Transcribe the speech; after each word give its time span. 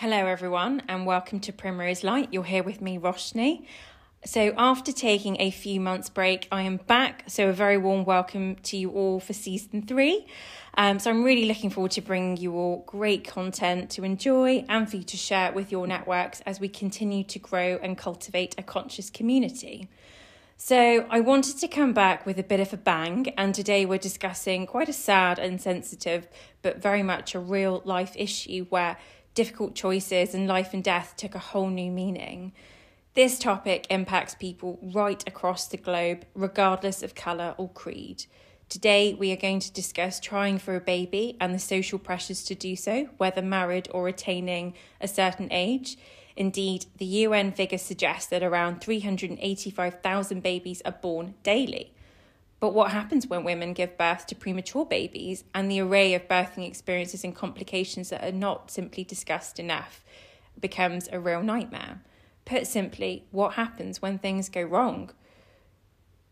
Hello, 0.00 0.26
everyone, 0.26 0.80
and 0.86 1.06
welcome 1.06 1.40
to 1.40 1.52
Primrose 1.52 2.04
Light. 2.04 2.28
You're 2.30 2.44
here 2.44 2.62
with 2.62 2.80
me, 2.80 3.00
Roshni. 3.00 3.66
So, 4.24 4.54
after 4.56 4.92
taking 4.92 5.40
a 5.40 5.50
few 5.50 5.80
months' 5.80 6.08
break, 6.08 6.46
I 6.52 6.62
am 6.62 6.76
back. 6.76 7.24
So, 7.26 7.48
a 7.48 7.52
very 7.52 7.78
warm 7.78 8.04
welcome 8.04 8.54
to 8.62 8.76
you 8.76 8.90
all 8.90 9.18
for 9.18 9.32
season 9.32 9.82
three. 9.82 10.24
Um, 10.74 11.00
so, 11.00 11.10
I'm 11.10 11.24
really 11.24 11.46
looking 11.46 11.68
forward 11.68 11.90
to 11.92 12.00
bringing 12.00 12.36
you 12.36 12.54
all 12.54 12.84
great 12.86 13.26
content 13.26 13.90
to 13.90 14.04
enjoy 14.04 14.64
and 14.68 14.88
for 14.88 14.98
you 14.98 15.02
to 15.02 15.16
share 15.16 15.50
with 15.50 15.72
your 15.72 15.88
networks 15.88 16.42
as 16.42 16.60
we 16.60 16.68
continue 16.68 17.24
to 17.24 17.40
grow 17.40 17.80
and 17.82 17.98
cultivate 17.98 18.54
a 18.56 18.62
conscious 18.62 19.10
community. 19.10 19.88
So, 20.56 21.06
I 21.10 21.18
wanted 21.18 21.58
to 21.58 21.66
come 21.66 21.92
back 21.92 22.24
with 22.24 22.38
a 22.38 22.44
bit 22.44 22.60
of 22.60 22.72
a 22.72 22.76
bang, 22.76 23.34
and 23.36 23.52
today 23.52 23.84
we're 23.84 23.98
discussing 23.98 24.64
quite 24.64 24.88
a 24.88 24.92
sad 24.92 25.40
and 25.40 25.60
sensitive, 25.60 26.28
but 26.62 26.80
very 26.80 27.02
much 27.02 27.34
a 27.34 27.40
real 27.40 27.82
life 27.84 28.12
issue 28.14 28.66
where 28.68 28.96
difficult 29.38 29.76
choices 29.76 30.34
and 30.34 30.48
life 30.48 30.74
and 30.74 30.82
death 30.82 31.14
took 31.16 31.32
a 31.32 31.38
whole 31.38 31.70
new 31.70 31.92
meaning. 31.92 32.52
This 33.14 33.38
topic 33.38 33.86
impacts 33.88 34.34
people 34.34 34.80
right 34.82 35.22
across 35.28 35.68
the 35.68 35.76
globe, 35.76 36.24
regardless 36.34 37.04
of 37.04 37.14
colour 37.14 37.54
or 37.56 37.68
creed. 37.68 38.24
Today, 38.68 39.14
we 39.14 39.30
are 39.30 39.36
going 39.36 39.60
to 39.60 39.72
discuss 39.72 40.18
trying 40.18 40.58
for 40.58 40.74
a 40.74 40.80
baby 40.80 41.36
and 41.40 41.54
the 41.54 41.60
social 41.60 42.00
pressures 42.00 42.42
to 42.46 42.56
do 42.56 42.74
so, 42.74 43.10
whether 43.16 43.40
married 43.40 43.86
or 43.92 44.08
attaining 44.08 44.74
a 45.00 45.06
certain 45.06 45.52
age. 45.52 45.96
Indeed, 46.34 46.86
the 46.96 47.04
UN 47.26 47.52
figures 47.52 47.82
suggest 47.82 48.30
that 48.30 48.42
around 48.42 48.80
385,000 48.80 50.42
babies 50.42 50.82
are 50.84 50.98
born 51.00 51.34
daily. 51.44 51.92
But 52.60 52.74
what 52.74 52.90
happens 52.90 53.26
when 53.26 53.44
women 53.44 53.72
give 53.72 53.96
birth 53.96 54.26
to 54.26 54.34
premature 54.34 54.84
babies 54.84 55.44
and 55.54 55.70
the 55.70 55.80
array 55.80 56.14
of 56.14 56.28
birthing 56.28 56.66
experiences 56.66 57.22
and 57.22 57.34
complications 57.34 58.10
that 58.10 58.24
are 58.24 58.32
not 58.32 58.70
simply 58.70 59.04
discussed 59.04 59.60
enough 59.60 60.04
becomes 60.58 61.08
a 61.12 61.20
real 61.20 61.42
nightmare? 61.42 62.02
Put 62.44 62.66
simply, 62.66 63.26
what 63.30 63.54
happens 63.54 64.02
when 64.02 64.18
things 64.18 64.48
go 64.48 64.62
wrong? 64.62 65.10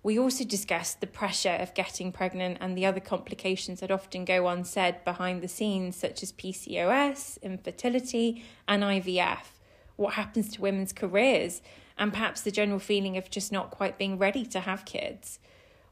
We 0.03 0.19
also 0.19 0.45
discussed 0.45 1.01
the 1.01 1.07
pressure 1.07 1.57
of 1.61 1.75
getting 1.75 2.13
pregnant 2.13 2.59
and 2.61 2.77
the 2.77 2.87
other 2.87 3.01
complications 3.01 3.81
that 3.81 3.91
often 3.91 4.25
go 4.25 4.47
unsaid 4.47 5.05
behind 5.05 5.43
the 5.43 5.49
scenes, 5.49 5.97
such 5.97 6.23
as 6.23 6.33
PCOS, 6.33 7.43
infertility, 7.43 8.45
and 8.67 8.83
IVF. 8.83 9.59
What 9.97 10.15
happens 10.15 10.49
to 10.53 10.61
women's 10.61 10.93
careers, 10.93 11.61
and 11.99 12.13
perhaps 12.13 12.41
the 12.41 12.51
general 12.51 12.79
feeling 12.79 13.17
of 13.17 13.31
just 13.31 13.51
not 13.51 13.71
quite 13.71 13.99
being 13.99 14.17
ready 14.17 14.47
to 14.47 14.61
have 14.61 14.85
kids. 14.85 15.39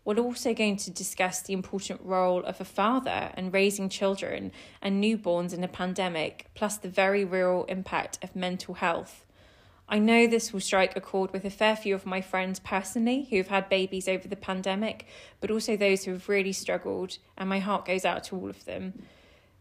We're 0.05 0.19
also 0.19 0.52
going 0.52 0.77
to 0.77 0.91
discuss 0.91 1.41
the 1.41 1.55
important 1.55 2.02
role 2.02 2.44
of 2.44 2.60
a 2.60 2.64
father 2.64 3.30
and 3.34 3.55
raising 3.55 3.88
children 3.88 4.52
and 4.83 5.02
newborns 5.02 5.55
in 5.55 5.64
a 5.64 5.69
pandemic, 5.69 6.46
plus 6.55 6.77
the 6.77 6.91
very 6.91 7.24
real 7.24 7.64
impact 7.69 8.19
of 8.22 8.36
mental 8.36 8.74
health. 8.74 9.24
I 9.88 9.98
know 9.98 10.27
this 10.27 10.52
will 10.52 10.61
strike 10.61 10.94
a 10.94 11.00
chord 11.00 11.33
with 11.33 11.46
a 11.46 11.50
fair 11.50 11.74
few 11.74 11.94
of 11.94 12.05
my 12.05 12.20
friends 12.20 12.58
personally 12.61 13.27
who 13.30 13.38
have 13.38 13.48
had 13.48 13.69
babies 13.70 14.06
over 14.06 14.28
the 14.28 14.36
pandemic, 14.36 15.06
but 15.41 15.50
also 15.50 15.74
those 15.74 16.05
who 16.05 16.12
have 16.12 16.28
really 16.28 16.52
struggled, 16.52 17.16
and 17.39 17.48
my 17.48 17.58
heart 17.58 17.86
goes 17.86 18.05
out 18.05 18.24
to 18.24 18.36
all 18.36 18.50
of 18.50 18.64
them. 18.66 19.05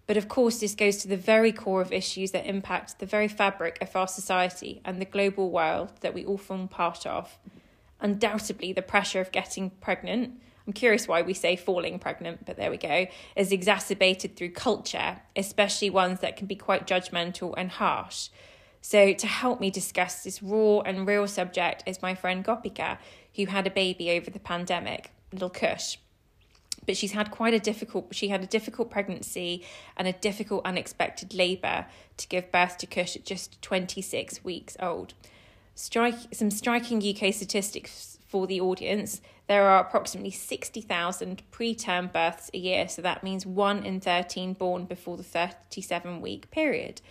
But 0.07 0.17
of 0.17 0.28
course, 0.28 0.59
this 0.59 0.75
goes 0.75 0.97
to 0.97 1.07
the 1.07 1.16
very 1.16 1.53
core 1.53 1.81
of 1.81 1.94
issues 1.94 2.31
that 2.31 2.45
impact 2.45 3.00
the 3.00 3.05
very 3.05 3.30
fabric 3.30 3.78
of 3.81 3.95
our 3.95 4.09
society 4.09 4.81
and 4.83 5.00
the 5.00 5.05
global 5.05 5.50
world 5.50 5.91
that 6.02 6.13
we 6.13 6.25
all 6.25 6.38
form 6.38 6.67
part 6.67 7.05
of 7.05 7.38
undoubtedly 8.03 8.73
the 8.73 8.81
pressure 8.81 9.21
of 9.21 9.31
getting 9.31 9.71
pregnant. 9.81 10.39
I'm 10.67 10.73
curious 10.73 11.07
why 11.07 11.21
we 11.21 11.33
say 11.33 11.55
falling 11.55 11.99
pregnant, 11.99 12.45
but 12.45 12.57
there 12.57 12.69
we 12.69 12.77
go, 12.77 13.07
is 13.35 13.51
exacerbated 13.51 14.35
through 14.35 14.51
culture, 14.51 15.21
especially 15.35 15.89
ones 15.89 16.19
that 16.19 16.37
can 16.37 16.45
be 16.45 16.55
quite 16.55 16.85
judgmental 16.85 17.53
and 17.57 17.71
harsh. 17.71 18.29
So, 18.81 19.13
to 19.13 19.27
help 19.27 19.61
me 19.61 19.71
discuss 19.71 20.23
this 20.23 20.43
raw 20.43 20.79
and 20.81 21.07
real 21.07 21.27
subject 21.27 21.83
is 21.85 22.01
my 22.01 22.15
friend 22.15 22.43
Gopika, 22.43 22.97
who 23.35 23.45
had 23.45 23.65
a 23.65 23.71
baby 23.71 24.11
over 24.11 24.29
the 24.29 24.39
pandemic, 24.39 25.11
little 25.31 25.49
Kush. 25.49 25.97
But 26.85 26.97
she's 26.97 27.13
had 27.13 27.31
quite 27.31 27.53
a 27.53 27.59
difficult, 27.59 28.13
she 28.13 28.28
had 28.28 28.44
a 28.44 28.45
difficult 28.45 28.91
pregnancy 28.91 29.66
and 29.95 30.07
a 30.07 30.11
difficult 30.13 30.66
unexpected 30.66 31.33
labour 31.33 31.85
to 32.17 32.28
give 32.28 32.51
birth 32.51 32.78
to 32.79 32.85
Kush 32.85 33.16
at 33.16 33.23
just 33.23 33.61
26 33.61 34.44
weeks 34.44 34.75
old. 34.81 35.13
Strike, 35.75 36.34
some 36.34 36.51
striking 36.51 36.97
UK 36.97 37.34
statistics 37.34 38.19
for 38.28 38.45
the 38.45 38.61
audience. 38.61 39.22
There 39.47 39.67
are 39.67 39.79
approximately 39.79 40.31
60,000 40.31 41.44
preterm 41.51 42.11
births 42.13 42.50
a 42.53 42.57
year, 42.57 42.88
so 42.88 43.01
that 43.01 43.23
means 43.23 43.45
1 43.45 43.85
in 43.85 44.00
13 44.00 44.53
born 44.53 44.85
before 44.85 45.17
the 45.17 45.23
37 45.23 46.22
week 46.22 46.50
period. 46.51 47.01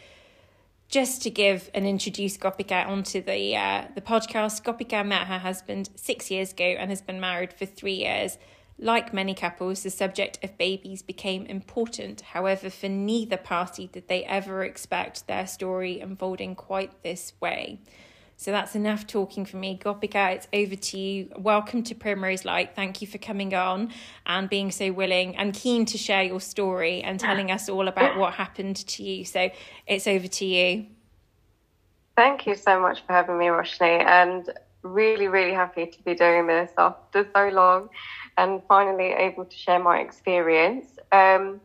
Just 0.89 1.23
to 1.23 1.31
give 1.31 1.71
and 1.75 1.87
introduce 1.87 2.37
Gopika 2.37 2.87
onto 2.87 3.23
the 3.23 3.56
uh, 3.56 3.87
the 3.95 4.00
podcast, 4.00 4.62
Gopika 4.62 5.05
met 5.06 5.27
her 5.27 5.39
husband 5.39 5.91
six 5.97 6.31
years 6.31 6.53
ago 6.53 6.65
and 6.65 6.91
has 6.91 7.00
been 7.00 7.21
married 7.21 7.53
for 7.53 7.67
three 7.67 7.94
years. 7.94 8.37
Like 8.79 9.15
many 9.15 9.34
couples, 9.34 9.83
the 9.83 9.91
subject 9.91 10.39
of 10.43 10.59
babies 10.59 11.03
became 11.03 11.47
important. 11.47 12.21
However, 12.21 12.69
for 12.69 12.89
neither 12.89 13.37
party 13.37 13.87
did 13.87 14.09
they 14.09 14.25
ever 14.25 14.65
expect 14.65 15.27
their 15.27 15.47
story 15.47 16.00
unfolding 16.00 16.55
quite 16.55 17.03
this 17.03 17.33
way. 17.41 17.79
So 18.37 18.50
that's 18.50 18.75
enough 18.75 19.06
talking 19.06 19.44
for 19.44 19.56
me. 19.56 19.78
Gopika, 19.78 20.34
it's 20.34 20.48
over 20.53 20.75
to 20.75 20.98
you. 20.98 21.28
Welcome 21.37 21.82
to 21.84 21.94
Primrose 21.94 22.44
Light. 22.44 22.75
Thank 22.75 23.00
you 23.00 23.06
for 23.06 23.19
coming 23.19 23.54
on 23.54 23.93
and 24.26 24.48
being 24.48 24.70
so 24.72 24.91
willing 24.93 25.37
and 25.37 25.54
keen 25.54 25.87
to 25.87 25.98
share 25.98 26.25
your 26.25 26.41
story 26.41 27.03
and 27.03 27.20
telling 27.20 27.50
us 27.50 27.69
all 27.69 27.87
about 27.87 28.16
what 28.16 28.34
happened 28.34 28.76
to 28.76 29.03
you. 29.04 29.25
So 29.25 29.50
it's 29.87 30.06
over 30.06 30.26
to 30.26 30.44
you. 30.44 30.87
Thank 32.16 32.47
you 32.47 32.54
so 32.54 32.81
much 32.81 33.06
for 33.06 33.12
having 33.12 33.38
me, 33.38 33.47
Roshni, 33.47 34.04
and 34.04 34.50
really, 34.82 35.28
really 35.28 35.54
happy 35.54 35.87
to 35.87 36.03
be 36.03 36.14
doing 36.14 36.47
this 36.47 36.70
after 36.76 37.26
so 37.34 37.49
long 37.49 37.88
and 38.37 38.60
finally 38.69 39.12
able 39.12 39.44
to 39.44 39.56
share 39.56 39.78
my 39.78 40.00
experience. 40.00 40.87
Um, 41.10 41.60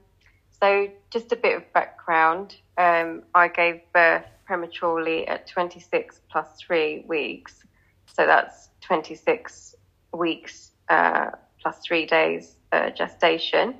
so, 0.61 0.89
just 1.09 1.31
a 1.31 1.35
bit 1.35 1.57
of 1.57 1.73
background 1.73 2.55
um, 2.77 3.23
I 3.33 3.47
gave 3.47 3.81
birth 3.93 4.25
prematurely 4.47 5.27
at 5.27 5.45
26 5.45 6.21
plus 6.31 6.47
three 6.57 7.03
weeks. 7.05 7.65
So 8.05 8.25
that's 8.25 8.69
26 8.81 9.75
weeks 10.13 10.71
uh, 10.87 11.31
plus 11.61 11.79
three 11.85 12.05
days 12.05 12.55
uh, 12.71 12.89
gestation. 12.91 13.75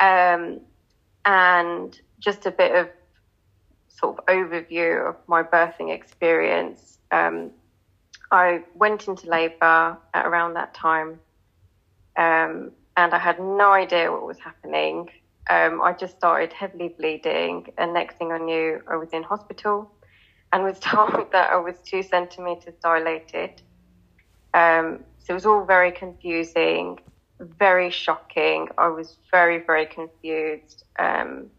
Um, 0.00 0.60
and 1.26 1.98
just 2.18 2.46
a 2.46 2.50
bit 2.50 2.74
of 2.74 2.88
sort 3.88 4.18
of 4.18 4.26
overview 4.26 5.06
of 5.08 5.16
my 5.26 5.42
birthing 5.42 5.94
experience. 5.94 6.98
Um, 7.10 7.50
I 8.30 8.64
went 8.74 9.06
into 9.06 9.28
labour 9.28 9.98
at 10.14 10.26
around 10.26 10.54
that 10.54 10.74
time, 10.74 11.20
um, 12.16 12.72
and 12.96 13.12
I 13.12 13.18
had 13.18 13.38
no 13.38 13.70
idea 13.72 14.10
what 14.10 14.26
was 14.26 14.38
happening 14.38 15.10
um, 15.50 15.82
I 15.82 15.92
just 15.92 16.16
started 16.16 16.52
heavily 16.52 16.88
bleeding, 16.88 17.72
and 17.76 17.92
next 17.92 18.16
thing 18.16 18.32
I 18.32 18.38
knew, 18.38 18.80
I 18.88 18.96
was 18.96 19.10
in 19.12 19.22
hospital 19.22 19.90
and 20.52 20.64
was 20.64 20.78
told 20.80 21.32
that 21.32 21.52
I 21.52 21.56
was 21.56 21.76
two 21.84 22.02
centimeters 22.02 22.74
dilated. 22.82 23.62
Um, 24.54 25.04
so 25.18 25.32
it 25.32 25.34
was 25.34 25.46
all 25.46 25.64
very 25.64 25.92
confusing, 25.92 27.00
very 27.40 27.90
shocking. 27.90 28.68
I 28.78 28.88
was 28.88 29.18
very, 29.30 29.58
very 29.58 29.86
confused. 29.86 30.84
Um, 30.98 31.50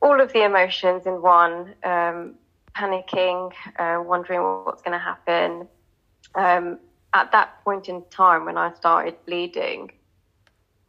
all 0.00 0.20
of 0.20 0.32
the 0.32 0.44
emotions 0.44 1.06
in 1.06 1.22
one, 1.22 1.74
um, 1.84 2.34
panicking, 2.74 3.52
uh, 3.78 4.02
wondering 4.04 4.42
what's 4.64 4.82
going 4.82 4.98
to 4.98 5.04
happen. 5.04 5.68
Um, 6.34 6.78
at 7.14 7.30
that 7.32 7.62
point 7.62 7.88
in 7.88 8.02
time, 8.10 8.46
when 8.46 8.56
I 8.56 8.72
started 8.74 9.16
bleeding, 9.26 9.92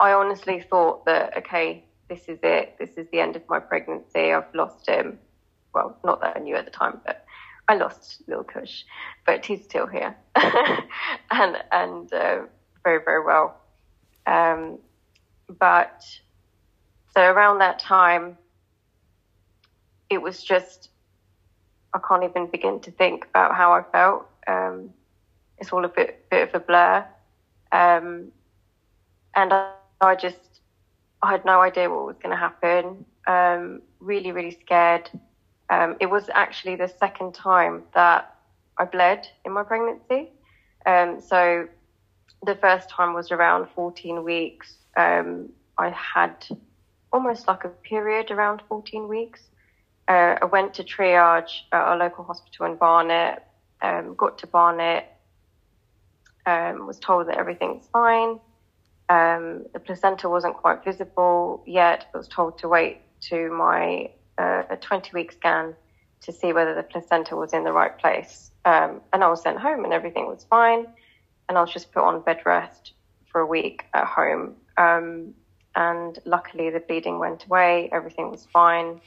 I 0.03 0.11
honestly 0.11 0.59
thought 0.59 1.05
that, 1.05 1.37
okay, 1.37 1.85
this 2.09 2.27
is 2.27 2.37
it. 2.43 2.75
This 2.77 2.89
is 2.97 3.07
the 3.13 3.21
end 3.21 3.37
of 3.37 3.43
my 3.47 3.59
pregnancy. 3.59 4.33
I've 4.33 4.53
lost 4.53 4.89
him. 4.89 5.17
Well, 5.73 5.97
not 6.03 6.19
that 6.19 6.35
I 6.35 6.39
knew 6.41 6.57
at 6.57 6.65
the 6.65 6.71
time, 6.71 6.99
but 7.05 7.25
I 7.69 7.75
lost 7.75 8.21
little 8.27 8.43
Kush, 8.43 8.83
but 9.25 9.45
he's 9.45 9.63
still 9.63 9.87
here 9.87 10.13
and 11.31 11.57
and 11.71 12.13
uh, 12.13 12.41
very 12.83 12.99
very 13.05 13.23
well. 13.23 13.61
Um, 14.27 14.79
but 15.57 16.03
so 17.15 17.21
around 17.21 17.59
that 17.59 17.79
time, 17.79 18.37
it 20.09 20.21
was 20.21 20.43
just 20.43 20.89
I 21.93 21.99
can't 22.05 22.25
even 22.25 22.47
begin 22.47 22.81
to 22.81 22.91
think 22.91 23.25
about 23.29 23.55
how 23.55 23.71
I 23.71 23.83
felt. 23.83 24.27
Um, 24.47 24.89
it's 25.59 25.71
all 25.71 25.85
a 25.85 25.89
bit 25.89 26.29
bit 26.29 26.49
of 26.49 26.55
a 26.55 26.59
blur, 26.59 27.05
um, 27.71 28.33
and 29.33 29.53
I, 29.53 29.71
I 30.03 30.15
just, 30.15 30.61
I 31.21 31.31
had 31.31 31.45
no 31.45 31.61
idea 31.61 31.89
what 31.89 32.05
was 32.05 32.17
going 32.17 32.31
to 32.31 32.37
happen. 32.37 33.05
Um, 33.27 33.81
really, 33.99 34.31
really 34.31 34.51
scared. 34.51 35.09
Um, 35.69 35.95
it 35.99 36.07
was 36.07 36.29
actually 36.33 36.75
the 36.75 36.87
second 36.87 37.33
time 37.33 37.83
that 37.93 38.35
I 38.77 38.85
bled 38.85 39.27
in 39.45 39.53
my 39.53 39.63
pregnancy. 39.63 40.31
Um, 40.85 41.21
so 41.21 41.67
the 42.45 42.55
first 42.55 42.89
time 42.89 43.13
was 43.13 43.31
around 43.31 43.67
14 43.75 44.23
weeks. 44.23 44.75
Um, 44.97 45.49
I 45.77 45.89
had 45.89 46.45
almost 47.11 47.47
like 47.47 47.63
a 47.63 47.69
period 47.69 48.31
around 48.31 48.61
14 48.67 49.07
weeks. 49.07 49.41
Uh, 50.07 50.35
I 50.41 50.45
went 50.45 50.73
to 50.75 50.83
triage 50.83 51.61
at 51.71 51.79
our 51.79 51.97
local 51.97 52.23
hospital 52.25 52.65
in 52.65 52.75
Barnet, 52.75 53.41
um, 53.81 54.15
got 54.15 54.37
to 54.39 54.47
Barnet, 54.47 55.05
um, 56.45 56.85
was 56.85 56.99
told 56.99 57.27
that 57.27 57.37
everything's 57.37 57.87
fine. 57.87 58.39
Um, 59.13 59.65
the 59.73 59.79
placenta 59.79 60.27
wasn't 60.27 60.55
quite 60.55 60.83
visible 60.83 61.63
yet, 61.67 62.07
but 62.11 62.17
was 62.17 62.27
told 62.27 62.57
to 62.59 62.67
wait 62.67 63.01
to 63.29 63.51
my 63.51 64.09
uh, 64.39 64.63
20 64.81 65.11
week 65.13 65.33
scan 65.33 65.75
to 66.21 66.31
see 66.31 66.51
whether 66.51 66.73
the 66.73 66.81
placenta 66.81 67.35
was 67.35 67.53
in 67.53 67.63
the 67.63 67.71
right 67.71 67.95
place. 67.95 68.49
Um, 68.65 69.01
and 69.11 69.23
I 69.23 69.27
was 69.27 69.43
sent 69.43 69.59
home 69.59 69.83
and 69.83 69.93
everything 69.93 70.25
was 70.25 70.47
fine. 70.49 70.87
And 71.47 71.59
I 71.59 71.61
was 71.61 71.71
just 71.71 71.91
put 71.91 72.03
on 72.03 72.21
bed 72.21 72.39
rest 72.43 72.93
for 73.31 73.41
a 73.41 73.45
week 73.45 73.85
at 73.93 74.07
home. 74.07 74.55
Um, 74.77 75.35
and 75.75 76.17
luckily 76.25 76.71
the 76.71 76.79
bleeding 76.79 77.19
went 77.19 77.45
away, 77.45 77.89
everything 77.91 78.31
was 78.31 78.47
fine. 78.51 78.99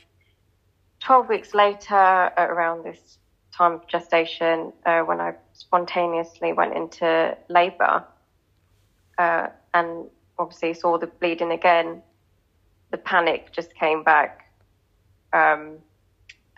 12 1.01 1.29
weeks 1.29 1.53
later, 1.53 2.31
around 2.39 2.85
this 2.85 3.19
time 3.53 3.73
of 3.73 3.89
gestation, 3.89 4.73
uh, 4.85 5.01
when 5.01 5.21
I 5.21 5.35
spontaneously 5.53 6.53
went 6.53 6.77
into 6.77 7.37
labour 7.49 8.05
uh, 9.19 9.49
and 9.77 10.07
obviously 10.39 10.73
saw 10.75 10.99
the 10.99 11.07
bleeding 11.07 11.51
again, 11.51 12.03
the 12.91 12.99
panic 12.99 13.53
just 13.53 13.75
came 13.75 14.03
back. 14.03 14.51
Um, 15.33 15.79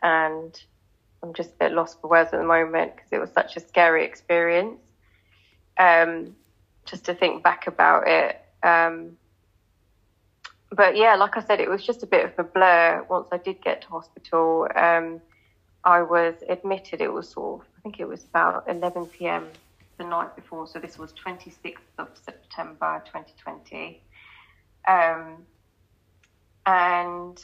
and 0.03 0.61
I'm 1.23 1.35
just 1.35 1.51
a 1.51 1.57
bit 1.59 1.73
lost 1.73 2.01
for 2.01 2.09
words 2.09 2.31
at 2.33 2.39
the 2.39 2.47
moment 2.47 2.95
because 2.95 3.11
it 3.11 3.19
was 3.19 3.31
such 3.33 3.57
a 3.57 3.61
scary 3.61 4.05
experience. 4.05 4.81
Um, 5.79 6.37
just 6.87 7.05
to 7.05 7.15
think 7.15 7.43
back 7.43 7.67
about 7.67 8.09
it. 8.09 8.41
Um, 8.63 9.17
but 10.71 10.97
yeah, 10.97 11.15
like 11.17 11.37
I 11.37 11.43
said, 11.43 11.61
it 11.61 11.69
was 11.69 11.85
just 11.85 12.03
a 12.03 12.07
bit 12.07 12.25
of 12.25 12.33
a 12.39 12.45
blur 12.45 13.05
once 13.09 13.29
I 13.33 13.39
did 13.39 13.61
get 13.63 13.83
to 13.83 13.89
hospital. 13.89 14.69
Um, 14.75 15.21
I 15.85 16.03
was 16.03 16.35
admitted, 16.49 17.01
it 17.01 17.13
was 17.13 17.31
sort 17.31 17.61
of, 17.61 17.67
I 17.77 17.81
think 17.83 18.01
it 18.01 18.09
was 18.09 18.25
about 18.25 18.65
11 18.69 19.07
p.m. 19.07 19.47
the 19.99 20.05
night 20.05 20.35
before. 20.37 20.67
So 20.67 20.79
this 20.79 20.99
was 20.99 21.13
26th 21.13 21.77
of 21.99 22.09
September 22.25 23.03
2020. 23.07 24.03
Um, 24.87 25.45
and 26.67 27.43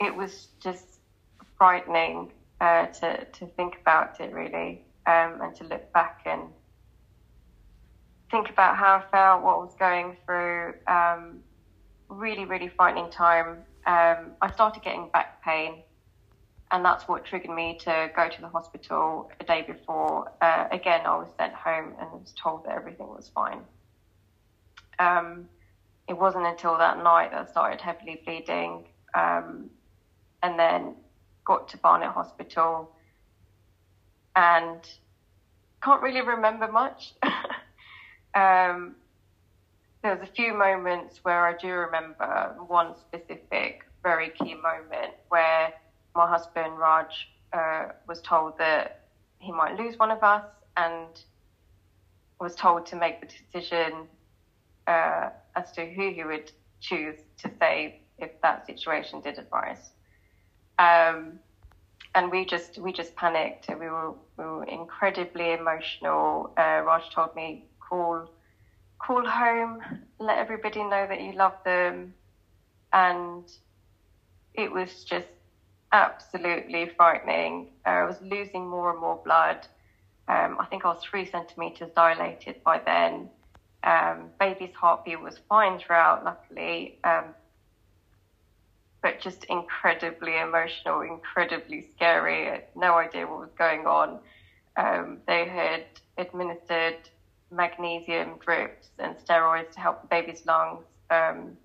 it 0.00 0.14
was 0.14 0.48
just 0.60 1.00
frightening 1.56 2.32
uh, 2.60 2.86
to, 2.86 3.24
to 3.24 3.46
think 3.46 3.78
about 3.80 4.20
it 4.20 4.32
really 4.32 4.84
um, 5.06 5.40
and 5.42 5.54
to 5.56 5.64
look 5.64 5.92
back 5.92 6.20
and 6.26 6.42
think 8.30 8.48
about 8.48 8.76
how 8.76 8.96
I 8.96 9.10
felt, 9.10 9.42
what 9.42 9.58
was 9.58 9.74
going 9.78 10.16
through. 10.24 10.74
Um, 10.88 11.40
really, 12.08 12.44
really 12.44 12.68
frightening 12.68 13.10
time. 13.10 13.58
Um, 13.86 14.32
I 14.40 14.50
started 14.52 14.82
getting 14.82 15.08
back 15.12 15.42
pain, 15.42 15.82
and 16.72 16.82
that's 16.82 17.06
what 17.06 17.22
triggered 17.22 17.50
me 17.50 17.74
to 17.80 18.10
go 18.16 18.28
to 18.28 18.40
the 18.40 18.48
hospital 18.48 19.28
a 19.38 19.44
day 19.44 19.60
before. 19.60 20.24
Uh, 20.40 20.64
again, 20.70 21.02
I 21.04 21.14
was 21.16 21.28
sent 21.38 21.52
home 21.52 21.94
and 22.00 22.10
was 22.10 22.32
told 22.42 22.64
that 22.64 22.74
everything 22.74 23.08
was 23.08 23.30
fine. 23.34 23.60
Um, 24.98 25.48
it 26.08 26.16
wasn't 26.16 26.46
until 26.46 26.78
that 26.78 26.96
night 26.96 27.30
that 27.30 27.40
I 27.42 27.44
started 27.44 27.80
heavily 27.80 28.22
bleeding, 28.24 28.86
um, 29.14 29.68
and 30.42 30.58
then 30.58 30.96
got 31.44 31.68
to 31.68 31.76
Barnet 31.76 32.10
Hospital, 32.10 32.90
and 34.34 34.80
can't 35.82 36.00
really 36.00 36.22
remember 36.22 36.72
much. 36.72 37.12
um, 38.34 38.94
there 40.02 40.16
was 40.16 40.20
a 40.22 40.32
few 40.34 40.54
moments 40.54 41.20
where 41.22 41.46
I 41.46 41.54
do 41.54 41.68
remember 41.68 42.54
one 42.66 42.94
specific, 42.96 43.84
very 44.02 44.30
key 44.30 44.54
moment 44.54 45.14
where 45.28 45.72
my 46.14 46.26
husband 46.26 46.78
Raj 46.78 47.28
uh, 47.52 47.86
was 48.06 48.20
told 48.20 48.56
that 48.58 48.92
he 49.38 49.52
might 49.52 49.74
lose 49.76 49.98
one 49.98 50.10
of 50.10 50.22
us, 50.22 50.44
and 50.76 51.22
was 52.40 52.54
told 52.54 52.86
to 52.86 52.96
make 52.96 53.20
the 53.20 53.26
decision 53.26 54.08
uh, 54.86 55.30
as 55.56 55.70
to 55.72 55.86
who 55.86 56.10
he 56.10 56.24
would 56.24 56.50
choose 56.80 57.16
to 57.38 57.50
save 57.60 57.92
if 58.18 58.30
that 58.42 58.66
situation 58.66 59.20
did 59.20 59.38
arise. 59.52 59.92
Um, 60.78 61.40
and 62.14 62.30
we 62.30 62.44
just 62.44 62.78
we 62.78 62.92
just 62.92 63.14
panicked. 63.14 63.68
We 63.68 63.88
were 63.88 64.12
we 64.36 64.44
were 64.44 64.64
incredibly 64.64 65.52
emotional. 65.52 66.50
Uh, 66.56 66.80
Raj 66.84 67.08
told 67.10 67.34
me 67.34 67.62
call 67.80 68.26
call 68.98 69.24
home, 69.24 69.80
let 70.18 70.38
everybody 70.38 70.82
know 70.84 71.06
that 71.06 71.20
you 71.20 71.32
love 71.32 71.54
them. 71.64 72.14
And 72.92 73.44
it 74.54 74.70
was 74.70 75.04
just 75.04 75.28
absolutely 75.92 76.86
frightening. 76.96 77.66
Uh, 77.86 77.90
I 77.90 78.04
was 78.04 78.20
losing 78.20 78.68
more 78.68 78.90
and 78.90 78.98
more 79.00 79.20
blood. 79.24 79.58
Um, 80.28 80.56
I 80.58 80.66
think 80.66 80.84
I 80.84 80.88
was 80.88 81.02
three 81.02 81.24
centimeters 81.24 81.90
dilated 81.94 82.56
by 82.64 82.80
then. 82.84 83.28
Um, 83.84 84.30
baby's 84.38 84.72
heartbeat 84.74 85.20
was 85.20 85.40
fine 85.48 85.78
throughout, 85.78 86.24
luckily, 86.24 86.94
um, 87.04 87.34
but 89.02 89.20
just 89.20 89.44
incredibly 89.44 90.38
emotional, 90.38 91.00
incredibly 91.00 91.82
scary. 91.94 92.60
no 92.76 92.96
idea 92.96 93.26
what 93.26 93.40
was 93.40 93.52
going 93.58 93.86
on. 93.86 94.20
Um, 94.76 95.18
they 95.26 95.46
had 95.46 95.84
administered 96.16 96.96
magnesium 97.50 98.38
drips 98.38 98.88
and 98.98 99.16
steroids 99.16 99.70
to 99.72 99.80
help 99.80 100.00
the 100.00 100.06
baby's 100.06 100.46
lungs 100.46 100.84
um, 101.10 101.56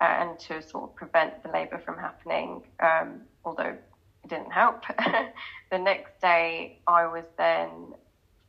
and 0.00 0.38
to 0.38 0.62
sort 0.62 0.84
of 0.84 0.94
prevent 0.94 1.42
the 1.42 1.50
labour 1.50 1.78
from 1.78 1.98
happening, 1.98 2.62
um, 2.80 3.22
although 3.44 3.76
it 4.24 4.28
didn't 4.28 4.52
help. 4.52 4.84
the 5.70 5.78
next 5.78 6.20
day, 6.20 6.78
I 6.86 7.06
was 7.06 7.24
then 7.36 7.94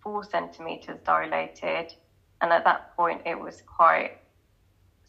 four 0.04 0.24
centimetres 0.24 1.00
dilated, 1.06 1.94
and 2.42 2.52
at 2.52 2.64
that 2.66 2.96
point, 2.96 3.22
it 3.26 3.40
was 3.40 3.64
quite 3.66 4.18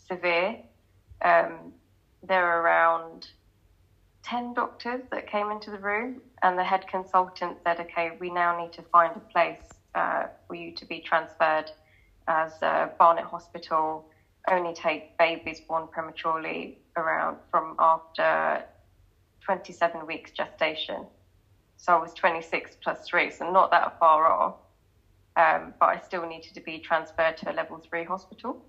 severe. 0.08 0.56
Um, 1.22 1.72
there 2.22 2.42
were 2.42 2.62
around 2.62 3.28
10 4.22 4.54
doctors 4.54 5.02
that 5.10 5.26
came 5.26 5.50
into 5.50 5.70
the 5.70 5.78
room, 5.78 6.20
and 6.42 6.58
the 6.58 6.64
head 6.64 6.86
consultant 6.86 7.58
said, 7.64 7.80
Okay, 7.80 8.12
we 8.18 8.30
now 8.30 8.58
need 8.58 8.72
to 8.72 8.82
find 8.82 9.14
a 9.16 9.20
place 9.20 9.62
uh, 9.94 10.24
for 10.46 10.54
you 10.54 10.72
to 10.72 10.86
be 10.86 11.00
transferred 11.00 11.70
as 12.28 12.52
uh, 12.62 12.88
Barnet 12.98 13.24
Hospital 13.24 14.06
only 14.48 14.72
take 14.72 15.16
babies 15.18 15.60
born 15.60 15.88
prematurely 15.88 16.78
around 16.96 17.38
from 17.50 17.74
after 17.78 18.64
27 19.42 20.06
weeks 20.06 20.30
gestation. 20.30 21.06
So 21.76 21.94
I 21.94 21.96
was 21.96 22.12
26 22.14 22.76
plus 22.82 23.06
three, 23.06 23.30
so 23.30 23.50
not 23.50 23.70
that 23.70 23.98
far 23.98 24.26
off. 24.26 24.56
Um, 25.36 25.72
but 25.78 25.86
I 25.86 26.00
still 26.00 26.26
needed 26.26 26.54
to 26.54 26.60
be 26.60 26.78
transferred 26.78 27.36
to 27.38 27.50
a 27.50 27.54
level 27.54 27.78
three 27.78 28.04
hospital. 28.04 28.64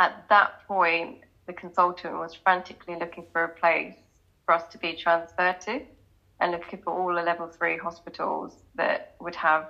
At 0.00 0.24
that 0.30 0.66
point, 0.66 1.18
the 1.46 1.52
consultant 1.52 2.14
was 2.14 2.34
frantically 2.34 2.96
looking 2.98 3.26
for 3.32 3.44
a 3.44 3.48
place 3.48 3.94
for 4.44 4.54
us 4.54 4.64
to 4.72 4.78
be 4.78 4.94
transferred 4.94 5.60
to 5.62 5.82
and 6.40 6.52
looking 6.52 6.80
for 6.82 6.92
all 6.92 7.14
the 7.14 7.22
level 7.22 7.46
three 7.46 7.76
hospitals 7.76 8.56
that 8.74 9.14
would 9.20 9.36
have 9.36 9.68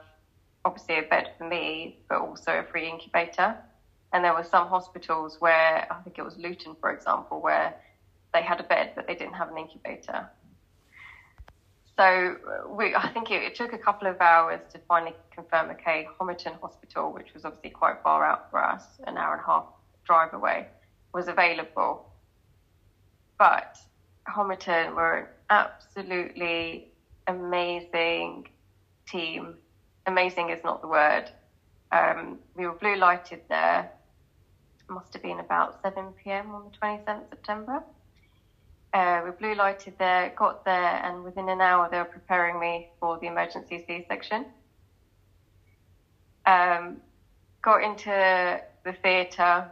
obviously 0.64 0.99
a 0.99 1.02
bed 1.02 1.33
for 1.37 1.47
me, 1.49 1.99
but 2.09 2.21
also 2.21 2.61
a 2.61 2.62
free 2.62 2.88
incubator. 2.88 3.57
And 4.12 4.25
there 4.25 4.35
were 4.35 4.45
some 4.45 4.69
hospitals 4.69 5.40
where 5.40 5.87
I 5.90 6.02
think 6.02 6.19
it 6.19 6.23
was 6.23 6.37
Luton, 6.37 6.76
for 6.81 6.92
example, 6.92 7.40
where 7.40 7.75
they 8.35 8.42
had 8.42 8.61
a 8.61 8.64
bed 8.64 8.92
but 8.95 9.07
they 9.07 9.14
didn't 9.14 9.35
have 9.35 9.50
an 9.50 9.59
incubator. 9.59 10.28
So 11.97 12.37
we, 12.69 12.95
I 12.95 13.09
think 13.12 13.31
it, 13.31 13.42
it 13.42 13.54
took 13.54 13.73
a 13.73 13.78
couple 13.78 14.09
of 14.09 14.21
hours 14.21 14.61
to 14.73 14.81
finally 14.88 15.14
confirm. 15.31 15.71
Okay, 15.71 16.09
Homerton 16.19 16.59
Hospital, 16.61 17.12
which 17.12 17.35
was 17.35 17.45
obviously 17.45 17.71
quite 17.71 17.97
far 18.02 18.25
out 18.25 18.50
for 18.50 18.62
us, 18.62 18.85
an 19.07 19.16
hour 19.19 19.35
and 19.35 19.42
a 19.42 19.47
half 19.47 19.66
drive 20.04 20.33
away, 20.33 20.66
was 21.12 21.28
available. 21.28 22.11
But 23.38 23.78
Homerton 24.28 24.95
were 24.95 25.19
an 25.19 25.26
absolutely 25.50 26.88
amazing 27.26 28.49
team. 29.07 29.54
Amazing 30.07 30.50
is 30.50 30.64
not 30.64 30.81
the 30.81 30.88
word. 30.88 31.31
Um, 31.92 32.38
we 32.57 32.66
were 32.66 32.73
blue 32.73 32.97
lighted 32.97 33.42
there. 33.49 33.90
Must 34.92 35.12
have 35.14 35.22
been 35.22 35.40
about 35.40 35.80
7 35.82 36.12
p.m. 36.22 36.54
on 36.54 36.64
the 36.64 36.78
27th 36.78 37.28
September. 37.30 37.82
Uh, 38.92 39.22
we 39.25 39.30
blue 39.30 39.54
lighted 39.54 39.94
there, 39.99 40.32
got 40.37 40.64
there, 40.66 41.00
and 41.04 41.25
within 41.25 41.49
an 41.49 41.62
hour 41.62 41.88
they 41.90 41.96
were 41.96 42.04
preparing 42.04 42.61
me 42.61 42.90
for 43.00 43.18
the 43.18 43.26
emergency 43.26 43.82
C 43.87 44.04
section. 44.06 44.44
Um, 46.44 46.99
got 47.62 47.82
into 47.82 48.61
the 48.84 48.92
theatre, 49.02 49.70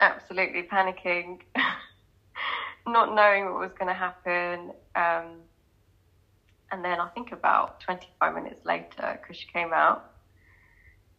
absolutely 0.00 0.64
panicking. 0.64 1.40
not 2.86 3.14
knowing 3.14 3.46
what 3.46 3.60
was 3.60 3.72
going 3.78 3.88
to 3.88 3.94
happen. 3.94 4.70
Um, 4.94 5.40
and 6.70 6.84
then 6.84 7.00
I 7.00 7.08
think 7.08 7.32
about 7.32 7.80
25 7.80 8.34
minutes 8.34 8.64
later, 8.64 9.18
Kush 9.26 9.46
came 9.52 9.72
out 9.72 10.10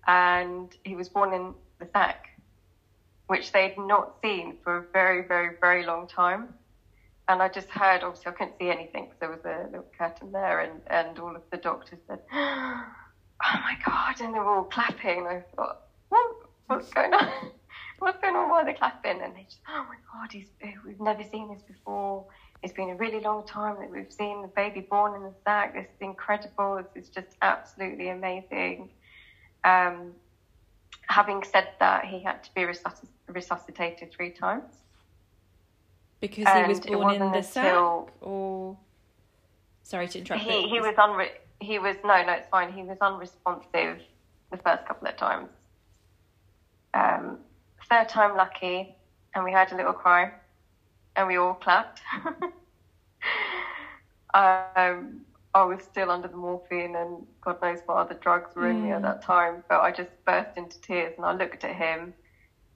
and 0.05 0.73
he 0.83 0.95
was 0.95 1.09
born 1.09 1.33
in 1.33 1.53
the 1.79 1.87
sac, 1.93 2.26
which 3.27 3.51
they'd 3.51 3.77
not 3.77 4.15
seen 4.21 4.57
for 4.63 4.77
a 4.77 4.83
very, 4.93 5.27
very, 5.27 5.55
very 5.59 5.85
long 5.85 6.07
time. 6.07 6.53
and 7.27 7.41
I 7.41 7.49
just 7.49 7.69
heard, 7.69 8.03
obviously, 8.03 8.31
I 8.31 8.35
couldn't 8.35 8.57
see 8.57 8.69
anything 8.69 9.05
because 9.05 9.19
there 9.19 9.29
was 9.29 9.45
a 9.45 9.69
little 9.69 9.85
curtain 9.97 10.31
there, 10.31 10.61
and, 10.61 10.81
and 10.87 11.19
all 11.19 11.35
of 11.35 11.43
the 11.51 11.57
doctors 11.57 11.99
said, 12.07 12.19
Oh 13.43 13.59
my 13.61 13.77
God, 13.85 14.19
and 14.19 14.33
they 14.33 14.39
were 14.39 14.57
all 14.57 14.63
clapping. 14.63 15.19
And 15.19 15.27
I 15.27 15.43
thought, 15.55 15.81
what? 16.09 16.35
What's 16.67 16.89
going 16.93 17.13
on? 17.13 17.29
What's 17.99 18.19
going 18.21 18.35
on? 18.35 18.49
Why 18.49 18.61
are 18.61 18.65
they 18.65 18.73
clapping? 18.73 19.21
And 19.21 19.35
they 19.35 19.43
just, 19.43 19.59
oh 19.69 19.85
my 19.87 19.95
God, 20.11 20.31
he's, 20.31 20.47
we've 20.85 20.99
never 20.99 21.23
seen 21.23 21.49
this 21.53 21.61
before. 21.63 22.25
It's 22.61 22.73
been 22.73 22.89
a 22.89 22.95
really 22.95 23.19
long 23.19 23.45
time 23.45 23.77
that 23.79 23.89
we've 23.89 24.11
seen 24.11 24.41
the 24.41 24.47
baby 24.49 24.81
born 24.81 25.15
in 25.15 25.23
the 25.23 25.33
sac. 25.43 25.73
This 25.73 25.85
is 25.85 26.01
incredible. 26.01 26.83
This 26.93 27.05
is 27.05 27.09
just 27.09 27.37
absolutely 27.41 28.09
amazing. 28.09 28.89
Um, 29.63 30.13
having 31.07 31.43
said 31.43 31.69
that, 31.79 32.05
he 32.05 32.19
had 32.21 32.43
to 32.43 32.53
be 32.53 32.61
resusc- 32.61 33.07
resuscitated 33.27 34.11
three 34.11 34.31
times. 34.31 34.83
Because 36.19 36.47
he 36.47 36.63
was 36.67 36.79
born 36.79 37.15
in 37.15 37.31
the 37.31 37.41
sac, 37.41 37.75
or 38.21 38.77
sorry 39.83 40.07
to 40.07 40.19
interrupt. 40.19 40.43
He 40.43 40.67
he 40.67 40.79
was 40.81 40.95
unre- 40.95 41.37
he 41.59 41.79
was 41.79 41.95
no 42.03 42.23
no 42.25 42.33
it's 42.33 42.49
fine. 42.49 42.71
He 42.71 42.83
was 42.83 42.97
unresponsive 42.99 44.01
the 44.51 44.57
first 44.57 44.85
couple 44.87 45.07
of 45.07 45.15
times. 45.17 45.49
Um, 46.93 47.37
third 47.89 48.09
time 48.09 48.35
lucky, 48.35 48.95
and 49.35 49.43
we 49.43 49.51
heard 49.51 49.71
a 49.71 49.75
little 49.75 49.93
cry, 49.93 50.31
and 51.15 51.27
we 51.27 51.37
all 51.37 51.53
clapped. 51.53 52.01
um, 54.33 55.21
I 55.57 55.63
was 55.63 55.81
still 55.81 56.11
under 56.11 56.27
the 56.27 56.37
morphine, 56.37 56.95
and 56.95 57.25
God 57.41 57.59
knows 57.63 57.79
what 57.87 57.97
other 57.97 58.13
drugs 58.13 58.55
were 58.55 58.69
in 58.69 58.77
mm. 58.77 58.83
me 58.83 58.91
at 58.91 58.99
mm. 58.99 59.05
that 59.05 59.23
time. 59.23 59.63
But 59.67 59.81
I 59.81 59.91
just 59.91 60.11
burst 60.23 60.55
into 60.55 60.79
tears, 60.81 61.15
and 61.17 61.25
I 61.25 61.33
looked 61.33 61.63
at 61.63 61.75
him 61.75 62.13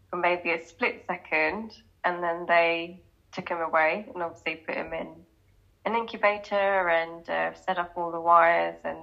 for 0.09 0.17
maybe 0.17 0.49
a 0.49 0.65
split 0.65 1.03
second, 1.05 1.77
and 2.03 2.23
then 2.23 2.47
they 2.47 2.99
took 3.33 3.47
him 3.49 3.59
away 3.61 4.07
and 4.11 4.23
obviously 4.23 4.55
put 4.55 4.75
him 4.75 4.93
in 4.93 5.09
an 5.85 5.95
incubator 5.95 6.89
and 6.89 7.29
uh, 7.29 7.53
set 7.53 7.77
up 7.77 7.93
all 7.95 8.11
the 8.11 8.19
wires. 8.19 8.79
And 8.83 8.97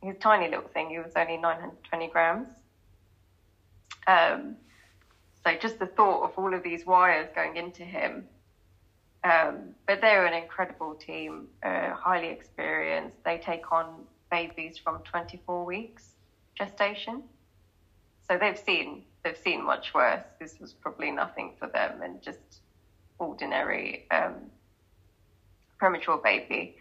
he 0.00 0.08
was 0.08 0.16
tiny 0.18 0.48
little 0.48 0.68
thing. 0.72 0.88
He 0.88 0.98
was 0.98 1.12
only 1.14 1.36
920 1.36 2.08
grams. 2.08 2.48
Um, 4.06 4.56
so 5.44 5.54
just 5.60 5.78
the 5.78 5.86
thought 5.86 6.24
of 6.24 6.38
all 6.38 6.54
of 6.54 6.62
these 6.62 6.86
wires 6.86 7.28
going 7.34 7.56
into 7.58 7.82
him. 7.84 8.24
Um, 9.24 9.74
but 9.86 10.00
they're 10.02 10.26
an 10.26 10.34
incredible 10.34 10.94
team, 10.94 11.48
uh, 11.62 11.94
highly 11.94 12.28
experienced. 12.28 13.16
They 13.24 13.38
take 13.38 13.72
on 13.72 13.86
babies 14.30 14.76
from 14.76 15.00
24 15.02 15.64
weeks 15.64 16.10
gestation. 16.56 17.22
So 18.28 18.38
they've 18.38 18.58
seen 18.58 19.02
they've 19.22 19.36
seen 19.36 19.64
much 19.64 19.94
worse. 19.94 20.22
This 20.38 20.60
was 20.60 20.72
probably 20.72 21.10
nothing 21.10 21.52
for 21.58 21.68
them, 21.68 22.02
and 22.02 22.22
just 22.22 22.60
ordinary 23.18 24.06
um, 24.10 24.34
premature 25.78 26.18
baby. 26.18 26.76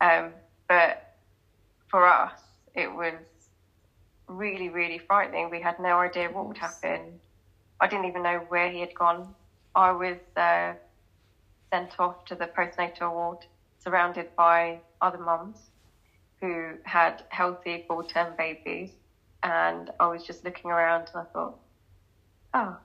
Um, 0.00 0.32
but 0.68 1.14
for 1.88 2.06
us, 2.06 2.40
it 2.74 2.92
was 2.92 3.14
really, 4.26 4.68
really 4.68 4.98
frightening. 4.98 5.50
We 5.50 5.60
had 5.60 5.78
no 5.78 5.98
idea 5.98 6.28
what 6.30 6.46
would 6.46 6.58
happen. 6.58 7.20
I 7.80 7.86
didn't 7.86 8.06
even 8.06 8.22
know 8.22 8.38
where 8.48 8.70
he 8.70 8.80
had 8.80 8.94
gone. 8.94 9.34
I 9.74 9.92
was 9.92 10.16
uh, 10.36 10.74
sent 11.74 11.98
off 11.98 12.24
to 12.24 12.36
the 12.36 12.46
postnatal 12.46 13.12
ward, 13.12 13.38
surrounded 13.78 14.28
by 14.36 14.78
other 15.00 15.18
mums 15.18 15.58
who 16.40 16.74
had 16.84 17.24
healthy 17.30 17.84
full 17.88 18.04
term 18.04 18.32
babies. 18.38 18.90
And 19.42 19.90
I 19.98 20.06
was 20.06 20.22
just 20.22 20.44
looking 20.44 20.70
around 20.70 21.10
and 21.12 21.22
I 21.22 21.24
thought, 21.32 21.58
oh, 22.54 22.76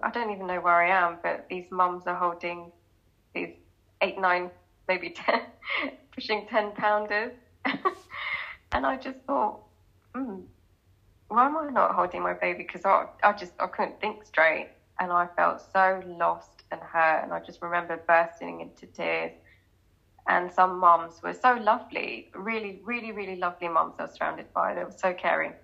I 0.00 0.10
don't 0.10 0.30
even 0.30 0.46
know 0.46 0.60
where 0.60 0.80
I 0.80 0.90
am, 0.90 1.18
but 1.24 1.46
these 1.50 1.68
mums 1.72 2.06
are 2.06 2.14
holding 2.14 2.70
these 3.34 3.50
eight, 4.00 4.16
nine, 4.16 4.48
maybe 4.86 5.10
10, 5.10 5.40
pushing 6.14 6.46
10 6.46 6.70
pounders. 6.76 7.32
and 8.72 8.86
I 8.86 8.96
just 8.96 9.18
thought, 9.26 9.58
hmm, 10.14 10.42
why 11.26 11.46
am 11.46 11.56
I 11.56 11.68
not 11.68 11.96
holding 11.96 12.22
my 12.22 12.34
baby? 12.34 12.62
Because 12.62 12.84
I, 12.84 13.06
I 13.24 13.32
just, 13.32 13.54
I 13.58 13.66
couldn't 13.66 14.00
think 14.00 14.24
straight. 14.24 14.68
And 15.00 15.10
I 15.10 15.26
felt 15.36 15.60
so 15.72 16.00
lost 16.06 16.53
and 16.74 16.82
hurt. 16.82 17.24
And 17.24 17.32
I 17.32 17.40
just 17.40 17.62
remember 17.62 17.96
bursting 18.06 18.60
into 18.60 18.86
tears. 18.86 19.32
And 20.28 20.52
some 20.52 20.78
mums 20.78 21.22
were 21.22 21.34
so 21.34 21.54
lovely, 21.54 22.28
really, 22.34 22.78
really, 22.82 23.12
really 23.12 23.36
lovely 23.36 23.68
mums 23.68 23.94
I 23.98 24.02
was 24.04 24.12
surrounded 24.14 24.46
by. 24.54 24.74
They 24.74 24.84
were 24.84 24.92
so 24.92 25.12
caring 25.12 25.54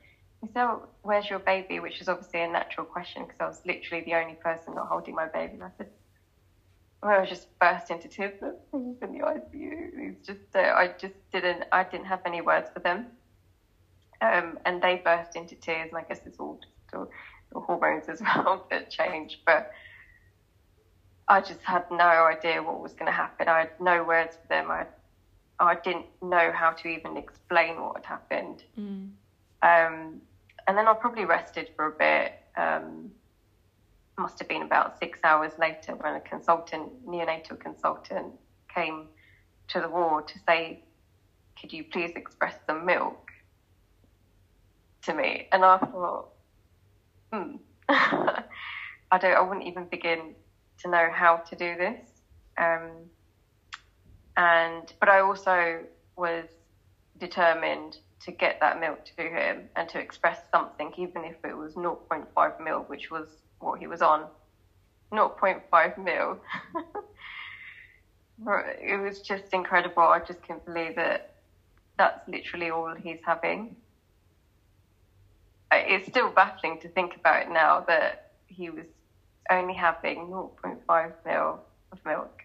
he 0.41 0.49
said, 0.55 0.67
Where's 1.03 1.29
your 1.29 1.41
baby? 1.41 1.81
Which 1.81 2.01
is 2.01 2.09
obviously 2.09 2.41
a 2.43 2.49
natural 2.49 2.87
question 2.87 3.25
because 3.25 3.41
I 3.41 3.47
was 3.47 3.61
literally 3.67 4.03
the 4.05 4.15
only 4.15 4.37
person 4.37 4.75
not 4.75 4.89
holding 4.89 5.15
my 5.15 5.29
baby. 5.29 5.55
And 5.55 5.65
I 5.65 5.71
said, 5.77 5.89
well, 7.03 7.13
I 7.13 7.21
was 7.21 7.29
just 7.29 7.49
burst 7.61 7.91
into 7.91 8.09
tears. 8.09 8.33
He's 8.73 8.97
in 9.03 9.13
the 9.13 9.21
ICU. 9.21 10.01
He's 10.01 10.27
just, 10.27 10.41
uh, 10.55 10.73
I 10.77 10.91
just 10.99 11.15
didn't, 11.33 11.65
I 11.73 11.85
didn't 11.85 12.07
have 12.07 12.21
any 12.27 12.41
words 12.41 12.71
for 12.73 12.81
them. 12.81 13.07
Um, 14.21 14.59
and 14.67 14.83
they 14.83 15.01
burst 15.03 15.35
into 15.35 15.57
tears. 15.57 15.89
And 15.91 15.99
I 15.99 16.03
guess 16.03 16.21
it's 16.27 16.39
all 16.39 16.59
just 16.63 16.95
all, 16.95 17.09
hormones 17.63 18.09
as 18.09 18.21
well 18.37 18.63
that 18.71 18.91
change. 18.91 19.41
But 19.47 19.67
I 21.31 21.41
just 21.41 21.61
had 21.63 21.85
no 21.91 22.27
idea 22.27 22.61
what 22.61 22.81
was 22.81 22.93
going 22.93 23.07
to 23.07 23.13
happen. 23.13 23.49
I 23.49 23.61
had 23.61 23.69
no 23.79 24.03
words 24.03 24.37
for 24.43 24.49
them. 24.49 24.69
I, 24.69 24.85
I 25.61 25.77
didn't 25.77 26.07
know 26.21 26.51
how 26.53 26.73
to 26.73 26.89
even 26.89 27.17
explain 27.17 27.81
what 27.81 27.97
had 27.99 28.05
happened. 28.05 28.65
Mm. 28.77 29.11
Um, 29.63 30.21
and 30.67 30.77
then 30.77 30.89
I 30.89 30.95
probably 30.95 31.25
rested 31.25 31.71
for 31.77 31.87
a 31.87 31.93
bit. 31.93 32.33
Um, 32.57 33.13
must 34.19 34.41
have 34.41 34.49
been 34.49 34.63
about 34.63 34.99
six 34.99 35.21
hours 35.23 35.53
later 35.57 35.95
when 35.95 36.15
a 36.17 36.21
consultant, 36.21 36.91
neonatal 37.07 37.61
consultant, 37.61 38.35
came 38.75 39.07
to 39.69 39.81
the 39.81 39.89
ward 39.89 40.27
to 40.27 40.39
say, 40.49 40.81
"Could 41.59 41.73
you 41.73 41.85
please 41.85 42.11
express 42.17 42.57
some 42.67 42.85
milk 42.85 43.31
to 45.03 45.15
me?" 45.15 45.47
And 45.53 45.65
I 45.65 45.79
thought, 45.79 46.29
"Hmm, 47.33 47.57
I 47.89 49.19
don't. 49.19 49.37
I 49.37 49.41
wouldn't 49.41 49.67
even 49.67 49.87
begin 49.87 50.35
to 50.83 50.89
know 50.89 51.09
how 51.13 51.41
to 51.49 51.57
do 51.57 51.77
this." 51.77 51.99
Um, 52.59 53.09
and 54.37 54.93
but 55.01 55.09
I 55.09 55.21
also 55.21 55.85
was 56.17 56.47
determined 57.19 57.99
to 58.21 58.33
get 58.33 58.57
that 58.61 58.79
milk 58.79 59.01
to 59.17 59.23
him 59.23 59.69
and 59.77 59.89
to 59.89 59.99
express 59.99 60.41
something, 60.51 60.93
even 60.97 61.25
if 61.25 61.37
it 61.45 61.57
was 61.57 61.75
0.5 61.75 62.53
mil, 62.59 62.85
which 62.87 63.11
was 63.11 63.29
what 63.59 63.79
he 63.79 63.87
was 63.87 64.03
on. 64.03 64.29
0.5 65.13 65.97
mil. 65.97 66.39
it 68.81 69.01
was 69.01 69.21
just 69.21 69.53
incredible. 69.53 70.03
I 70.03 70.21
just 70.21 70.43
can't 70.43 70.65
believe 70.65 70.95
that 70.97 71.23
that's 71.99 72.21
literally 72.27 72.71
all 72.71 72.95
he's 72.95 73.21
having. 73.25 73.77
It's 75.73 76.07
still 76.07 76.31
baffling 76.31 76.79
to 76.79 76.89
think 76.89 77.17
about 77.17 77.43
it 77.43 77.51
now 77.51 77.85
that 77.87 78.19
he 78.49 78.71
was 78.71 78.87
only 79.51 79.75
having 79.75 80.29
0.5 80.29 81.13
mil 81.25 81.61
of 81.93 82.05
milk. 82.05 82.43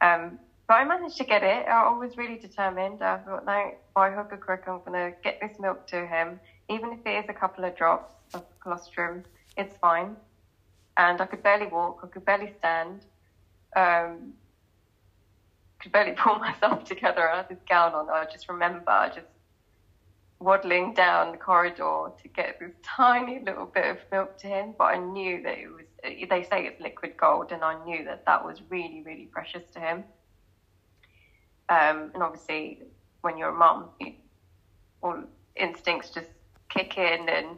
Um, 0.00 0.38
but 0.66 0.74
I 0.74 0.84
managed 0.84 1.16
to 1.16 1.24
get 1.24 1.42
it. 1.42 1.66
I 1.66 1.90
was 1.96 2.16
really 2.16 2.36
determined. 2.36 3.02
I 3.02 3.18
thought, 3.18 3.46
no, 3.46 3.74
by 3.94 4.10
hook 4.10 4.28
or 4.32 4.36
crook, 4.36 4.64
I'm 4.66 4.80
going 4.84 4.92
to 4.92 5.16
get 5.24 5.40
this 5.40 5.58
milk 5.58 5.86
to 5.88 6.06
him. 6.06 6.38
Even 6.68 6.92
if 6.92 6.98
it 7.06 7.24
is 7.24 7.30
a 7.30 7.32
couple 7.32 7.64
of 7.64 7.74
drops 7.74 8.12
of 8.34 8.44
colostrum, 8.60 9.24
it's 9.56 9.76
fine. 9.78 10.14
And 10.98 11.20
I 11.20 11.26
could 11.26 11.42
barely 11.42 11.68
walk. 11.68 12.00
I 12.04 12.08
could 12.08 12.24
barely 12.24 12.52
stand. 12.58 13.06
Um, 13.74 14.34
could 15.80 15.92
barely 15.92 16.12
pull 16.18 16.38
myself 16.38 16.84
together. 16.84 17.30
I 17.30 17.38
had 17.38 17.48
this 17.48 17.58
gown 17.68 17.94
on. 17.94 18.10
I 18.10 18.26
just 18.30 18.48
remember 18.48 18.90
I 18.90 19.08
just 19.08 19.26
waddling 20.40 20.94
down 20.94 21.32
the 21.32 21.38
corridor 21.38 22.10
to 22.22 22.28
get 22.28 22.58
this 22.60 22.72
tiny 22.82 23.40
little 23.40 23.66
bit 23.66 23.86
of 23.86 23.98
milk 24.12 24.38
to 24.38 24.46
him. 24.46 24.74
But 24.78 24.84
I 24.84 24.98
knew 24.98 25.42
that 25.42 25.58
it 25.58 25.68
was, 25.68 25.84
they 26.02 26.42
say 26.44 26.66
it's 26.66 26.80
liquid 26.80 27.16
gold, 27.16 27.52
and 27.52 27.62
I 27.64 27.82
knew 27.84 28.04
that 28.04 28.24
that 28.26 28.44
was 28.44 28.60
really, 28.68 29.02
really 29.04 29.26
precious 29.26 29.68
to 29.74 29.80
him. 29.80 30.04
Um, 31.68 32.10
and 32.14 32.22
obviously, 32.22 32.82
when 33.22 33.36
you're 33.36 33.50
a 33.50 33.54
mum, 33.54 33.86
you, 34.00 34.12
all 35.02 35.22
instincts 35.56 36.10
just 36.10 36.28
kick 36.68 36.96
in, 36.96 37.28
and 37.28 37.56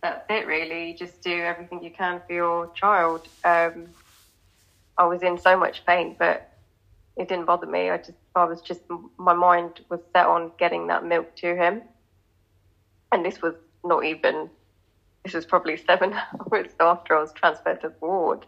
that's 0.00 0.24
it 0.30 0.46
really. 0.46 0.90
You 0.90 0.96
just 0.96 1.22
do 1.22 1.32
everything 1.32 1.82
you 1.82 1.90
can 1.90 2.20
for 2.26 2.32
your 2.32 2.72
child. 2.72 3.28
Um, 3.44 3.86
I 4.96 5.04
was 5.04 5.22
in 5.22 5.38
so 5.38 5.56
much 5.56 5.84
pain, 5.86 6.16
but 6.18 6.47
it 7.18 7.28
didn't 7.28 7.46
bother 7.46 7.66
me. 7.66 7.90
I 7.90 7.98
just, 7.98 8.12
I 8.34 8.44
was 8.44 8.60
just, 8.62 8.82
my 9.18 9.34
mind 9.34 9.80
was 9.88 10.00
set 10.12 10.26
on 10.26 10.52
getting 10.58 10.86
that 10.86 11.04
milk 11.04 11.34
to 11.36 11.56
him. 11.56 11.82
And 13.12 13.24
this 13.24 13.42
was 13.42 13.54
not 13.84 14.04
even, 14.04 14.48
this 15.24 15.34
was 15.34 15.44
probably 15.44 15.76
seven 15.76 16.14
hours 16.52 16.72
after 16.80 17.16
I 17.16 17.20
was 17.20 17.32
transferred 17.32 17.80
to 17.82 17.88
the 17.88 18.06
ward, 18.06 18.46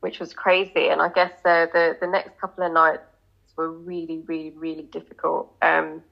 which 0.00 0.20
was 0.20 0.32
crazy. 0.32 0.88
And 0.88 1.02
I 1.02 1.08
guess 1.08 1.32
uh, 1.44 1.66
the, 1.72 1.96
the 2.00 2.06
next 2.06 2.40
couple 2.40 2.64
of 2.64 2.72
nights, 2.72 3.02
were 3.56 3.70
really, 3.70 4.22
really, 4.26 4.50
really 4.50 4.82
difficult. 4.82 5.52
Um, 5.62 6.02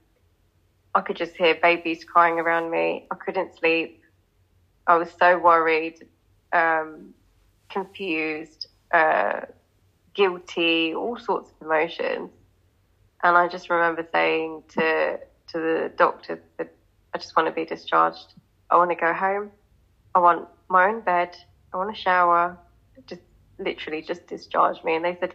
I 0.94 1.00
could 1.00 1.16
just 1.16 1.34
hear 1.34 1.56
babies 1.60 2.04
crying 2.04 2.38
around 2.38 2.70
me. 2.70 3.06
I 3.10 3.14
couldn't 3.14 3.56
sleep. 3.56 4.02
I 4.86 4.96
was 4.96 5.10
so 5.18 5.38
worried, 5.38 6.06
um, 6.52 7.14
confused, 7.70 8.68
uh, 8.92 9.40
guilty, 10.14 10.94
all 10.94 11.18
sorts 11.18 11.50
of 11.50 11.66
emotions. 11.66 12.30
And 13.22 13.36
I 13.36 13.48
just 13.48 13.70
remember 13.70 14.06
saying 14.12 14.64
to 14.70 15.18
to 15.48 15.58
the 15.58 15.92
doctor 15.96 16.42
that 16.58 16.72
I 17.14 17.18
just 17.18 17.36
want 17.36 17.46
to 17.48 17.52
be 17.52 17.64
discharged. 17.64 18.34
I 18.70 18.76
want 18.76 18.90
to 18.90 18.96
go 18.96 19.12
home. 19.12 19.50
I 20.14 20.18
want 20.18 20.48
my 20.68 20.88
own 20.88 21.00
bed. 21.00 21.36
I 21.72 21.76
want 21.76 21.90
a 21.90 21.98
shower. 21.98 22.58
Just 23.06 23.22
literally 23.58 24.02
just 24.02 24.26
discharge 24.26 24.82
me. 24.82 24.96
And 24.96 25.04
they 25.04 25.16
said, 25.20 25.34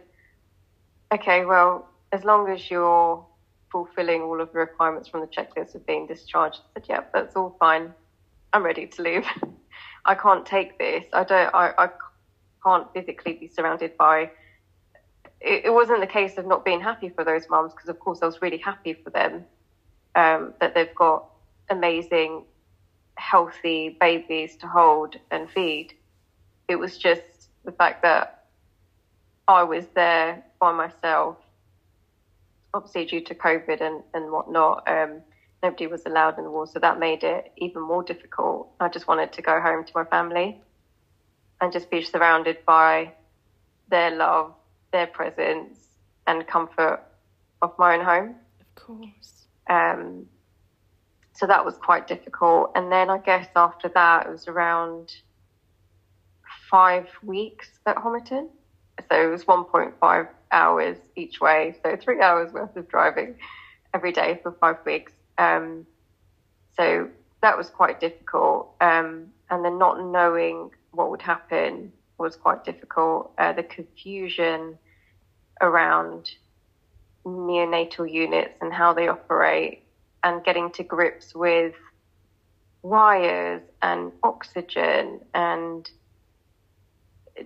okay, 1.12 1.44
well, 1.44 1.88
as 2.12 2.24
long 2.24 2.48
as 2.50 2.70
you're 2.70 3.24
fulfilling 3.70 4.22
all 4.22 4.40
of 4.40 4.52
the 4.52 4.58
requirements 4.58 5.08
from 5.08 5.20
the 5.20 5.26
checklist 5.26 5.74
of 5.74 5.86
being 5.86 6.06
discharged, 6.06 6.60
I 6.76 6.80
said, 6.80 6.88
yeah, 6.88 7.00
that's 7.12 7.36
all 7.36 7.56
fine. 7.58 7.92
I'm 8.52 8.64
ready 8.64 8.86
to 8.86 9.02
leave. 9.02 9.26
I 10.04 10.14
can't 10.14 10.44
take 10.44 10.78
this. 10.78 11.04
I 11.12 11.24
don't, 11.24 11.54
I, 11.54 11.72
I 11.78 11.88
can't 12.64 12.92
physically 12.92 13.34
be 13.34 13.48
surrounded 13.48 13.96
by 13.96 14.30
it, 15.40 15.66
it, 15.66 15.70
wasn't 15.70 16.00
the 16.00 16.06
case 16.06 16.36
of 16.36 16.46
not 16.46 16.64
being 16.64 16.80
happy 16.80 17.08
for 17.08 17.24
those 17.24 17.48
mums 17.48 17.72
because 17.72 17.88
of 17.88 17.98
course 17.98 18.20
I 18.22 18.26
was 18.26 18.42
really 18.42 18.58
happy 18.58 18.94
for 18.94 19.10
them 19.10 19.44
um, 20.14 20.54
that 20.60 20.74
they've 20.74 20.94
got 20.94 21.26
amazing 21.70 22.44
healthy 23.16 23.96
babies 24.00 24.56
to 24.56 24.66
hold 24.66 25.16
and 25.30 25.50
feed. 25.50 25.94
It 26.68 26.76
was 26.76 26.98
just 26.98 27.22
the 27.64 27.72
fact 27.72 28.02
that 28.02 28.46
I 29.46 29.62
was 29.62 29.86
there 29.94 30.44
by 30.60 30.72
myself 30.72 31.36
obviously 32.74 33.06
due 33.06 33.20
to 33.22 33.34
COVID 33.34 33.80
and, 33.80 34.02
and 34.14 34.30
whatnot 34.30 34.86
um, 34.88 35.22
nobody 35.62 35.86
was 35.86 36.04
allowed 36.06 36.38
in 36.38 36.44
the 36.44 36.50
ward 36.50 36.68
so 36.68 36.78
that 36.78 36.98
made 36.98 37.24
it 37.24 37.52
even 37.56 37.82
more 37.82 38.02
difficult. 38.02 38.68
I 38.80 38.88
just 38.88 39.08
wanted 39.08 39.32
to 39.32 39.42
go 39.42 39.60
home 39.60 39.84
to 39.84 39.92
my 39.94 40.04
family 40.04 40.60
and 41.60 41.72
just 41.72 41.90
be 41.90 42.02
surrounded 42.02 42.58
by 42.64 43.12
their 43.88 44.10
love 44.14 44.54
their 44.92 45.06
presence 45.06 45.78
and 46.26 46.46
comfort 46.46 47.02
of 47.62 47.72
my 47.78 47.96
own 47.96 48.04
home. 48.04 48.34
Of 48.60 48.74
course. 48.74 49.46
Um, 49.68 50.26
so 51.32 51.46
that 51.46 51.64
was 51.64 51.76
quite 51.76 52.06
difficult. 52.06 52.72
And 52.74 52.90
then 52.90 53.10
I 53.10 53.18
guess 53.18 53.48
after 53.54 53.88
that, 53.90 54.26
it 54.26 54.30
was 54.30 54.48
around 54.48 55.14
five 56.70 57.08
weeks 57.22 57.70
at 57.86 57.96
Homerton. 57.96 58.48
So 59.08 59.28
it 59.28 59.30
was 59.30 59.44
1.5 59.44 60.28
hours 60.50 60.96
each 61.16 61.40
way. 61.40 61.76
So 61.82 61.96
three 61.96 62.20
hours 62.20 62.52
worth 62.52 62.76
of 62.76 62.88
driving 62.88 63.36
every 63.94 64.12
day 64.12 64.40
for 64.42 64.52
five 64.52 64.76
weeks. 64.84 65.12
Um, 65.38 65.86
so 66.76 67.08
that 67.40 67.56
was 67.56 67.70
quite 67.70 68.00
difficult. 68.00 68.74
Um, 68.80 69.28
and 69.50 69.64
then 69.64 69.78
not 69.78 70.04
knowing 70.04 70.70
what 70.90 71.10
would 71.10 71.22
happen 71.22 71.92
was 72.18 72.36
quite 72.36 72.64
difficult. 72.64 73.32
Uh, 73.38 73.52
the 73.52 73.62
confusion 73.62 74.78
around 75.60 76.30
neonatal 77.24 78.10
units 78.10 78.58
and 78.60 78.72
how 78.72 78.92
they 78.92 79.08
operate, 79.08 79.84
and 80.24 80.44
getting 80.44 80.70
to 80.72 80.82
grips 80.82 81.34
with 81.34 81.74
wires 82.82 83.62
and 83.82 84.12
oxygen 84.22 85.20
and 85.34 85.90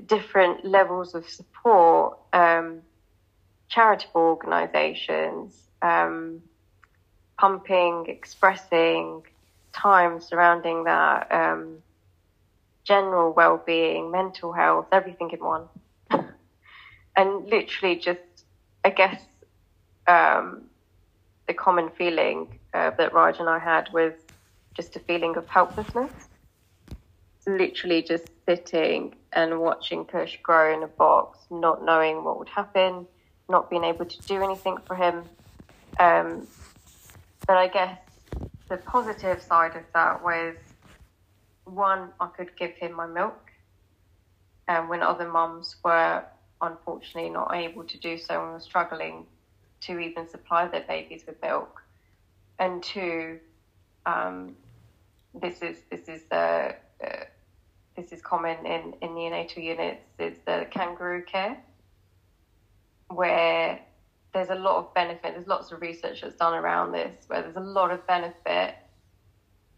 different 0.07 0.65
levels 0.65 1.15
of 1.15 1.29
support, 1.29 2.19
um, 2.33 2.81
charitable 3.69 4.21
organisations, 4.21 5.69
um, 5.83 6.41
pumping, 7.39 8.07
expressing, 8.09 9.23
time 9.73 10.21
surrounding 10.21 10.85
that. 10.85 11.31
Um, 11.31 11.79
general 12.85 13.33
well-being, 13.33 14.11
mental 14.11 14.53
health, 14.53 14.87
everything 14.93 15.31
in 15.31 15.41
one. 15.41 15.69
and 17.17 17.47
literally 17.49 17.97
just, 17.97 18.21
I 18.85 18.91
guess, 18.91 19.23
um, 20.07 20.63
the 21.47 21.55
common 21.55 21.91
feeling 21.91 22.59
uh, 22.75 22.91
that 22.91 23.13
Raj 23.13 23.39
and 23.39 23.49
I 23.49 23.59
had 23.59 23.89
was 23.93 24.13
just 24.75 24.97
a 24.97 25.01
feeling 25.01 25.37
of 25.37 25.47
helplessness. 25.49 26.13
Literally 27.47 28.03
just 28.03 28.29
sitting 28.47 29.15
and 29.33 29.61
watching 29.61 30.05
Kush 30.05 30.39
grow 30.43 30.75
in 30.75 30.83
a 30.83 30.89
box, 30.89 31.39
not 31.51 31.85
knowing 31.85 32.25
what 32.25 32.39
would 32.39 32.49
happen, 32.49 33.07
not 33.49 33.69
being 33.69 33.85
able 33.85 34.05
to 34.05 34.23
do 34.23 34.43
anything 34.43 34.79
for 34.87 34.95
him. 34.95 35.25
Um, 35.99 36.47
but 37.47 37.57
I 37.57 37.69
guess 37.69 37.99
the 38.69 38.77
positive 38.79 39.43
side 39.43 39.77
of 39.77 39.83
that 39.95 40.23
was 40.23 40.57
one, 41.65 42.11
I 42.21 42.27
could 42.27 42.57
give 42.57 42.73
him 42.73 42.93
my 42.93 43.07
milk. 43.07 43.51
And 44.69 44.89
when 44.89 45.03
other 45.03 45.31
mums 45.31 45.77
were 45.85 46.25
unfortunately 46.61 47.31
not 47.31 47.55
able 47.55 47.85
to 47.85 47.99
do 47.99 48.17
so 48.17 48.43
and 48.43 48.53
were 48.53 48.61
struggling 48.61 49.27
to 49.81 49.99
even 49.99 50.29
supply 50.29 50.69
their 50.69 50.83
babies 50.83 51.25
with 51.27 51.41
milk. 51.43 51.83
And 52.59 52.83
two, 52.83 53.41
um, 54.07 54.55
this 55.35 55.61
is 55.63 55.79
this 55.91 56.09
is 56.09 56.23
uh, 56.31 56.73
uh, 57.05 57.25
this 57.97 58.13
is 58.13 58.23
common 58.23 58.65
in, 58.65 58.95
in 59.03 59.11
neonatal 59.11 59.63
units 59.63 60.05
is 60.19 60.39
the 60.47 60.67
kangaroo 60.71 61.25
care, 61.25 61.61
where 63.09 63.81
there's 64.33 64.51
a 64.51 64.55
lot 64.55 64.77
of 64.77 64.95
benefit. 64.95 65.35
There's 65.35 65.49
lots 65.49 65.73
of 65.73 65.81
research 65.81 66.21
that's 66.23 66.37
done 66.37 66.55
around 66.55 66.93
this, 66.93 67.25
where 67.27 67.43
there's 67.43 67.57
a 67.57 67.61
lot 67.61 67.91
of 67.91 68.07
benefit 68.07 68.77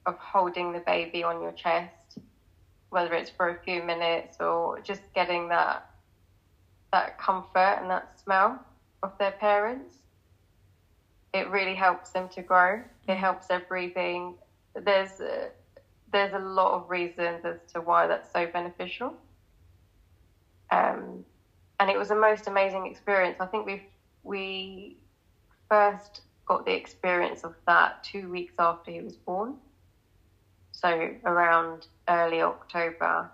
of 0.06 0.16
holding 0.18 0.72
the 0.72 0.80
baby 0.80 1.22
on 1.22 1.40
your 1.40 1.52
chest, 1.52 2.18
whether 2.90 3.12
it's 3.14 3.30
for 3.30 3.48
a 3.48 3.54
few 3.54 3.82
minutes 3.82 4.36
or 4.40 4.80
just 4.80 5.02
getting 5.14 5.48
that 5.48 5.82
that 6.92 7.18
comfort 7.18 7.78
and 7.80 7.90
that 7.90 8.04
smell 8.22 8.58
of 9.02 9.10
their 9.18 9.32
parents. 9.32 9.96
It 11.32 11.48
really 11.48 11.74
helps 11.74 12.10
them 12.10 12.28
to 12.30 12.42
grow. 12.42 12.82
It 13.08 13.16
helps 13.16 13.48
their 13.48 13.60
breathing. 13.60 14.34
There's 14.76 15.18
a, 15.18 15.48
there's 16.12 16.32
a 16.32 16.38
lot 16.38 16.72
of 16.72 16.88
reasons 16.88 17.44
as 17.44 17.56
to 17.72 17.80
why 17.80 18.06
that's 18.06 18.30
so 18.32 18.46
beneficial. 18.46 19.16
Um, 20.70 21.24
and 21.80 21.90
it 21.90 21.98
was 21.98 22.10
a 22.10 22.14
most 22.14 22.46
amazing 22.46 22.86
experience. 22.86 23.36
I 23.40 23.46
think 23.46 23.66
we 23.66 23.82
we 24.22 24.96
first 25.68 26.20
got 26.46 26.64
the 26.64 26.72
experience 26.72 27.42
of 27.42 27.54
that 27.66 27.94
two 28.02 28.30
weeks 28.30 28.54
after 28.58 28.92
he 28.92 29.00
was 29.00 29.16
born 29.16 29.56
so 30.74 31.10
around 31.24 31.86
early 32.08 32.42
October. 32.42 33.30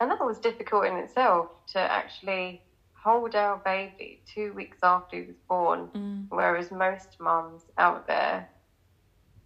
And 0.00 0.10
that 0.10 0.24
was 0.24 0.38
difficult 0.38 0.86
in 0.86 0.96
itself 0.96 1.48
to 1.72 1.78
actually 1.78 2.62
hold 2.92 3.34
our 3.34 3.56
baby 3.58 4.20
two 4.32 4.52
weeks 4.52 4.78
after 4.82 5.16
he 5.16 5.22
was 5.22 5.36
born, 5.48 5.88
mm. 5.94 6.26
whereas 6.28 6.70
most 6.70 7.16
mums 7.20 7.62
out 7.78 8.06
there 8.06 8.48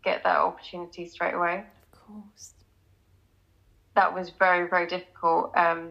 get 0.05 0.23
that 0.25 0.37
opportunity 0.37 1.07
straight 1.07 1.35
away. 1.35 1.65
Of 1.93 2.01
course. 2.01 2.55
That 3.95 4.15
was 4.15 4.31
very, 4.31 4.69
very 4.69 4.87
difficult. 4.87 5.57
Um, 5.57 5.91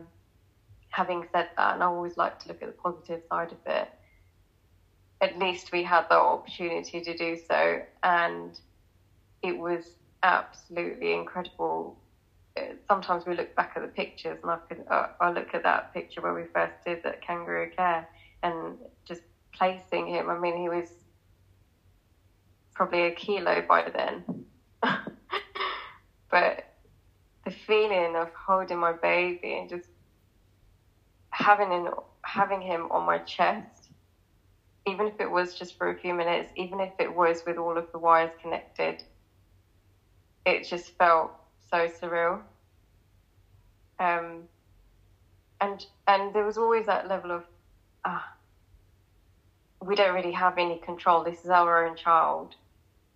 having 0.90 1.28
said 1.32 1.50
that, 1.58 1.76
and 1.76 1.84
I 1.84 1.86
always 1.86 2.18
like 2.18 2.40
to 2.40 2.50
look 2.50 2.62
at 2.62 2.68
the 2.68 2.82
positive 2.82 3.22
side 3.30 3.52
of 3.52 3.60
it, 3.66 3.90
at 5.22 5.38
least 5.38 5.72
we 5.72 5.84
had 5.84 6.08
the 6.10 6.16
opportunity 6.16 7.02
to 7.02 7.18
do 7.18 7.38
so. 7.48 7.82
And 8.04 8.60
it 9.44 9.58
was 9.58 9.96
absolutely 10.24 11.14
incredible. 11.14 11.96
Uh, 12.58 12.74
sometimes 12.88 13.26
we 13.26 13.34
look 13.36 13.54
back 13.56 13.72
at 13.76 13.82
the 13.82 13.88
pictures, 13.90 14.40
and 14.44 14.52
I 14.52 14.58
can 14.70 14.84
uh, 14.90 15.06
I 15.20 15.30
look 15.30 15.50
at 15.54 15.64
that 15.64 15.86
picture 15.94 16.22
where 16.22 16.34
we 16.34 16.46
first 16.54 16.74
did 16.86 17.00
that 17.04 17.22
kangaroo 17.22 17.68
care, 17.76 18.06
and 18.44 18.78
just 19.08 19.22
placing 19.56 20.08
him. 20.08 20.30
I 20.30 20.36
mean, 20.36 20.58
he 20.58 20.70
was 20.70 20.92
probably 22.76 23.04
a 23.06 23.12
kilo 23.12 23.62
by 23.68 23.84
then, 23.94 24.24
but 26.32 26.62
the 27.46 27.52
feeling 27.52 28.16
of 28.16 28.30
holding 28.48 28.80
my 28.80 28.94
baby 29.02 29.58
and 29.58 29.70
just 29.70 29.90
having 31.32 31.72
him, 31.72 31.90
having 32.26 32.62
him 32.62 32.88
on 32.92 33.04
my 33.04 33.20
chest, 33.20 33.90
even 34.88 35.08
if 35.08 35.14
it 35.20 35.30
was 35.30 35.54
just 35.54 35.78
for 35.78 35.90
a 35.90 35.96
few 35.96 36.14
minutes, 36.14 36.52
even 36.56 36.80
if 36.80 36.92
it 37.00 37.14
was 37.14 37.44
with 37.46 37.58
all 37.58 37.78
of 37.78 37.86
the 37.94 38.00
wires 38.00 38.32
connected, 38.42 39.02
it 40.46 40.64
just 40.64 40.98
felt 40.98 41.32
so 41.70 41.88
surreal. 41.88 42.42
Um, 44.00 44.48
and 45.60 45.86
and 46.08 46.34
there 46.34 46.46
was 46.46 46.58
always 46.58 46.88
that 46.88 47.08
level 47.08 47.32
of 47.32 47.44
ah, 48.04 48.34
we 49.84 49.96
don't 49.96 50.14
really 50.14 50.32
have 50.32 50.58
any 50.58 50.78
control. 50.78 51.24
This 51.24 51.44
is 51.44 51.50
our 51.50 51.86
own 51.86 51.96
child, 51.96 52.56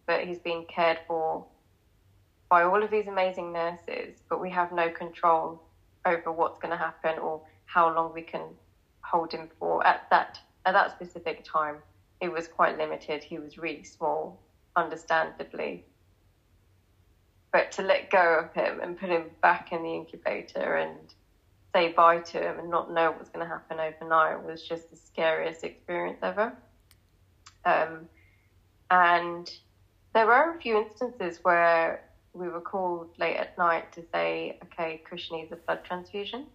but 0.05 0.23
he's 0.23 0.39
being 0.39 0.65
cared 0.65 0.99
for 1.07 1.45
by 2.49 2.63
all 2.63 2.83
of 2.83 2.91
these 2.91 3.07
amazing 3.07 3.51
nurses, 3.51 4.21
but 4.29 4.39
we 4.39 4.49
have 4.51 4.71
no 4.71 4.89
control 4.89 5.61
over 6.05 6.31
what's 6.31 6.59
going 6.59 6.71
to 6.71 6.77
happen 6.77 7.17
or 7.17 7.41
how 7.65 7.93
long 7.93 8.13
we 8.13 8.21
can 8.21 8.41
hold 9.01 9.31
him 9.31 9.49
for 9.59 9.85
at 9.85 10.07
that 10.11 10.39
at 10.65 10.73
that 10.73 10.91
specific 10.91 11.43
time. 11.43 11.77
It 12.21 12.31
was 12.31 12.47
quite 12.47 12.77
limited. 12.77 13.23
He 13.23 13.39
was 13.39 13.57
really 13.57 13.83
small, 13.83 14.39
understandably 14.75 15.83
but 17.55 17.71
to 17.71 17.81
let 17.83 18.09
go 18.09 18.39
of 18.39 18.53
him 18.53 18.81
and 18.81 18.99
put 18.99 19.07
him 19.07 19.23
back 19.41 19.71
in 19.71 19.81
the 19.81 19.95
incubator 19.95 20.75
and 20.75 21.13
say 21.73 21.93
bye 21.93 22.19
to 22.19 22.37
him 22.37 22.59
and 22.59 22.69
not 22.69 22.91
know 22.91 23.11
what's 23.11 23.29
going 23.29 23.45
to 23.45 23.49
happen 23.49 23.79
overnight 23.79 24.43
was 24.43 24.61
just 24.61 24.91
the 24.91 24.97
scariest 24.97 25.63
experience 25.63 26.19
ever. 26.21 26.51
Um, 27.63 28.09
and 28.91 29.49
there 30.13 30.27
were 30.27 30.53
a 30.53 30.59
few 30.59 30.79
instances 30.79 31.39
where 31.43 32.03
we 32.33 32.49
were 32.49 32.59
called 32.59 33.07
late 33.19 33.37
at 33.37 33.57
night 33.57 33.89
to 33.93 34.03
say, 34.11 34.59
okay, 34.65 35.01
Kush 35.09 35.31
needs 35.31 35.53
a 35.53 35.55
blood 35.55 35.85
transfusion. 35.85 36.47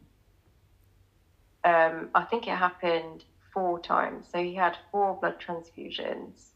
Um, 1.65 2.11
I 2.15 2.25
think 2.25 2.47
it 2.47 2.59
happened 2.59 3.25
four 3.55 3.81
times. 3.81 4.27
So 4.31 4.45
he 4.45 4.55
had 4.55 4.77
four 4.93 5.17
blood 5.19 5.37
transfusions. 5.41 6.51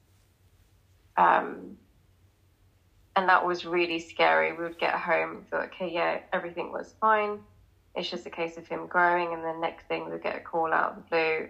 Um, 1.17 1.79
and 3.17 3.29
that 3.29 3.45
was 3.45 3.65
really 3.65 3.99
scary. 3.99 4.53
We 4.53 4.65
would 4.65 4.79
get 4.79 4.95
home 4.95 5.37
and 5.37 5.49
thought, 5.49 5.67
okay, 5.67 5.91
yeah, 5.93 6.21
everything 6.33 6.73
was 6.73 6.95
fine. 7.01 7.41
It's 7.95 8.11
just 8.11 8.27
a 8.27 8.31
case 8.31 8.57
of 8.57 8.67
him 8.67 8.87
growing, 8.87 9.33
and 9.33 9.45
the 9.45 9.57
next 9.61 9.87
thing 9.87 10.11
we 10.11 10.19
get 10.19 10.37
a 10.37 10.41
call 10.41 10.73
out 10.73 10.91
of 10.91 10.97
the 10.97 11.03
blue. 11.11 11.49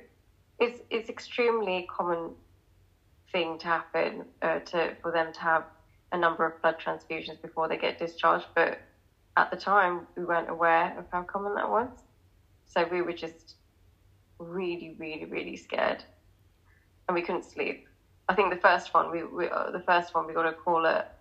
It's 0.58 0.80
it's 0.90 1.08
extremely 1.08 1.88
common 1.90 2.30
thing 3.32 3.58
to 3.58 3.66
happen 3.66 4.24
uh, 4.42 4.58
to 4.60 4.94
for 5.00 5.10
them 5.10 5.32
to 5.32 5.40
have 5.40 5.64
a 6.12 6.18
number 6.18 6.46
of 6.46 6.60
blood 6.60 6.76
transfusions 6.78 7.40
before 7.40 7.66
they 7.68 7.78
get 7.78 7.98
discharged, 7.98 8.46
but 8.54 8.78
at 9.36 9.50
the 9.50 9.56
time 9.56 10.06
we 10.16 10.24
weren't 10.24 10.50
aware 10.50 10.96
of 10.98 11.06
how 11.10 11.22
common 11.22 11.54
that 11.54 11.68
was. 11.68 11.88
So 12.66 12.86
we 12.90 13.02
were 13.02 13.12
just 13.12 13.54
really, 14.38 14.96
really, 14.98 15.24
really 15.24 15.56
scared, 15.56 16.04
and 17.08 17.14
we 17.14 17.22
couldn't 17.22 17.44
sleep. 17.44 17.88
I 18.28 18.34
think 18.34 18.52
the 18.52 18.60
first 18.60 18.92
one 18.92 19.10
we, 19.10 19.24
we 19.24 19.48
uh, 19.48 19.70
the 19.70 19.80
first 19.80 20.14
one 20.14 20.26
we 20.26 20.34
got 20.34 20.46
a 20.46 20.52
call 20.52 20.86
at 20.86 21.13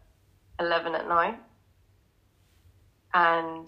eleven 0.60 0.96
at 0.96 1.08
night, 1.08 1.38
and 3.14 3.68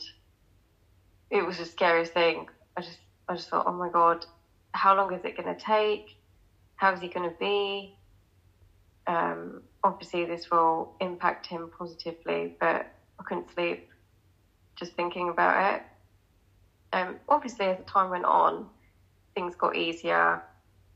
it 1.30 1.46
was 1.46 1.58
the 1.58 1.66
scariest 1.66 2.14
thing. 2.14 2.46
I 2.78 2.82
just 2.82 3.00
I 3.28 3.36
just 3.36 3.50
thought, 3.50 3.64
oh 3.66 3.72
my 3.74 3.90
god, 3.90 4.26
how 4.74 4.96
long 4.96 5.14
is 5.14 5.22
it 5.24 5.36
going 5.36 5.54
to 5.54 5.62
take? 5.62 6.04
How's 6.76 7.00
he 7.00 7.10
going 7.10 7.30
to 7.30 7.36
be? 7.40 7.92
Um, 9.08 9.62
obviously, 9.84 10.26
this 10.26 10.50
will 10.52 10.90
impact 11.00 11.48
him 11.48 11.70
positively, 11.78 12.52
but 12.60 12.86
I 13.20 13.24
couldn't 13.24 13.52
sleep 13.54 13.80
just 14.78 14.94
thinking 14.96 15.30
about 15.30 15.76
it. 15.76 15.82
Um, 16.94 17.18
obviously, 17.28 17.68
as 17.68 17.78
the 17.78 17.84
time 17.84 18.10
went 18.10 18.26
on, 18.26 18.68
things 19.36 19.56
got 19.56 19.76
easier. 19.76 20.42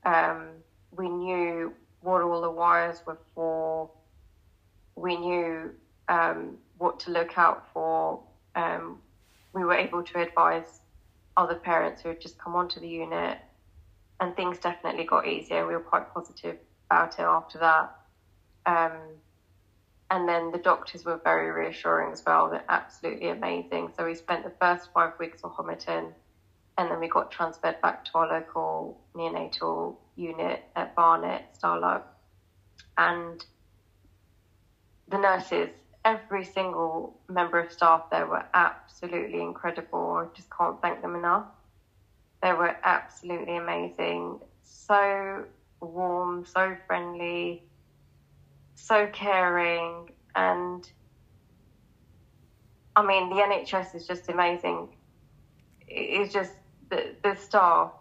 Um, 0.06 0.63
we 0.91 1.10
knew 1.10 1.73
what 2.02 2.21
all 2.21 2.41
the 2.41 2.52
wires 2.52 3.02
were 3.06 3.17
for. 3.36 3.89
We 4.99 5.15
knew 5.15 5.71
um, 6.09 6.57
what 6.77 6.99
to 7.01 7.12
look 7.12 7.38
out 7.38 7.67
for. 7.73 8.21
Um, 8.55 8.97
we 9.53 9.63
were 9.63 9.75
able 9.75 10.03
to 10.03 10.21
advise 10.21 10.81
other 11.38 11.55
parents 11.55 12.01
who 12.01 12.09
had 12.09 12.19
just 12.19 12.38
come 12.38 12.55
onto 12.55 12.79
the 12.79 12.88
unit, 12.88 13.38
and 14.19 14.35
things 14.35 14.59
definitely 14.59 15.05
got 15.05 15.25
easier. 15.25 15.65
We 15.65 15.73
were 15.73 15.79
quite 15.79 16.13
positive 16.13 16.57
about 16.89 17.13
it 17.19 17.23
after 17.23 17.59
that. 17.59 17.95
Um, 18.65 18.97
and 20.12 20.27
then 20.27 20.51
the 20.51 20.57
doctors 20.57 21.05
were 21.05 21.21
very 21.23 21.49
reassuring 21.51 22.12
as 22.12 22.23
well. 22.25 22.49
They're 22.49 22.63
absolutely 22.67 23.29
amazing. 23.29 23.91
So 23.95 24.05
we 24.05 24.15
spent 24.15 24.43
the 24.43 24.53
first 24.59 24.89
five 24.93 25.13
weeks 25.19 25.41
at 25.43 25.51
Homerton, 25.51 26.12
and 26.77 26.91
then 26.91 26.99
we 26.99 27.07
got 27.07 27.31
transferred 27.31 27.79
back 27.81 28.05
to 28.05 28.12
our 28.15 28.27
local 28.27 28.99
neonatal 29.15 29.95
unit 30.15 30.63
at 30.75 30.95
Barnet, 30.95 31.43
Starlark. 31.57 32.03
And 32.97 33.45
the 35.09 35.17
nurses 35.17 35.69
every 36.05 36.45
single 36.45 37.19
member 37.27 37.59
of 37.59 37.71
staff 37.71 38.09
there 38.09 38.25
were 38.25 38.45
absolutely 38.53 39.41
incredible. 39.41 40.13
I 40.13 40.35
just 40.35 40.49
can't 40.55 40.81
thank 40.81 41.01
them 41.01 41.15
enough. 41.15 41.45
They 42.41 42.53
were 42.53 42.75
absolutely 42.83 43.57
amazing. 43.57 44.39
So 44.63 45.45
warm, 45.81 46.45
so 46.45 46.75
friendly, 46.87 47.63
so 48.75 49.07
caring. 49.11 50.09
And 50.35 50.89
I 52.95 53.05
mean, 53.05 53.29
the 53.29 53.35
NHS 53.35 53.95
is 53.95 54.07
just 54.07 54.29
amazing. 54.29 54.89
It's 55.87 56.31
just 56.33 56.53
the, 56.89 57.15
the 57.23 57.35
staff 57.35 57.91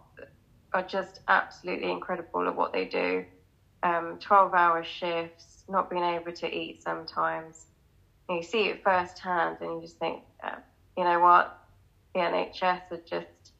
are 0.73 0.83
just 0.83 1.21
absolutely 1.27 1.91
incredible 1.91 2.47
at 2.47 2.55
what 2.55 2.71
they 2.71 2.85
do. 2.85 3.25
Um, 3.81 4.17
12 4.19 4.53
hour 4.53 4.83
shifts, 4.83 5.58
not 5.69 5.89
being 5.89 6.03
able 6.03 6.31
to 6.31 6.53
eat 6.53 6.81
sometimes 6.83 7.65
you 8.35 8.43
see 8.43 8.65
it 8.65 8.83
firsthand 8.83 9.57
and 9.61 9.75
you 9.75 9.81
just 9.81 9.97
think, 9.97 10.23
uh, 10.43 10.55
you 10.97 11.03
know 11.03 11.19
what, 11.19 11.59
the 12.13 12.21
NHS 12.21 12.91
are 12.91 13.01
just 13.05 13.53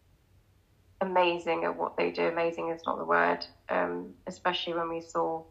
amazing 1.01 1.63
at 1.63 1.75
what 1.75 1.97
they 1.97 2.11
do. 2.11 2.27
Amazing 2.27 2.69
is 2.69 2.81
not 2.85 2.97
the 2.97 3.05
word, 3.05 3.45
um, 3.69 4.13
especially 4.27 4.73
when 4.73 4.89
we 4.89 5.01
saw 5.01 5.43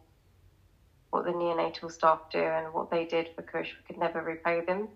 what 1.10 1.24
the 1.24 1.32
neonatal 1.32 1.90
staff 1.90 2.30
do 2.30 2.38
and 2.38 2.72
what 2.72 2.90
they 2.90 3.04
did 3.06 3.30
for 3.34 3.42
Kush. 3.42 3.72
We 3.76 3.86
could 3.86 3.98
never 3.98 4.22
repay 4.22 4.60
them. 4.60 4.88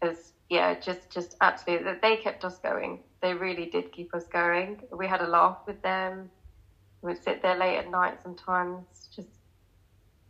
Because, 0.00 0.32
yeah, 0.48 0.78
just, 0.78 1.10
just 1.10 1.36
absolutely, 1.40 1.92
they 2.00 2.16
kept 2.16 2.44
us 2.44 2.58
going. 2.58 3.00
They 3.20 3.34
really 3.34 3.66
did 3.66 3.92
keep 3.92 4.14
us 4.14 4.24
going. 4.28 4.80
We 4.92 5.06
had 5.06 5.20
a 5.20 5.26
laugh 5.26 5.58
with 5.66 5.82
them. 5.82 6.30
We 7.02 7.12
would 7.12 7.22
sit 7.22 7.42
there 7.42 7.56
late 7.56 7.78
at 7.78 7.90
night 7.90 8.22
sometimes, 8.22 9.08
just 9.14 9.28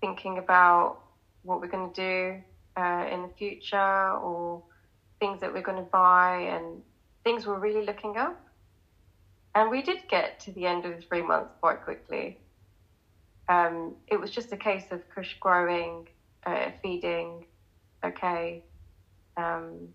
thinking 0.00 0.38
about 0.38 0.98
what 1.42 1.60
we're 1.60 1.68
going 1.68 1.92
to 1.92 2.00
do 2.00 2.42
uh, 2.80 3.06
in 3.12 3.22
the 3.22 3.30
future 3.36 4.10
or 4.12 4.62
things 5.20 5.40
that 5.40 5.52
we're 5.52 5.62
going 5.62 5.78
to 5.78 5.90
buy 5.90 6.38
and 6.52 6.82
things 7.24 7.46
we're 7.46 7.58
really 7.58 7.84
looking 7.84 8.16
up. 8.16 8.40
And 9.54 9.70
we 9.70 9.82
did 9.82 9.98
get 10.08 10.38
to 10.40 10.52
the 10.52 10.66
end 10.66 10.84
of 10.84 10.96
the 10.96 11.02
three 11.02 11.22
months 11.22 11.50
quite 11.60 11.82
quickly. 11.82 12.38
Um, 13.48 13.94
it 14.06 14.20
was 14.20 14.30
just 14.30 14.52
a 14.52 14.56
case 14.56 14.84
of 14.90 15.02
Kush 15.12 15.34
growing, 15.40 16.06
uh, 16.46 16.70
feeding, 16.82 17.46
okay. 18.04 18.62
Um, 19.36 19.88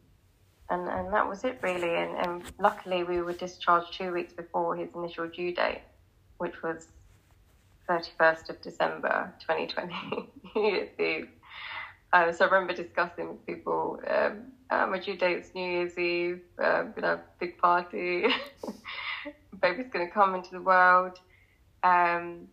and, 0.69 0.87
and 0.89 1.13
that 1.13 1.27
was 1.27 1.43
it 1.43 1.59
really. 1.61 1.95
And, 1.95 2.17
and 2.17 2.43
luckily, 2.59 3.03
we 3.03 3.21
were 3.21 3.33
discharged 3.33 3.93
two 3.93 4.11
weeks 4.11 4.33
before 4.33 4.75
his 4.75 4.89
initial 4.95 5.27
due 5.27 5.53
date, 5.53 5.81
which 6.39 6.61
was 6.63 6.87
31st 7.89 8.49
of 8.49 8.61
December 8.61 9.33
2020, 9.39 10.29
New 10.55 10.61
Year's 10.61 10.89
Eve. 10.99 11.29
Um, 12.13 12.31
so 12.31 12.45
I 12.45 12.49
remember 12.49 12.73
discussing 12.73 13.29
with 13.29 13.45
people, 13.45 13.99
um, 14.07 14.51
uh, 14.69 14.85
my 14.85 14.99
due 14.99 15.17
date's 15.17 15.53
New 15.55 15.65
Year's 15.67 15.97
Eve, 15.97 16.41
uh, 16.59 16.83
going 16.83 17.01
to 17.01 17.07
have 17.07 17.19
a 17.19 17.23
big 17.39 17.57
party, 17.57 18.27
baby's 19.61 19.87
going 19.91 20.07
to 20.07 20.13
come 20.13 20.35
into 20.35 20.51
the 20.51 20.61
world. 20.61 21.19
Um, 21.83 22.47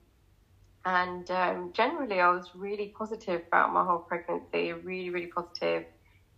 and 0.85 1.31
um, 1.31 1.73
generally, 1.75 2.21
I 2.21 2.31
was 2.31 2.51
really 2.55 2.89
positive 2.97 3.43
about 3.49 3.73
my 3.73 3.85
whole 3.85 3.99
pregnancy, 3.99 4.73
really, 4.73 5.11
really 5.11 5.27
positive. 5.27 5.85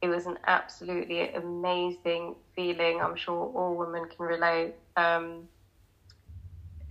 It 0.02 0.09
was 0.09 0.26
an 0.26 0.38
absolutely 0.48 1.33
amazing 1.33 2.35
feeling. 2.57 3.00
I'm 3.00 3.14
sure 3.14 3.52
all 3.55 3.76
women 3.76 4.09
can 4.09 4.26
relate. 4.26 4.74
Um, 4.96 5.48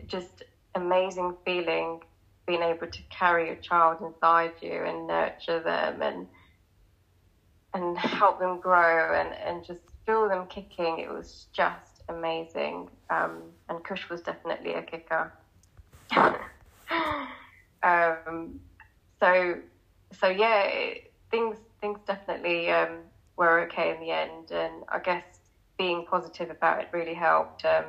just 0.07 0.43
amazing 0.75 1.35
feeling 1.45 1.99
being 2.47 2.61
able 2.63 2.87
to 2.87 3.01
carry 3.09 3.49
a 3.49 3.55
child 3.55 4.01
inside 4.01 4.51
you 4.61 4.83
and 4.83 5.07
nurture 5.07 5.59
them 5.59 6.01
and 6.01 6.27
and 7.73 7.97
help 7.97 8.39
them 8.39 8.59
grow 8.59 9.13
and, 9.17 9.33
and 9.33 9.63
just 9.63 9.79
feel 10.05 10.27
them 10.27 10.45
kicking. 10.47 10.99
It 10.99 11.09
was 11.09 11.47
just 11.53 12.03
amazing. 12.09 12.89
Um, 13.09 13.43
and 13.69 13.81
Kush 13.83 14.09
was 14.09 14.21
definitely 14.21 14.73
a 14.73 14.81
kicker. 14.81 15.31
um, 17.83 18.59
so 19.19 19.55
so 20.19 20.27
yeah, 20.27 20.63
it, 20.63 21.13
things 21.29 21.57
things 21.79 21.99
definitely 22.05 22.69
um, 22.69 22.97
were 23.37 23.61
okay 23.61 23.91
in 23.91 23.99
the 24.01 24.11
end, 24.11 24.51
and 24.51 24.83
I 24.89 24.99
guess 24.99 25.23
being 25.77 26.05
positive 26.05 26.49
about 26.49 26.81
it 26.81 26.89
really 26.91 27.13
helped. 27.13 27.63
Um, 27.65 27.85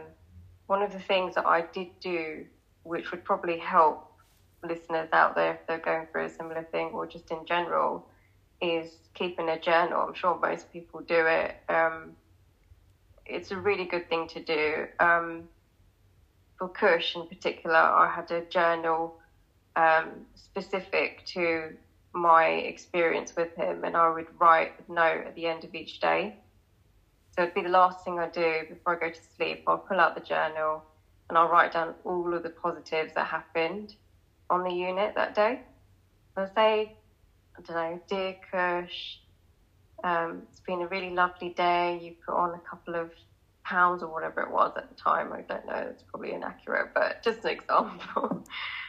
one 0.66 0.82
of 0.82 0.92
the 0.92 1.00
things 1.00 1.34
that 1.34 1.44
I 1.44 1.62
did 1.74 1.88
do, 2.00 2.46
which 2.84 3.10
would 3.10 3.24
probably 3.24 3.58
help 3.58 4.12
listeners 4.64 5.08
out 5.12 5.34
there 5.34 5.54
if 5.54 5.66
they're 5.66 5.78
going 5.78 6.06
through 6.06 6.26
a 6.26 6.30
similar 6.30 6.62
thing 6.70 6.90
or 6.92 7.06
just 7.06 7.30
in 7.30 7.44
general 7.44 8.06
is 8.60 8.92
keeping 9.14 9.48
a 9.48 9.58
journal. 9.58 10.00
I'm 10.00 10.14
sure 10.14 10.38
most 10.40 10.72
people 10.72 11.00
do 11.00 11.26
it. 11.26 11.56
Um, 11.68 12.12
it's 13.26 13.50
a 13.50 13.56
really 13.56 13.84
good 13.84 14.08
thing 14.08 14.28
to 14.28 14.42
do. 14.42 14.86
Um, 15.00 15.48
for 16.58 16.68
Kush 16.68 17.16
in 17.16 17.26
particular, 17.26 17.76
I 17.76 18.08
had 18.08 18.30
a 18.30 18.42
journal 18.42 19.16
um, 19.74 20.26
specific 20.34 21.24
to 21.26 21.76
my 22.12 22.44
experience 22.44 23.34
with 23.34 23.54
him, 23.56 23.84
and 23.84 23.96
I 23.96 24.10
would 24.10 24.26
write 24.38 24.72
a 24.88 24.92
note 24.92 25.26
at 25.26 25.34
the 25.34 25.46
end 25.46 25.64
of 25.64 25.74
each 25.74 25.98
day. 26.00 26.36
So 27.34 27.42
it'd 27.42 27.54
be 27.54 27.62
the 27.62 27.70
last 27.70 28.04
thing 28.04 28.18
I 28.18 28.28
do 28.28 28.64
before 28.68 28.96
I 28.96 29.08
go 29.08 29.10
to 29.10 29.20
sleep. 29.36 29.64
I'll 29.66 29.78
pull 29.78 29.98
out 29.98 30.14
the 30.14 30.20
journal 30.20 30.82
and 31.28 31.38
I'll 31.38 31.48
write 31.48 31.72
down 31.72 31.94
all 32.04 32.34
of 32.34 32.42
the 32.42 32.50
positives 32.50 33.12
that 33.14 33.26
happened 33.28 33.94
on 34.50 34.64
the 34.64 34.72
unit 34.72 35.14
that 35.16 35.34
day. 35.34 35.60
I'll 36.36 36.48
say, 36.48 36.90
I 37.58 37.62
don't 37.62 37.76
know, 37.76 37.98
dear 38.08 38.34
Kush, 38.52 39.18
Um, 40.04 40.44
it's 40.48 40.60
been 40.66 40.82
a 40.82 40.88
really 40.88 41.10
lovely 41.10 41.50
day. 41.56 41.96
You 42.00 42.12
put 42.26 42.36
on 42.36 42.54
a 42.54 42.60
couple 42.60 42.96
of 42.96 43.10
pounds 43.64 44.02
or 44.02 44.08
whatever 44.08 44.40
it 44.42 44.50
was 44.50 44.72
at 44.76 44.88
the 44.88 44.94
time. 44.94 45.32
I 45.32 45.42
don't 45.48 45.66
know. 45.66 45.88
It's 45.90 46.04
probably 46.10 46.32
inaccurate, 46.32 46.88
but 46.94 47.16
just 47.22 47.44
an 47.44 47.50
example. 47.52 48.42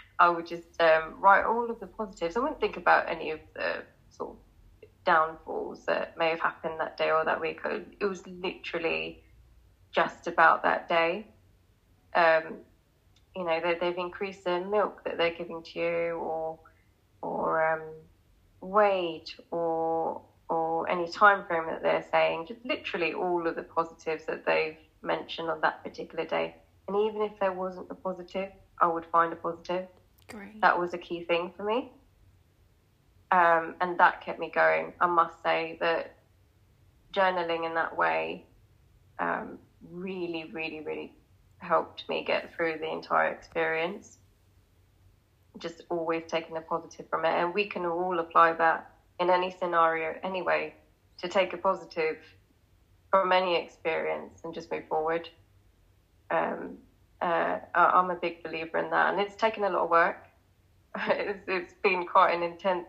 I 0.19 0.29
would 0.29 0.45
just 0.47 0.81
um, 0.81 1.13
write 1.17 1.45
all 1.45 1.69
of 1.71 1.79
the 1.79 1.87
positives. 1.87 2.37
I 2.37 2.39
wouldn't 2.39 2.59
think 2.59 2.77
about 2.77 3.05
any 3.07 3.31
of 3.31 3.41
the 3.55 3.83
sort 4.09 4.31
of 4.31 4.37
downfalls 5.05 5.81
that 5.87 6.09
may 6.15 6.29
have 6.29 6.39
happened 6.41 6.79
that 6.79 6.95
day 6.97 7.11
or 7.11 7.25
that 7.25 7.41
week. 7.41 7.59
It 7.99 8.05
was 8.05 8.21
literally 8.27 9.15
just 9.95 10.27
about 10.27 10.63
that 10.63 10.87
day. 10.87 11.25
Um, 12.15 12.59
you 13.35 13.43
know, 13.43 13.59
they, 13.59 13.75
they've 13.79 13.97
increased 13.97 14.43
the 14.43 14.59
milk 14.59 15.03
that 15.05 15.17
they're 15.17 15.31
giving 15.31 15.61
to 15.63 15.79
you, 15.79 16.15
or 16.15 16.59
or 17.21 17.73
um, 17.73 17.81
weight, 18.61 19.35
or 19.51 20.21
or 20.49 20.89
any 20.89 21.07
time 21.07 21.43
frame 21.43 21.65
that 21.67 21.81
they're 21.81 22.05
saying. 22.11 22.45
Just 22.47 22.63
literally 22.65 23.13
all 23.13 23.47
of 23.47 23.55
the 23.55 23.63
positives 23.63 24.25
that 24.25 24.45
they've 24.45 24.77
mentioned 25.01 25.49
on 25.49 25.61
that 25.61 25.83
particular 25.83 26.25
day. 26.25 26.55
And 26.87 26.97
even 26.97 27.21
if 27.21 27.31
there 27.39 27.51
wasn't 27.51 27.87
a 27.89 27.95
positive, 27.95 28.49
I 28.79 28.87
would 28.87 29.05
find 29.05 29.31
a 29.33 29.35
positive. 29.35 29.87
Great. 30.27 30.61
That 30.61 30.77
was 30.77 30.93
a 30.93 30.97
key 30.97 31.23
thing 31.23 31.51
for 31.55 31.63
me. 31.63 31.91
Um, 33.31 33.75
and 33.81 33.97
that 33.97 34.21
kept 34.21 34.39
me 34.39 34.51
going. 34.53 34.93
I 34.99 35.07
must 35.07 35.41
say 35.41 35.77
that 35.79 36.13
journaling 37.13 37.65
in 37.65 37.73
that 37.75 37.95
way 37.97 38.45
um, 39.19 39.57
really, 39.91 40.49
really, 40.53 40.81
really 40.81 41.13
helped 41.63 42.07
me 42.09 42.23
get 42.23 42.53
through 42.53 42.77
the 42.79 42.91
entire 42.91 43.31
experience. 43.31 44.17
Just 45.57 45.81
always 45.89 46.23
taking 46.27 46.55
the 46.55 46.61
positive 46.61 47.07
from 47.09 47.25
it. 47.25 47.33
And 47.33 47.53
we 47.53 47.65
can 47.65 47.85
all 47.85 48.19
apply 48.19 48.53
that 48.53 48.89
in 49.19 49.29
any 49.29 49.51
scenario 49.51 50.17
anyway 50.23 50.75
to 51.19 51.27
take 51.27 51.53
a 51.53 51.57
positive 51.57 52.17
from 53.09 53.31
any 53.31 53.55
experience 53.55 54.41
and 54.43 54.53
just 54.53 54.71
move 54.71 54.87
forward. 54.87 55.29
Um, 56.31 56.77
uh, 57.21 57.59
I'm 57.73 58.09
a 58.09 58.15
big 58.15 58.43
believer 58.43 58.77
in 58.79 58.89
that. 58.89 59.13
And 59.13 59.21
it's 59.21 59.35
taken 59.35 59.63
a 59.63 59.69
lot 59.69 59.83
of 59.83 59.89
work. 59.89 60.27
it's, 61.07 61.43
it's 61.47 61.73
been 61.81 62.05
quite 62.05 62.33
an 62.33 62.43
intense 62.43 62.87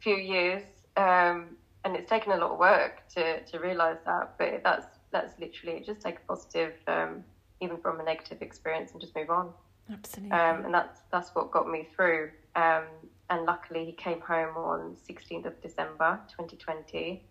few 0.00 0.16
years, 0.16 0.62
um, 0.96 1.56
and 1.84 1.96
it's 1.96 2.08
taken 2.08 2.32
a 2.32 2.36
lot 2.36 2.52
of 2.52 2.58
work 2.58 3.02
to 3.14 3.42
to 3.44 3.58
realise 3.58 3.98
that. 4.04 4.34
But 4.38 4.62
that's 4.62 4.86
that's 5.10 5.38
literally 5.38 5.82
just 5.84 6.00
take 6.00 6.16
a 6.16 6.26
positive, 6.28 6.74
um, 6.86 7.24
even 7.60 7.78
from 7.78 8.00
a 8.00 8.04
negative 8.04 8.42
experience, 8.42 8.92
and 8.92 9.00
just 9.00 9.14
move 9.14 9.30
on. 9.30 9.50
Absolutely. 9.92 10.36
Um, 10.36 10.64
and 10.64 10.74
that's 10.74 11.00
that's 11.10 11.34
what 11.34 11.50
got 11.50 11.68
me 11.70 11.88
through. 11.94 12.30
Um, 12.54 12.84
and 13.28 13.44
luckily, 13.44 13.84
he 13.84 13.92
came 13.92 14.20
home 14.20 14.56
on 14.56 14.96
16th 15.08 15.46
of 15.46 15.60
December 15.60 16.20
2020. 16.28 17.24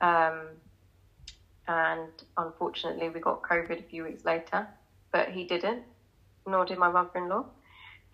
Um, 0.00 0.48
and 1.68 2.10
unfortunately, 2.36 3.08
we 3.08 3.20
got 3.20 3.42
COVID 3.42 3.78
a 3.78 3.82
few 3.82 4.04
weeks 4.04 4.24
later, 4.24 4.66
but 5.12 5.28
he 5.28 5.44
didn't, 5.44 5.82
nor 6.46 6.64
did 6.64 6.78
my 6.78 6.90
mother 6.90 7.10
in 7.16 7.28
law. 7.28 7.46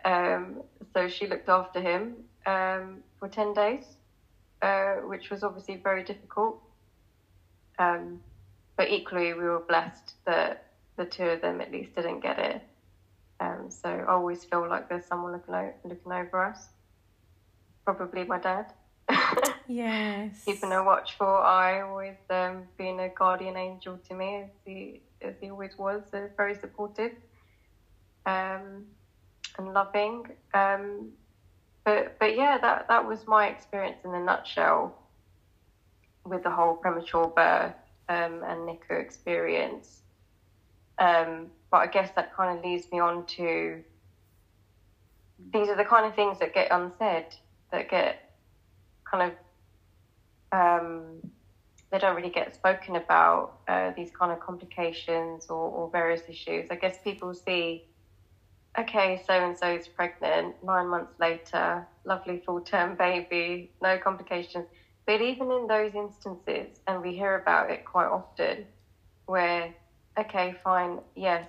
Um, 0.04 0.62
so 0.92 1.08
she 1.08 1.26
looked 1.26 1.48
after 1.48 1.80
him 1.80 2.16
um, 2.46 2.98
for 3.18 3.28
10 3.28 3.54
days, 3.54 3.84
uh, 4.60 4.96
which 4.96 5.30
was 5.30 5.42
obviously 5.42 5.76
very 5.76 6.04
difficult. 6.04 6.60
Um, 7.78 8.20
but 8.76 8.90
equally, 8.90 9.32
we 9.32 9.44
were 9.44 9.60
blessed 9.60 10.14
that 10.26 10.67
the 10.98 11.06
two 11.06 11.24
of 11.24 11.40
them 11.40 11.62
at 11.62 11.72
least 11.72 11.94
didn't 11.94 12.20
get 12.20 12.38
it. 12.38 12.62
Um, 13.40 13.70
so 13.70 13.88
I 13.88 14.04
always 14.04 14.44
feel 14.44 14.68
like 14.68 14.88
there's 14.88 15.06
someone 15.06 15.32
looking, 15.32 15.54
o- 15.54 15.74
looking 15.84 16.12
over 16.12 16.44
us. 16.44 16.66
Probably 17.84 18.24
my 18.24 18.38
dad. 18.38 18.72
yes. 19.66 20.42
Keeping 20.44 20.72
a 20.72 20.84
watchful 20.84 21.26
eye, 21.26 21.80
always 21.80 22.16
um, 22.28 22.64
being 22.76 23.00
a 23.00 23.08
guardian 23.08 23.56
angel 23.56 23.98
to 24.08 24.14
me, 24.14 24.42
as 24.42 24.50
he, 24.66 25.00
as 25.22 25.34
he 25.40 25.50
always 25.50 25.78
was, 25.78 26.02
uh, 26.12 26.26
very 26.36 26.56
supportive 26.56 27.12
um, 28.26 28.84
and 29.56 29.72
loving. 29.72 30.26
Um, 30.52 31.12
but 31.84 32.18
but 32.18 32.36
yeah, 32.36 32.58
that 32.58 32.88
that 32.88 33.06
was 33.06 33.26
my 33.26 33.46
experience 33.46 33.98
in 34.04 34.14
a 34.14 34.20
nutshell 34.20 34.94
with 36.24 36.42
the 36.42 36.50
whole 36.50 36.74
premature 36.74 37.28
birth 37.28 37.72
um, 38.08 38.42
and 38.44 38.68
NICU 38.68 39.00
experience. 39.00 40.02
Um, 40.98 41.46
but 41.70 41.78
I 41.78 41.86
guess 41.86 42.10
that 42.16 42.34
kind 42.34 42.56
of 42.56 42.64
leads 42.64 42.90
me 42.90 42.98
on 42.98 43.24
to 43.36 43.82
these 45.52 45.68
are 45.68 45.76
the 45.76 45.84
kind 45.84 46.06
of 46.06 46.14
things 46.14 46.38
that 46.40 46.52
get 46.52 46.68
unsaid, 46.70 47.26
that 47.70 47.88
get 47.88 48.32
kind 49.08 49.32
of 49.32 49.34
um, 50.50 51.20
they 51.90 51.98
don't 51.98 52.16
really 52.16 52.30
get 52.30 52.54
spoken 52.54 52.96
about. 52.96 53.60
Uh, 53.68 53.92
these 53.96 54.10
kind 54.10 54.32
of 54.32 54.40
complications 54.40 55.46
or, 55.48 55.70
or 55.70 55.90
various 55.90 56.22
issues. 56.28 56.68
I 56.70 56.76
guess 56.76 56.98
people 57.02 57.34
see 57.34 57.84
okay, 58.78 59.22
so 59.26 59.32
and 59.32 59.56
so 59.58 59.66
is 59.74 59.88
pregnant, 59.88 60.54
nine 60.62 60.88
months 60.88 61.12
later, 61.18 61.86
lovely 62.04 62.42
full 62.44 62.60
term 62.60 62.96
baby, 62.96 63.70
no 63.82 63.98
complications. 63.98 64.66
But 65.06 65.20
even 65.22 65.50
in 65.50 65.66
those 65.66 65.94
instances, 65.94 66.80
and 66.86 67.02
we 67.02 67.14
hear 67.14 67.36
about 67.36 67.70
it 67.70 67.84
quite 67.84 68.08
often, 68.08 68.66
where, 69.26 69.74
okay, 70.18 70.54
fine, 70.64 71.00
yes, 71.14 71.48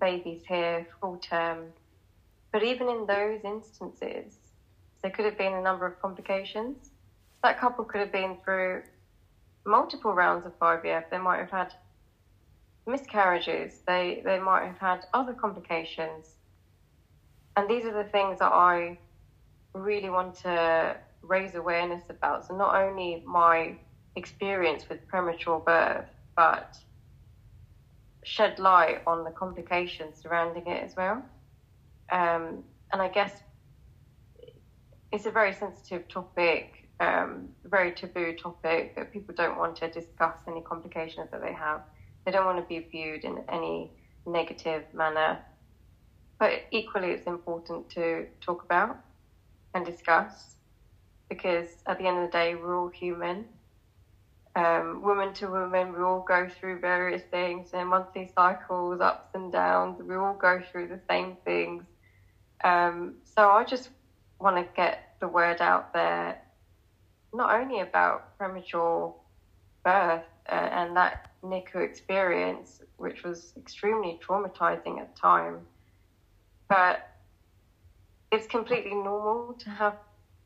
baby's 0.00 0.42
here, 0.46 0.86
full 1.00 1.18
term. 1.18 1.66
But 2.52 2.62
even 2.62 2.88
in 2.88 3.06
those 3.06 3.40
instances, 3.44 4.36
there 5.02 5.10
could 5.10 5.24
have 5.24 5.38
been 5.38 5.54
a 5.54 5.62
number 5.62 5.86
of 5.86 6.00
complications. 6.00 6.90
That 7.42 7.58
couple 7.58 7.84
could 7.84 8.00
have 8.00 8.12
been 8.12 8.36
through 8.44 8.82
multiple 9.64 10.12
rounds 10.12 10.46
of 10.46 10.58
IVF. 10.58 11.10
They 11.10 11.18
might 11.18 11.38
have 11.38 11.50
had 11.50 11.74
miscarriages, 12.86 13.80
they, 13.86 14.22
they 14.24 14.38
might 14.38 14.66
have 14.66 14.78
had 14.78 15.06
other 15.12 15.34
complications. 15.34 16.36
And 17.56 17.68
these 17.68 17.84
are 17.84 17.92
the 17.92 18.08
things 18.10 18.38
that 18.38 18.52
I 18.52 18.98
really 19.74 20.10
want 20.10 20.34
to 20.36 20.96
raise 21.22 21.54
awareness 21.54 22.04
about. 22.08 22.46
So, 22.46 22.56
not 22.56 22.74
only 22.74 23.22
my 23.26 23.76
experience 24.16 24.88
with 24.88 25.06
premature 25.06 25.60
birth, 25.60 26.06
but 26.34 26.78
shed 28.24 28.58
light 28.58 29.02
on 29.06 29.24
the 29.24 29.30
complications 29.30 30.20
surrounding 30.20 30.66
it 30.66 30.82
as 30.82 30.96
well. 30.96 31.22
Um, 32.10 32.64
and 32.92 33.02
I 33.02 33.08
guess 33.08 33.32
it's 35.12 35.26
a 35.26 35.30
very 35.30 35.52
sensitive 35.52 36.08
topic, 36.08 36.88
um, 37.00 37.48
very 37.64 37.92
taboo 37.92 38.34
topic 38.34 38.96
that 38.96 39.12
people 39.12 39.34
don't 39.34 39.58
want 39.58 39.76
to 39.76 39.90
discuss 39.90 40.36
any 40.46 40.60
complications 40.62 41.30
that 41.30 41.40
they 41.40 41.52
have. 41.52 41.82
They 42.24 42.32
don't 42.32 42.44
want 42.44 42.58
to 42.58 42.68
be 42.68 42.86
viewed 42.90 43.24
in 43.24 43.42
any 43.48 43.90
negative 44.26 44.84
manner. 44.92 45.38
But 46.38 46.64
equally, 46.70 47.08
it's 47.08 47.26
important 47.26 47.88
to 47.90 48.26
talk 48.40 48.62
about 48.64 48.98
and 49.74 49.84
discuss 49.84 50.56
because 51.28 51.68
at 51.86 51.98
the 51.98 52.06
end 52.06 52.18
of 52.18 52.30
the 52.30 52.32
day, 52.32 52.54
we're 52.54 52.78
all 52.78 52.88
human. 52.88 53.44
Um, 54.56 55.02
woman 55.02 55.32
to 55.34 55.48
woman, 55.48 55.92
we 55.92 56.00
all 56.00 56.24
go 56.26 56.48
through 56.48 56.80
various 56.80 57.22
things 57.30 57.70
and 57.72 57.88
monthly 57.88 58.30
cycles, 58.34 59.00
ups 59.00 59.28
and 59.34 59.52
downs. 59.52 60.00
We 60.02 60.16
all 60.16 60.34
go 60.34 60.60
through 60.70 60.88
the 60.88 61.00
same 61.08 61.36
things. 61.44 61.84
Um, 62.64 63.14
so 63.24 63.50
I 63.50 63.64
just 63.64 63.90
want 64.40 64.56
to 64.56 64.66
get 64.74 65.14
the 65.20 65.28
word 65.28 65.60
out 65.60 65.92
there, 65.92 66.40
not 67.32 67.54
only 67.54 67.80
about 67.80 68.36
premature 68.38 69.14
birth 69.84 70.24
uh, 70.48 70.52
and 70.52 70.96
that 70.96 71.30
NICU 71.42 71.76
experience, 71.76 72.80
which 72.96 73.22
was 73.22 73.52
extremely 73.56 74.18
traumatizing 74.26 75.00
at 75.00 75.14
the 75.14 75.20
time. 75.20 75.60
But 76.68 77.08
it's 78.32 78.46
completely 78.46 78.94
normal 78.94 79.54
to 79.54 79.70
have 79.70 79.94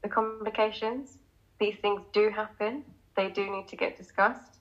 the 0.03 0.09
complications. 0.09 1.19
These 1.59 1.77
things 1.81 2.03
do 2.13 2.31
happen. 2.31 2.85
They 3.17 3.29
do 3.29 3.51
need 3.51 3.69
to 3.69 3.77
get 3.77 3.97
discussed. 3.97 4.59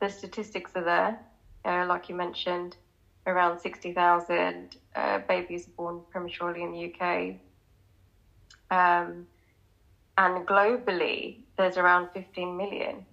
The 0.00 0.08
statistics 0.08 0.72
are 0.76 0.84
there. 0.84 1.18
Uh, 1.64 1.86
like 1.86 2.08
you 2.08 2.14
mentioned, 2.14 2.76
around 3.26 3.58
60,000 3.58 4.76
uh, 4.94 5.18
babies 5.28 5.66
born 5.66 6.00
prematurely 6.10 6.62
in 6.62 6.72
the 6.72 6.92
UK. 6.92 7.34
Um, 8.70 9.26
and 10.16 10.46
globally, 10.46 11.38
there's 11.56 11.76
around 11.76 12.10
15 12.12 12.56
million. 12.56 13.04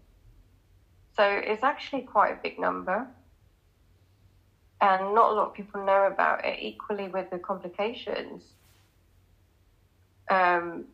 So 1.15 1.23
it's 1.23 1.63
actually 1.63 2.01
quite 2.01 2.31
a 2.31 2.39
big 2.41 2.59
number. 2.59 3.07
And 4.81 5.15
not 5.15 5.31
a 5.31 5.33
lot 5.33 5.47
of 5.47 5.53
people 5.53 5.85
know 5.85 6.03
about 6.07 6.45
it. 6.45 6.59
Equally 6.61 7.07
with 7.07 7.29
the 7.29 7.39
complications, 7.39 8.43
um, 10.29 10.85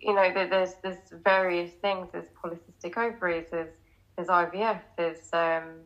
you 0.00 0.14
know, 0.14 0.32
there's 0.32 0.74
there's 0.82 0.98
various 1.24 1.72
things. 1.74 2.08
There's 2.12 2.28
polycystic 2.42 2.96
ovaries. 2.96 3.46
There's 3.50 3.74
there's 4.16 4.28
IVF. 4.28 4.80
There's 4.96 5.32
um, 5.32 5.80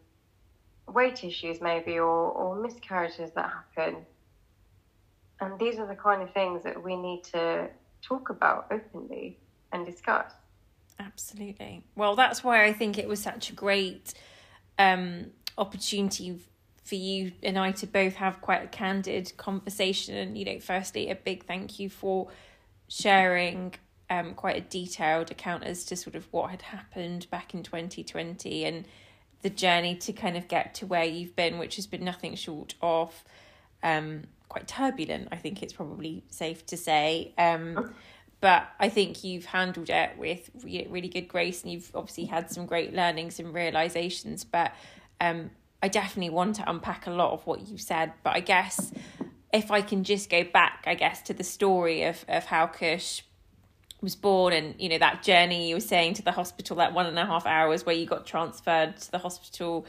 weight 0.93 1.23
issues 1.25 1.61
maybe, 1.61 1.99
or 1.99 2.31
or 2.31 2.57
miscarriages 2.57 3.31
that 3.33 3.51
happen. 3.51 4.05
And 5.41 5.59
these 5.59 5.79
are 5.79 5.87
the 5.87 5.97
kind 5.97 6.23
of 6.23 6.33
things 6.33 6.63
that 6.63 6.83
we 6.83 6.97
need 6.97 7.25
to 7.33 7.69
talk 8.01 8.31
about 8.31 8.67
openly 8.71 9.39
and 9.73 9.85
discuss. 9.85 10.33
Absolutely. 11.01 11.83
Well, 11.97 12.15
that's 12.15 12.45
why 12.45 12.65
I 12.65 12.73
think 12.73 12.97
it 12.97 13.09
was 13.09 13.21
such 13.21 13.51
a 13.51 13.53
great 13.53 14.15
um, 14.79 15.33
opportunity 15.59 16.39
for 16.85 16.95
you 16.95 17.33
and 17.43 17.59
I 17.59 17.73
to 17.73 17.87
both 17.87 18.15
have 18.15 18.41
quite 18.41 18.63
a 18.63 18.67
candid 18.69 19.33
conversation. 19.37 20.17
And, 20.17 20.39
you 20.39 20.45
know, 20.45 20.61
firstly, 20.61 21.11
a 21.11 21.15
big 21.15 21.45
thank 21.45 21.81
you 21.81 21.89
for 21.89 22.29
sharing 22.89 23.75
um, 24.13 24.35
quite 24.35 24.57
a 24.57 24.61
detailed 24.61 25.31
account 25.31 25.65
as 25.65 25.85
to 25.87 25.97
sort 25.97 26.15
of 26.15 26.31
what 26.33 26.51
had 26.51 26.63
happened 26.63 27.29
back 27.31 27.55
in 27.55 27.63
2020 27.63 28.65
and 28.65 28.85
the 29.41 29.49
journey 29.49 29.97
to 29.97 30.13
kind 30.13 30.37
of 30.37 30.49
get 30.49 30.75
to 30.75 30.87
where 30.87 31.05
you've 31.05 31.35
been, 31.35 31.59
which 31.59 31.77
has 31.77 31.87
been 31.87 32.05
nothing 32.05 32.35
short 32.35 32.75
of 32.83 33.25
um, 33.83 34.25
quite 34.51 34.69
turbulent, 34.69 35.29
I 35.33 35.37
think 35.37 35.63
it's 35.63 35.73
probably 35.73 36.25
safe 36.29 36.67
to 36.67 36.77
say. 36.77 37.33
Um, 37.39 37.95
but 38.41 38.69
I 38.79 38.91
think 38.91 39.25
you've 39.25 39.47
handled 39.47 39.89
it 39.89 40.11
with 40.19 40.51
really 40.63 41.09
good 41.09 41.27
grace, 41.27 41.63
and 41.63 41.73
you've 41.73 41.91
obviously 41.95 42.27
had 42.27 42.51
some 42.51 42.67
great 42.67 42.93
learnings 42.93 43.41
and 43.41 43.55
realizations. 43.55 44.45
But 44.45 44.75
um, 45.21 45.51
I 45.83 45.89
definitely 45.89 46.31
want 46.31 46.57
to 46.57 46.69
unpack 46.69 47.07
a 47.07 47.11
lot 47.11 47.33
of 47.33 47.47
what 47.47 47.67
you 47.67 47.79
said. 47.79 48.13
But 48.23 48.37
I 48.37 48.41
guess 48.41 48.93
if 49.53 49.71
I 49.71 49.81
can 49.81 50.05
just 50.05 50.29
go 50.29 50.45
back, 50.45 50.85
I 50.87 50.97
guess, 50.97 51.23
to 51.23 51.35
the 51.35 51.45
story 51.45 52.03
of 52.03 52.25
of 52.29 52.45
how 52.45 52.67
Kush 52.67 53.23
was 54.03 54.17
born 54.17 54.53
and 54.53 54.75
you 54.79 54.89
know 54.89 54.99
that 54.99 55.23
journey 55.23 55.69
you 55.69 55.77
were 55.77 55.81
saying 55.81 56.15
to 56.15 56.23
the 56.23 56.33
hospital 56.33 56.77
that 56.77 56.93
one 56.93 57.07
and 57.07 57.19
a 57.19 57.25
half 57.25 57.47
hours 57.47 57.87
where 57.87 57.95
you 57.95 58.05
got 58.05 58.27
transferred 58.27 58.97
to 58.97 59.11
the 59.13 59.19
hospital 59.19 59.87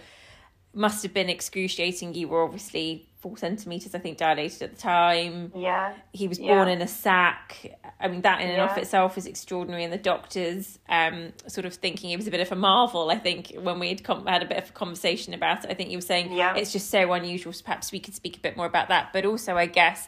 must 0.74 1.04
have 1.04 1.14
been 1.14 1.30
excruciating. 1.30 2.16
You 2.16 2.28
were 2.28 2.44
obviously 2.44 3.08
four 3.20 3.38
centimeters, 3.38 3.94
I 3.96 4.00
think, 4.00 4.18
dilated 4.18 4.64
at 4.64 4.76
the 4.76 4.82
time. 4.82 5.52
Yeah. 5.56 5.94
He 6.12 6.28
was 6.28 6.40
yeah. 6.40 6.56
born 6.56 6.68
in 6.68 6.82
a 6.82 6.88
sac. 6.88 7.78
I 8.00 8.08
mean, 8.08 8.22
that 8.24 8.42
in 8.42 8.50
and 8.50 8.58
yeah. 8.58 8.72
of 8.72 8.78
itself 8.78 9.18
is 9.18 9.28
extraordinary. 9.28 9.84
And 9.84 9.94
the 9.94 9.98
doctors, 9.98 10.80
um, 10.90 11.32
sort 11.48 11.66
of 11.66 11.76
thinking 11.76 12.10
it 12.10 12.18
was 12.18 12.28
a 12.28 12.32
bit 12.32 12.42
of 12.42 12.52
a 12.52 12.56
marvel. 12.56 13.12
I 13.12 13.18
think 13.18 13.54
when 13.60 13.80
we 13.80 13.90
had 13.90 14.04
com- 14.04 14.26
had 14.26 14.42
a 14.42 14.46
bit 14.46 14.58
of 14.58 14.70
a 14.70 14.74
conversation 14.74 15.34
about 15.34 15.64
it, 15.64 15.72
I 15.72 15.74
think 15.74 15.92
you 15.92 15.98
were 15.98 16.02
saying 16.02 16.34
yeah. 16.34 16.56
it's 16.56 16.74
just 16.74 16.90
so 16.90 17.14
unusual. 17.14 17.54
So 17.54 17.64
perhaps 17.64 17.92
we 17.92 18.00
could 18.00 18.16
speak 18.16 18.36
a 18.38 18.40
bit 18.40 18.58
more 18.58 18.66
about 18.66 18.90
that. 18.90 19.14
But 19.14 19.26
also, 19.26 19.56
I 19.56 19.68
guess, 19.68 20.08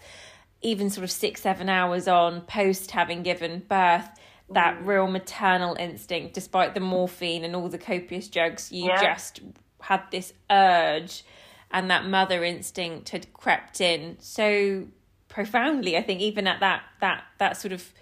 even 0.61 0.89
sort 0.89 1.03
of 1.03 1.11
six, 1.11 1.41
seven 1.41 1.69
hours 1.69 2.07
on 2.07 2.41
post 2.41 2.91
having 2.91 3.23
given 3.23 3.63
birth 3.67 4.09
that 4.51 4.79
mm. 4.79 4.85
real 4.85 5.07
maternal 5.07 5.75
instinct, 5.75 6.33
despite 6.33 6.73
the 6.73 6.79
morphine 6.79 7.43
and 7.43 7.55
all 7.55 7.69
the 7.69 7.77
copious 7.77 8.27
drugs, 8.27 8.71
you 8.71 8.85
yeah. 8.85 9.01
just 9.01 9.41
had 9.81 10.03
this 10.11 10.33
urge 10.49 11.23
and 11.71 11.89
that 11.91 12.05
mother 12.05 12.43
instinct 12.43 13.09
had 13.09 13.31
crept 13.33 13.81
in 13.81 14.17
so 14.19 14.87
profoundly 15.27 15.97
i 15.97 16.01
think 16.01 16.21
even 16.21 16.47
at 16.47 16.59
that 16.59 16.83
that 17.01 17.23
that 17.37 17.57
sort 17.57 17.71
of 17.71 17.93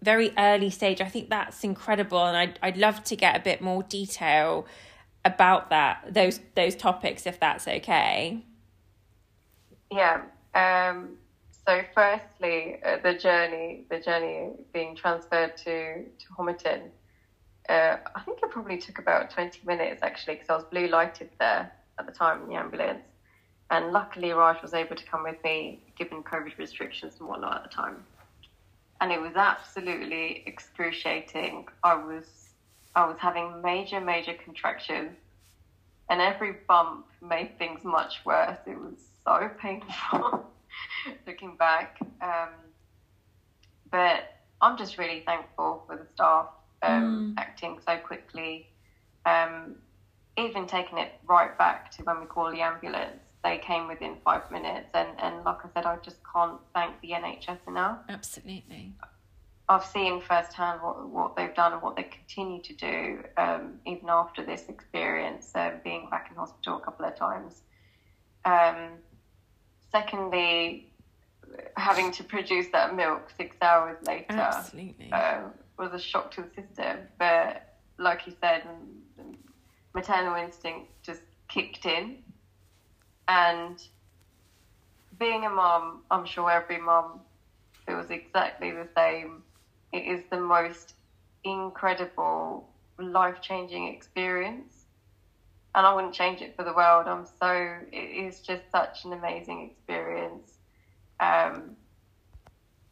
very 0.00 0.32
early 0.38 0.70
stage 0.70 1.00
i 1.00 1.08
think 1.08 1.28
that's 1.28 1.64
incredible 1.64 2.24
and 2.24 2.36
i'd, 2.36 2.58
I'd 2.62 2.76
love 2.76 3.02
to 3.04 3.16
get 3.16 3.36
a 3.36 3.40
bit 3.40 3.60
more 3.60 3.82
detail 3.82 4.66
about 5.24 5.70
that 5.70 6.04
those 6.08 6.40
those 6.54 6.76
topics 6.76 7.26
if 7.26 7.40
that's 7.40 7.66
okay 7.66 8.44
yeah 9.90 10.22
um 10.54 11.16
so 11.68 11.82
firstly 11.94 12.76
uh, 12.86 12.96
the 13.02 13.14
journey 13.14 13.82
the 13.90 13.98
journey 13.98 14.50
being 14.72 14.94
transferred 14.94 15.54
to 15.56 16.02
to 16.18 16.26
homerton 16.38 16.90
uh, 17.68 17.96
I 18.14 18.20
think 18.22 18.38
it 18.42 18.50
probably 18.50 18.78
took 18.78 18.98
about 18.98 19.28
20 19.28 19.58
minutes 19.64 20.02
actually 20.02 20.34
because 20.34 20.48
I 20.48 20.54
was 20.54 20.64
blue 20.64 20.86
lighted 20.86 21.28
there 21.38 21.68
at 21.98 22.06
the 22.06 22.12
time 22.12 22.42
in 22.42 22.48
the 22.48 22.54
ambulance. 22.54 23.04
And 23.70 23.92
luckily, 23.92 24.32
Raj 24.32 24.62
was 24.62 24.72
able 24.72 24.96
to 24.96 25.04
come 25.04 25.22
with 25.24 25.36
me, 25.44 25.78
given 25.98 26.22
COVID 26.22 26.56
restrictions 26.56 27.16
and 27.20 27.28
whatnot 27.28 27.56
at 27.56 27.62
the 27.62 27.68
time. 27.68 28.02
And 29.00 29.12
it 29.12 29.20
was 29.20 29.36
absolutely 29.36 30.40
excruciating. 30.46 31.66
I 31.84 31.94
was, 31.94 32.54
I 32.94 33.04
was 33.04 33.18
having 33.18 33.60
major, 33.60 34.00
major 34.00 34.32
contractions, 34.32 35.14
and 36.08 36.22
every 36.22 36.54
bump 36.66 37.04
made 37.20 37.50
things 37.58 37.84
much 37.84 38.22
worse. 38.24 38.56
It 38.66 38.78
was 38.78 38.94
so 39.26 39.50
painful 39.60 40.46
looking 41.26 41.56
back. 41.56 41.98
Um, 42.20 42.50
but 43.90 44.24
I'm 44.60 44.76
just 44.76 44.98
really 44.98 45.22
thankful 45.24 45.84
for 45.86 45.96
the 45.96 46.06
staff 46.14 46.48
um, 46.82 47.34
mm. 47.36 47.40
acting 47.40 47.78
so 47.86 47.96
quickly. 47.98 48.68
Um, 49.24 49.76
even 50.36 50.66
taking 50.66 50.98
it 50.98 51.12
right 51.28 51.56
back 51.58 51.90
to 51.92 52.02
when 52.04 52.20
we 52.20 52.26
called 52.26 52.54
the 52.54 52.60
ambulance, 52.60 53.20
they 53.42 53.58
came 53.58 53.88
within 53.88 54.16
five 54.24 54.50
minutes. 54.50 54.88
And, 54.94 55.08
and 55.18 55.44
like 55.44 55.58
I 55.64 55.68
said, 55.74 55.86
I 55.86 55.96
just 55.96 56.18
can't 56.32 56.60
thank 56.74 57.00
the 57.00 57.10
NHS 57.10 57.58
enough. 57.66 57.98
Absolutely. 58.08 58.94
I've 59.68 59.84
seen 59.84 60.20
firsthand 60.22 60.80
what, 60.80 61.08
what 61.08 61.36
they've 61.36 61.54
done 61.54 61.74
and 61.74 61.82
what 61.82 61.96
they 61.96 62.04
continue 62.04 62.62
to 62.62 62.72
do, 62.72 63.24
um, 63.36 63.74
even 63.86 64.08
after 64.08 64.44
this 64.44 64.64
experience, 64.68 65.50
uh, 65.54 65.72
being 65.84 66.08
back 66.10 66.28
in 66.30 66.36
hospital 66.36 66.78
a 66.78 66.80
couple 66.80 67.04
of 67.04 67.14
times. 67.16 67.62
Um, 68.44 68.98
secondly, 69.90 70.92
having 71.76 72.12
to 72.12 72.24
produce 72.24 72.68
that 72.72 72.94
milk 72.94 73.30
six 73.36 73.56
hours 73.62 73.96
later. 74.06 74.26
Absolutely. 74.30 75.12
Um, 75.12 75.52
was 75.78 75.92
a 75.92 75.98
shock 75.98 76.30
to 76.32 76.42
the 76.42 76.62
system. 76.62 76.98
But 77.18 77.74
like 77.98 78.26
you 78.26 78.34
said, 78.40 78.62
maternal 79.94 80.34
instinct 80.34 80.90
just 81.02 81.22
kicked 81.48 81.86
in. 81.86 82.18
And 83.28 83.80
being 85.18 85.44
a 85.44 85.50
mom, 85.50 86.02
I'm 86.10 86.24
sure 86.24 86.50
every 86.50 86.80
mom 86.80 87.20
feels 87.86 88.10
exactly 88.10 88.70
the 88.70 88.88
same. 88.96 89.42
It 89.92 90.04
is 90.04 90.24
the 90.30 90.40
most 90.40 90.94
incredible, 91.44 92.68
life 92.98 93.40
changing 93.40 93.88
experience. 93.88 94.77
And 95.78 95.86
I 95.86 95.94
wouldn't 95.94 96.12
change 96.12 96.40
it 96.40 96.56
for 96.56 96.64
the 96.64 96.72
world. 96.72 97.06
I'm 97.06 97.24
so, 97.24 97.76
it 97.92 97.96
is 97.96 98.40
just 98.40 98.68
such 98.72 99.04
an 99.04 99.12
amazing 99.12 99.70
experience 99.70 100.54
um, 101.20 101.76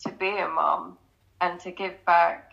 to 0.04 0.12
be 0.12 0.28
a 0.28 0.46
mom 0.46 0.96
and 1.40 1.58
to 1.62 1.72
give 1.72 1.94
back 2.04 2.52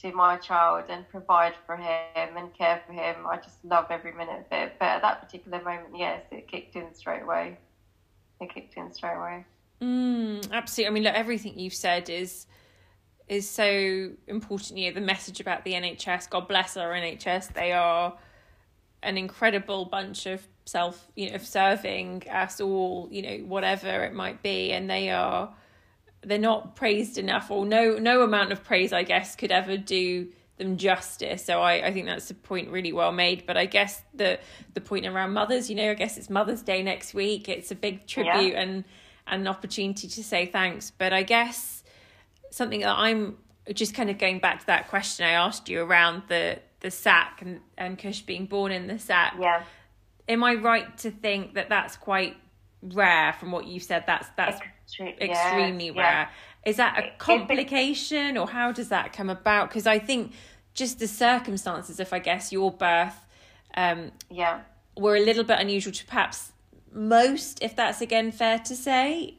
to 0.00 0.10
my 0.10 0.38
child 0.38 0.86
and 0.88 1.08
provide 1.08 1.54
for 1.64 1.76
him 1.76 2.36
and 2.36 2.52
care 2.52 2.82
for 2.84 2.92
him. 2.92 3.14
I 3.24 3.36
just 3.36 3.64
love 3.64 3.86
every 3.90 4.12
minute 4.12 4.40
of 4.40 4.58
it. 4.58 4.72
But 4.80 4.86
at 4.86 5.02
that 5.02 5.22
particular 5.22 5.58
moment, 5.58 5.96
yes, 5.96 6.24
it 6.32 6.48
kicked 6.48 6.74
in 6.74 6.92
straight 6.92 7.22
away. 7.22 7.58
It 8.40 8.52
kicked 8.52 8.76
in 8.76 8.92
straight 8.92 9.14
away. 9.14 9.44
Mm, 9.80 10.50
absolutely. 10.50 10.88
I 10.88 10.90
mean, 10.94 11.02
look, 11.04 11.14
everything 11.14 11.60
you've 11.60 11.74
said 11.74 12.10
is 12.10 12.48
is 13.28 13.48
so 13.48 14.10
important. 14.26 14.80
You 14.80 14.90
know, 14.90 14.94
the 14.96 15.06
message 15.06 15.38
about 15.38 15.64
the 15.64 15.74
NHS. 15.74 16.28
God 16.28 16.48
bless 16.48 16.76
our 16.76 16.90
NHS. 16.90 17.52
They 17.52 17.70
are 17.70 18.14
an 19.02 19.18
incredible 19.18 19.84
bunch 19.84 20.26
of 20.26 20.46
self, 20.64 21.08
you 21.16 21.28
know, 21.28 21.36
of 21.36 21.46
serving 21.46 22.24
us 22.30 22.60
all. 22.60 23.08
You 23.10 23.22
know, 23.22 23.36
whatever 23.44 24.04
it 24.04 24.14
might 24.14 24.42
be, 24.42 24.72
and 24.72 24.88
they 24.88 25.10
are 25.10 25.54
they're 26.24 26.38
not 26.38 26.76
praised 26.76 27.18
enough 27.18 27.50
or 27.50 27.66
no 27.66 27.98
no 27.98 28.22
amount 28.22 28.52
of 28.52 28.62
praise 28.62 28.92
i 28.92 29.02
guess 29.02 29.34
could 29.34 29.50
ever 29.50 29.76
do 29.76 30.28
them 30.56 30.76
justice 30.76 31.44
so 31.44 31.60
i 31.60 31.86
i 31.86 31.92
think 31.92 32.06
that's 32.06 32.30
a 32.30 32.34
point 32.34 32.70
really 32.70 32.92
well 32.92 33.12
made 33.12 33.44
but 33.46 33.56
i 33.56 33.66
guess 33.66 34.02
the 34.14 34.38
the 34.74 34.80
point 34.80 35.06
around 35.06 35.32
mothers 35.32 35.68
you 35.68 35.76
know 35.76 35.90
i 35.90 35.94
guess 35.94 36.16
it's 36.16 36.30
mother's 36.30 36.62
day 36.62 36.82
next 36.82 37.14
week 37.14 37.48
it's 37.48 37.70
a 37.70 37.74
big 37.74 38.06
tribute 38.06 38.52
yeah. 38.52 38.60
and, 38.60 38.84
and 39.26 39.42
an 39.42 39.48
opportunity 39.48 40.06
to 40.06 40.22
say 40.22 40.46
thanks 40.46 40.92
but 40.96 41.12
i 41.12 41.22
guess 41.22 41.82
something 42.50 42.80
that 42.80 42.96
i'm 42.96 43.36
just 43.72 43.94
kind 43.94 44.10
of 44.10 44.18
going 44.18 44.38
back 44.38 44.60
to 44.60 44.66
that 44.66 44.88
question 44.88 45.26
i 45.26 45.30
asked 45.30 45.68
you 45.68 45.82
around 45.82 46.22
the 46.28 46.58
the 46.82 46.90
sac 46.90 47.40
and 47.40 47.60
and 47.78 47.98
kush 47.98 48.20
being 48.20 48.46
born 48.46 48.70
in 48.70 48.86
the 48.86 48.98
sac 48.98 49.34
yeah 49.40 49.62
am 50.28 50.44
i 50.44 50.54
right 50.54 50.98
to 50.98 51.10
think 51.10 51.54
that 51.54 51.68
that's 51.68 51.96
quite 51.96 52.36
rare 52.82 53.32
from 53.32 53.52
what 53.52 53.66
you've 53.66 53.82
said 53.82 54.04
that's 54.06 54.28
that's 54.36 54.60
extremely 55.00 55.90
rare. 55.90 56.04
Yeah. 56.04 56.28
Is 56.64 56.76
that 56.76 56.98
a 56.98 57.10
complication 57.18 58.36
or 58.36 58.48
how 58.48 58.72
does 58.72 58.88
that 58.88 59.12
come 59.12 59.30
about? 59.30 59.68
Because 59.68 59.86
I 59.86 59.98
think 59.98 60.32
just 60.74 60.98
the 60.98 61.08
circumstances 61.08 61.98
if 62.00 62.12
I 62.12 62.18
guess, 62.18 62.52
your 62.52 62.70
birth 62.70 63.26
um, 63.76 64.12
yeah. 64.30 64.60
were 64.96 65.16
a 65.16 65.20
little 65.20 65.44
bit 65.44 65.58
unusual 65.58 65.92
to 65.92 66.06
perhaps 66.06 66.52
most, 66.92 67.62
if 67.62 67.74
that's 67.74 68.00
again 68.00 68.30
fair 68.32 68.58
to 68.60 68.76
say. 68.76 69.38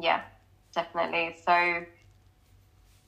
Yeah, 0.00 0.22
definitely. 0.74 1.36
So, 1.44 1.84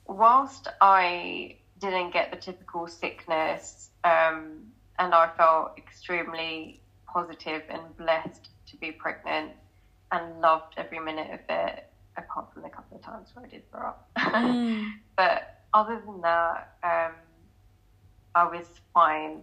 whilst 0.07 0.67
I 0.81 1.57
didn't 1.79 2.11
get 2.11 2.31
the 2.31 2.37
typical 2.37 2.87
sickness 2.87 3.89
um, 4.03 4.61
and 4.99 5.13
I 5.13 5.29
felt 5.37 5.77
extremely 5.77 6.79
positive 7.07 7.63
and 7.69 7.81
blessed 7.97 8.49
to 8.67 8.77
be 8.77 8.91
pregnant, 8.91 9.51
and 10.11 10.41
loved 10.41 10.73
every 10.77 10.99
minute 10.99 11.31
of 11.31 11.39
it, 11.49 11.89
apart 12.17 12.53
from 12.53 12.63
the 12.63 12.69
couple 12.69 12.97
of 12.97 13.03
times 13.03 13.29
where 13.33 13.45
I 13.45 13.49
did 13.49 13.69
throw 13.71 13.87
up. 13.87 14.09
Mm. 14.17 14.91
but 15.15 15.61
other 15.73 16.01
than 16.05 16.21
that, 16.21 16.75
um, 16.83 17.15
I 18.33 18.45
was 18.45 18.67
fine. 18.93 19.41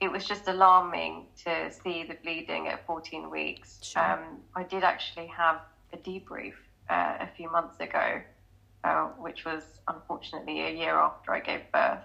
It 0.00 0.10
was 0.10 0.24
just 0.24 0.48
alarming 0.48 1.26
to 1.44 1.70
see 1.72 2.04
the 2.04 2.16
bleeding 2.22 2.68
at 2.68 2.86
14 2.86 3.30
weeks. 3.30 3.80
Sure. 3.82 4.02
Um, 4.02 4.40
I 4.54 4.62
did 4.62 4.82
actually 4.82 5.26
have 5.26 5.60
a 5.92 5.96
debrief 5.96 6.54
uh, 6.88 7.16
a 7.20 7.28
few 7.36 7.50
months 7.50 7.78
ago 7.80 8.22
uh, 8.84 9.06
which 9.18 9.44
was 9.44 9.80
unfortunately 9.88 10.62
a 10.62 10.70
year 10.70 10.96
after 10.96 11.32
I 11.32 11.40
gave 11.40 11.60
birth. 11.72 12.00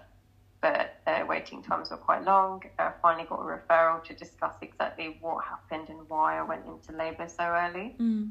But 0.60 0.96
the 1.06 1.24
waiting 1.28 1.62
times 1.62 1.90
were 1.90 1.96
quite 1.96 2.24
long. 2.24 2.62
I 2.78 2.92
finally 3.02 3.26
got 3.28 3.40
a 3.40 3.44
referral 3.44 4.02
to 4.04 4.14
discuss 4.14 4.54
exactly 4.62 5.18
what 5.20 5.44
happened 5.44 5.90
and 5.90 6.08
why 6.08 6.38
I 6.38 6.42
went 6.42 6.66
into 6.66 6.92
labour 6.92 7.28
so 7.28 7.44
early. 7.44 7.94
Mm. 8.00 8.30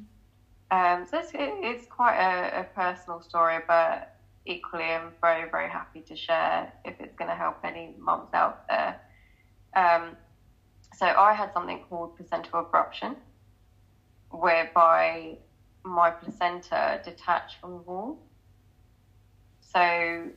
Um, 0.71 1.05
so 1.09 1.19
it's, 1.19 1.31
it's 1.33 1.85
quite 1.85 2.17
a, 2.17 2.61
a, 2.61 2.63
personal 2.63 3.21
story, 3.21 3.59
but 3.67 4.17
equally, 4.45 4.85
I'm 4.85 5.11
very, 5.21 5.49
very 5.49 5.69
happy 5.69 6.01
to 6.01 6.15
share 6.15 6.73
if 6.83 6.99
it's 6.99 7.15
going 7.15 7.29
to 7.29 7.35
help 7.35 7.57
any 7.63 7.93
mums 7.99 8.33
out 8.33 8.67
there. 8.67 8.99
Um, 9.75 10.17
so 10.97 11.05
I 11.05 11.33
had 11.33 11.53
something 11.53 11.83
called 11.87 12.17
placental 12.17 12.63
abruption, 12.63 13.15
whereby 14.31 15.37
my 15.83 16.09
placenta 16.09 17.01
detached 17.03 17.59
from 17.61 17.71
the 17.71 17.77
wall. 17.77 18.19
So 19.75 20.29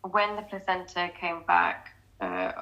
when 0.00 0.34
the 0.36 0.42
placenta 0.42 1.10
came 1.20 1.42
back 1.46 1.88
uh, 2.22 2.52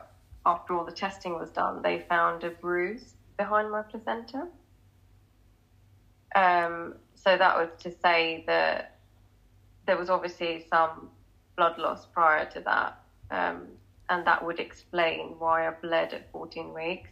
after 0.45 0.75
all 0.75 0.85
the 0.85 0.91
testing 0.91 1.39
was 1.39 1.51
done, 1.51 1.83
they 1.83 2.01
found 2.09 2.43
a 2.43 2.51
bruise 2.51 3.15
behind 3.37 3.71
my 3.71 3.83
placenta. 3.83 4.49
Um, 6.35 6.95
so 7.15 7.37
that 7.37 7.57
was 7.57 7.69
to 7.85 7.93
say 8.03 8.43
that 8.49 8.99
there 9.87 9.97
was 9.97 10.11
obviously 10.11 10.67
some 10.69 11.11
blood 11.57 11.79
loss 11.79 12.07
prior 12.07 12.45
to 12.55 12.61
that, 12.61 12.99
um, 13.31 13.69
and 14.09 14.27
that 14.27 14.45
would 14.45 14.59
explain 14.59 15.37
why 15.39 15.69
I 15.69 15.71
bled 15.81 16.13
at 16.13 16.33
14 16.33 16.75
weeks. 16.75 17.11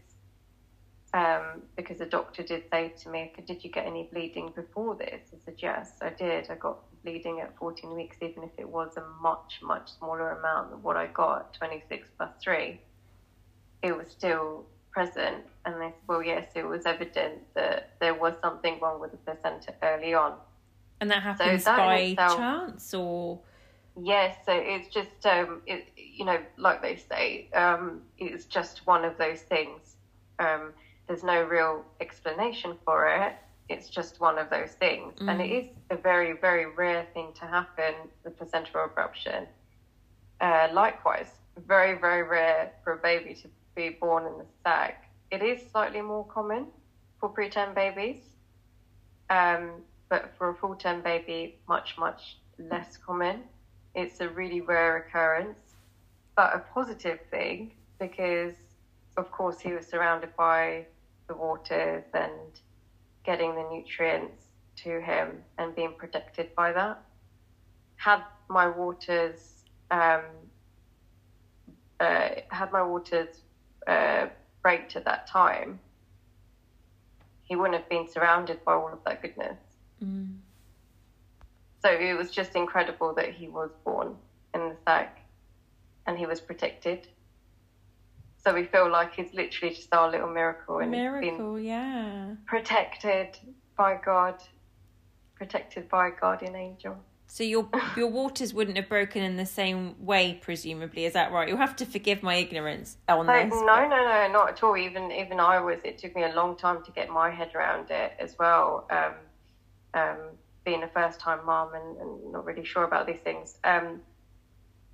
Um, 1.14 1.62
because 1.76 1.98
the 1.98 2.06
doctor 2.06 2.42
did 2.42 2.64
say 2.70 2.92
to 3.02 3.08
me, 3.10 3.32
Did 3.46 3.62
you 3.62 3.70
get 3.70 3.86
any 3.86 4.08
bleeding 4.12 4.50
before 4.54 4.96
this? 4.96 5.22
I 5.32 5.38
said, 5.44 5.54
Yes, 5.58 5.92
I 6.02 6.10
did. 6.10 6.50
I 6.50 6.56
got 6.56 6.78
bleeding 7.02 7.40
at 7.40 7.56
14 7.58 7.94
weeks, 7.94 8.16
even 8.20 8.42
if 8.42 8.50
it 8.58 8.68
was 8.68 8.96
a 8.96 9.04
much, 9.22 9.60
much 9.62 9.90
smaller 9.98 10.32
amount 10.32 10.70
than 10.70 10.82
what 10.82 10.96
I 10.96 11.06
got, 11.06 11.54
26 11.54 12.08
plus 12.16 12.30
3. 12.42 12.80
It 13.82 13.96
was 13.96 14.08
still 14.08 14.64
present. 14.90 15.44
And 15.64 15.76
they 15.76 15.88
said, 15.88 15.94
Well, 16.06 16.22
yes, 16.22 16.50
it 16.54 16.66
was 16.66 16.86
evident 16.86 17.42
that 17.54 17.92
there 18.00 18.14
was 18.14 18.34
something 18.42 18.78
wrong 18.80 19.00
with 19.00 19.12
the 19.12 19.16
placenta 19.18 19.74
early 19.82 20.14
on. 20.14 20.34
And 21.00 21.10
that 21.10 21.22
happens 21.22 21.64
so 21.64 21.70
that 21.70 21.78
by 21.78 21.96
itself, 21.96 22.36
chance 22.36 22.94
or? 22.94 23.40
Yes, 24.00 24.36
so 24.46 24.52
it's 24.52 24.88
just, 24.88 25.26
um, 25.26 25.62
it, 25.66 25.88
you 25.96 26.24
know, 26.24 26.38
like 26.56 26.82
they 26.82 26.96
say, 26.96 27.48
um, 27.54 28.02
it's 28.18 28.44
just 28.44 28.86
one 28.86 29.04
of 29.04 29.18
those 29.18 29.40
things. 29.40 29.96
Um, 30.38 30.72
there's 31.06 31.24
no 31.24 31.42
real 31.42 31.84
explanation 32.00 32.76
for 32.84 33.08
it. 33.08 33.34
It's 33.68 33.88
just 33.88 34.20
one 34.20 34.38
of 34.38 34.50
those 34.50 34.70
things. 34.72 35.14
Mm. 35.20 35.30
And 35.30 35.40
it 35.40 35.50
is 35.50 35.66
a 35.90 35.96
very, 35.96 36.32
very 36.32 36.66
rare 36.66 37.06
thing 37.14 37.32
to 37.34 37.46
happen, 37.46 37.94
the 38.22 38.30
placental 38.30 38.88
abruption. 38.88 39.46
Uh, 40.40 40.68
likewise, 40.72 41.30
very, 41.66 41.98
very 41.98 42.22
rare 42.22 42.72
for 42.84 42.94
a 42.94 42.96
baby 42.96 43.34
to 43.34 43.48
be 43.74 43.90
born 43.90 44.26
in 44.26 44.38
the 44.38 44.44
sac. 44.64 45.10
It 45.30 45.42
is 45.42 45.60
slightly 45.70 46.00
more 46.00 46.24
common 46.24 46.66
for 47.20 47.28
preterm 47.28 47.74
babies, 47.74 48.22
um, 49.30 49.70
but 50.08 50.32
for 50.38 50.50
a 50.50 50.54
full 50.54 50.74
term 50.74 51.02
baby, 51.02 51.58
much, 51.68 51.96
much 51.98 52.38
less 52.58 52.96
common. 52.96 53.42
It's 53.94 54.20
a 54.20 54.28
really 54.28 54.60
rare 54.60 54.96
occurrence, 54.98 55.58
but 56.36 56.54
a 56.54 56.60
positive 56.60 57.18
thing 57.30 57.72
because, 57.98 58.54
of 59.16 59.30
course, 59.30 59.58
he 59.58 59.72
was 59.72 59.86
surrounded 59.86 60.34
by 60.36 60.86
the 61.26 61.34
waters 61.34 62.04
and 62.14 62.60
getting 63.28 63.54
the 63.54 63.66
nutrients 63.70 64.46
to 64.74 65.02
him 65.02 65.42
and 65.58 65.74
being 65.74 65.92
protected 65.98 66.48
by 66.54 66.72
that. 66.72 66.98
Had 67.96 68.22
my 68.48 68.66
waters 68.66 69.64
um, 69.90 70.22
uh, 72.00 72.28
had 72.50 72.72
my 72.72 72.82
waters 72.82 73.42
uh, 73.86 74.28
break 74.62 74.96
at 74.96 75.04
that 75.04 75.26
time, 75.26 75.78
he 77.42 77.54
wouldn't 77.54 77.78
have 77.78 77.88
been 77.90 78.08
surrounded 78.08 78.64
by 78.64 78.72
all 78.72 78.90
of 78.90 79.00
that 79.04 79.20
goodness. 79.20 79.58
Mm. 80.02 80.38
So 81.82 81.90
it 81.90 82.16
was 82.16 82.30
just 82.30 82.56
incredible 82.56 83.12
that 83.14 83.30
he 83.34 83.48
was 83.48 83.70
born 83.84 84.16
in 84.54 84.60
the 84.70 84.76
sac 84.86 85.20
and 86.06 86.16
he 86.16 86.24
was 86.24 86.40
protected 86.40 87.08
so 88.44 88.54
we 88.54 88.64
feel 88.64 88.90
like 88.90 89.18
it's 89.18 89.34
literally 89.34 89.74
just 89.74 89.92
our 89.92 90.10
little 90.10 90.28
miracle 90.28 90.78
and 90.78 90.90
miracle, 90.90 91.58
yeah. 91.58 92.34
Protected 92.46 93.38
by 93.76 93.98
God, 94.02 94.42
protected 95.34 95.88
by 95.88 96.08
a 96.08 96.10
guardian 96.10 96.54
angel. 96.54 96.96
So 97.30 97.44
your 97.44 97.68
your 97.96 98.08
waters 98.08 98.54
wouldn't 98.54 98.78
have 98.78 98.88
broken 98.88 99.22
in 99.22 99.36
the 99.36 99.46
same 99.46 100.04
way, 100.04 100.38
presumably. 100.40 101.04
Is 101.04 101.12
that 101.12 101.30
right? 101.30 101.46
You'll 101.46 101.58
have 101.58 101.76
to 101.76 101.86
forgive 101.86 102.22
my 102.22 102.36
ignorance 102.36 102.96
on 103.06 103.26
no, 103.26 103.32
this. 103.32 103.52
No, 103.52 103.66
but... 103.66 103.88
no, 103.88 103.96
no, 103.96 104.32
not 104.32 104.48
at 104.50 104.62
all. 104.62 104.76
Even 104.76 105.12
even 105.12 105.38
I 105.38 105.60
was. 105.60 105.80
It 105.84 105.98
took 105.98 106.16
me 106.16 106.24
a 106.24 106.32
long 106.34 106.56
time 106.56 106.82
to 106.84 106.90
get 106.90 107.10
my 107.10 107.30
head 107.30 107.54
around 107.54 107.90
it 107.90 108.14
as 108.18 108.36
well. 108.38 108.86
Um, 108.90 109.12
um, 109.94 110.18
being 110.64 110.82
a 110.82 110.88
first 110.88 111.20
time 111.20 111.44
mom 111.44 111.74
and, 111.74 111.96
and, 111.98 112.32
not 112.32 112.44
really 112.44 112.64
sure 112.64 112.84
about 112.84 113.06
these 113.06 113.20
things. 113.20 113.58
Um, 113.64 114.00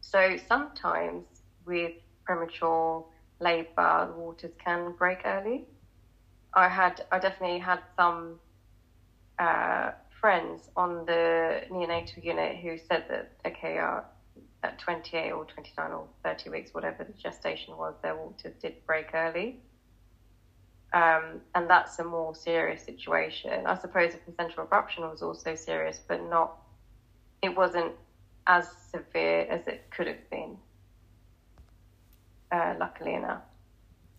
so 0.00 0.36
sometimes 0.48 1.24
with 1.66 1.92
premature 2.24 3.04
labour, 3.40 4.08
the 4.12 4.18
waters 4.18 4.52
can 4.64 4.92
break 4.92 5.20
early. 5.24 5.66
I 6.54 6.68
had, 6.68 7.04
I 7.10 7.18
definitely 7.18 7.58
had 7.58 7.80
some 7.96 8.38
uh, 9.38 9.92
friends 10.20 10.70
on 10.76 11.04
the 11.06 11.62
neonatal 11.70 12.24
unit 12.24 12.56
who 12.56 12.78
said 12.78 13.04
that, 13.08 13.32
okay, 13.46 13.78
uh, 13.78 14.00
at 14.62 14.78
28 14.78 15.32
or 15.32 15.44
29 15.44 15.92
or 15.92 16.06
30 16.22 16.50
weeks, 16.50 16.72
whatever 16.72 17.04
the 17.04 17.12
gestation 17.12 17.76
was, 17.76 17.94
their 18.02 18.16
waters 18.16 18.54
did 18.62 18.74
break 18.86 19.10
early. 19.14 19.60
Um, 20.92 21.40
and 21.56 21.68
that's 21.68 21.98
a 21.98 22.04
more 22.04 22.34
serious 22.34 22.84
situation. 22.84 23.66
I 23.66 23.76
suppose 23.76 24.14
a 24.14 24.18
placental 24.18 24.64
abruption 24.64 25.10
was 25.10 25.22
also 25.22 25.56
serious, 25.56 26.00
but 26.06 26.22
not, 26.30 26.56
it 27.42 27.54
wasn't 27.56 27.92
as 28.46 28.68
severe 28.92 29.40
as 29.50 29.66
it 29.66 29.90
could 29.90 30.06
have 30.06 30.30
been 30.30 30.56
uh, 32.54 32.74
luckily 32.78 33.14
enough. 33.14 33.42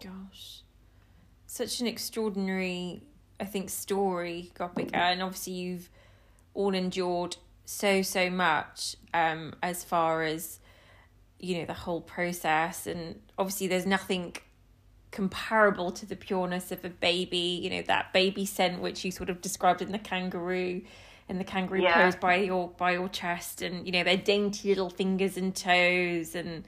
Gosh, 0.03 0.61
such 1.47 1.79
an 1.79 1.87
extraordinary, 1.87 3.03
I 3.39 3.45
think, 3.45 3.69
story, 3.69 4.51
Gopika, 4.55 4.93
and 4.93 5.23
obviously 5.23 5.53
you've 5.53 5.89
all 6.53 6.73
endured 6.73 7.37
so 7.65 8.01
so 8.01 8.29
much 8.29 8.95
um, 9.13 9.53
as 9.63 9.83
far 9.83 10.23
as 10.23 10.59
you 11.39 11.59
know 11.59 11.65
the 11.65 11.73
whole 11.73 12.01
process, 12.01 12.87
and 12.87 13.21
obviously 13.37 13.67
there's 13.67 13.85
nothing 13.85 14.35
comparable 15.11 15.91
to 15.91 16.05
the 16.05 16.15
pureness 16.15 16.71
of 16.71 16.83
a 16.83 16.89
baby. 16.89 17.59
You 17.63 17.69
know 17.69 17.81
that 17.83 18.11
baby 18.11 18.45
scent 18.45 18.81
which 18.81 19.05
you 19.05 19.11
sort 19.11 19.29
of 19.29 19.41
described 19.41 19.81
in 19.81 19.91
the 19.91 19.99
kangaroo 19.99 20.81
in 21.27 21.39
the 21.39 21.43
kangaroo 21.43 21.81
yeah. 21.81 22.03
pose 22.03 22.15
by 22.15 22.35
your 22.35 22.69
by 22.77 22.91
your 22.91 23.09
chest 23.09 23.61
and 23.61 23.85
you 23.85 23.91
know 23.91 24.03
their 24.03 24.17
dainty 24.17 24.69
little 24.69 24.91
fingers 24.91 25.37
and 25.37 25.55
toes 25.55 26.35
and 26.35 26.65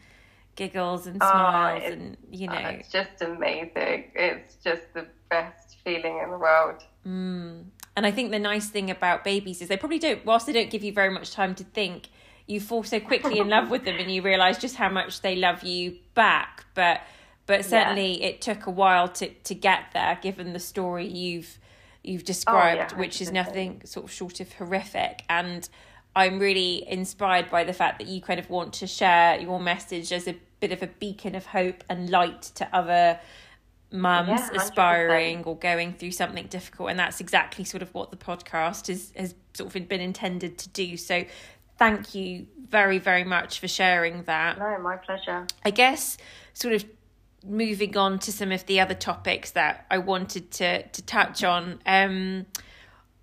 giggles 0.57 1.07
and 1.07 1.17
oh, 1.21 1.29
smiles 1.29 1.83
oh, 1.85 1.91
and 1.91 2.17
you 2.29 2.47
know. 2.47 2.55
it's 2.55 2.91
just 2.91 3.21
amazing. 3.21 4.11
It's 4.13 4.55
just 4.55 4.93
the 4.93 5.07
best 5.29 5.77
feeling 5.85 6.19
in 6.21 6.31
the 6.31 6.37
world. 6.37 6.83
Mm. 7.05 7.67
and 7.95 8.05
i 8.05 8.11
think 8.11 8.31
the 8.31 8.39
nice 8.39 8.67
thing 8.67 8.91
about 8.91 9.23
babies 9.23 9.61
is 9.61 9.69
they 9.69 9.77
probably 9.77 9.97
don't 9.97 10.25
whilst 10.25 10.45
they 10.45 10.51
don't 10.51 10.69
give 10.69 10.83
you 10.83 10.91
very 10.91 11.09
much 11.09 11.31
time 11.31 11.55
to 11.55 11.63
think 11.63 12.09
you 12.47 12.61
fall 12.61 12.83
so 12.83 12.99
quickly 12.99 13.39
in 13.39 13.49
love 13.49 13.69
with 13.69 13.83
them 13.83 13.97
and 13.97 14.09
you 14.09 14.21
realize 14.21 14.57
just 14.57 14.77
how 14.77 14.89
much 14.89 15.21
they 15.21 15.35
love 15.35 15.63
you 15.63 15.97
back. 16.13 16.65
But 16.73 17.01
but 17.45 17.63
certainly 17.63 18.19
yeah. 18.19 18.27
it 18.27 18.41
took 18.41 18.65
a 18.65 18.71
while 18.71 19.09
to 19.09 19.29
to 19.29 19.53
get 19.53 19.91
there 19.93 20.17
given 20.21 20.53
the 20.53 20.59
story 20.59 21.05
you've 21.05 21.59
you've 22.03 22.23
described 22.23 22.93
oh, 22.93 22.95
yeah, 22.95 22.99
which 22.99 23.21
is 23.21 23.31
nothing 23.31 23.81
sort 23.85 24.05
of 24.05 24.11
short 24.11 24.39
of 24.39 24.53
horrific. 24.53 25.23
And 25.29 25.67
I'm 26.15 26.39
really 26.39 26.89
inspired 26.89 27.51
by 27.51 27.65
the 27.65 27.73
fact 27.73 27.99
that 27.99 28.07
you 28.07 28.21
kind 28.21 28.39
of 28.39 28.49
want 28.49 28.73
to 28.75 28.87
share 28.87 29.39
your 29.39 29.59
message 29.59 30.13
as 30.13 30.27
a 30.27 30.35
bit 30.59 30.71
of 30.71 30.81
a 30.81 30.87
beacon 30.87 31.35
of 31.35 31.45
hope 31.47 31.83
and 31.89 32.09
light 32.09 32.41
to 32.41 32.67
other 32.75 33.19
mums 33.91 34.27
yeah, 34.29 34.49
aspiring 34.55 35.43
or 35.45 35.55
going 35.55 35.93
through 35.93 36.11
something 36.11 36.45
difficult 36.47 36.89
and 36.89 36.99
that's 36.99 37.21
exactly 37.21 37.63
sort 37.63 37.81
of 37.81 37.93
what 37.93 38.11
the 38.11 38.17
podcast 38.17 38.89
is 38.89 39.13
has 39.15 39.33
sort 39.53 39.73
of 39.73 39.87
been 39.87 40.01
intended 40.01 40.57
to 40.57 40.69
do. 40.69 40.97
So 40.97 41.25
thank 41.77 42.13
you 42.13 42.47
very 42.69 42.99
very 42.99 43.23
much 43.23 43.59
for 43.59 43.67
sharing 43.67 44.23
that. 44.23 44.59
No 44.59 44.77
my 44.79 44.97
pleasure. 44.97 45.47
I 45.63 45.69
guess 45.71 46.17
sort 46.53 46.73
of 46.73 46.85
moving 47.45 47.95
on 47.97 48.19
to 48.19 48.31
some 48.31 48.51
of 48.51 48.65
the 48.65 48.79
other 48.79 48.93
topics 48.93 49.51
that 49.51 49.85
i 49.91 49.97
wanted 49.97 50.49
to 50.51 50.85
to 50.89 51.01
touch 51.03 51.43
on 51.43 51.79
um 51.85 52.45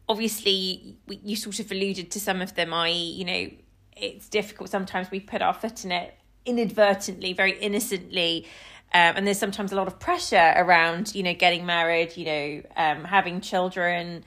obviously 0.08 0.96
you 1.08 1.36
sort 1.36 1.58
of 1.58 1.70
alluded 1.70 2.10
to 2.10 2.20
some 2.20 2.40
of 2.40 2.54
them 2.54 2.72
i.e 2.72 2.92
you 2.92 3.24
know 3.24 3.50
it's 3.96 4.28
difficult 4.28 4.70
sometimes 4.70 5.10
we 5.10 5.20
put 5.20 5.42
our 5.42 5.52
foot 5.52 5.84
in 5.84 5.92
it 5.92 6.14
inadvertently 6.46 7.32
very 7.32 7.58
innocently 7.58 8.46
um, 8.92 9.16
and 9.16 9.26
there's 9.26 9.38
sometimes 9.38 9.72
a 9.72 9.76
lot 9.76 9.86
of 9.86 9.98
pressure 9.98 10.54
around 10.56 11.14
you 11.14 11.22
know 11.22 11.34
getting 11.34 11.66
married 11.66 12.16
you 12.16 12.24
know 12.24 12.62
um, 12.76 13.04
having 13.04 13.40
children 13.40 14.24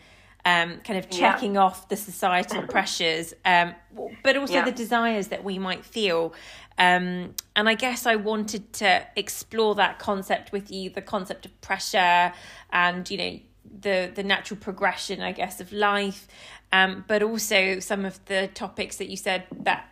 um, 0.47 0.79
kind 0.85 0.97
of 0.97 1.09
checking 1.09 1.55
yeah. 1.55 1.61
off 1.61 1.89
the 1.89 1.97
societal 1.97 2.61
pressures, 2.69 3.33
um, 3.43 3.75
but 4.23 4.37
also 4.37 4.53
yeah. 4.53 4.63
the 4.63 4.71
desires 4.71 5.27
that 5.27 5.43
we 5.43 5.59
might 5.59 5.83
feel. 5.83 6.33
Um, 6.77 7.33
and 7.53 7.67
I 7.67 7.73
guess 7.73 8.05
I 8.05 8.15
wanted 8.15 8.71
to 8.73 9.05
explore 9.17 9.75
that 9.75 9.99
concept 9.99 10.53
with 10.53 10.71
you, 10.71 10.89
the 10.89 11.01
concept 11.01 11.45
of 11.45 11.59
pressure 11.59 12.31
and, 12.71 13.09
you 13.11 13.17
know, 13.17 13.39
the 13.79 14.09
the 14.15 14.23
natural 14.23 14.57
progression, 14.57 15.21
I 15.21 15.33
guess, 15.33 15.59
of 15.59 15.73
life, 15.73 16.27
um, 16.71 17.03
but 17.07 17.21
also 17.21 17.79
some 17.79 18.05
of 18.05 18.23
the 18.25 18.49
topics 18.53 18.95
that 18.97 19.09
you 19.09 19.17
said 19.17 19.43
that 19.51 19.89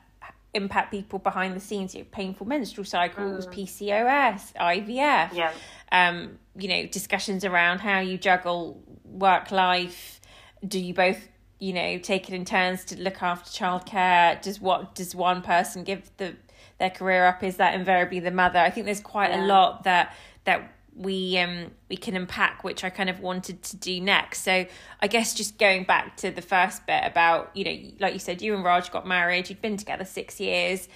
impact 0.55 0.91
people 0.91 1.19
behind 1.19 1.55
the 1.55 1.59
scenes, 1.59 1.93
you 1.93 2.01
know, 2.01 2.07
painful 2.11 2.47
menstrual 2.47 2.85
cycles, 2.85 3.45
mm. 3.47 3.53
PCOS, 3.53 4.53
IVF, 4.53 5.33
yeah. 5.33 5.51
um, 5.91 6.39
you 6.57 6.67
know, 6.67 6.85
discussions 6.87 7.45
around 7.45 7.79
how 7.79 7.99
you 7.99 8.17
juggle 8.17 8.81
work 9.03 9.51
life. 9.51 10.21
Do 10.65 10.79
you 10.79 10.93
both, 10.93 11.27
you 11.59 11.73
know, 11.73 11.97
take 11.99 12.29
it 12.29 12.33
in 12.33 12.45
turns 12.45 12.85
to 12.85 12.99
look 12.99 13.21
after 13.21 13.51
childcare? 13.51 14.41
Does 14.41 14.59
what 14.59 14.95
does 14.95 15.13
one 15.13 15.41
person 15.41 15.83
give 15.83 16.09
the 16.17 16.35
their 16.79 16.89
career 16.89 17.25
up? 17.25 17.43
Is 17.43 17.57
that 17.57 17.75
invariably 17.75 18.19
the 18.19 18.31
mother? 18.31 18.59
I 18.59 18.69
think 18.69 18.85
there's 18.85 19.01
quite 19.01 19.31
yeah. 19.31 19.45
a 19.45 19.47
lot 19.47 19.83
that 19.83 20.15
that 20.45 20.74
we 20.95 21.37
um 21.37 21.71
we 21.89 21.97
can 21.97 22.15
unpack 22.15 22.63
which 22.63 22.83
I 22.83 22.89
kind 22.89 23.09
of 23.09 23.19
wanted 23.19 23.61
to 23.63 23.77
do 23.77 23.99
next. 23.99 24.43
So 24.43 24.65
I 25.01 25.07
guess 25.07 25.33
just 25.33 25.57
going 25.57 25.83
back 25.83 26.17
to 26.17 26.31
the 26.31 26.41
first 26.41 26.87
bit 26.87 27.01
about, 27.03 27.51
you 27.53 27.65
know, 27.65 27.91
like 27.99 28.13
you 28.13 28.19
said, 28.19 28.41
you 28.41 28.55
and 28.55 28.63
Raj 28.63 28.91
got 28.91 29.05
married, 29.05 29.49
you'd 29.49 29.61
been 29.61 29.77
together 29.77 30.05
six 30.05 30.39
years, 30.39 30.87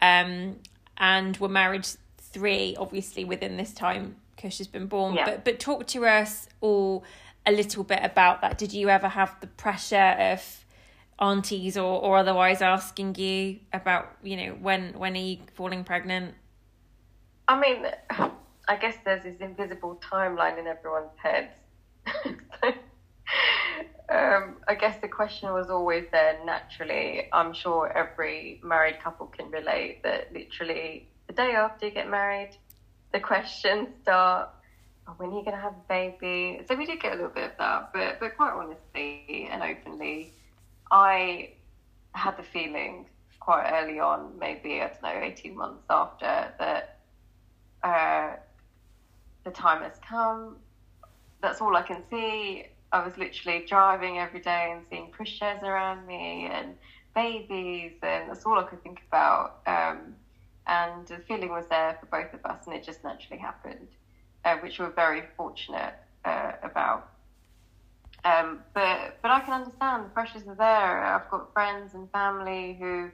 um, 0.00 0.56
and 0.96 1.36
were 1.38 1.48
married 1.48 1.86
three, 2.18 2.76
obviously 2.78 3.24
within 3.24 3.56
this 3.56 3.72
time 3.72 4.16
Kush 4.36 4.58
has 4.58 4.68
been 4.68 4.86
born. 4.86 5.14
Yeah. 5.14 5.24
But 5.24 5.44
but 5.44 5.60
talk 5.60 5.86
to 5.88 6.06
us 6.06 6.48
all 6.60 7.04
a 7.44 7.52
little 7.52 7.82
bit 7.82 8.00
about 8.02 8.40
that. 8.42 8.58
Did 8.58 8.72
you 8.72 8.88
ever 8.88 9.08
have 9.08 9.34
the 9.40 9.46
pressure 9.48 9.96
of 9.96 10.64
aunties 11.18 11.76
or, 11.76 12.00
or 12.00 12.18
otherwise 12.18 12.62
asking 12.62 13.16
you 13.16 13.58
about, 13.72 14.16
you 14.22 14.36
know, 14.36 14.52
when 14.60 14.92
when 14.92 15.14
are 15.14 15.18
you 15.20 15.38
falling 15.54 15.82
pregnant? 15.82 16.34
I 17.48 17.58
mean 17.58 17.86
I 18.68 18.76
guess 18.76 18.96
there's 19.04 19.22
this 19.22 19.36
invisible 19.40 20.00
timeline 20.12 20.58
in 20.58 20.66
everyone's 20.66 21.16
heads. 21.16 21.54
um, 24.10 24.56
I 24.68 24.74
guess 24.78 25.00
the 25.00 25.08
question 25.08 25.50
was 25.54 25.70
always 25.70 26.04
there 26.12 26.38
naturally. 26.44 27.28
I'm 27.32 27.54
sure 27.54 27.90
every 27.96 28.60
married 28.62 29.00
couple 29.02 29.26
can 29.26 29.50
relate 29.50 30.02
that 30.02 30.32
literally 30.34 31.08
the 31.28 31.32
day 31.32 31.52
after 31.52 31.86
you 31.86 31.92
get 31.92 32.10
married, 32.10 32.50
the 33.12 33.20
questions 33.32 33.88
start. 34.02 34.50
Oh, 35.06 35.14
when 35.16 35.30
are 35.30 35.38
you 35.38 35.44
going 35.44 35.56
to 35.56 35.62
have 35.62 35.72
a 35.72 35.88
baby? 35.88 36.60
So 36.68 36.74
we 36.74 36.84
did 36.84 37.00
get 37.00 37.12
a 37.12 37.16
little 37.16 37.30
bit 37.30 37.52
of 37.52 37.58
that, 37.58 37.92
but 37.94 38.20
but 38.20 38.36
quite 38.36 38.52
honestly 38.52 39.48
and 39.50 39.62
openly, 39.62 40.34
I 40.90 41.52
had 42.12 42.36
the 42.36 42.42
feeling 42.42 43.06
quite 43.40 43.70
early 43.70 43.98
on, 43.98 44.38
maybe 44.38 44.82
I 44.82 44.88
don't 44.88 45.02
know, 45.02 45.20
eighteen 45.22 45.56
months 45.56 45.84
after 45.88 46.52
that. 46.58 46.98
Uh, 47.82 48.36
the 49.48 49.54
time 49.54 49.80
has 49.82 49.98
come. 50.06 50.56
That's 51.40 51.60
all 51.60 51.74
I 51.74 51.82
can 51.82 52.02
see. 52.10 52.64
I 52.92 53.00
was 53.00 53.16
literally 53.16 53.64
driving 53.66 54.18
every 54.18 54.40
day 54.40 54.70
and 54.72 54.82
seeing 54.88 55.08
pushchairs 55.08 55.62
around 55.62 56.06
me 56.06 56.48
and 56.50 56.76
babies, 57.14 57.92
and 58.02 58.28
that's 58.28 58.44
all 58.44 58.58
I 58.58 58.62
could 58.62 58.82
think 58.82 59.00
about. 59.08 59.54
Um, 59.66 60.16
and 60.66 61.06
the 61.06 61.18
feeling 61.26 61.50
was 61.50 61.66
there 61.70 61.96
for 61.98 62.06
both 62.06 62.32
of 62.34 62.44
us, 62.44 62.66
and 62.66 62.74
it 62.74 62.82
just 62.82 63.02
naturally 63.02 63.38
happened, 63.38 63.88
uh, 64.44 64.56
which 64.56 64.78
we're 64.78 64.90
very 64.90 65.22
fortunate 65.36 65.94
uh, 66.24 66.52
about. 66.62 67.06
Um, 68.24 68.60
but 68.74 69.16
but 69.22 69.30
I 69.30 69.40
can 69.40 69.54
understand 69.54 70.04
the 70.04 70.10
pressures 70.10 70.46
are 70.46 70.54
there. 70.54 71.04
I've 71.04 71.30
got 71.30 71.52
friends 71.54 71.94
and 71.94 72.10
family 72.10 72.76
who, 72.78 73.10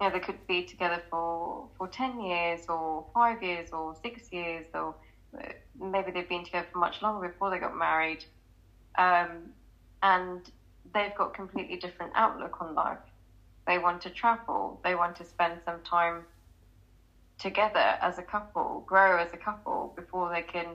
know, 0.00 0.10
they 0.10 0.20
could 0.20 0.46
be 0.46 0.62
together 0.62 1.02
for 1.10 1.68
for 1.76 1.88
ten 1.88 2.20
years 2.20 2.60
or 2.68 3.04
five 3.12 3.42
years 3.42 3.70
or 3.72 3.94
six 4.02 4.32
years 4.32 4.66
or 4.72 4.94
maybe 5.80 6.10
they've 6.10 6.28
been 6.28 6.44
together 6.44 6.66
for 6.72 6.78
much 6.78 7.02
longer 7.02 7.28
before 7.28 7.50
they 7.50 7.58
got 7.58 7.76
married, 7.76 8.24
um, 8.96 9.50
and 10.02 10.50
they've 10.92 11.14
got 11.14 11.34
completely 11.34 11.76
different 11.76 12.12
outlook 12.14 12.60
on 12.60 12.74
life. 12.74 12.98
They 13.66 13.78
want 13.78 14.02
to 14.02 14.10
travel. 14.10 14.80
They 14.84 14.94
want 14.94 15.16
to 15.16 15.24
spend 15.24 15.60
some 15.64 15.80
time 15.82 16.24
together 17.38 17.96
as 18.00 18.18
a 18.18 18.22
couple, 18.22 18.84
grow 18.86 19.18
as 19.18 19.32
a 19.32 19.36
couple 19.36 19.92
before 19.96 20.30
they 20.30 20.42
can 20.42 20.66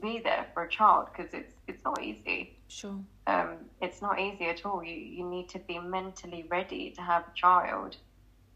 be 0.00 0.20
there 0.22 0.46
for 0.52 0.64
a 0.64 0.68
child 0.68 1.08
because 1.10 1.32
it's 1.32 1.54
it's 1.66 1.84
not 1.84 2.02
easy. 2.02 2.52
Sure. 2.68 2.98
Um, 3.26 3.56
it's 3.80 4.02
not 4.02 4.18
easy 4.18 4.46
at 4.46 4.64
all. 4.64 4.82
You 4.82 4.94
you 4.94 5.24
need 5.28 5.48
to 5.50 5.58
be 5.60 5.78
mentally 5.78 6.46
ready 6.50 6.90
to 6.90 7.02
have 7.02 7.22
a 7.22 7.34
child. 7.34 7.96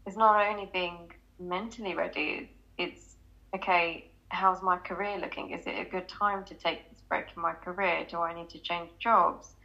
It's 0.05 0.17
not 0.17 0.45
only 0.45 0.69
being 0.71 1.11
mentally 1.39 1.95
ready. 1.95 2.49
It's 2.77 3.15
okay 3.55 4.05
how's 4.33 4.61
my 4.61 4.77
career 4.77 5.17
looking? 5.17 5.51
Is 5.51 5.65
it 5.65 5.79
a 5.79 5.85
good 5.85 6.07
time 6.07 6.43
to 6.45 6.55
take 6.55 6.87
this 6.89 7.01
break 7.07 7.25
in 7.35 7.41
my 7.41 7.53
career? 7.53 8.03
Do 8.09 8.19
I 8.21 8.33
need 8.33 8.49
to 8.49 8.59
change 8.59 8.89
jobs? 8.99 9.55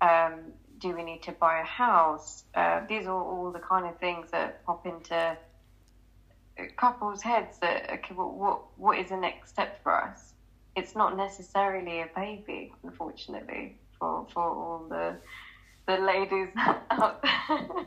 Um, 0.00 0.52
do 0.78 0.94
we 0.94 1.02
need 1.02 1.22
to 1.22 1.32
buy 1.32 1.60
a 1.60 1.64
house? 1.64 2.44
Uh, 2.54 2.80
these 2.88 3.06
are 3.06 3.22
all 3.22 3.50
the 3.50 3.60
kind 3.60 3.86
of 3.86 3.96
things 3.98 4.30
that 4.32 4.64
pop 4.64 4.86
into 4.86 5.36
couples' 6.76 7.22
heads. 7.22 7.58
That 7.60 7.90
okay, 7.92 8.14
what 8.14 8.60
what 8.76 8.98
is 8.98 9.10
the 9.10 9.16
next 9.16 9.50
step 9.50 9.70
for 9.82 9.94
us? 9.94 10.34
It's 10.74 10.94
not 10.94 11.16
necessarily 11.16 12.00
a 12.00 12.08
baby, 12.14 12.72
unfortunately, 12.82 13.76
for 13.98 14.26
for 14.32 14.42
all 14.42 14.86
the 14.88 15.16
the 15.86 15.98
ladies 16.02 16.48
out 16.90 17.22
there 17.22 17.86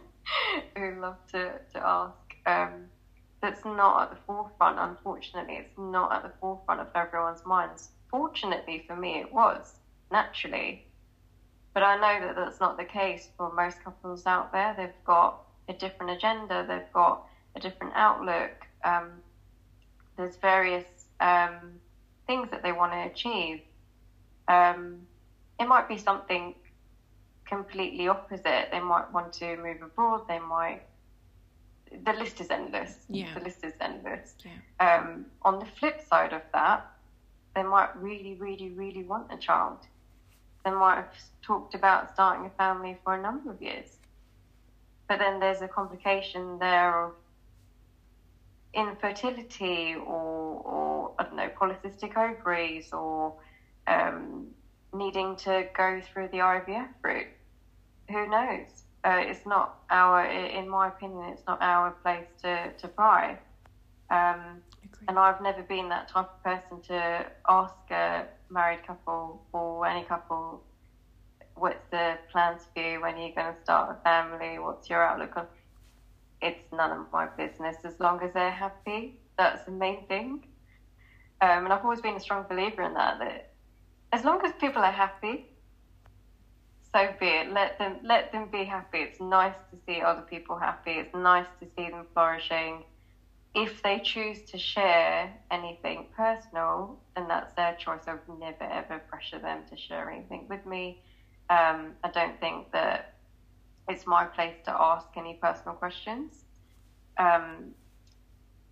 who 0.78 1.02
love 1.02 1.18
to 1.32 1.60
to 1.74 1.86
ask. 1.86 2.16
Um, 2.46 2.86
that's 3.42 3.64
not 3.66 4.04
at 4.04 4.10
the 4.12 4.18
forefront. 4.28 4.78
Unfortunately, 4.80 5.56
it's 5.56 5.78
not 5.78 6.12
at 6.12 6.24
the 6.24 6.32
forefront 6.40 6.82
of 6.82 6.88
everyone's 6.96 7.46
minds. 7.46 7.90
Fortunately 8.10 8.84
for 8.88 8.96
me, 8.96 9.20
it 9.20 9.32
was 9.34 9.76
naturally. 10.12 10.86
But 11.74 11.84
I 11.84 11.96
know 11.96 12.28
that 12.28 12.36
that's 12.36 12.60
not 12.60 12.78
the 12.78 12.84
case 12.84 13.30
for 13.38 13.54
most 13.54 13.84
couples 13.84 14.26
out 14.26 14.52
there. 14.52 14.74
They've 14.76 15.06
got 15.06 15.42
a 15.68 15.74
different 15.74 16.12
agenda, 16.12 16.66
they've 16.68 16.92
got 16.94 17.28
a 17.56 17.60
different 17.60 17.94
outlook. 17.96 18.52
Um, 18.84 19.12
there's 20.18 20.36
various 20.38 20.86
um, 21.20 21.80
things 22.28 22.50
that 22.52 22.64
they 22.64 22.72
want 22.72 22.92
to 22.92 23.04
achieve. 23.04 23.62
Um, 24.48 25.02
it 25.60 25.68
might 25.68 25.88
be 25.88 25.98
something 25.98 26.56
completely 27.46 28.08
opposite. 28.08 28.70
They 28.72 28.80
might 28.80 29.12
want 29.14 29.34
to 29.34 29.58
move 29.58 29.82
abroad, 29.82 30.28
they 30.28 30.40
might 30.40 30.82
the 31.92 32.14
list 32.14 32.42
is 32.42 32.50
endless. 32.50 33.06
Yeah. 33.10 33.34
The 33.34 33.42
list 33.42 33.64
is 33.64 33.74
endless. 33.82 34.36
Yeah. 34.46 34.98
Um, 34.98 35.26
on 35.42 35.60
the 35.60 35.66
flip 35.66 36.02
side 36.08 36.34
of 36.34 36.42
that, 36.54 36.86
they 37.56 37.64
might 37.64 37.96
really, 37.96 38.36
really, 38.36 38.70
really 38.70 39.04
want 39.04 39.32
a 39.32 39.38
child. 39.38 39.80
They 40.64 40.72
might 40.72 40.96
have 40.96 41.14
talked 41.42 41.74
about 41.74 42.14
starting 42.14 42.46
a 42.46 42.50
family 42.52 42.98
for 43.04 43.16
a 43.16 43.22
number 43.22 43.52
of 43.52 43.62
years. 43.62 43.98
But 45.08 45.20
then 45.20 45.40
there's 45.40 45.62
a 45.62 45.68
complication 45.68 46.60
there 46.60 47.06
of 47.06 47.14
infertility 48.74 49.96
or, 49.96 50.62
or 50.64 51.12
I 51.18 51.24
don't 51.24 51.36
know, 51.36 51.50
polycystic 51.50 52.16
ovaries 52.16 52.94
or 52.94 53.34
um, 53.88 54.48
needing 54.94 55.36
to 55.38 55.68
go 55.76 56.02
through 56.02 56.28
the 56.28 56.38
IVF 56.38 56.90
route. 57.02 57.28
Who 58.10 58.28
knows? 58.30 58.84
Uh, 59.04 59.22
it's 59.22 59.46
not 59.46 59.80
our, 59.90 60.26
in 60.26 60.68
my 60.68 60.88
opinion, 60.88 61.30
it's 61.32 61.44
not 61.48 61.62
our 61.62 61.92
place 62.04 62.28
to, 62.42 62.72
to 62.74 62.88
pry. 62.88 63.38
Um, 64.10 64.62
and 65.08 65.18
I've 65.18 65.42
never 65.42 65.64
been 65.64 65.90
that 65.90 66.10
type 66.10 66.30
of 66.30 66.44
person 66.44 66.82
to 66.88 67.26
ask 67.48 67.76
a 67.92 68.26
married 68.50 68.86
couple 68.86 69.42
or 69.54 69.86
any 69.86 70.04
couple, 70.04 70.64
what's 71.56 71.86
the 71.92 72.18
plans 72.32 72.68
for 72.74 72.82
you? 72.82 73.02
When 73.02 73.16
are 73.16 73.28
you 73.28 73.34
going 73.34 73.54
to 73.54 73.62
start 73.64 73.98
a 73.98 74.04
family? 74.04 74.60
What's 74.60 74.90
your 74.90 75.04
outlook 75.04 75.38
on? 75.38 75.48
It's 76.42 76.72
none 76.74 76.92
of 76.92 77.06
my 77.12 77.28
business 77.28 77.78
as 77.84 78.00
long 78.00 78.22
as 78.22 78.34
they're 78.34 78.52
happy. 78.52 79.16
That's 79.38 79.66
the 79.66 79.72
main 79.72 80.06
thing. 80.08 80.46
Um, 81.42 81.66
and 81.66 81.74
I've 81.74 81.84
always 81.84 82.02
been 82.02 82.16
a 82.16 82.20
strong 82.20 82.46
believer 82.50 82.82
in 82.82 82.94
that, 82.96 83.20
that 83.20 83.52
as 84.12 84.24
long 84.26 84.42
as 84.46 84.52
people 84.60 84.82
are 84.82 84.92
happy, 84.92 85.46
so 86.94 87.14
be 87.20 87.28
it. 87.28 87.52
Let 87.52 87.78
them 87.78 87.98
let 88.04 88.32
them 88.32 88.50
be 88.52 88.64
happy. 88.66 89.00
It's 89.00 89.20
nice 89.20 89.56
to 89.72 89.78
see 89.86 90.02
other 90.02 90.22
people 90.22 90.58
happy. 90.58 90.92
It's 90.92 91.14
nice 91.14 91.48
to 91.60 91.68
see 91.76 91.90
them 91.90 92.06
flourishing. 92.14 92.84
If 93.56 93.82
they 93.82 94.00
choose 94.00 94.42
to 94.52 94.58
share 94.58 95.34
anything 95.52 96.08
personal, 96.16 97.00
then 97.16 97.28
that's 97.28 97.54
their 97.54 97.76
choice. 97.76 98.02
I 98.08 98.14
would 98.14 98.40
never 98.40 98.64
ever 98.64 99.00
pressure 99.00 99.40
them 99.40 99.64
to 99.70 99.78
share 99.78 100.10
anything 100.10 100.46
with 100.50 100.66
me. 100.66 101.02
Um, 101.50 101.94
I 102.04 102.10
don't 102.14 102.40
think 102.40 102.72
that 102.72 103.16
it's 103.88 104.06
my 104.06 104.26
place 104.26 104.56
to 104.66 104.72
ask 104.72 105.08
any 105.18 105.34
personal 105.42 105.76
questions. 105.76 106.44
Um, 107.18 107.74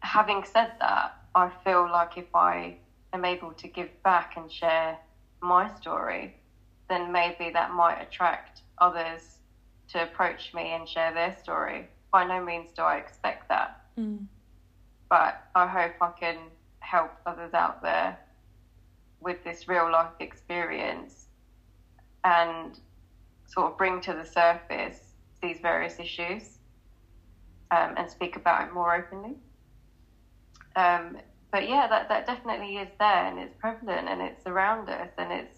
having 0.02 0.44
said 0.44 0.74
that, 0.80 1.16
I 1.34 1.52
feel 1.64 1.90
like 1.92 2.18
if 2.18 2.36
I 2.36 2.78
am 3.14 3.26
able 3.26 3.52
to 3.54 3.68
give 3.68 3.90
back 4.04 4.38
and 4.38 4.52
share 4.52 4.98
my 5.42 5.74
story, 5.76 6.36
then 6.90 7.12
maybe 7.12 7.50
that 7.52 7.72
might 7.72 8.02
attract 8.02 8.62
others 8.78 9.38
to 9.90 10.04
approach 10.04 10.54
me 10.54 10.74
and 10.74 10.88
share 10.88 11.14
their 11.14 11.36
story. 11.42 11.88
By 12.12 12.26
no 12.26 12.44
means 12.44 12.72
do 12.72 12.82
I 12.82 12.98
expect 12.98 13.50
that. 13.50 13.82
Mm. 13.98 14.26
But 15.10 15.44
I 15.56 15.68
hope 15.68 15.94
I 16.02 16.12
can 16.20 16.38
help 16.80 17.12
others 17.26 17.54
out 17.54 17.82
there 17.82 18.18
with 19.20 19.44
this 19.44 19.68
real 19.68 19.92
life 19.92 20.12
experience 20.20 21.28
and 22.24 22.80
sort 23.48 23.72
of 23.72 23.78
bring 23.78 24.02
to 24.02 24.14
the 24.14 24.26
surface 24.26 25.00
these 25.42 25.60
various 25.60 26.00
issues 26.00 26.58
um, 27.72 27.94
and 27.98 28.10
speak 28.10 28.36
about 28.36 28.68
it 28.68 28.74
more 28.74 28.96
openly. 28.96 29.36
Um, 30.76 31.18
but 31.52 31.68
yeah, 31.68 31.88
that, 31.88 32.10
that 32.10 32.28
definitely 32.28 32.78
is 32.78 32.90
there 33.00 33.26
and 33.26 33.40
it's 33.40 33.56
prevalent 33.56 34.08
and 34.08 34.22
it's 34.22 34.46
around 34.46 34.90
us 34.90 35.10
and 35.18 35.32
it's 35.32 35.57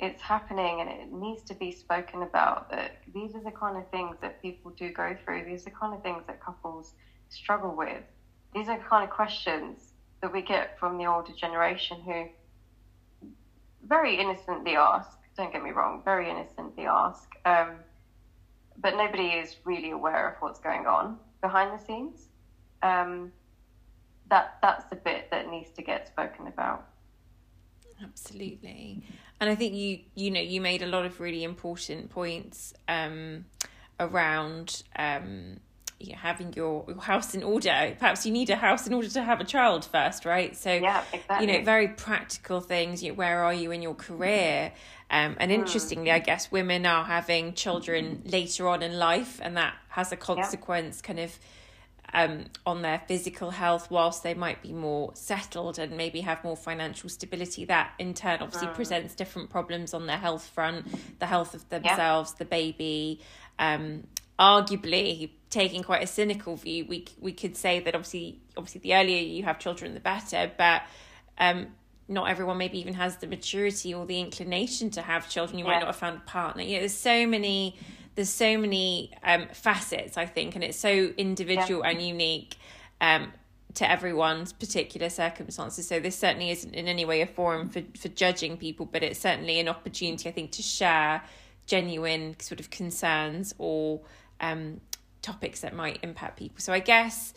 it's 0.00 0.20
happening 0.20 0.80
and 0.80 0.88
it 0.88 1.12
needs 1.12 1.42
to 1.42 1.54
be 1.54 1.72
spoken 1.72 2.22
about 2.22 2.70
that 2.70 2.92
these 3.12 3.34
are 3.34 3.42
the 3.42 3.50
kind 3.50 3.76
of 3.76 3.88
things 3.88 4.16
that 4.20 4.40
people 4.40 4.70
do 4.76 4.90
go 4.90 5.16
through. 5.24 5.44
These 5.44 5.62
are 5.62 5.70
the 5.70 5.76
kind 5.76 5.94
of 5.94 6.02
things 6.02 6.22
that 6.26 6.40
couples 6.40 6.94
struggle 7.30 7.74
with. 7.74 8.02
These 8.54 8.68
are 8.68 8.78
the 8.78 8.84
kind 8.84 9.04
of 9.04 9.10
questions 9.10 9.92
that 10.20 10.32
we 10.32 10.42
get 10.42 10.78
from 10.78 10.98
the 10.98 11.06
older 11.06 11.32
generation 11.32 12.00
who 12.04 12.28
very 13.86 14.18
innocently 14.18 14.76
ask 14.76 15.18
don't 15.36 15.52
get 15.52 15.62
me 15.62 15.70
wrong 15.70 16.02
very 16.04 16.28
innocently 16.28 16.84
ask 16.84 17.30
um, 17.44 17.76
but 18.80 18.96
nobody 18.96 19.28
is 19.28 19.56
really 19.64 19.90
aware 19.90 20.28
of 20.28 20.34
what's 20.40 20.58
going 20.60 20.86
on 20.86 21.18
behind 21.40 21.78
the 21.78 21.84
scenes. 21.84 22.28
Um, 22.82 23.32
that 24.30 24.58
that's 24.62 24.84
the 24.86 24.96
bit 24.96 25.30
that 25.30 25.48
needs 25.48 25.70
to 25.70 25.82
get 25.82 26.06
spoken 26.06 26.46
about 26.46 26.87
absolutely 28.02 29.02
and 29.40 29.50
i 29.50 29.54
think 29.54 29.74
you 29.74 30.00
you 30.14 30.30
know 30.30 30.40
you 30.40 30.60
made 30.60 30.82
a 30.82 30.86
lot 30.86 31.04
of 31.04 31.20
really 31.20 31.44
important 31.44 32.10
points 32.10 32.74
um, 32.88 33.44
around 34.00 34.82
um, 34.96 35.58
you 35.98 36.12
know, 36.12 36.18
having 36.18 36.52
your, 36.52 36.84
your 36.86 37.00
house 37.00 37.34
in 37.34 37.42
order 37.42 37.96
perhaps 37.98 38.24
you 38.24 38.32
need 38.32 38.48
a 38.50 38.56
house 38.56 38.86
in 38.86 38.94
order 38.94 39.08
to 39.08 39.22
have 39.22 39.40
a 39.40 39.44
child 39.44 39.84
first 39.84 40.24
right 40.24 40.56
so 40.56 40.72
yeah, 40.72 41.02
exactly. 41.12 41.46
you 41.46 41.52
know 41.52 41.64
very 41.64 41.88
practical 41.88 42.60
things 42.60 43.02
you 43.02 43.10
know, 43.10 43.14
where 43.16 43.42
are 43.42 43.54
you 43.54 43.72
in 43.72 43.82
your 43.82 43.94
career 43.94 44.72
um, 45.10 45.36
and 45.40 45.50
hmm. 45.50 45.60
interestingly, 45.60 46.10
I 46.10 46.18
guess 46.18 46.52
women 46.52 46.84
are 46.84 47.04
having 47.04 47.54
children 47.54 48.22
later 48.26 48.68
on 48.68 48.82
in 48.82 48.98
life, 48.98 49.40
and 49.42 49.56
that 49.56 49.74
has 49.88 50.12
a 50.12 50.16
consequence, 50.16 51.00
yeah. 51.02 51.06
kind 51.06 51.20
of 51.20 51.38
um, 52.12 52.46
on 52.64 52.82
their 52.82 53.02
physical 53.06 53.50
health, 53.50 53.90
whilst 53.90 54.22
they 54.22 54.34
might 54.34 54.62
be 54.62 54.72
more 54.72 55.10
settled 55.14 55.78
and 55.78 55.96
maybe 55.96 56.20
have 56.22 56.42
more 56.42 56.56
financial 56.56 57.08
stability. 57.08 57.64
That 57.64 57.92
in 57.98 58.14
turn 58.14 58.40
obviously 58.40 58.68
mm. 58.68 58.74
presents 58.74 59.14
different 59.14 59.50
problems 59.50 59.94
on 59.94 60.06
their 60.06 60.16
health 60.16 60.46
front, 60.46 60.86
the 61.18 61.26
health 61.26 61.54
of 61.54 61.68
themselves, 61.68 62.32
yeah. 62.32 62.38
the 62.38 62.44
baby. 62.44 63.20
Um, 63.58 64.04
arguably, 64.38 65.30
taking 65.50 65.82
quite 65.82 66.02
a 66.02 66.06
cynical 66.06 66.56
view, 66.56 66.86
we 66.88 67.06
we 67.20 67.32
could 67.32 67.56
say 67.56 67.80
that 67.80 67.94
obviously, 67.94 68.40
obviously, 68.56 68.80
the 68.80 68.94
earlier 68.94 69.22
you 69.22 69.44
have 69.44 69.58
children, 69.58 69.94
the 69.94 70.00
better. 70.00 70.50
But 70.56 70.82
um, 71.38 71.68
not 72.08 72.30
everyone 72.30 72.56
maybe 72.56 72.78
even 72.78 72.94
has 72.94 73.16
the 73.18 73.26
maturity 73.26 73.94
or 73.94 74.06
the 74.06 74.18
inclination 74.18 74.90
to 74.90 75.02
have 75.02 75.28
children. 75.28 75.58
You 75.58 75.66
yeah. 75.66 75.72
might 75.72 75.80
not 75.80 75.88
have 75.88 75.96
found 75.96 76.18
a 76.18 76.30
partner. 76.30 76.62
You 76.62 76.74
know, 76.74 76.80
there's 76.80 76.94
so 76.94 77.26
many 77.26 77.76
there's 78.18 78.28
so 78.28 78.58
many 78.58 79.12
um, 79.22 79.46
facets, 79.52 80.16
I 80.16 80.26
think, 80.26 80.56
and 80.56 80.64
it's 80.64 80.76
so 80.76 81.12
individual 81.16 81.82
yeah. 81.84 81.90
and 81.90 82.02
unique 82.02 82.56
um, 83.00 83.32
to 83.74 83.88
everyone's 83.88 84.52
particular 84.52 85.08
circumstances. 85.08 85.86
So 85.86 86.00
this 86.00 86.18
certainly 86.18 86.50
isn't 86.50 86.74
in 86.74 86.88
any 86.88 87.04
way 87.04 87.20
a 87.20 87.28
forum 87.28 87.68
for, 87.68 87.80
for 87.96 88.08
judging 88.08 88.56
people, 88.56 88.86
but 88.86 89.04
it's 89.04 89.20
certainly 89.20 89.60
an 89.60 89.68
opportunity, 89.68 90.28
I 90.28 90.32
think, 90.32 90.50
to 90.50 90.62
share 90.62 91.22
genuine 91.66 92.34
sort 92.40 92.58
of 92.58 92.70
concerns 92.70 93.54
or 93.56 94.00
um, 94.40 94.80
topics 95.22 95.60
that 95.60 95.72
might 95.72 96.00
impact 96.02 96.40
people. 96.40 96.58
So 96.58 96.72
I 96.72 96.80
guess 96.80 97.34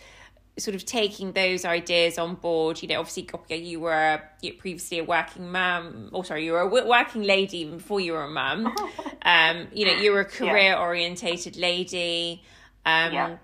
sort 0.58 0.76
of 0.76 0.86
taking 0.86 1.32
those 1.32 1.64
ideas 1.64 2.18
on 2.18 2.36
board 2.36 2.82
you 2.82 2.88
know 2.88 3.00
obviously 3.00 3.28
you 3.58 3.80
were 3.80 4.22
previously 4.60 5.00
a 5.00 5.04
working 5.04 5.50
mum 5.52 6.10
or 6.12 6.26
sorry 6.26 6.46
you 6.46 6.52
were 6.52 6.60
a 6.60 6.68
working 6.68 7.24
lady 7.24 7.60
even 7.60 7.78
before 7.78 8.00
you 8.00 8.12
were 8.14 8.24
a 8.24 8.30
mum 8.30 8.68
um 9.24 9.68
you 9.72 9.86
know 9.86 9.94
you 9.94 10.12
were 10.12 10.20
a 10.20 10.26
career 10.26 10.76
orientated 10.76 11.56
lady 11.56 12.44
um 12.86 13.14
yeah. 13.14 13.38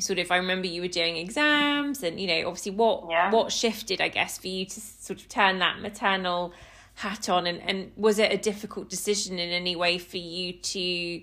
sort 0.00 0.18
of 0.18 0.30
i 0.32 0.36
remember 0.36 0.66
you 0.66 0.80
were 0.80 0.88
doing 0.88 1.16
exams 1.16 2.02
and 2.02 2.18
you 2.18 2.26
know 2.26 2.48
obviously 2.48 2.72
what 2.72 3.06
yeah. 3.08 3.30
what 3.30 3.52
shifted 3.52 4.00
i 4.00 4.08
guess 4.08 4.36
for 4.36 4.48
you 4.48 4.66
to 4.66 4.80
sort 4.80 5.20
of 5.20 5.28
turn 5.28 5.60
that 5.60 5.80
maternal 5.80 6.52
hat 6.94 7.28
on 7.28 7.46
and 7.46 7.60
and 7.62 7.92
was 7.96 8.18
it 8.18 8.32
a 8.32 8.36
difficult 8.36 8.90
decision 8.90 9.38
in 9.38 9.50
any 9.50 9.76
way 9.76 9.96
for 9.96 10.18
you 10.18 10.52
to 10.54 11.22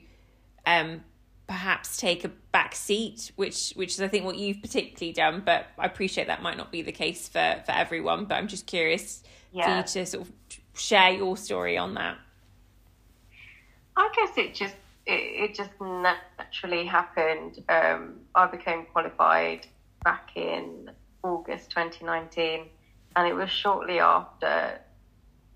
um 0.66 1.04
perhaps 1.50 1.98
take 1.98 2.24
a 2.24 2.30
back 2.52 2.76
seat, 2.76 3.32
which 3.36 3.74
which 3.76 3.96
is 3.96 4.02
I 4.02 4.08
think 4.08 4.24
what 4.24 4.38
you've 4.38 4.62
particularly 4.62 5.12
done. 5.12 5.42
But 5.44 5.66
I 5.80 5.86
appreciate 5.88 6.28
that 6.28 6.44
might 6.44 6.56
not 6.56 6.72
be 6.72 6.84
the 6.84 6.92
case 6.92 7.28
for 7.28 7.62
for 7.66 7.72
everyone. 7.72 8.26
But 8.26 8.36
I'm 8.36 8.48
just 8.48 8.68
curious 8.68 9.24
yeah. 9.52 9.66
for 9.66 9.78
you 9.78 10.06
to 10.06 10.10
sort 10.10 10.28
of 10.28 10.34
share 10.76 11.12
your 11.12 11.36
story 11.36 11.76
on 11.76 11.96
that. 11.96 12.18
I 13.98 14.10
guess 14.16 14.38
it 14.38 14.54
just 14.54 14.76
it, 15.08 15.50
it 15.50 15.56
just 15.56 15.72
naturally 15.82 16.86
happened. 16.86 17.64
Um, 17.68 18.20
I 18.36 18.46
became 18.46 18.86
qualified 18.86 19.66
back 20.04 20.30
in 20.36 20.92
August 21.24 21.72
2019, 21.72 22.68
and 23.16 23.28
it 23.28 23.34
was 23.34 23.50
shortly 23.50 24.00
after 24.00 24.80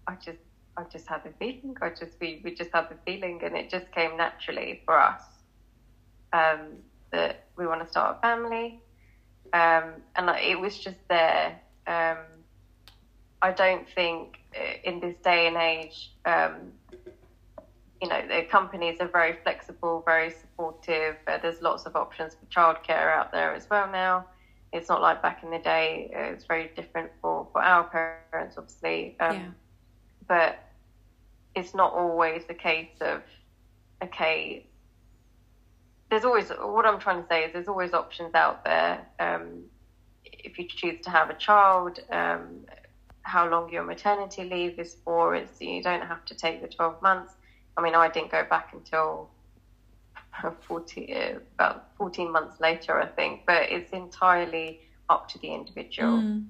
I 0.08 0.16
just 0.16 0.40
I 0.76 0.86
just 0.92 1.08
had 1.08 1.24
the 1.24 1.34
feeling. 1.38 1.78
I 1.84 1.90
just 1.90 2.14
we, 2.20 2.42
we 2.44 2.56
just 2.56 2.72
had 2.74 2.90
the 2.90 2.98
feeling, 3.06 3.42
and 3.44 3.56
it 3.56 3.70
just 3.70 3.92
came 3.92 4.18
naturally 4.18 4.82
for 4.86 5.00
us 5.00 5.22
um, 6.34 6.78
that 7.12 7.46
we 7.56 7.66
want 7.68 7.82
to 7.82 7.88
start 7.88 8.18
a 8.18 8.22
family. 8.22 8.80
Um, 9.54 9.94
and 10.16 10.30
it 10.42 10.60
was 10.60 10.78
just 10.78 10.98
there. 11.10 11.60
Um, 11.86 12.18
I 13.42 13.52
don't 13.52 13.88
think 13.88 14.40
uh, 14.56 14.78
in 14.84 15.00
this 15.00 15.16
day 15.24 15.48
and 15.48 15.58
age, 15.58 16.12
um, 16.26 16.72
you 18.02 18.10
know, 18.10 18.22
the 18.28 18.44
companies 18.44 18.98
are 19.00 19.08
very 19.08 19.38
flexible, 19.44 20.02
very 20.06 20.32
supportive. 20.32 21.16
Uh, 21.28 21.38
there's 21.38 21.62
lots 21.62 21.86
of 21.86 21.96
options 21.96 22.36
for 22.36 22.46
childcare 22.48 23.16
out 23.16 23.32
there 23.32 23.54
as 23.54 23.70
well 23.70 23.90
now. 23.92 24.26
It's 24.74 24.90
not 24.90 25.02
like 25.02 25.22
back 25.22 25.44
in 25.44 25.52
the 25.52 25.60
day. 25.60 26.12
Uh, 26.16 26.34
it's 26.34 26.46
very 26.46 26.72
different 26.76 27.12
for, 27.22 27.48
for 27.52 27.62
our 27.62 27.84
parents, 27.84 28.58
obviously. 28.58 29.16
Um, 29.20 29.36
yeah. 29.36 29.46
But 30.28 30.60
it's 31.56 31.76
not 31.76 31.94
always 31.94 32.44
the 32.48 32.56
case 32.56 32.90
of, 33.02 33.22
okay, 34.04 34.66
there's 36.14 36.26
always 36.26 36.50
what 36.50 36.86
I'm 36.86 37.00
trying 37.00 37.24
to 37.24 37.28
say 37.28 37.46
is 37.46 37.54
there's 37.54 37.68
always 37.68 37.92
options 37.92 38.36
out 38.36 38.64
there. 38.64 39.04
Um, 39.20 39.64
if 40.24 40.60
you 40.60 40.68
choose 40.68 41.02
to 41.06 41.10
have 41.10 41.32
a 41.32 41.34
child, 41.34 42.00
um, 42.12 42.66
how 43.24 43.50
long 43.50 43.72
your 43.72 43.84
maternity 43.84 44.44
leave 44.44 44.78
is 44.78 44.96
for. 45.04 45.34
It's 45.34 45.60
you 45.60 45.82
don't 45.82 46.06
have 46.06 46.24
to 46.26 46.36
take 46.36 46.62
the 46.62 46.68
12 46.68 47.02
months. 47.02 47.34
I 47.76 47.82
mean, 47.82 47.96
I 47.96 48.10
didn't 48.10 48.30
go 48.30 48.46
back 48.48 48.70
until 48.74 49.32
40, 50.68 51.16
uh, 51.16 51.40
about 51.56 51.88
14 51.98 52.32
months 52.32 52.60
later, 52.60 53.02
I 53.02 53.08
think. 53.08 53.42
But 53.48 53.72
it's 53.72 53.92
entirely 53.92 54.82
up 55.10 55.28
to 55.30 55.40
the 55.40 55.52
individual. 55.52 56.20
Mm. 56.20 56.46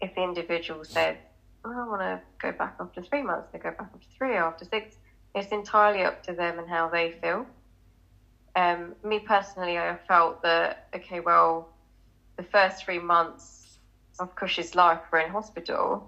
If 0.00 0.14
the 0.14 0.22
individual 0.22 0.84
says, 0.84 1.16
oh, 1.64 1.72
"I 1.72 1.88
want 1.88 2.02
to 2.02 2.20
go 2.40 2.52
back 2.52 2.76
after 2.78 3.02
three 3.02 3.22
months," 3.22 3.48
they 3.50 3.58
go 3.58 3.70
back 3.70 3.90
after 3.92 4.08
three, 4.16 4.36
after 4.36 4.64
six. 4.64 4.94
It's 5.34 5.50
entirely 5.50 6.04
up 6.04 6.22
to 6.22 6.32
them 6.34 6.60
and 6.60 6.68
how 6.68 6.88
they 6.88 7.16
feel. 7.20 7.46
Um, 8.58 8.96
me 9.04 9.20
personally, 9.20 9.78
I 9.78 9.96
felt 10.08 10.42
that 10.42 10.78
okay, 10.96 11.20
well, 11.20 11.68
the 12.36 12.42
first 12.42 12.84
three 12.84 12.98
months 12.98 13.78
of 14.18 14.34
Kush's 14.34 14.74
life 14.74 15.00
were 15.12 15.20
in 15.20 15.30
hospital. 15.30 16.02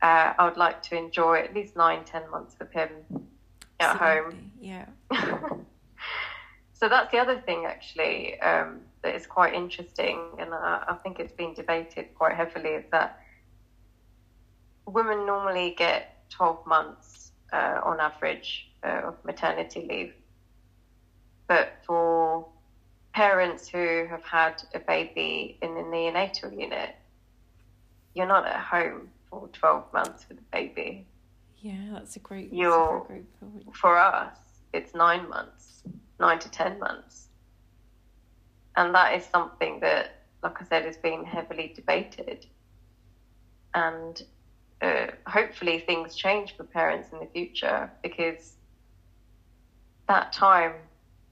Uh, 0.00 0.32
I 0.38 0.44
would 0.46 0.56
like 0.56 0.80
to 0.82 0.96
enjoy 0.96 1.40
at 1.40 1.52
least 1.52 1.76
nine, 1.76 2.04
ten 2.04 2.22
months 2.30 2.56
with 2.58 2.72
him 2.72 2.88
at 3.80 4.00
Absolutely. 4.00 4.38
home. 4.38 4.50
Yeah. 4.60 4.86
so 6.72 6.88
that's 6.88 7.10
the 7.10 7.18
other 7.18 7.38
thing, 7.38 7.66
actually, 7.66 8.40
um, 8.40 8.80
that 9.02 9.14
is 9.14 9.26
quite 9.26 9.52
interesting, 9.52 10.18
and 10.38 10.54
I, 10.54 10.84
I 10.88 10.94
think 11.02 11.18
it's 11.20 11.32
been 11.32 11.52
debated 11.52 12.06
quite 12.14 12.34
heavily. 12.34 12.70
Is 12.70 12.86
that 12.92 13.18
women 14.86 15.26
normally 15.26 15.74
get 15.76 16.14
twelve 16.30 16.64
months 16.64 17.32
uh, 17.52 17.80
on 17.84 18.00
average 18.00 18.70
uh, 18.82 19.08
of 19.08 19.16
maternity 19.22 19.86
leave 19.86 20.12
but 21.48 21.72
for 21.84 22.46
parents 23.14 23.66
who 23.66 24.06
have 24.08 24.22
had 24.22 24.62
a 24.74 24.78
baby 24.78 25.58
in 25.62 25.74
the 25.74 25.80
neonatal 25.80 26.56
unit, 26.56 26.94
you're 28.14 28.26
not 28.26 28.46
at 28.46 28.60
home 28.60 29.08
for 29.28 29.48
12 29.48 29.92
months 29.92 30.26
with 30.28 30.38
a 30.38 30.42
baby. 30.52 31.06
Yeah, 31.58 31.92
that's 31.92 32.14
a 32.16 32.20
great, 32.20 32.52
you're, 32.52 32.98
a 32.98 33.06
great 33.06 33.40
point. 33.40 33.74
For 33.74 33.98
us, 33.98 34.36
it's 34.72 34.94
nine 34.94 35.28
months, 35.28 35.82
nine 36.20 36.38
to 36.38 36.50
10 36.50 36.78
months. 36.78 37.28
And 38.76 38.94
that 38.94 39.14
is 39.14 39.24
something 39.24 39.80
that, 39.80 40.22
like 40.42 40.62
I 40.62 40.64
said, 40.64 40.86
is 40.86 40.96
being 40.96 41.24
heavily 41.24 41.72
debated. 41.74 42.46
And 43.74 44.22
uh, 44.80 45.06
hopefully 45.26 45.80
things 45.80 46.14
change 46.14 46.56
for 46.56 46.62
parents 46.62 47.08
in 47.12 47.18
the 47.18 47.26
future 47.26 47.90
because 48.02 48.52
that 50.06 50.32
time 50.32 50.74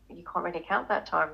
you 0.08 0.24
can't 0.24 0.44
really 0.44 0.64
count 0.66 0.88
that 0.88 1.06
time. 1.06 1.30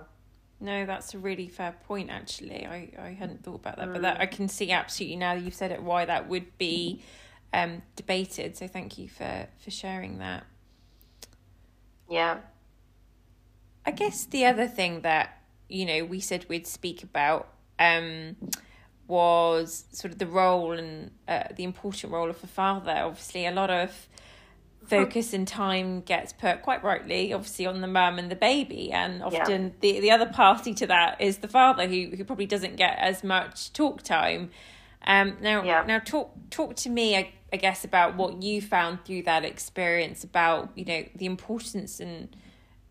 No, 0.61 0.87
that's 0.87 1.13
a 1.15 1.19
really 1.19 1.49
fair 1.49 1.75
point. 1.87 2.09
Actually, 2.11 2.65
I, 2.65 2.91
I 2.99 3.11
hadn't 3.11 3.43
thought 3.43 3.57
about 3.57 3.77
that, 3.79 3.89
mm. 3.89 3.95
but 3.95 4.03
that 4.03 4.21
I 4.21 4.27
can 4.27 4.49
see 4.49 4.71
absolutely 4.71 5.17
now 5.17 5.35
that 5.35 5.43
you've 5.43 5.55
said 5.55 5.73
it 5.73 5.83
why 5.83 6.05
that 6.05 6.29
would 6.29 6.57
be 6.57 7.03
um, 7.53 7.83
debated. 7.97 8.57
So 8.57 8.69
thank 8.69 8.97
you 8.97 9.09
for 9.09 9.49
for 9.59 9.71
sharing 9.71 10.19
that. 10.19 10.45
Yeah. 12.09 12.39
I 13.85 13.91
guess 13.91 14.25
the 14.25 14.45
other 14.45 14.69
thing 14.69 15.01
that 15.01 15.43
you 15.69 15.85
know 15.85 16.05
we 16.05 16.21
said 16.21 16.47
we'd 16.49 16.69
speak 16.69 17.03
about 17.03 17.49
um, 17.81 18.37
was 19.09 19.85
sort 19.91 20.13
of 20.13 20.19
the 20.19 20.27
role 20.27 20.73
and 20.73 21.11
uh, 21.27 21.45
the 21.57 21.65
important 21.65 22.13
role 22.13 22.31
of 22.31 22.43
a 22.45 22.47
father. 22.47 22.93
Obviously, 22.93 23.47
a 23.47 23.51
lot 23.51 23.71
of 23.71 24.09
focus 24.87 25.33
and 25.33 25.47
time 25.47 26.01
gets 26.01 26.33
put 26.33 26.63
quite 26.63 26.83
rightly 26.83 27.33
obviously 27.33 27.67
on 27.67 27.81
the 27.81 27.87
mum 27.87 28.19
and 28.19 28.31
the 28.31 28.37
baby 28.37 28.91
and 28.93 29.23
often 29.23 29.65
yeah. 29.65 29.71
the 29.81 30.01
the 30.01 30.11
other 30.11 30.27
party 30.27 30.75
to 30.75 30.87
that 30.87 31.21
is 31.21 31.39
the 31.39 31.49
father 31.49 31.87
who 31.87 32.11
who 32.17 32.25
probably 32.25 32.47
doesn't 32.47 32.77
get 32.77 32.99
as 32.99 33.23
much 33.23 33.73
talk 33.73 34.03
time 34.03 34.51
um 35.07 35.37
now 35.41 35.63
yeah. 35.63 35.85
now 35.87 35.99
talk 35.99 36.33
talk 36.51 36.75
to 36.77 36.89
me 36.91 37.17
I, 37.17 37.33
I 37.53 37.57
guess 37.57 37.85
about 37.85 38.17
what 38.17 38.43
you 38.43 38.61
found 38.61 39.05
through 39.05 39.23
that 39.23 39.45
experience 39.45 40.25
about 40.25 40.71
you 40.75 40.85
know 40.85 41.05
the 41.15 41.27
importance 41.27 42.01
and 42.01 42.35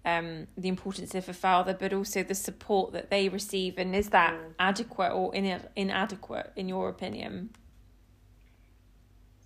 um, 0.03 0.47
the 0.57 0.67
importance 0.67 1.13
of 1.13 1.29
a 1.29 1.33
father, 1.33 1.75
but 1.79 1.93
also 1.93 2.23
the 2.23 2.35
support 2.35 2.91
that 2.93 3.09
they 3.09 3.29
receive, 3.29 3.77
and 3.77 3.95
is 3.95 4.09
that 4.09 4.33
mm. 4.33 4.53
adequate 4.59 5.11
or 5.11 5.33
in- 5.35 5.61
inadequate 5.75 6.51
in 6.55 6.67
your 6.67 6.89
opinion? 6.89 7.51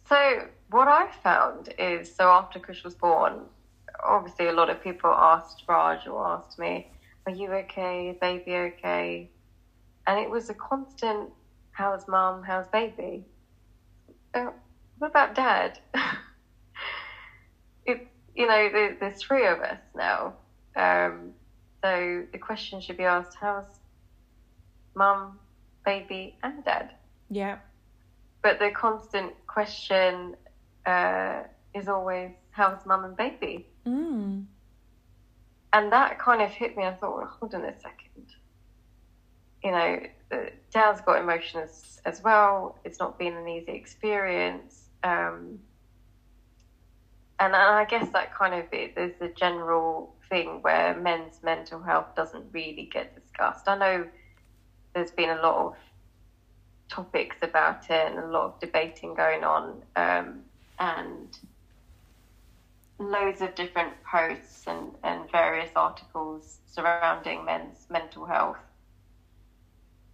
So, 0.07 0.47
what 0.69 0.87
I 0.87 1.07
found 1.23 1.73
is 1.77 2.13
so 2.13 2.29
after 2.29 2.59
Kush 2.59 2.83
was 2.83 2.95
born, 2.95 3.41
obviously 4.03 4.47
a 4.47 4.53
lot 4.53 4.69
of 4.69 4.81
people 4.81 5.11
asked 5.11 5.63
Raj 5.67 6.07
or 6.07 6.25
asked 6.25 6.57
me, 6.59 6.87
Are 7.25 7.31
you 7.31 7.51
okay? 7.53 8.17
Baby 8.19 8.55
okay? 8.55 9.29
And 10.07 10.19
it 10.19 10.29
was 10.29 10.49
a 10.49 10.53
constant, 10.53 11.29
How's 11.71 12.07
mum? 12.07 12.43
How's 12.43 12.67
baby? 12.67 13.25
Uh, 14.33 14.51
what 14.97 15.09
about 15.09 15.35
dad? 15.35 15.79
it, 17.85 18.07
you 18.35 18.47
know, 18.47 18.69
there, 18.71 18.97
there's 18.99 19.21
three 19.21 19.45
of 19.45 19.59
us 19.59 19.79
now. 19.95 20.33
Um, 20.75 21.31
so 21.83 22.23
the 22.31 22.37
question 22.37 22.81
should 22.81 22.97
be 22.97 23.03
asked 23.03 23.37
how's 23.39 23.79
mum, 24.95 25.39
baby, 25.85 26.37
and 26.43 26.63
dad? 26.65 26.91
Yeah. 27.29 27.57
But 28.41 28.59
the 28.59 28.71
constant 28.71 29.33
question 29.47 30.35
uh, 30.85 31.43
is 31.73 31.87
always 31.87 32.31
how's 32.51 32.85
mum 32.85 33.05
and 33.05 33.17
baby? 33.17 33.67
Mm. 33.85 34.45
And 35.73 35.91
that 35.91 36.19
kind 36.19 36.41
of 36.41 36.49
hit 36.51 36.77
me. 36.77 36.83
I 36.83 36.93
thought, 36.93 37.17
well, 37.17 37.37
hold 37.39 37.53
on 37.53 37.65
a 37.65 37.73
second. 37.79 38.33
You 39.63 39.71
know, 39.71 39.99
dad's 40.71 41.01
got 41.01 41.19
emotions 41.19 41.99
as 42.05 42.21
well. 42.23 42.79
It's 42.85 42.99
not 42.99 43.19
been 43.19 43.35
an 43.35 43.47
easy 43.47 43.71
experience. 43.71 44.89
Um, 45.03 45.59
and, 47.39 47.53
and 47.53 47.55
I 47.55 47.85
guess 47.85 48.09
that 48.13 48.33
kind 48.33 48.53
of 48.53 48.65
there's 48.71 49.19
a 49.19 49.27
general 49.29 50.15
thing 50.29 50.61
where 50.61 50.95
men's 50.95 51.41
mental 51.43 51.81
health 51.81 52.15
doesn't 52.15 52.45
really 52.51 52.89
get 52.91 53.13
discussed. 53.15 53.67
I 53.67 53.77
know 53.77 54.07
there's 54.93 55.11
been 55.11 55.29
a 55.29 55.41
lot 55.41 55.57
of 55.57 55.75
topics 56.89 57.35
about 57.41 57.89
it 57.89 58.11
and 58.11 58.19
a 58.19 58.27
lot 58.27 58.45
of 58.45 58.59
debating 58.59 59.13
going 59.13 59.43
on, 59.43 59.83
um, 59.95 60.41
and 60.79 61.37
loads 62.99 63.41
of 63.41 63.55
different 63.55 63.93
posts 64.09 64.63
and, 64.67 64.91
and 65.03 65.29
various 65.31 65.71
articles 65.75 66.59
surrounding 66.65 67.45
men's 67.45 67.87
mental 67.89 68.25
health. 68.25 68.57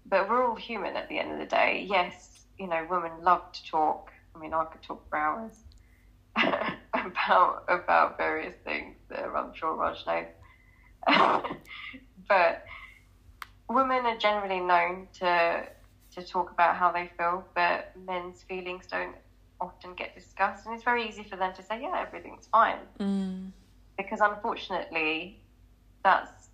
But 0.06 0.28
we're 0.28 0.44
all 0.44 0.56
human 0.56 0.96
at 0.96 1.08
the 1.08 1.20
end 1.20 1.32
of 1.32 1.40
the 1.40 1.46
day. 1.46 1.86
Yes, 1.88 2.46
you 2.58 2.68
know, 2.68 2.86
women 2.90 3.12
love 3.22 3.42
to 3.54 3.64
talk. 3.66 4.12
I 4.36 4.40
mean, 4.40 4.54
I 4.54 4.66
could 4.66 4.82
talk 4.82 5.02
for 5.10 5.18
hours 5.18 5.64
about 6.94 7.64
about 7.68 8.18
various 8.18 8.56
things. 8.64 8.96
I'm 9.12 9.54
sure 9.54 9.76
Raj 9.76 10.06
knows. 10.06 10.26
but 12.28 12.64
women 13.70 14.06
are 14.06 14.18
generally 14.18 14.60
known 14.60 15.08
to 15.20 15.66
to 16.16 16.24
talk 16.24 16.52
about 16.52 16.76
how 16.76 16.92
they 16.92 17.10
feel, 17.18 17.46
but 17.56 17.92
men's 18.06 18.44
feelings 18.44 18.88
don't 18.88 19.16
often 19.62 19.94
get 19.94 20.16
discussed, 20.16 20.66
and 20.66 20.76
it's 20.76 20.84
very 20.84 21.08
easy 21.08 21.24
for 21.24 21.38
them 21.38 21.54
to 21.54 21.64
say, 21.64 21.82
"Yeah, 21.82 22.02
everything's 22.02 22.48
fine," 22.48 22.80
mm. 23.00 23.52
because 23.98 24.20
unfortunately, 24.20 25.40
that's 26.04 26.50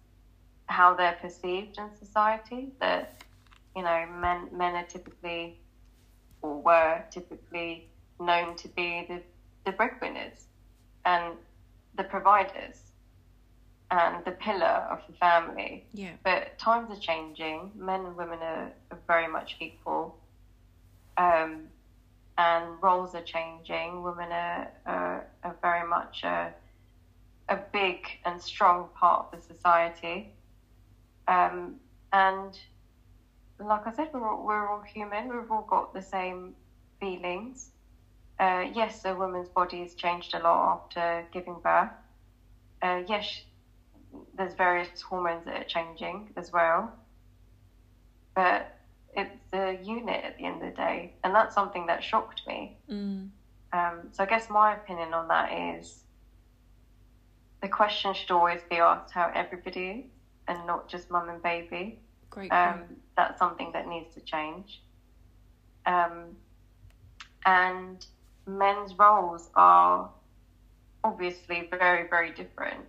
how 0.67 0.93
they're 0.93 1.17
perceived 1.21 1.77
in 1.77 1.95
society. 1.95 2.73
That 2.79 3.23
you 3.75 3.81
know, 3.83 4.05
men 4.19 4.49
men 4.51 4.75
are 4.75 4.83
typically 4.85 5.57
or 6.41 6.61
were 6.61 7.03
typically 7.09 7.87
known 8.19 8.55
to 8.57 8.67
be 8.67 9.05
the 9.07 9.21
the 9.65 9.71
breadwinners 9.71 10.45
and 11.05 11.35
the 11.95 12.03
providers 12.03 12.81
and 13.89 14.23
the 14.25 14.31
pillar 14.31 14.85
of 14.91 14.99
the 15.07 15.13
family. 15.13 15.85
Yeah. 15.93 16.11
But 16.23 16.59
times 16.59 16.91
are 16.91 16.99
changing. 16.99 17.71
Men 17.75 18.05
and 18.05 18.15
women 18.17 18.39
are, 18.41 18.71
are 18.91 18.99
very 19.07 19.27
much 19.27 19.55
equal. 19.59 20.17
Um, 21.17 21.67
and 22.37 22.81
roles 22.81 23.15
are 23.15 23.23
changing. 23.23 24.03
Women 24.03 24.31
are, 24.31 24.71
are, 24.85 25.27
are 25.43 25.55
very 25.61 25.87
much 25.87 26.23
a, 26.23 26.53
a 27.49 27.57
big 27.71 28.05
and 28.25 28.41
strong 28.41 28.89
part 28.95 29.27
of 29.33 29.39
the 29.39 29.53
society. 29.53 30.29
Um, 31.27 31.75
and 32.13 32.57
like 33.59 33.87
I 33.87 33.93
said, 33.93 34.09
we're 34.13 34.27
all, 34.27 34.45
we're 34.45 34.69
all 34.69 34.81
human. 34.81 35.29
We've 35.29 35.51
all 35.51 35.67
got 35.67 35.93
the 35.93 36.01
same 36.01 36.53
feelings 36.99 37.71
uh, 38.39 38.65
yes, 38.73 39.03
a 39.05 39.15
woman's 39.15 39.49
body 39.49 39.81
has 39.81 39.95
changed 39.95 40.33
a 40.33 40.39
lot 40.39 40.83
after 40.83 41.25
giving 41.31 41.59
birth. 41.63 41.89
Uh, 42.81 43.01
yes, 43.07 43.41
there's 44.35 44.53
various 44.53 45.01
hormones 45.01 45.45
that 45.45 45.61
are 45.61 45.63
changing 45.63 46.29
as 46.37 46.51
well. 46.51 46.91
But 48.35 48.76
it's 49.17 49.53
a 49.53 49.79
unit 49.83 50.23
at 50.23 50.37
the 50.37 50.45
end 50.45 50.61
of 50.61 50.69
the 50.69 50.75
day, 50.75 51.13
and 51.23 51.33
that's 51.33 51.55
something 51.55 51.87
that 51.87 52.03
shocked 52.03 52.41
me. 52.47 52.77
Mm. 52.89 53.29
Um, 53.73 53.99
so 54.11 54.23
I 54.23 54.25
guess 54.25 54.49
my 54.49 54.75
opinion 54.75 55.13
on 55.13 55.27
that 55.27 55.51
is 55.51 56.03
the 57.61 57.67
question 57.67 58.13
should 58.13 58.31
always 58.31 58.61
be 58.69 58.77
asked 58.77 59.13
how 59.13 59.31
everybody 59.33 59.87
is, 59.87 60.05
and 60.47 60.65
not 60.65 60.87
just 60.87 61.09
mum 61.09 61.29
and 61.29 61.41
baby. 61.41 61.99
Great. 62.29 62.51
Um, 62.51 62.83
that's 63.15 63.39
something 63.39 63.71
that 63.73 63.87
needs 63.87 64.13
to 64.13 64.21
change. 64.21 64.81
Um, 65.85 66.35
and 67.45 68.05
men's 68.45 68.93
roles 68.97 69.49
are 69.55 70.09
obviously 71.03 71.67
very, 71.71 72.07
very 72.09 72.31
different 72.31 72.85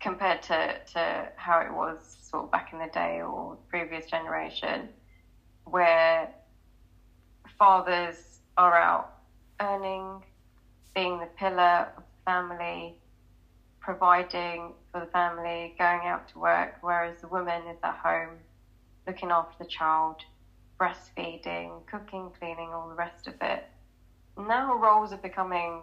compared 0.00 0.42
to, 0.42 0.78
to 0.92 1.28
how 1.36 1.60
it 1.60 1.72
was 1.72 2.16
back 2.44 2.72
in 2.72 2.78
the 2.78 2.88
day 2.88 3.20
or 3.22 3.56
previous 3.68 4.06
generation, 4.06 4.88
where 5.64 6.28
fathers 7.58 8.40
are 8.56 8.76
out 8.76 9.12
earning, 9.60 10.22
being 10.94 11.18
the 11.18 11.26
pillar 11.26 11.88
of 11.96 12.02
the 12.02 12.30
family, 12.30 12.94
providing 13.80 14.72
for 14.92 15.00
the 15.00 15.06
family, 15.06 15.74
going 15.78 16.06
out 16.06 16.28
to 16.28 16.38
work, 16.38 16.74
whereas 16.80 17.20
the 17.20 17.28
woman 17.28 17.62
is 17.68 17.78
at 17.82 17.94
home 17.94 18.36
looking 19.06 19.30
after 19.30 19.62
the 19.62 19.70
child, 19.70 20.16
breastfeeding, 20.80 21.86
cooking, 21.86 22.30
cleaning, 22.38 22.70
all 22.72 22.88
the 22.88 22.94
rest 22.94 23.26
of 23.26 23.34
it 23.40 23.64
now 24.36 24.74
roles 24.74 25.12
are 25.12 25.18
becoming 25.18 25.82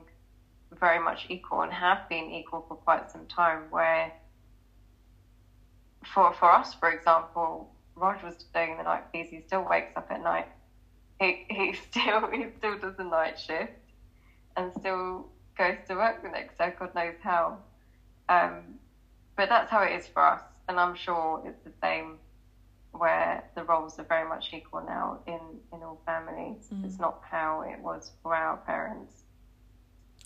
very 0.80 1.00
much 1.00 1.26
equal 1.30 1.62
and 1.62 1.74
have 1.74 2.08
been 2.10 2.32
equal 2.32 2.66
for 2.68 2.76
quite 2.76 3.12
some 3.12 3.26
time. 3.28 3.64
Where 3.70 4.12
for 6.06 6.34
for 6.34 6.52
us, 6.52 6.74
for 6.74 6.92
example, 6.92 7.74
Raj 7.96 8.24
was 8.24 8.36
doing 8.54 8.78
the 8.78 8.84
night 8.84 9.04
because 9.12 9.30
he 9.30 9.42
still 9.46 9.66
wakes 9.70 9.96
up 9.96 10.08
at 10.12 10.22
night. 10.24 10.48
He 11.20 11.46
he 11.50 11.74
still 11.90 12.30
he 12.32 12.46
still 12.58 12.78
does 12.80 12.96
the 12.98 13.04
night 13.04 13.40
shift 13.40 13.74
and 14.56 14.72
still 14.80 15.28
goes 15.58 15.78
to 15.88 15.96
work 15.96 16.24
the 16.24 16.30
next 16.30 16.58
day. 16.58 16.74
God 16.78 16.94
knows 16.96 17.16
how. 17.22 17.58
Um, 18.30 18.76
but 19.36 19.50
that's 19.50 19.70
how 19.70 19.82
it 19.82 19.94
is 19.94 20.08
for 20.08 20.22
us, 20.22 20.44
and 20.70 20.80
I'm 20.80 20.96
sure 20.96 21.44
it's 21.46 21.64
the 21.64 21.74
same 21.82 22.20
where 22.94 23.44
the 23.56 23.64
roles 23.64 23.98
are 24.00 24.04
very 24.04 24.28
much 24.28 24.52
equal 24.54 24.84
now 24.86 25.20
in, 25.28 25.40
in 25.74 25.84
all 25.84 26.00
families. 26.06 26.70
Mm. 26.74 26.86
It's 26.86 27.00
not 27.00 27.22
how 27.30 27.62
it 27.62 27.80
was 27.80 28.12
for 28.22 28.36
our 28.36 28.58
parents. 28.58 29.24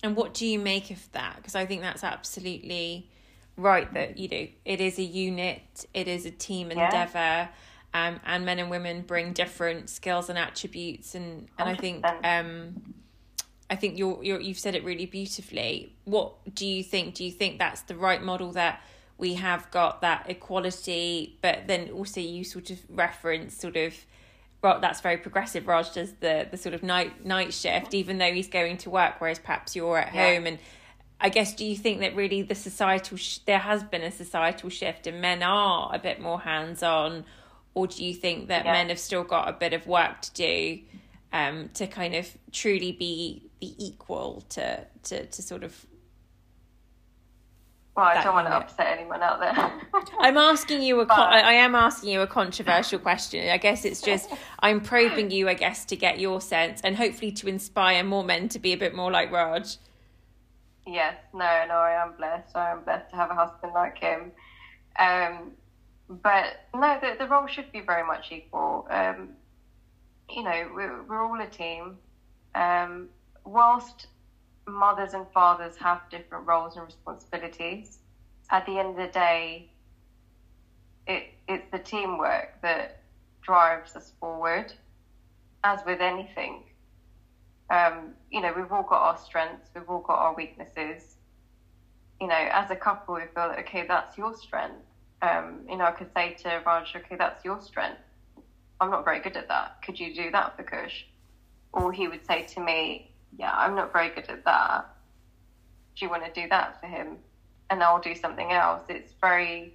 And 0.02 0.14
what 0.14 0.34
do 0.34 0.46
you 0.46 0.58
make 0.58 0.90
of 0.90 1.10
that? 1.12 1.36
Because 1.36 1.54
I 1.54 1.66
think 1.66 1.80
that's 1.80 2.04
absolutely 2.04 3.10
right 3.58 3.92
that, 3.92 4.16
you 4.16 4.28
know, 4.28 4.46
it 4.64 4.80
is 4.80 4.98
a 4.98 5.02
unit, 5.02 5.86
it 5.92 6.08
is 6.08 6.24
a 6.24 6.30
team 6.30 6.70
endeavour. 6.70 7.50
um, 7.94 8.20
and 8.24 8.44
men 8.44 8.58
and 8.58 8.70
women 8.70 9.02
bring 9.02 9.32
different 9.32 9.88
skills 9.88 10.28
and 10.28 10.38
attributes, 10.38 11.14
and 11.14 11.48
and 11.58 11.68
I 11.68 11.74
think 11.74 12.04
um, 12.22 12.94
I 13.70 13.76
think 13.76 13.98
you're, 13.98 14.22
you're 14.22 14.40
you've 14.40 14.58
said 14.58 14.74
it 14.74 14.84
really 14.84 15.06
beautifully. 15.06 15.94
What 16.04 16.54
do 16.54 16.66
you 16.66 16.82
think? 16.82 17.14
Do 17.14 17.24
you 17.24 17.32
think 17.32 17.58
that's 17.58 17.82
the 17.82 17.96
right 17.96 18.22
model 18.22 18.52
that 18.52 18.82
we 19.16 19.34
have 19.34 19.70
got 19.70 20.02
that 20.02 20.26
equality, 20.28 21.38
but 21.42 21.66
then 21.66 21.90
also 21.90 22.20
you 22.20 22.44
sort 22.44 22.70
of 22.70 22.78
reference 22.90 23.56
sort 23.56 23.76
of 23.76 23.94
well, 24.62 24.80
that's 24.80 25.00
very 25.00 25.16
progressive. 25.16 25.66
Raj 25.66 25.92
does 25.92 26.12
the 26.20 26.46
the 26.50 26.56
sort 26.56 26.74
of 26.74 26.82
night 26.82 27.24
night 27.24 27.54
shift, 27.54 27.94
even 27.94 28.18
though 28.18 28.32
he's 28.32 28.48
going 28.48 28.76
to 28.78 28.90
work, 28.90 29.14
whereas 29.18 29.38
perhaps 29.38 29.74
you're 29.74 29.98
at 29.98 30.14
yeah. 30.14 30.34
home. 30.34 30.46
And 30.46 30.58
I 31.20 31.30
guess, 31.30 31.54
do 31.54 31.64
you 31.64 31.76
think 31.76 32.00
that 32.00 32.14
really 32.14 32.42
the 32.42 32.54
societal 32.54 33.16
sh- 33.16 33.38
there 33.38 33.58
has 33.58 33.82
been 33.82 34.02
a 34.02 34.10
societal 34.10 34.70
shift, 34.70 35.06
and 35.06 35.20
men 35.20 35.42
are 35.42 35.90
a 35.92 35.98
bit 35.98 36.20
more 36.20 36.40
hands 36.40 36.82
on, 36.82 37.24
or 37.74 37.86
do 37.86 38.04
you 38.04 38.14
think 38.14 38.48
that 38.48 38.64
yeah. 38.64 38.72
men 38.72 38.88
have 38.88 38.98
still 38.98 39.24
got 39.24 39.48
a 39.48 39.52
bit 39.52 39.72
of 39.72 39.86
work 39.86 40.20
to 40.22 40.32
do 40.32 40.80
um, 41.32 41.70
to 41.74 41.86
kind 41.86 42.14
of 42.14 42.28
truly 42.52 42.92
be 42.92 43.50
the 43.60 43.74
equal 43.84 44.44
to 44.50 44.86
to 45.04 45.26
to 45.26 45.42
sort 45.42 45.64
of 45.64 45.86
well, 47.98 48.06
I 48.06 48.22
don't 48.22 48.34
want 48.34 48.46
to 48.46 48.54
upset 48.54 48.96
anyone 48.96 49.24
out 49.24 49.40
there. 49.40 49.72
I'm 50.20 50.36
asking 50.36 50.82
you 50.82 51.00
a. 51.00 51.06
Con- 51.06 51.32
I 51.32 51.54
am 51.54 51.74
asking 51.74 52.10
you 52.10 52.20
a 52.20 52.28
controversial 52.28 53.00
question. 53.00 53.48
I 53.48 53.56
guess 53.56 53.84
it's 53.84 54.00
just 54.00 54.30
I'm 54.60 54.80
probing 54.80 55.32
you. 55.32 55.48
I 55.48 55.54
guess 55.54 55.84
to 55.86 55.96
get 55.96 56.20
your 56.20 56.40
sense 56.40 56.80
and 56.84 56.94
hopefully 56.94 57.32
to 57.32 57.48
inspire 57.48 58.04
more 58.04 58.22
men 58.22 58.48
to 58.50 58.60
be 58.60 58.72
a 58.72 58.76
bit 58.76 58.94
more 58.94 59.10
like 59.10 59.32
Raj. 59.32 59.78
Yes, 60.88 61.16
no, 61.34 61.64
no, 61.68 61.74
I 61.74 62.02
am 62.02 62.14
blessed. 62.16 62.56
I 62.56 62.70
am 62.70 62.82
blessed 62.82 63.10
to 63.10 63.16
have 63.16 63.30
a 63.30 63.34
husband 63.34 63.72
like 63.74 63.98
him. 64.00 64.32
Um, 64.98 65.52
but 66.08 66.56
no, 66.74 66.98
the, 67.00 67.16
the 67.18 67.26
role 67.26 67.46
should 67.46 67.70
be 67.72 67.80
very 67.80 68.04
much 68.04 68.28
equal. 68.32 68.86
Um, 68.90 69.34
you 70.30 70.42
know, 70.42 70.70
we're, 70.74 71.02
we're 71.04 71.24
all 71.24 71.40
a 71.40 71.46
team. 71.46 71.98
Um, 72.54 73.08
whilst 73.44 74.06
mothers 74.68 75.14
and 75.14 75.26
fathers 75.34 75.76
have 75.78 76.00
different 76.10 76.46
roles 76.46 76.76
and 76.76 76.84
responsibilities. 76.84 77.98
At 78.50 78.64
the 78.66 78.78
end 78.78 78.90
of 78.90 78.96
the 78.96 79.08
day, 79.08 79.66
it, 81.06 81.24
it's 81.48 81.66
the 81.72 81.80
teamwork 81.80 82.48
that 82.62 82.92
drives 83.42 83.96
us 83.96 84.12
forward, 84.20 84.72
as 85.64 85.84
with 85.84 86.00
anything. 86.00 86.64
Um, 87.70 88.14
you 88.30 88.40
know, 88.40 88.52
we've 88.56 88.72
all 88.72 88.82
got 88.82 89.02
our 89.02 89.18
strengths, 89.18 89.68
we've 89.74 89.88
all 89.88 90.00
got 90.00 90.18
our 90.18 90.34
weaknesses. 90.34 91.16
You 92.20 92.26
know, 92.26 92.48
as 92.52 92.70
a 92.70 92.76
couple, 92.76 93.14
we 93.14 93.22
feel 93.22 93.48
that, 93.48 93.58
okay, 93.60 93.86
that's 93.86 94.16
your 94.16 94.34
strength. 94.34 94.82
Um, 95.22 95.60
you 95.68 95.76
know, 95.76 95.84
I 95.84 95.92
could 95.92 96.10
say 96.14 96.34
to 96.42 96.62
Raj, 96.64 96.94
okay, 96.96 97.16
that's 97.16 97.44
your 97.44 97.60
strength. 97.60 98.00
I'm 98.80 98.90
not 98.90 99.04
very 99.04 99.20
good 99.20 99.36
at 99.36 99.48
that. 99.48 99.82
Could 99.82 99.98
you 99.98 100.14
do 100.14 100.30
that 100.30 100.56
for 100.56 100.62
Kush? 100.62 101.04
Or 101.72 101.92
he 101.92 102.08
would 102.08 102.24
say 102.26 102.44
to 102.54 102.60
me, 102.60 103.10
yeah, 103.38 103.52
I'm 103.54 103.74
not 103.74 103.92
very 103.92 104.08
good 104.10 104.28
at 104.28 104.44
that. 104.44 104.86
Do 105.96 106.04
you 106.04 106.10
want 106.10 106.24
to 106.24 106.40
do 106.40 106.48
that 106.48 106.80
for 106.80 106.86
him? 106.86 107.18
And 107.70 107.82
I'll 107.82 108.00
do 108.00 108.14
something 108.14 108.52
else. 108.52 108.82
It's 108.88 109.12
very, 109.20 109.74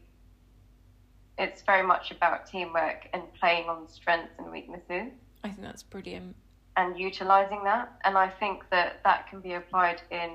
it's 1.37 1.61
very 1.61 1.85
much 1.85 2.11
about 2.11 2.47
teamwork 2.47 3.07
and 3.13 3.21
playing 3.39 3.69
on 3.69 3.87
strengths 3.87 4.33
and 4.39 4.51
weaknesses. 4.51 5.11
I 5.43 5.49
think 5.49 5.61
that's 5.61 5.83
brilliant. 5.83 6.35
And 6.75 6.99
utilizing 6.99 7.63
that. 7.65 7.91
And 8.03 8.17
I 8.17 8.29
think 8.29 8.63
that 8.71 9.01
that 9.03 9.29
can 9.29 9.41
be 9.41 9.53
applied 9.53 10.01
in 10.09 10.31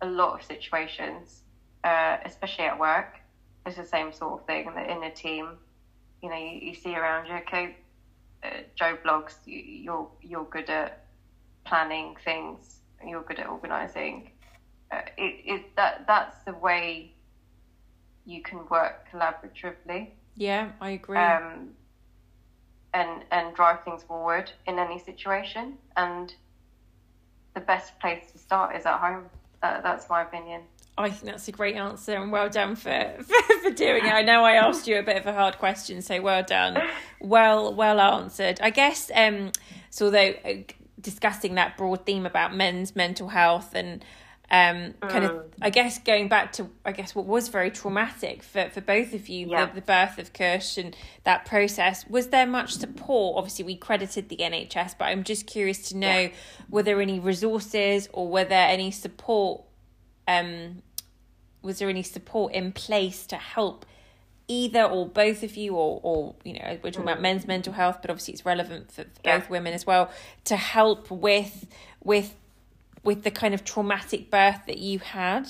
a 0.00 0.06
lot 0.06 0.38
of 0.38 0.46
situations, 0.46 1.42
uh, 1.84 2.18
especially 2.24 2.64
at 2.64 2.78
work. 2.78 3.16
It's 3.66 3.76
the 3.76 3.84
same 3.84 4.12
sort 4.12 4.40
of 4.40 4.46
thing 4.46 4.66
in 4.66 5.02
a 5.02 5.10
team. 5.10 5.58
You 6.22 6.30
know, 6.30 6.36
you, 6.36 6.68
you 6.68 6.74
see 6.74 6.94
around 6.94 7.26
you, 7.26 7.34
okay, 7.34 7.76
uh, 8.42 8.48
Joe 8.74 8.96
Bloggs, 9.04 9.34
you, 9.44 9.58
you're, 9.58 10.08
you're 10.22 10.44
good 10.44 10.70
at 10.70 11.04
planning 11.64 12.16
things, 12.24 12.80
you're 13.06 13.22
good 13.22 13.38
at 13.38 13.48
organising. 13.48 14.30
Uh, 14.90 15.00
it, 15.16 15.42
it 15.44 15.76
that 15.76 16.04
that's 16.06 16.36
the 16.44 16.52
way 16.52 17.12
you 18.24 18.42
can 18.42 18.66
work 18.68 19.06
collaboratively. 19.12 20.10
Yeah, 20.36 20.70
I 20.80 20.90
agree. 20.90 21.18
Um, 21.18 21.70
and 22.96 23.24
and 23.30 23.54
drive 23.54 23.84
things 23.84 24.02
forward 24.02 24.50
in 24.66 24.78
any 24.78 24.98
situation. 24.98 25.74
And 25.96 26.34
the 27.54 27.60
best 27.60 27.98
place 28.00 28.32
to 28.32 28.38
start 28.38 28.74
is 28.74 28.86
at 28.86 28.98
home. 28.98 29.26
That, 29.62 29.82
that's 29.82 30.08
my 30.08 30.22
opinion. 30.22 30.62
I 30.98 31.10
think 31.10 31.24
that's 31.24 31.46
a 31.46 31.52
great 31.52 31.76
answer 31.76 32.14
and 32.14 32.32
well 32.32 32.48
done 32.48 32.74
for, 32.74 33.14
for, 33.18 33.58
for 33.62 33.70
doing 33.70 34.06
it. 34.06 34.12
I 34.12 34.22
know 34.22 34.44
I 34.44 34.52
asked 34.52 34.88
you 34.88 34.98
a 34.98 35.02
bit 35.02 35.18
of 35.18 35.26
a 35.26 35.34
hard 35.34 35.58
question, 35.58 36.00
so 36.00 36.20
well 36.20 36.42
done. 36.42 36.78
Well 37.18 37.74
well 37.74 37.98
answered. 37.98 38.60
I 38.60 38.68
guess 38.70 39.10
um 39.14 39.50
so 39.90 40.10
though 40.10 40.34
discussing 41.00 41.54
that 41.54 41.76
broad 41.76 42.04
theme 42.04 42.26
about 42.26 42.54
men's 42.54 42.94
mental 42.94 43.28
health 43.28 43.74
and 43.74 44.04
um, 44.48 44.94
kind 45.00 45.24
of, 45.24 45.32
mm. 45.32 45.44
I 45.60 45.70
guess, 45.70 45.98
going 45.98 46.28
back 46.28 46.52
to, 46.52 46.68
I 46.84 46.92
guess, 46.92 47.14
what 47.14 47.26
was 47.26 47.48
very 47.48 47.70
traumatic 47.70 48.44
for, 48.44 48.70
for 48.70 48.80
both 48.80 49.12
of 49.12 49.28
you, 49.28 49.48
yeah. 49.48 49.66
the, 49.66 49.76
the 49.76 49.80
birth 49.80 50.18
of 50.18 50.32
Kush 50.32 50.78
and 50.78 50.96
that 51.24 51.44
process. 51.44 52.06
Was 52.08 52.28
there 52.28 52.46
much 52.46 52.74
support? 52.74 53.38
Obviously, 53.38 53.64
we 53.64 53.76
credited 53.76 54.28
the 54.28 54.36
NHS, 54.36 54.94
but 54.98 55.06
I'm 55.06 55.24
just 55.24 55.46
curious 55.46 55.88
to 55.88 55.96
know 55.96 56.20
yeah. 56.20 56.30
were 56.70 56.84
there 56.84 57.00
any 57.00 57.18
resources 57.18 58.08
or 58.12 58.28
were 58.28 58.44
there 58.44 58.68
any 58.68 58.92
support? 58.92 59.62
Um, 60.28 60.82
was 61.62 61.80
there 61.80 61.88
any 61.88 62.04
support 62.04 62.52
in 62.52 62.70
place 62.70 63.26
to 63.26 63.36
help 63.36 63.84
either 64.48 64.84
or 64.84 65.08
both 65.08 65.42
of 65.42 65.56
you 65.56 65.74
or 65.74 66.00
or 66.04 66.36
you 66.44 66.52
know 66.52 66.78
we're 66.82 66.90
talking 66.90 67.02
about 67.02 67.20
men's 67.20 67.48
mental 67.48 67.72
health 67.72 67.98
but 68.00 68.10
obviously 68.10 68.32
it's 68.32 68.46
relevant 68.46 68.92
for, 68.92 69.02
for 69.02 69.10
yeah. 69.24 69.38
both 69.38 69.50
women 69.50 69.74
as 69.74 69.84
well 69.84 70.08
to 70.44 70.54
help 70.54 71.10
with 71.10 71.66
with 72.04 72.36
with 73.06 73.22
the 73.22 73.30
kind 73.30 73.54
of 73.54 73.64
traumatic 73.64 74.30
birth 74.30 74.60
that 74.66 74.78
you 74.78 74.98
had? 74.98 75.48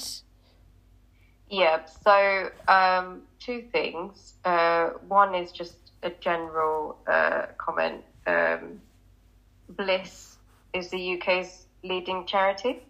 Yeah 1.51 1.81
so 2.05 2.51
um, 2.69 3.23
two 3.41 3.65
things. 3.73 4.35
Uh, 4.45 4.91
one 5.09 5.35
is 5.35 5.51
just 5.51 5.77
a 6.03 6.11
general 6.11 6.99
uh, 7.07 7.47
comment. 7.59 8.05
Um, 8.27 8.81
bliss 9.71 10.37
is 10.73 10.89
the 10.91 11.15
uk's 11.15 11.67
leading 11.83 12.27
charity 12.27 12.83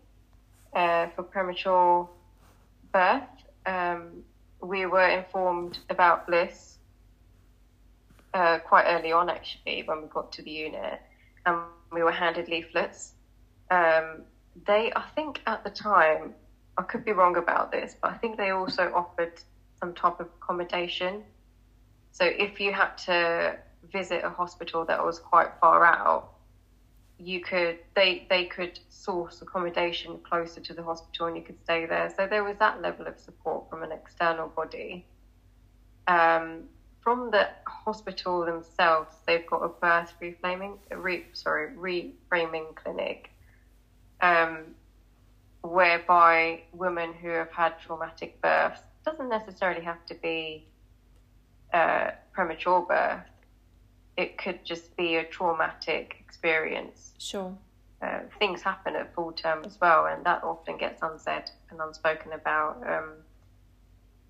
uh, 0.75 1.09
for 1.15 1.23
premature 1.23 2.09
birth. 2.93 3.23
Um, 3.65 4.25
we 4.61 4.87
were 4.87 5.09
informed 5.09 5.79
about 5.91 6.27
Bliss 6.27 6.79
uh, 8.35 8.59
quite 8.59 8.85
early 8.85 9.13
on, 9.13 9.29
actually, 9.29 9.83
when 9.85 10.03
we 10.03 10.09
got 10.09 10.33
to 10.33 10.43
the 10.43 10.51
unit, 10.51 11.01
and 11.45 11.59
we 11.93 12.03
were 12.03 12.13
handed 12.13 12.49
leaflets. 12.49 13.13
Um, 13.71 14.23
they, 14.65 14.91
I 14.97 15.03
think, 15.15 15.41
at 15.47 15.65
the 15.65 15.71
time, 15.71 16.35
I 16.79 16.83
could 16.83 17.05
be 17.05 17.13
wrong 17.13 17.37
about 17.37 17.71
this, 17.71 17.97
but 18.01 18.11
I 18.11 18.15
think 18.15 18.37
they 18.37 18.51
also 18.51 18.91
offered 18.95 19.33
some 19.79 19.93
type 19.93 20.21
of 20.21 20.29
accommodation. 20.41 21.23
So 22.13 22.25
if 22.25 22.61
you 22.61 22.73
had 22.73 22.97
to 23.07 23.59
visit 23.93 24.25
a 24.25 24.31
hospital 24.31 24.85
that 24.87 25.05
was 25.05 25.19
quite 25.19 25.49
far 25.61 25.85
out, 25.85 26.33
you 27.19 27.41
could 27.41 27.79
they 27.95 28.27
they 28.29 28.45
could 28.45 28.79
source 28.91 29.41
accommodation 29.41 30.19
closer 30.19 30.61
to 30.61 30.75
the 30.75 30.83
hospital 30.83 31.27
and 31.27 31.37
you 31.37 31.43
could 31.43 31.59
stay 31.63 31.87
there. 31.87 32.13
So 32.15 32.27
there 32.27 32.45
was 32.45 32.57
that 32.59 32.83
level 32.83 33.07
of 33.07 33.19
support 33.19 33.71
from 33.71 33.83
an 33.83 33.93
external 33.93 34.49
body. 34.49 35.07
Um, 36.07 36.65
from 37.01 37.31
the 37.31 37.49
hospital 37.67 38.45
themselves, 38.45 39.17
they've 39.27 39.47
got 39.47 39.63
a 39.63 39.69
birth 39.69 40.13
reframing, 40.21 40.79
re, 40.91 41.25
sorry, 41.33 41.71
reframing 41.75 42.75
clinic, 42.75 43.31
um, 44.21 44.75
whereby 45.63 46.63
women 46.73 47.13
who 47.13 47.29
have 47.29 47.51
had 47.51 47.79
traumatic 47.79 48.41
births 48.41 48.83
doesn't 49.05 49.29
necessarily 49.29 49.83
have 49.83 50.05
to 50.07 50.15
be 50.15 50.67
uh, 51.73 52.11
premature 52.33 52.83
birth 52.83 53.31
it 54.17 54.39
could 54.39 54.65
just 54.65 54.97
be 54.97 55.17
a 55.17 55.25
traumatic 55.25 56.17
experience. 56.21 57.15
Sure. 57.19 57.57
Uh, 58.01 58.21
things 58.39 58.63
happen 58.63 58.97
at 58.97 59.15
full 59.15 59.33
term 59.33 59.65
as 59.65 59.79
well, 59.81 60.07
and 60.07 60.25
that 60.25 60.43
often 60.43 60.77
gets 60.77 61.03
unsaid 61.03 61.51
and 61.71 61.81
unspoken 61.81 62.33
about. 62.33 62.83
Um, 62.87 63.13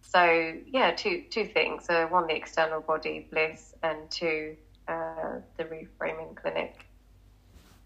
so 0.03 0.55
yeah, 0.67 0.93
two 0.93 1.25
two 1.31 1.45
things: 1.45 1.89
uh, 1.89 2.07
one, 2.07 2.27
the 2.27 2.35
external 2.35 2.81
body 2.81 3.27
bliss, 3.31 3.75
and 3.83 4.09
two, 4.11 4.57
uh, 4.87 5.41
the 5.57 5.65
reframing 5.65 6.37
clinic. 6.37 6.87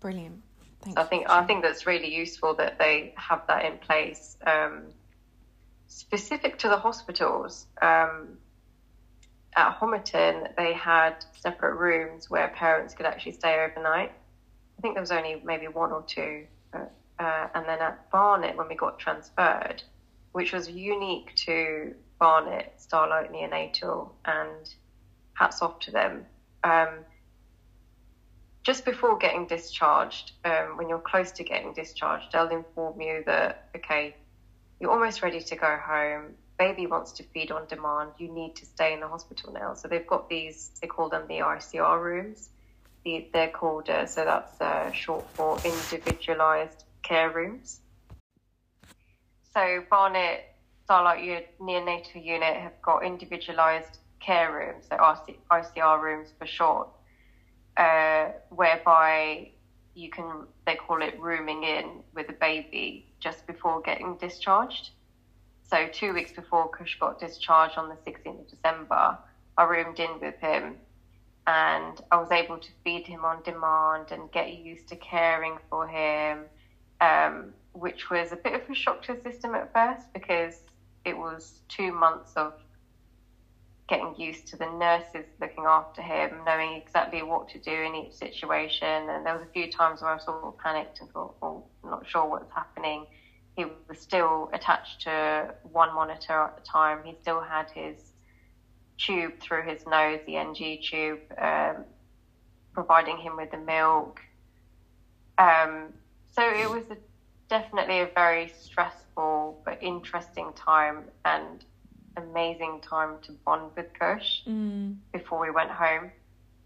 Brilliant. 0.01 0.42
Thank 0.83 0.97
so 0.97 1.03
I 1.03 1.07
think 1.07 1.28
I 1.28 1.45
think 1.45 1.62
that's 1.62 1.87
really 1.87 2.14
useful 2.14 2.55
that 2.55 2.78
they 2.78 3.14
have 3.16 3.47
that 3.49 3.64
in 3.64 3.78
place. 3.78 4.37
Um, 4.47 4.85
specific 5.89 6.59
to 6.59 6.68
the 6.68 6.78
hospitals, 6.78 7.66
um, 7.83 8.39
at 9.55 9.78
Homerton, 9.78 10.55
they 10.57 10.72
had 10.72 11.24
separate 11.39 11.74
rooms 11.74 12.31
where 12.31 12.49
parents 12.49 12.95
could 12.95 13.07
actually 13.07 13.33
stay 13.33 13.64
overnight. 13.64 14.12
I 14.78 14.81
think 14.81 14.95
there 14.95 15.03
was 15.03 15.11
only 15.11 15.43
maybe 15.45 15.68
one 15.68 15.93
or 15.93 16.03
two. 16.07 16.47
Uh, 16.72 16.85
uh, 17.18 17.49
and 17.55 17.66
then 17.66 17.81
at 17.81 18.11
Barnet, 18.11 18.57
when 18.57 18.68
we 18.68 18.74
got 18.74 18.99
transferred, 18.99 19.83
which 20.33 20.53
was 20.53 20.70
unique 20.70 21.35
to 21.35 21.95
Barnet, 22.18 22.72
Starlight 22.76 23.33
Neonatal, 23.33 24.11
and 24.24 24.74
hats 25.35 25.61
off 25.61 25.78
to 25.81 25.91
them. 25.91 26.24
Um, 26.64 26.89
just 28.63 28.85
before 28.85 29.17
getting 29.17 29.47
discharged, 29.47 30.33
um, 30.45 30.77
when 30.77 30.89
you're 30.89 30.99
close 30.99 31.33
to 31.33 31.45
getting 31.45 31.73
discharged, 31.73 32.27
they'll 32.33 32.49
inform 32.49 33.01
you 33.01 33.23
that, 33.27 33.69
okay, 33.77 34.15
you're 34.79 34.91
almost 34.91 35.23
ready 35.23 35.41
to 35.41 35.57
go 35.57 35.79
home. 35.83 36.35
Baby 36.59 36.87
wants 36.87 37.13
to 37.13 37.23
feed 37.23 37.51
on 37.51 37.67
demand. 37.69 38.11
You 38.19 38.31
need 38.31 38.57
to 38.57 38.67
stay 38.67 38.93
in 38.93 39.01
the 39.01 39.09
hospital 39.09 39.53
now. 39.53 39.75
So 39.75 39.89
they've 39.89 40.07
got 40.07 40.29
these, 40.29 40.73
they 40.81 40.87
call 40.87 41.09
them 41.09 41.27
the 41.27 41.39
ICR 41.39 42.03
rooms. 42.03 42.51
The, 43.05 43.29
they're 43.33 43.49
called, 43.49 43.89
uh, 43.89 44.05
so 44.05 44.27
that's 44.27 44.61
uh, 44.61 44.93
short 44.93 45.25
for 45.33 45.59
individualized 45.65 46.85
care 47.03 47.31
rooms. 47.31 47.81
So 49.55 49.83
Barnet 49.89 50.45
Starlight 50.85 51.59
Neonatal 51.59 52.23
Unit 52.23 52.57
have 52.57 52.81
got 52.83 53.05
individualized 53.05 53.99
care 54.21 54.53
rooms, 54.53 54.85
so 54.91 54.97
ICR 55.51 56.03
rooms 56.03 56.29
for 56.39 56.47
short 56.47 56.89
uh, 57.77 58.29
whereby 58.51 59.51
you 59.95 60.11
can, 60.11 60.47
they 60.66 60.75
call 60.75 61.03
it 61.03 61.18
rooming 61.18 61.64
in 61.64 62.03
with 62.14 62.29
a 62.29 62.35
baby 62.35 63.07
just 63.18 63.47
before 63.47 63.81
getting 63.81 64.16
discharged. 64.16 64.91
So, 65.62 65.89
two 65.93 66.12
weeks 66.12 66.33
before 66.33 66.68
Kush 66.68 66.99
got 66.99 67.21
discharged 67.21 67.79
on 67.79 67.89
the 67.89 67.95
16th 67.95 68.41
of 68.41 68.49
December, 68.49 69.18
I 69.57 69.62
roomed 69.64 70.01
in 70.01 70.18
with 70.21 70.39
him 70.41 70.77
and 71.47 72.01
I 72.11 72.16
was 72.16 72.31
able 72.31 72.59
to 72.59 72.68
feed 72.85 73.07
him 73.07 73.25
on 73.25 73.43
demand 73.43 74.11
and 74.11 74.31
get 74.31 74.55
used 74.55 74.89
to 74.89 74.97
caring 74.97 75.59
for 75.68 75.87
him, 75.87 76.45
um, 77.01 77.53
which 77.73 78.11
was 78.11 78.33
a 78.33 78.37
bit 78.37 78.55
of 78.55 78.68
a 78.68 78.75
shock 78.75 79.03
to 79.03 79.14
the 79.14 79.21
system 79.21 79.55
at 79.55 79.73
first 79.73 80.12
because 80.12 80.61
it 81.05 81.16
was 81.16 81.61
two 81.68 81.93
months 81.93 82.33
of 82.37 82.55
getting 83.91 84.14
used 84.16 84.47
to 84.47 84.57
the 84.57 84.66
nurses 84.66 85.26
looking 85.41 85.64
after 85.66 86.01
him, 86.01 86.45
knowing 86.47 86.74
exactly 86.74 87.22
what 87.22 87.49
to 87.49 87.59
do 87.59 87.72
in 87.72 87.97
each 87.97 88.12
situation. 88.12 89.11
And 89.11 89.26
there 89.26 89.34
was 89.34 89.43
a 89.43 89.49
few 89.53 89.68
times 89.68 90.01
where 90.01 90.12
I 90.12 90.14
was 90.14 90.24
sort 90.24 90.45
of 90.45 90.57
panicked 90.59 91.01
and 91.01 91.11
thought, 91.11 91.34
"Oh, 91.43 91.64
I'm 91.82 91.91
not 91.91 92.07
sure 92.07 92.24
what's 92.24 92.53
happening." 92.53 93.07
He 93.57 93.66
was 93.88 93.99
still 93.99 94.49
attached 94.53 95.03
to 95.03 95.53
one 95.62 95.93
monitor 95.93 96.41
at 96.45 96.55
the 96.55 96.62
time. 96.62 97.03
He 97.05 97.14
still 97.14 97.41
had 97.41 97.68
his 97.74 98.14
tube 98.97 99.34
through 99.41 99.64
his 99.64 99.84
nose, 99.86 100.20
the 100.24 100.36
NG 100.36 100.78
tube, 100.78 101.20
um, 101.36 101.84
providing 102.72 103.18
him 103.18 103.36
with 103.36 103.51
the 103.51 103.59
milk. 103.59 104.20
Um, 105.38 105.95
so 106.30 106.49
it 106.49 106.70
was 106.70 106.84
a, 106.91 106.99
definitely 107.49 108.01
a 108.01 108.07
very 108.14 108.47
stressful 108.47 109.57
but 109.64 109.78
interesting 109.80 110.53
time, 110.55 111.09
and 111.24 111.64
amazing 112.17 112.81
time 112.83 113.17
to 113.23 113.33
bond 113.33 113.71
with 113.77 113.87
Kush 113.99 114.43
mm. 114.47 114.97
before 115.13 115.41
we 115.41 115.51
went 115.51 115.71
home. 115.71 116.11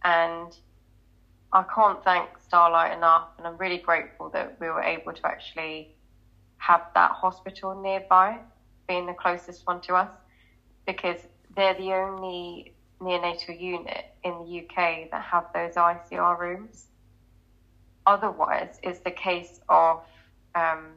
And 0.03 0.57
I 1.53 1.65
can't 1.75 2.03
thank 2.05 2.29
Starlight 2.39 2.97
enough. 2.97 3.29
And 3.39 3.47
I'm 3.47 3.57
really 3.57 3.79
grateful 3.79 4.29
that 4.31 4.57
we 4.61 4.69
were 4.69 4.83
able 4.83 5.13
to 5.13 5.27
actually 5.27 5.95
have 6.59 6.83
that 6.95 7.13
hospital 7.13 7.81
nearby, 7.81 8.39
being 8.89 9.07
the 9.07 9.15
closest 9.15 9.67
one 9.67 9.81
to 9.83 9.95
us, 9.95 10.11
because 10.87 11.21
they're 11.57 11.75
the 11.75 11.93
only 11.93 12.75
neonatal 13.01 13.61
unit 13.61 14.07
in 14.25 14.33
the 14.45 14.61
UK 14.61 15.11
that 15.11 15.23
have 15.23 15.47
those 15.53 15.75
ICR 15.75 16.39
rooms. 16.39 16.87
Otherwise, 18.07 18.79
it's 18.83 19.01
the 19.01 19.11
case 19.11 19.61
of 19.69 20.03
um, 20.55 20.89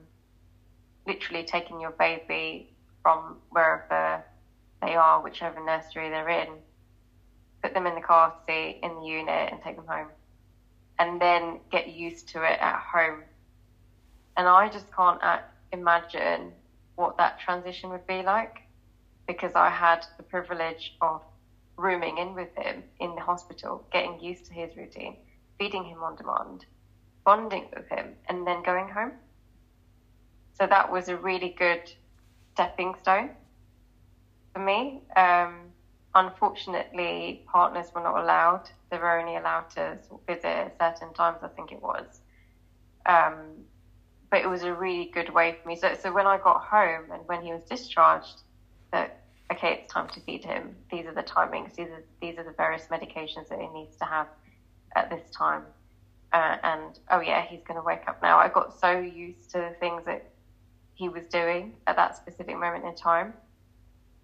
literally 1.06 1.44
taking 1.44 1.80
your 1.80 1.92
baby 1.92 2.74
from 3.02 3.38
wherever 3.50 4.24
they 4.82 4.96
are, 4.96 5.22
whichever 5.22 5.64
nursery 5.64 6.10
they're 6.10 6.30
in, 6.30 6.50
put 7.62 7.74
them 7.74 7.88
in 7.88 7.96
the 7.96 8.02
car 8.02 8.34
seat 8.46 8.80
in 8.84 8.96
the 8.96 9.06
unit 9.06 9.52
and 9.52 9.62
take 9.62 9.76
them 9.76 9.88
home. 9.88 10.08
And 11.00 11.22
then 11.22 11.60
get 11.72 11.88
used 11.88 12.30
to 12.30 12.44
it 12.44 12.60
at 12.60 12.80
home. 12.80 13.24
And 14.36 14.48
I 14.48 14.70
just 14.70 14.92
can't 14.96 15.22
uh, 15.24 15.40
imagine 15.72 16.52
what 16.96 17.18
that 17.18 17.40
transition 17.40 17.90
would 17.90 18.06
be 18.08 18.22
like 18.24 18.62
because 19.28 19.54
I 19.56 19.70
had 19.70 20.06
the 20.18 20.24
privilege 20.24 20.96
of 21.02 21.22
rooming 21.76 22.18
in 22.18 22.34
with 22.34 22.56
him 22.56 22.84
in 23.00 23.14
the 23.16 23.22
hospital, 23.22 23.86
getting 23.92 24.20
used 24.20 24.46
to 24.46 24.54
his 24.54 24.76
routine, 24.76 25.18
feeding 25.60 25.84
him 25.84 26.02
on 26.02 26.16
demand, 26.16 26.66
bonding 27.26 27.68
with 27.76 27.88
him, 27.90 28.14
and 28.30 28.48
then 28.48 28.64
going 28.64 28.90
home. 28.90 29.12
So 30.54 30.66
that 30.66 30.92
was 30.92 31.10
a 31.10 31.18
really 31.18 31.56
good 31.58 31.92
stepping 32.54 32.96
stone 33.02 33.30
for 34.54 34.60
me. 34.60 35.02
Um, 35.16 35.72
unfortunately, 36.16 37.40
partners 37.46 37.92
were 37.94 38.02
not 38.02 38.18
allowed. 38.18 38.64
They 38.90 38.98
were 38.98 39.20
only 39.20 39.36
allowed 39.36 39.70
to 39.72 39.98
visit 40.26 40.46
at 40.46 40.74
certain 40.80 41.14
times, 41.14 41.40
I 41.44 41.48
think 41.50 41.72
it 41.72 41.82
was. 41.82 42.22
Um, 43.06 43.66
but 44.30 44.42
it 44.42 44.50
was 44.50 44.64
a 44.64 44.74
really 44.74 45.06
good 45.14 45.30
way 45.30 45.54
for 45.62 45.68
me. 45.68 45.76
So, 45.76 45.94
so 45.94 46.12
when 46.12 46.28
I 46.28 46.38
got 46.38 46.62
home 46.62 47.12
and 47.12 47.22
when 47.28 47.42
he 47.42 47.52
was 47.52 47.64
discharged, 47.64 48.42
that 48.92 49.12
okay, 49.52 49.74
it's 49.74 49.92
time 49.92 50.08
to 50.10 50.20
feed 50.22 50.44
him. 50.44 50.76
These 50.92 51.06
are 51.06 51.14
the 51.14 51.24
timings. 51.24 51.76
These 51.76 51.88
are 51.88 52.04
these 52.22 52.38
are 52.38 52.44
the 52.44 52.54
various 52.58 52.88
medications 52.88 53.48
that 53.50 53.60
he 53.60 53.68
needs 53.68 53.96
to 53.98 54.06
have 54.06 54.28
at 54.96 55.10
this 55.10 55.30
time. 55.30 55.64
Uh, 56.34 56.58
and 56.64 57.00
oh 57.10 57.22
yeah, 57.22 57.42
he's 57.42 57.62
going 57.64 57.78
to 57.78 57.84
wake 57.84 58.08
up 58.08 58.22
now. 58.22 58.38
I 58.38 58.50
got 58.50 58.74
so 58.74 59.00
used 59.00 59.52
to 59.52 59.60
the 59.60 59.76
things 59.80 60.04
that 60.06 60.24
he 60.96 61.08
was 61.08 61.26
doing 61.28 61.74
at 61.86 61.96
that 61.96 62.16
specific 62.16 62.58
moment 62.58 62.84
in 62.84 62.96
time 62.96 63.34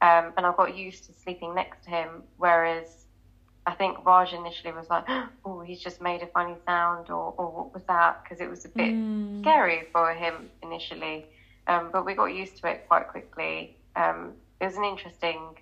um, 0.03 0.33
and 0.35 0.45
I 0.45 0.51
got 0.57 0.75
used 0.75 1.05
to 1.05 1.13
sleeping 1.13 1.55
next 1.55 1.85
to 1.85 1.89
him. 1.89 2.23
Whereas 2.35 3.05
I 3.65 3.73
think 3.73 4.05
Raj 4.05 4.33
initially 4.33 4.73
was 4.73 4.89
like, 4.89 5.05
"Oh, 5.45 5.61
he's 5.61 5.81
just 5.81 6.01
made 6.01 6.21
a 6.21 6.27
funny 6.27 6.55
sound," 6.65 7.09
or, 7.09 7.33
or 7.37 7.49
"What 7.49 7.73
was 7.73 7.83
that?" 7.83 8.21
Because 8.21 8.41
it 8.41 8.49
was 8.49 8.65
a 8.65 8.69
bit 8.69 8.93
mm. 8.93 9.39
scary 9.41 9.87
for 9.93 10.13
him 10.13 10.49
initially. 10.61 11.27
Um, 11.67 11.89
but 11.93 12.05
we 12.05 12.15
got 12.15 12.25
used 12.25 12.57
to 12.57 12.67
it 12.67 12.85
quite 12.89 13.07
quickly. 13.07 13.77
Um, 13.95 14.33
it 14.59 14.65
was 14.65 14.75
an 14.75 14.83
interesting, 14.83 15.57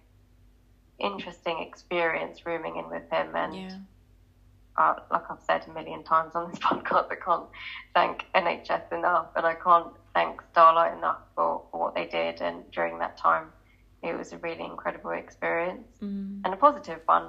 interesting 0.97 1.59
experience 1.59 2.43
rooming 2.43 2.77
in 2.77 2.89
with 2.89 3.07
him, 3.11 3.35
and 3.35 3.55
yeah. 3.55 3.77
uh, 4.75 4.95
like 5.11 5.29
I've 5.29 5.43
said 5.45 5.65
a 5.67 5.71
million 5.71 6.01
times 6.01 6.33
on 6.33 6.49
this 6.49 6.59
podcast, 6.67 7.11
I 7.11 7.15
can't 7.23 7.47
thank 7.93 8.25
NHS 8.33 8.91
enough, 8.91 9.27
and 9.35 9.45
I 9.45 9.53
can't 9.53 9.93
thank 10.15 10.41
Starlight 10.51 10.97
enough 10.97 11.19
for, 11.35 11.61
for 11.69 11.79
what 11.79 11.93
they 11.93 12.07
did 12.07 12.41
and 12.41 12.69
during 12.71 12.97
that 12.97 13.17
time 13.17 13.45
it 14.03 14.17
was 14.17 14.33
a 14.33 14.37
really 14.37 14.63
incredible 14.63 15.11
experience 15.11 15.87
mm. 16.01 16.41
and 16.43 16.53
a 16.53 16.57
positive 16.57 16.99
one. 17.05 17.27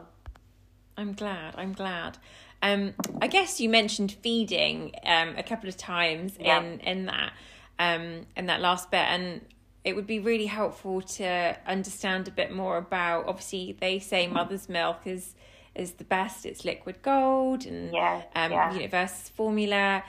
I'm 0.97 1.13
glad. 1.13 1.55
I'm 1.57 1.73
glad. 1.73 2.19
Um, 2.63 2.95
I 3.21 3.27
guess 3.27 3.61
you 3.61 3.69
mentioned 3.69 4.13
feeding 4.13 4.93
um, 5.05 5.35
a 5.37 5.43
couple 5.43 5.69
of 5.69 5.77
times 5.77 6.37
yeah. 6.39 6.61
in 6.61 6.81
in 6.81 7.07
that 7.07 7.33
um, 7.79 8.27
in 8.37 8.47
that 8.47 8.61
last 8.61 8.91
bit, 8.91 9.07
and 9.09 9.41
it 9.85 9.97
would 9.97 10.07
be 10.07 10.21
really 10.21 10.47
helpful 10.47 11.03
to 11.03 11.57
understand 11.67 12.29
a 12.29 12.31
bit 12.31 12.53
more 12.53 12.77
about. 12.77 13.27
Obviously, 13.27 13.77
they 13.81 13.99
say 13.99 14.27
mother's 14.27 14.69
milk 14.69 15.01
is 15.07 15.35
is 15.75 15.93
the 15.93 16.05
best. 16.05 16.47
It's 16.47 16.65
liquid 16.65 17.03
gold, 17.03 17.67
and 17.67 17.93
yeah, 17.93 18.23
um, 18.35 18.53
yeah. 18.53 18.73
you 18.73 18.81
know, 18.81 18.89
versus 18.89 19.31
formula. 19.31 20.05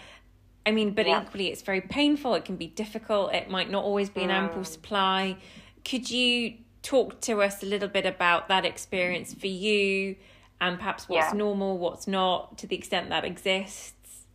I 0.66 0.72
mean, 0.72 0.92
but 0.92 1.08
yeah. 1.08 1.24
equally, 1.24 1.48
it's 1.48 1.62
very 1.62 1.82
painful. 1.82 2.36
It 2.36 2.46
can 2.46 2.56
be 2.56 2.68
difficult. 2.68 3.34
It 3.34 3.50
might 3.50 3.70
not 3.70 3.84
always 3.84 4.10
be 4.10 4.22
an 4.22 4.30
mm. 4.30 4.34
ample 4.34 4.64
supply 4.64 5.38
could 5.84 6.10
you 6.10 6.56
talk 6.82 7.22
to 7.22 7.42
us 7.42 7.64
a 7.64 7.66
little 7.66 7.88
bit 7.88 8.06
about 8.06 8.48
that 8.50 8.66
experience 8.66 9.34
for 9.34 9.48
you 9.48 10.16
and 10.62 10.78
perhaps 10.78 11.10
what's 11.10 11.32
yeah. 11.32 11.38
normal, 11.38 11.78
what's 11.78 12.08
not, 12.08 12.58
to 12.58 12.68
the 12.68 12.76
extent 12.76 13.10
that 13.10 13.26
exists? 13.26 14.26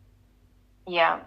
Yeah. 0.86 1.20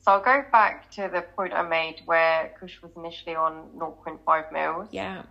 So 0.00 0.12
I'll 0.12 0.20
go 0.20 0.44
back 0.50 0.90
to 0.92 1.10
the 1.12 1.22
point 1.36 1.52
I 1.52 1.62
made 1.62 2.02
where 2.06 2.54
Kush 2.58 2.80
was 2.82 2.92
initially 2.96 3.36
on 3.36 3.68
0.5 3.76 4.52
mils. 4.52 4.88
Yeah. 4.90 5.22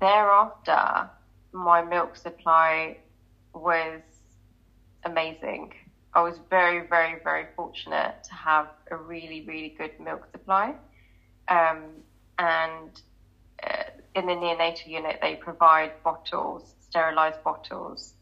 Thereafter, 0.00 1.08
my 1.52 1.82
milk 1.82 2.16
supply 2.16 2.98
was 3.54 4.02
amazing. 5.04 5.72
I 6.12 6.22
was 6.22 6.38
very, 6.50 6.86
very, 6.86 7.20
very 7.22 7.46
fortunate 7.56 8.22
to 8.24 8.34
have 8.34 8.68
a 8.90 8.96
really, 8.96 9.42
really 9.42 9.74
good 9.76 9.98
milk 9.98 10.28
supply. 10.32 10.74
Um, 11.48 11.84
and 12.38 13.00
in 14.14 14.26
the 14.26 14.32
neonatal 14.34 14.86
unit, 14.86 15.18
they 15.20 15.36
provide 15.36 15.92
bottles, 16.04 16.74
sterilized 16.80 17.42
bottles, 17.42 18.14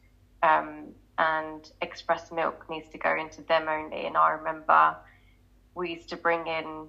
um, 0.43 0.95
and 1.19 1.71
express 1.81 2.31
milk 2.31 2.65
needs 2.69 2.89
to 2.91 2.99
go 2.99 3.15
into 3.15 3.43
them 3.43 3.69
only. 3.69 4.07
And 4.07 4.17
I 4.17 4.31
remember 4.31 4.97
we 5.75 5.91
used 5.91 6.09
to 6.11 6.17
bring 6.17 6.47
in 6.47 6.89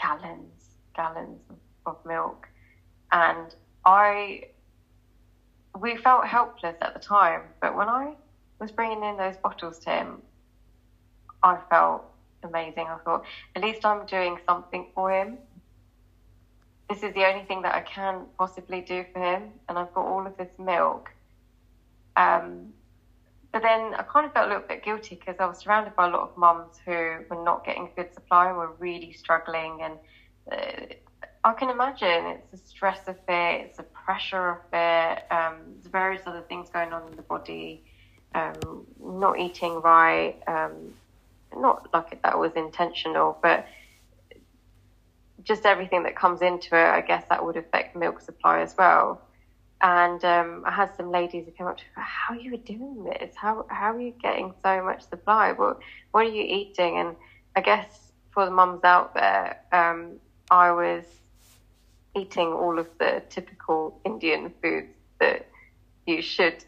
gallons, 0.00 0.76
gallons 0.94 1.40
of 1.86 1.96
milk, 2.04 2.48
and 3.12 3.54
I 3.84 4.40
we 5.78 5.96
felt 5.96 6.26
helpless 6.26 6.76
at 6.82 6.92
the 6.92 6.98
time. 7.00 7.52
But 7.60 7.74
when 7.74 7.88
I 7.88 8.14
was 8.60 8.72
bringing 8.72 9.04
in 9.04 9.16
those 9.16 9.36
bottles 9.36 9.78
to 9.80 9.90
him, 9.90 10.22
I 11.42 11.58
felt 11.70 12.04
amazing. 12.42 12.86
I 12.88 12.98
thought 13.04 13.22
at 13.54 13.62
least 13.62 13.84
I'm 13.84 14.04
doing 14.06 14.38
something 14.46 14.84
for 14.94 15.12
him 15.12 15.38
this 16.88 17.02
is 17.02 17.14
the 17.14 17.26
only 17.26 17.44
thing 17.44 17.62
that 17.62 17.74
I 17.74 17.80
can 17.80 18.22
possibly 18.38 18.80
do 18.80 19.04
for 19.12 19.20
him, 19.20 19.50
and 19.68 19.78
I've 19.78 19.92
got 19.92 20.06
all 20.06 20.26
of 20.26 20.36
this 20.36 20.50
milk. 20.58 21.10
Um, 22.16 22.72
but 23.52 23.62
then 23.62 23.94
I 23.94 24.02
kind 24.02 24.26
of 24.26 24.32
felt 24.32 24.46
a 24.46 24.48
little 24.48 24.68
bit 24.68 24.84
guilty 24.84 25.14
because 25.14 25.36
I 25.38 25.46
was 25.46 25.58
surrounded 25.58 25.96
by 25.96 26.06
a 26.08 26.10
lot 26.10 26.20
of 26.20 26.36
mums 26.36 26.76
who 26.84 26.92
were 26.92 27.42
not 27.44 27.64
getting 27.64 27.88
a 27.92 27.96
good 27.96 28.12
supply 28.12 28.48
and 28.48 28.56
were 28.56 28.72
really 28.78 29.12
struggling. 29.12 29.80
And 29.82 29.94
uh, 30.52 30.94
I 31.44 31.52
can 31.54 31.70
imagine 31.70 32.26
it's 32.26 32.50
the 32.50 32.68
stress 32.68 33.00
of 33.06 33.16
it, 33.28 33.60
it's 33.62 33.76
the 33.76 33.84
pressure 33.84 34.50
of 34.50 34.58
it, 34.72 35.24
um, 35.30 35.56
there's 35.74 35.86
various 35.90 36.22
other 36.26 36.42
things 36.42 36.68
going 36.68 36.92
on 36.92 37.08
in 37.08 37.16
the 37.16 37.22
body, 37.22 37.82
um, 38.34 38.86
not 39.02 39.38
eating 39.38 39.80
right, 39.80 40.36
um, 40.46 40.94
not 41.56 41.88
like 41.92 42.20
that 42.22 42.38
was 42.38 42.52
intentional, 42.56 43.38
but 43.42 43.66
just 45.48 45.64
everything 45.64 46.02
that 46.02 46.14
comes 46.14 46.42
into 46.42 46.76
it, 46.76 46.88
I 46.88 47.00
guess 47.00 47.24
that 47.30 47.42
would 47.42 47.56
affect 47.56 47.96
milk 47.96 48.20
supply 48.20 48.60
as 48.60 48.76
well. 48.76 49.22
And 49.80 50.22
um, 50.24 50.62
I 50.66 50.70
had 50.70 50.94
some 50.96 51.10
ladies 51.10 51.46
who 51.46 51.52
came 51.52 51.66
up 51.66 51.78
to 51.78 51.84
me, 51.84 51.88
how 51.94 52.34
are 52.34 52.40
you 52.40 52.56
doing 52.58 53.04
this? 53.04 53.34
How, 53.34 53.64
how 53.68 53.94
are 53.94 54.00
you 54.00 54.12
getting 54.22 54.52
so 54.62 54.82
much 54.84 55.08
supply? 55.08 55.52
What, 55.52 55.78
what 56.10 56.26
are 56.26 56.30
you 56.30 56.42
eating? 56.42 56.98
And 56.98 57.16
I 57.56 57.62
guess 57.62 58.12
for 58.30 58.44
the 58.44 58.50
mums 58.50 58.84
out 58.84 59.14
there, 59.14 59.60
um, 59.72 60.16
I 60.50 60.70
was 60.72 61.04
eating 62.14 62.48
all 62.48 62.78
of 62.78 62.88
the 62.98 63.22
typical 63.30 64.00
Indian 64.04 64.52
foods 64.60 64.92
that 65.20 65.46
you 66.06 66.20
should 66.20 66.64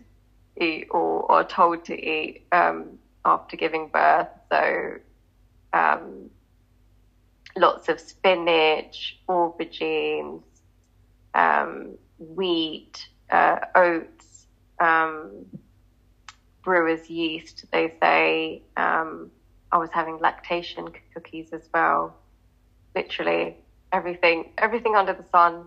eat 0.56 0.86
or 0.90 1.30
are 1.30 1.44
told 1.44 1.84
to 1.86 1.94
eat 1.94 2.46
um, 2.52 2.98
after 3.24 3.56
giving 3.56 3.88
birth. 3.88 4.28
So, 4.50 4.94
um, 5.72 6.30
lots 7.56 7.88
of 7.88 8.00
spinach, 8.00 9.18
aubergines, 9.28 10.42
um, 11.34 11.96
wheat, 12.18 13.08
uh, 13.30 13.58
oats, 13.74 14.46
um, 14.80 15.46
brewer's 16.62 17.08
yeast, 17.08 17.64
they 17.72 17.94
say. 18.00 18.62
Um, 18.76 19.30
I 19.72 19.78
was 19.78 19.90
having 19.92 20.18
lactation 20.18 20.88
cookies 21.14 21.52
as 21.52 21.68
well. 21.72 22.16
Literally 22.94 23.56
everything, 23.92 24.52
everything 24.58 24.96
under 24.96 25.12
the 25.12 25.24
sun, 25.30 25.66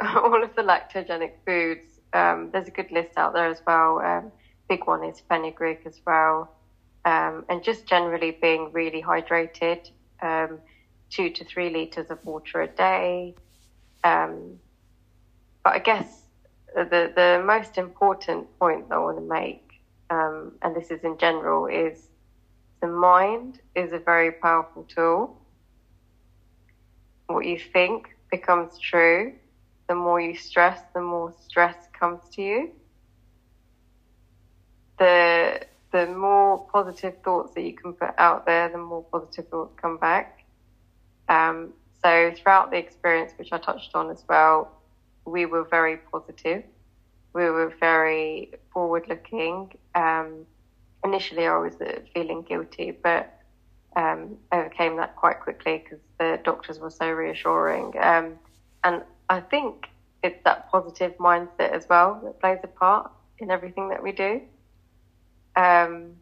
all 0.00 0.42
of 0.42 0.54
the 0.56 0.62
lactogenic 0.62 1.32
foods. 1.46 2.00
Um, 2.12 2.50
there's 2.52 2.68
a 2.68 2.72
good 2.72 2.90
list 2.90 3.16
out 3.16 3.32
there 3.32 3.48
as 3.48 3.62
well. 3.66 4.00
Um, 4.00 4.32
big 4.68 4.86
one 4.86 5.04
is 5.04 5.20
fenugreek 5.28 5.82
as 5.86 6.00
well. 6.06 6.52
Um, 7.04 7.44
and 7.48 7.62
just 7.62 7.86
generally 7.86 8.36
being 8.42 8.72
really 8.72 9.02
hydrated, 9.02 9.90
um, 10.20 10.58
two 11.10 11.30
to 11.30 11.44
three 11.44 11.70
liters 11.70 12.10
of 12.10 12.24
water 12.24 12.62
a 12.62 12.68
day. 12.68 13.34
Um, 14.04 14.58
but 15.64 15.74
I 15.74 15.78
guess 15.78 16.22
the, 16.74 17.12
the 17.14 17.42
most 17.44 17.76
important 17.76 18.46
point 18.58 18.88
that 18.88 18.94
I 18.94 18.98
want 18.98 19.18
to 19.18 19.24
make, 19.24 19.80
um, 20.08 20.52
and 20.62 20.74
this 20.74 20.90
is 20.90 21.04
in 21.04 21.18
general, 21.18 21.66
is 21.66 22.08
the 22.80 22.86
mind 22.86 23.60
is 23.74 23.92
a 23.92 23.98
very 23.98 24.32
powerful 24.32 24.84
tool 24.84 25.36
what 27.32 27.46
you 27.46 27.58
think 27.58 28.16
becomes 28.30 28.78
true. 28.78 29.34
The 29.88 29.94
more 29.94 30.20
you 30.20 30.36
stress, 30.36 30.80
the 30.94 31.00
more 31.00 31.32
stress 31.46 31.76
comes 31.98 32.20
to 32.32 32.42
you. 32.42 32.70
The 34.98 35.60
the 35.92 36.06
more 36.06 36.68
positive 36.72 37.16
thoughts 37.24 37.54
that 37.54 37.62
you 37.62 37.74
can 37.74 37.94
put 37.94 38.10
out 38.18 38.46
there, 38.46 38.68
the 38.68 38.78
more 38.78 39.02
positive 39.02 39.48
thoughts 39.48 39.74
come 39.80 39.96
back. 39.96 40.39
Um, 41.30 41.72
so 42.02 42.32
throughout 42.36 42.70
the 42.70 42.76
experience, 42.76 43.32
which 43.36 43.52
I 43.52 43.58
touched 43.58 43.94
on 43.94 44.10
as 44.10 44.24
well, 44.28 44.70
we 45.24 45.46
were 45.46 45.64
very 45.64 45.96
positive. 45.96 46.64
We 47.32 47.44
were 47.44 47.72
very 47.80 48.52
forward 48.72 49.06
looking. 49.08 49.72
Um, 49.94 50.46
initially, 51.04 51.46
I 51.46 51.56
was 51.56 51.76
feeling 52.12 52.42
guilty, 52.42 52.90
but 52.90 53.40
um, 53.96 54.36
overcame 54.52 54.96
that 54.96 55.16
quite 55.16 55.40
quickly 55.40 55.82
because 55.84 56.00
the 56.18 56.40
doctors 56.44 56.78
were 56.78 56.90
so 56.90 57.10
reassuring. 57.10 57.94
Um, 58.00 58.38
and 58.84 59.02
I 59.28 59.40
think 59.40 59.86
it's 60.22 60.42
that 60.44 60.70
positive 60.70 61.16
mindset 61.18 61.70
as 61.70 61.88
well 61.88 62.20
that 62.24 62.40
plays 62.40 62.58
a 62.62 62.66
part 62.66 63.10
in 63.38 63.50
everything 63.50 63.88
that 63.90 64.02
we 64.02 64.12
do. 64.12 64.42
Um, 65.56 66.16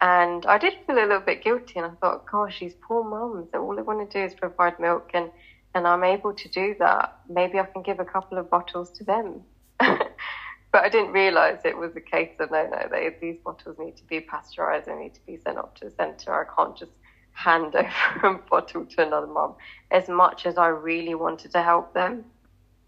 and 0.00 0.44
I 0.46 0.58
did 0.58 0.74
feel 0.86 0.96
a 0.96 1.00
little 1.00 1.20
bit 1.20 1.42
guilty, 1.42 1.74
and 1.78 1.86
I 1.86 1.90
thought, 2.00 2.26
gosh, 2.30 2.60
these 2.60 2.74
poor 2.86 3.02
mums, 3.02 3.48
all 3.54 3.74
they 3.74 3.82
want 3.82 4.10
to 4.10 4.18
do 4.18 4.24
is 4.24 4.34
provide 4.34 4.78
milk, 4.78 5.10
and, 5.14 5.30
and 5.74 5.86
I'm 5.86 6.04
able 6.04 6.34
to 6.34 6.48
do 6.48 6.74
that. 6.78 7.18
Maybe 7.28 7.58
I 7.58 7.64
can 7.64 7.82
give 7.82 8.00
a 8.00 8.04
couple 8.04 8.38
of 8.38 8.50
bottles 8.50 8.90
to 8.92 9.04
them. 9.04 9.42
but 9.78 10.84
I 10.84 10.88
didn't 10.88 11.12
realise 11.12 11.60
it 11.64 11.76
was 11.76 11.96
a 11.96 12.00
case 12.00 12.32
of 12.38 12.50
no, 12.50 12.66
no, 12.66 12.88
they, 12.90 13.10
these 13.20 13.38
bottles 13.44 13.78
need 13.78 13.96
to 13.96 14.04
be 14.04 14.20
pasteurised, 14.20 14.86
they 14.86 14.94
need 14.94 15.14
to 15.14 15.24
be 15.26 15.38
sent 15.38 15.58
off 15.58 15.74
to 15.74 15.86
a 15.86 15.90
centre. 15.90 16.32
I 16.32 16.44
can't 16.54 16.76
just 16.76 16.92
hand 17.32 17.74
over 18.24 18.36
a 18.36 18.38
bottle 18.50 18.84
to 18.84 19.06
another 19.06 19.26
mum 19.26 19.54
as 19.90 20.08
much 20.08 20.46
as 20.46 20.58
I 20.58 20.68
really 20.68 21.14
wanted 21.14 21.52
to 21.52 21.62
help 21.62 21.94
them 21.94 22.24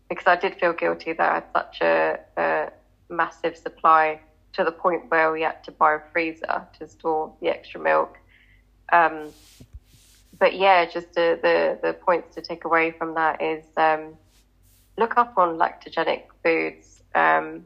because 0.09 0.27
I 0.27 0.37
did 0.37 0.59
feel 0.59 0.73
guilty 0.73 1.13
that 1.13 1.31
I 1.31 1.35
had 1.35 1.45
such 1.53 1.81
a, 1.83 2.19
a 2.37 2.71
massive 3.11 3.57
supply 3.57 4.21
to 4.59 4.65
the 4.65 4.73
point 4.73 5.09
where 5.09 5.31
we 5.31 5.43
had 5.43 5.63
to 5.63 5.71
buy 5.71 5.95
a 5.95 6.01
freezer 6.13 6.67
to 6.77 6.89
store 6.89 7.33
the 7.41 7.49
extra 7.49 7.81
milk. 7.81 8.19
Um, 8.93 9.31
but 10.37 10.57
yeah, 10.57 10.85
just 10.85 11.15
the, 11.15 11.39
the, 11.41 11.79
the 11.81 11.93
points 11.93 12.35
to 12.35 12.43
take 12.43 12.65
away 12.65 12.91
from 12.91 13.15
that 13.15 13.41
is 13.41 13.65
um, 13.77 14.17
look 14.97 15.17
up 15.17 15.39
on 15.39 15.59
lactogenic 15.59 16.25
foods 16.43 17.05
um, 17.15 17.65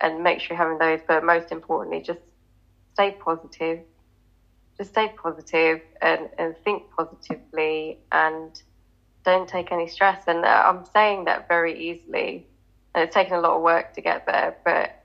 and 0.00 0.22
make 0.22 0.38
sure 0.38 0.56
you're 0.56 0.64
having 0.64 0.78
those. 0.78 1.00
But 1.08 1.24
most 1.24 1.50
importantly, 1.50 2.00
just 2.00 2.20
stay 2.92 3.10
positive. 3.10 3.80
Just 4.78 4.90
stay 4.90 5.12
positive 5.20 5.80
and, 6.00 6.28
and 6.38 6.54
think 6.64 6.84
positively 6.96 7.98
and 8.12 8.62
don't 9.24 9.48
take 9.48 9.72
any 9.72 9.88
stress. 9.88 10.22
And 10.28 10.44
uh, 10.44 10.64
I'm 10.66 10.84
saying 10.92 11.24
that 11.24 11.48
very 11.48 11.90
easily. 11.90 12.46
And 12.94 13.02
it's 13.02 13.14
taken 13.14 13.34
a 13.34 13.40
lot 13.40 13.56
of 13.56 13.62
work 13.62 13.92
to 13.94 14.00
get 14.00 14.24
there, 14.26 14.56
but 14.64 15.03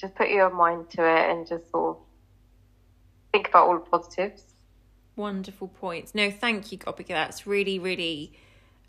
just 0.00 0.14
put 0.14 0.28
your 0.28 0.50
mind 0.50 0.90
to 0.90 1.02
it 1.04 1.30
and 1.30 1.46
just 1.46 1.70
sort 1.70 1.96
of 1.96 2.02
think 3.32 3.48
about 3.48 3.66
all 3.66 3.74
the 3.74 3.80
positives. 3.80 4.42
Wonderful 5.16 5.68
points. 5.68 6.14
No, 6.14 6.30
thank 6.30 6.72
you, 6.72 6.78
Gobika. 6.78 7.08
That's 7.08 7.46
really, 7.46 7.78
really 7.78 8.32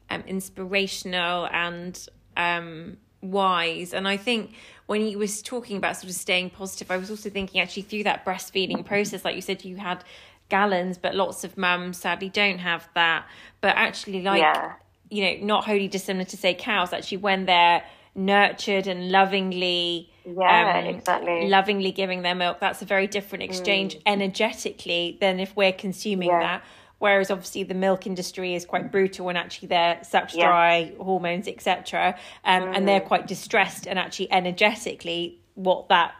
um, 0.09 0.23
inspirational 0.25 1.47
and 1.51 2.07
um, 2.37 2.97
wise. 3.21 3.93
And 3.93 4.07
I 4.07 4.17
think 4.17 4.53
when 4.85 5.01
he 5.01 5.15
was 5.15 5.41
talking 5.41 5.77
about 5.77 5.97
sort 5.97 6.09
of 6.09 6.15
staying 6.15 6.51
positive, 6.51 6.89
I 6.89 6.97
was 6.97 7.09
also 7.09 7.29
thinking 7.29 7.59
actually 7.59 7.83
through 7.83 8.03
that 8.03 8.23
breastfeeding 8.25 8.85
process, 8.85 9.25
like 9.25 9.35
you 9.35 9.41
said, 9.41 9.65
you 9.65 9.75
had 9.75 10.03
gallons, 10.49 10.97
but 10.97 11.15
lots 11.15 11.43
of 11.43 11.57
mums 11.57 11.97
sadly 11.97 12.29
don't 12.29 12.59
have 12.59 12.87
that. 12.93 13.25
But 13.59 13.75
actually, 13.75 14.21
like, 14.21 14.41
yeah. 14.41 14.73
you 15.09 15.23
know, 15.23 15.45
not 15.45 15.65
wholly 15.65 15.87
dissimilar 15.87 16.25
to 16.25 16.37
say 16.37 16.53
cows, 16.53 16.93
actually, 16.93 17.17
when 17.17 17.45
they're 17.45 17.83
nurtured 18.13 18.87
and 18.87 19.09
lovingly 19.09 20.09
yeah 20.25 20.79
um, 20.79 20.85
exactly 20.85 21.47
lovingly 21.47 21.91
giving 21.91 22.21
their 22.21 22.35
milk 22.35 22.59
that's 22.59 22.81
a 22.81 22.85
very 22.85 23.07
different 23.07 23.43
exchange 23.43 23.95
mm. 23.95 24.01
energetically 24.05 25.17
than 25.21 25.39
if 25.39 25.55
we're 25.55 25.71
consuming 25.71 26.29
yeah. 26.29 26.39
that 26.39 26.63
whereas 26.99 27.31
obviously 27.31 27.63
the 27.63 27.73
milk 27.73 28.05
industry 28.05 28.53
is 28.53 28.65
quite 28.65 28.91
brutal 28.91 29.29
and 29.29 29.37
actually 29.37 29.67
they're 29.67 29.99
such 30.03 30.35
yeah. 30.35 30.45
dry 30.45 30.93
hormones 30.99 31.47
etc 31.47 32.15
um, 32.43 32.63
mm. 32.63 32.75
and 32.75 32.87
they're 32.87 33.01
mm. 33.01 33.07
quite 33.07 33.27
distressed 33.27 33.87
and 33.87 33.97
actually 33.97 34.29
energetically 34.31 35.39
what 35.55 35.87
that 35.87 36.13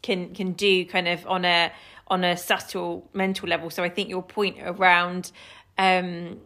can 0.00 0.32
can 0.34 0.52
do 0.52 0.84
kind 0.84 1.08
of 1.08 1.26
on 1.26 1.44
a 1.44 1.72
on 2.06 2.22
a 2.24 2.36
subtle 2.36 3.08
mental 3.12 3.48
level 3.48 3.68
so 3.68 3.82
i 3.82 3.88
think 3.88 4.08
your 4.08 4.22
point 4.22 4.56
around 4.62 5.32
um, 5.78 6.38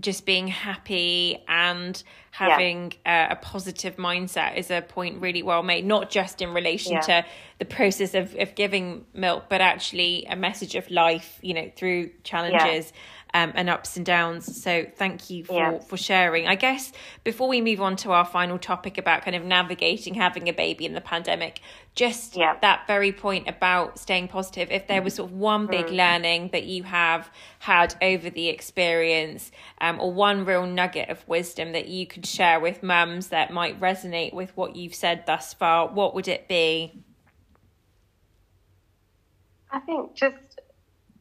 just 0.00 0.24
being 0.24 0.48
happy 0.48 1.42
and 1.48 2.02
having 2.30 2.92
yeah. 3.04 3.28
a, 3.30 3.32
a, 3.32 3.36
positive 3.36 3.96
mindset 3.96 4.56
is 4.56 4.70
a 4.70 4.80
point 4.80 5.20
really 5.20 5.42
well 5.42 5.62
made, 5.62 5.84
not 5.84 6.10
just 6.10 6.40
in 6.40 6.54
relation 6.54 6.94
yeah. 6.94 7.00
to 7.00 7.24
the 7.58 7.66
process 7.66 8.14
of, 8.14 8.34
of 8.36 8.54
giving 8.54 9.04
milk, 9.12 9.44
but 9.50 9.60
actually 9.60 10.24
a 10.30 10.36
message 10.36 10.74
of 10.74 10.90
life, 10.90 11.38
you 11.42 11.52
know, 11.52 11.70
through 11.76 12.10
challenges. 12.24 12.92
Um, 13.34 13.50
and 13.54 13.70
ups 13.70 13.96
and 13.96 14.04
downs. 14.04 14.62
So 14.62 14.84
thank 14.94 15.30
you 15.30 15.42
for, 15.44 15.54
yeah. 15.54 15.78
for 15.78 15.96
sharing. 15.96 16.46
I 16.46 16.54
guess 16.54 16.92
before 17.24 17.48
we 17.48 17.62
move 17.62 17.80
on 17.80 17.96
to 17.96 18.12
our 18.12 18.26
final 18.26 18.58
topic 18.58 18.98
about 18.98 19.22
kind 19.22 19.34
of 19.34 19.42
navigating 19.42 20.12
having 20.12 20.50
a 20.50 20.52
baby 20.52 20.84
in 20.84 20.92
the 20.92 21.00
pandemic, 21.00 21.60
just 21.94 22.36
yeah. 22.36 22.56
that 22.60 22.86
very 22.86 23.10
point 23.10 23.48
about 23.48 23.98
staying 23.98 24.28
positive, 24.28 24.70
if 24.70 24.86
there 24.86 25.00
was 25.00 25.14
sort 25.14 25.30
of 25.30 25.36
one 25.36 25.66
big 25.66 25.86
mm. 25.86 25.96
learning 25.96 26.50
that 26.52 26.64
you 26.64 26.82
have 26.82 27.30
had 27.58 27.94
over 28.02 28.30
the 28.30 28.48
experience 28.48 29.50
um, 29.80 30.00
or 30.00 30.12
one 30.12 30.44
real 30.44 30.66
nugget 30.66 31.08
of 31.08 31.26
wisdom 31.28 31.72
that 31.72 31.88
you 31.88 32.06
could 32.06 32.26
share 32.26 32.60
with 32.60 32.82
mums 32.82 33.28
that 33.28 33.52
might 33.52 33.78
resonate 33.80 34.32
with 34.32 34.56
what 34.56 34.76
you've 34.76 34.94
said 34.94 35.24
thus 35.26 35.54
far, 35.54 35.88
what 35.88 36.14
would 36.14 36.28
it 36.28 36.48
be? 36.48 37.02
I 39.70 39.80
think 39.80 40.14
just 40.14 40.36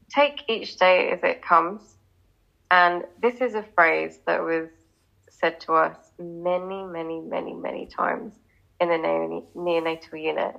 take 0.10 0.44
each 0.48 0.78
day 0.78 1.10
as 1.12 1.20
it 1.24 1.42
comes. 1.42 1.82
And 2.72 3.06
this 3.22 3.42
is 3.42 3.56
a 3.56 3.66
phrase 3.76 4.20
that 4.28 4.44
was 4.44 4.70
said 5.32 5.62
to 5.62 5.74
us 5.76 5.98
many, 6.20 6.86
many, 6.86 7.22
many, 7.22 7.56
many 7.56 7.88
times 7.88 8.36
in 8.82 8.90
the 8.90 9.44
neonatal 9.56 10.24
unit. 10.24 10.56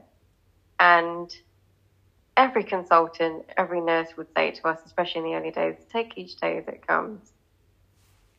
and 0.80 1.30
every 2.36 2.64
consultant, 2.64 3.46
every 3.58 3.80
nurse 3.82 4.16
would 4.18 4.28
say 4.36 4.52
to 4.52 4.68
us, 4.68 4.80
especially 4.86 5.20
in 5.20 5.26
the 5.26 5.34
early 5.36 5.52
days, 5.52 5.76
take 5.92 6.14
each 6.18 6.36
day 6.38 6.58
as 6.58 6.68
it 6.68 6.86
comes. 6.86 7.32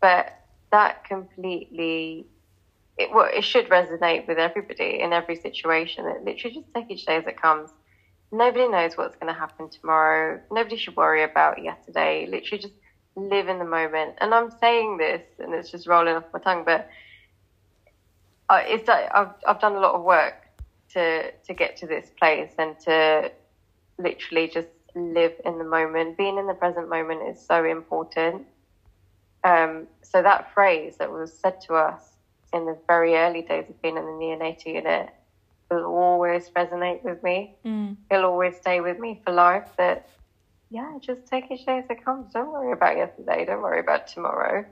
But 0.02 0.34
that 0.72 1.06
completely, 1.06 2.28
it, 2.98 3.12
well, 3.14 3.30
it 3.34 3.44
should 3.44 3.70
resonate 3.70 4.28
with 4.28 4.40
everybody 4.40 5.02
in 5.02 5.14
every 5.14 5.38
situation. 5.38 6.08
It 6.08 6.24
literally 6.26 6.56
just 6.56 6.74
take 6.76 6.92
each 6.92 7.06
day 7.06 7.18
as 7.18 7.28
it 7.28 7.42
comes. 7.42 7.72
Nobody 8.32 8.68
knows 8.70 8.98
what's 8.98 9.16
going 9.18 9.34
to 9.34 9.40
happen 9.40 9.70
tomorrow. 9.70 10.42
Nobody 10.52 10.78
should 10.78 10.98
worry 10.98 11.24
about 11.24 11.64
yesterday. 11.64 12.28
Literally 12.30 12.62
just 12.62 12.76
live 13.16 13.48
in 13.48 13.60
the 13.60 13.66
moment. 13.66 14.16
And 14.20 14.34
I'm 14.34 14.52
saying 14.52 14.98
this, 14.98 15.24
and 15.40 15.54
it's 15.54 15.70
just 15.70 15.88
rolling 15.88 16.16
off 16.16 16.26
my 16.34 16.40
tongue, 16.40 16.64
but 16.66 16.90
it's 18.52 18.90
I've 18.90 19.34
I've 19.48 19.60
done 19.60 19.74
a 19.74 19.80
lot 19.80 19.96
of 19.96 20.04
work 20.04 20.36
to 20.94 21.32
to 21.32 21.54
get 21.54 21.78
to 21.78 21.88
this 21.88 22.12
place 22.20 22.52
and 22.58 22.80
to 22.82 23.32
literally 23.98 24.48
just 24.48 24.68
live 24.96 25.34
in 25.46 25.58
the 25.58 25.64
moment. 25.64 26.18
Being 26.18 26.38
in 26.38 26.48
the 26.48 26.54
present 26.54 26.90
moment 26.90 27.28
is 27.28 27.44
so 27.44 27.64
important. 27.66 28.46
Um, 29.44 29.88
so 30.02 30.22
that 30.22 30.54
phrase 30.54 30.98
that 30.98 31.12
was 31.12 31.34
said 31.34 31.60
to 31.62 31.74
us 31.74 32.14
in 32.54 32.66
the 32.66 32.78
very 32.88 33.16
early 33.16 33.42
days 33.42 33.70
of 33.70 33.82
being 33.82 33.98
in 33.98 34.06
the 34.06 34.12
neonatal 34.12 34.68
unit 34.68 35.10
will 35.70 35.86
always 35.86 36.50
resonate 36.52 37.04
with 37.04 37.22
me. 37.24 37.56
Mm. 37.66 37.98
It'll 38.10 38.26
always 38.26 38.56
stay 38.58 38.80
with 38.80 39.00
me 39.00 39.22
for 39.26 39.34
life. 39.34 39.70
That 39.78 40.08
yeah, 40.74 40.98
just 41.00 41.28
take 41.28 41.52
each 41.52 41.68
day 41.68 41.78
as 41.78 41.86
it 41.92 42.04
comes. 42.04 42.34
Don't 42.34 42.52
worry 42.52 42.74
about 42.74 42.98
yesterday. 42.98 43.46
Don't 43.46 43.62
worry 43.62 43.80
about 43.80 44.08
tomorrow. 44.08 44.66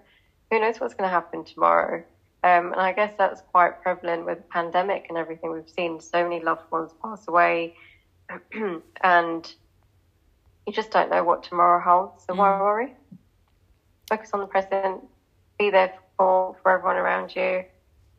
Who 0.49 0.59
knows 0.59 0.79
what's 0.79 0.95
going 0.95 1.07
to 1.07 1.13
happen 1.13 1.45
tomorrow? 1.45 2.03
Um, 2.43 2.71
and 2.71 2.81
I 2.81 2.91
guess 2.91 3.13
that's 3.19 3.41
quite 3.41 3.83
prevalent 3.83 4.25
with 4.25 4.39
the 4.39 4.43
pandemic 4.45 5.05
and 5.09 5.17
everything. 5.17 5.53
We've 5.53 5.69
seen 5.69 6.01
so 6.01 6.23
many 6.23 6.43
loved 6.43 6.71
ones 6.71 6.91
pass 7.03 7.27
away, 7.27 7.75
and 9.03 9.53
you 10.65 10.73
just 10.73 10.89
don't 10.89 11.11
know 11.11 11.23
what 11.23 11.43
tomorrow 11.43 11.79
holds. 11.79 12.25
So 12.25 12.33
mm. 12.33 12.37
why 12.37 12.59
worry? 12.59 12.95
Focus 14.09 14.31
on 14.33 14.39
the 14.39 14.47
present. 14.47 15.03
Be 15.59 15.69
there 15.69 15.93
for, 16.17 16.55
for 16.63 16.71
everyone 16.71 16.95
around 16.95 17.35
you. 17.35 17.63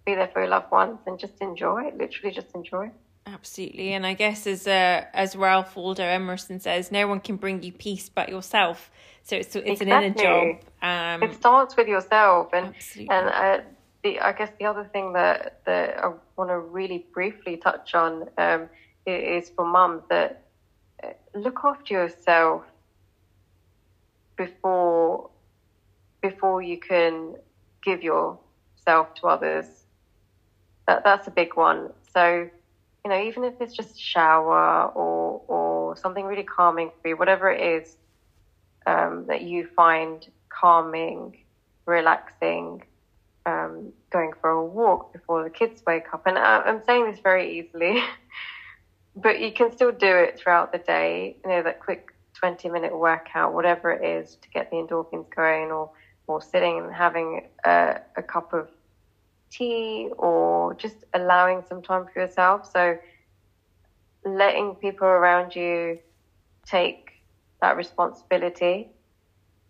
Be 0.07 0.15
there 0.15 0.31
for 0.33 0.43
your 0.43 0.51
loved 0.51 0.71
ones, 0.71 1.01
and 1.07 1.19
just 1.19 1.41
enjoy 1.41 1.89
it. 1.89 1.97
Literally, 1.97 2.33
just 2.33 2.55
enjoy. 2.55 2.93
Absolutely, 3.27 3.93
and 3.93 4.07
I 4.07 4.15
guess 4.15 4.47
as 4.47 4.67
uh, 4.67 5.05
as 5.15 5.37
Ralph 5.37 5.77
Waldo 5.77 6.03
Emerson 6.03 6.61
says, 6.61 6.91
no 6.91 7.07
one 7.07 7.21
can 7.21 7.37
bring 7.37 7.63
you 7.63 7.73
peace 7.73 8.09
but 8.09 8.29
yourself. 8.29 8.91
So 9.23 9.37
it's 9.37 9.55
it's 9.55 9.81
exactly. 9.81 9.93
an 9.93 10.03
inner 10.03 10.15
job. 10.15 11.23
Um, 11.23 11.23
it 11.31 11.35
starts 11.37 11.77
with 11.77 11.89
yourself, 11.89 12.51
and 12.53 12.75
absolutely. 12.75 13.15
and. 13.15 13.29
Uh, 13.29 13.65
the 14.03 14.21
I 14.21 14.33
guess 14.33 14.51
the 14.59 14.67
other 14.67 14.85
thing 14.93 15.13
that 15.13 15.61
that 15.65 15.99
I 15.99 16.13
want 16.37 16.51
to 16.51 16.59
really 16.59 17.07
briefly 17.13 17.57
touch 17.57 17.95
on 17.95 18.29
um, 18.39 18.69
is 19.07 19.51
for 19.51 19.65
mum 19.65 20.03
that 20.11 20.45
uh, 21.03 21.11
look 21.35 21.61
after 21.65 21.95
yourself 21.95 22.65
before 24.37 25.31
before 26.21 26.63
you 26.63 26.79
can 26.79 27.37
give 27.83 28.03
yourself 28.03 29.15
to 29.15 29.27
others. 29.27 29.67
That 30.87 31.05
that's 31.05 31.29
a 31.29 31.31
big 31.31 31.57
one. 31.57 31.93
So 32.13 32.51
you 33.05 33.11
know, 33.11 33.21
even 33.21 33.45
if 33.45 33.55
it's 33.61 33.75
just 33.75 33.97
a 33.97 33.99
shower 33.99 34.87
or 34.87 35.43
or 35.49 35.97
something 35.97 36.25
really 36.25 36.45
calming 36.45 36.91
for 37.01 37.09
you, 37.09 37.17
whatever 37.17 37.51
it 37.51 37.83
is 37.83 37.97
um, 38.87 39.27
that 39.27 39.43
you 39.43 39.67
find 39.67 40.27
calming, 40.49 41.39
relaxing 41.87 42.83
um, 43.47 43.93
going 44.11 44.33
for 44.41 44.51
a 44.51 44.65
walk 44.65 45.13
before 45.13 45.43
the 45.43 45.51
kids 45.51 45.83
wake 45.87 46.13
up. 46.13 46.27
And 46.27 46.39
I, 46.39 46.63
I'm 46.63 46.83
saying 46.85 47.11
this 47.11 47.21
very 47.21 47.59
easily, 47.59 48.03
but 49.17 49.41
you 49.41 49.53
can 49.53 49.73
still 49.73 49.93
do 49.93 50.17
it 50.17 50.39
throughout 50.39 50.73
the 50.73 50.79
day. 50.79 51.37
You 51.45 51.51
know, 51.51 51.63
that 51.63 51.81
quick 51.81 52.15
20 52.35 52.69
minute 52.69 52.97
workout, 52.97 53.53
whatever 53.53 53.91
it 53.91 54.05
is 54.05 54.37
to 54.37 54.49
get 54.51 54.71
the 54.71 54.77
endorphins 54.77 55.29
going, 55.35 55.73
or, 55.73 55.91
or 56.29 56.41
sitting 56.41 56.79
and 56.79 56.95
having 56.95 57.49
a, 57.65 58.01
a 58.17 58.23
cup 58.23 58.53
of 58.53 58.69
tea, 59.53 60.09
or 60.17 60.75
just 60.75 60.97
allowing 61.15 61.63
some 61.69 61.83
time 61.83 62.07
for 62.13 62.21
yourself. 62.21 62.71
So, 62.73 62.99
letting 64.25 64.75
people 64.77 65.07
around 65.07 65.55
you 65.55 65.99
take 66.65 67.11
that 67.61 67.77
responsibility 67.77 68.89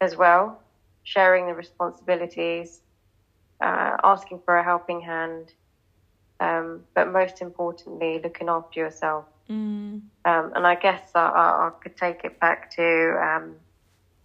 as 0.01 0.17
well, 0.17 0.63
sharing 1.03 1.47
the 1.47 1.55
responsibilities 1.55 2.83
uh, 3.63 3.97
asking 4.03 4.41
for 4.45 4.57
a 4.57 4.65
helping 4.65 5.01
hand, 5.01 5.53
um, 6.41 6.83
but 6.95 7.11
most 7.11 7.41
importantly, 7.41 8.21
looking 8.23 8.49
after 8.49 8.81
yourself. 8.81 9.25
Mm. 9.49 10.03
Um, 10.25 10.53
and 10.55 10.67
I 10.67 10.75
guess 10.75 11.11
I, 11.15 11.21
I, 11.21 11.71
could 11.81 11.97
take 11.97 12.25
it 12.25 12.41
back 12.41 12.71
to 12.77 13.19
um, 13.23 13.55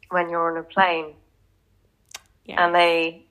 when 0.10 0.30
you're 0.30 0.52
on 0.52 0.58
a 0.58 0.64
plane 0.64 1.14
yes. 2.46 2.58
and 2.60 2.74
they 2.74 3.26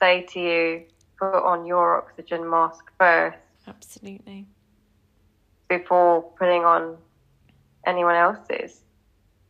say 0.00 0.22
to 0.22 0.40
you, 0.40 0.82
put 1.18 1.34
on 1.34 1.66
your 1.66 1.96
oxygen 1.98 2.48
mask 2.48 2.90
first. 2.98 3.38
Absolutely. 3.66 4.46
Before 5.68 6.22
putting 6.38 6.64
on 6.64 6.96
anyone 7.86 8.14
else's. 8.14 8.82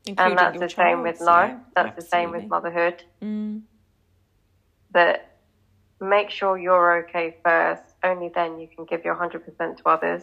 Including 0.06 0.38
and 0.38 0.38
that's 0.38 0.58
the 0.58 0.68
same 0.70 1.02
with 1.02 1.20
life. 1.20 1.50
Yeah, 1.50 1.58
that's 1.74 1.98
absolutely. 1.98 2.02
the 2.02 2.08
same 2.08 2.30
with 2.30 2.48
motherhood. 2.48 3.04
Mm. 3.22 3.62
That 4.92 5.36
make 6.00 6.30
sure 6.30 6.56
you're 6.56 7.04
okay 7.04 7.36
first. 7.44 7.82
Only 8.02 8.30
then 8.34 8.58
you 8.58 8.68
can 8.68 8.84
give 8.84 9.04
your 9.04 9.16
100% 9.16 9.76
to 9.76 9.88
others. 9.88 10.22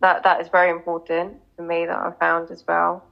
That 0.00 0.22
that 0.24 0.40
is 0.40 0.48
very 0.48 0.70
important 0.70 1.36
for 1.56 1.62
me 1.62 1.86
that 1.86 1.96
I 1.96 2.12
found 2.18 2.50
as 2.50 2.64
well 2.66 3.04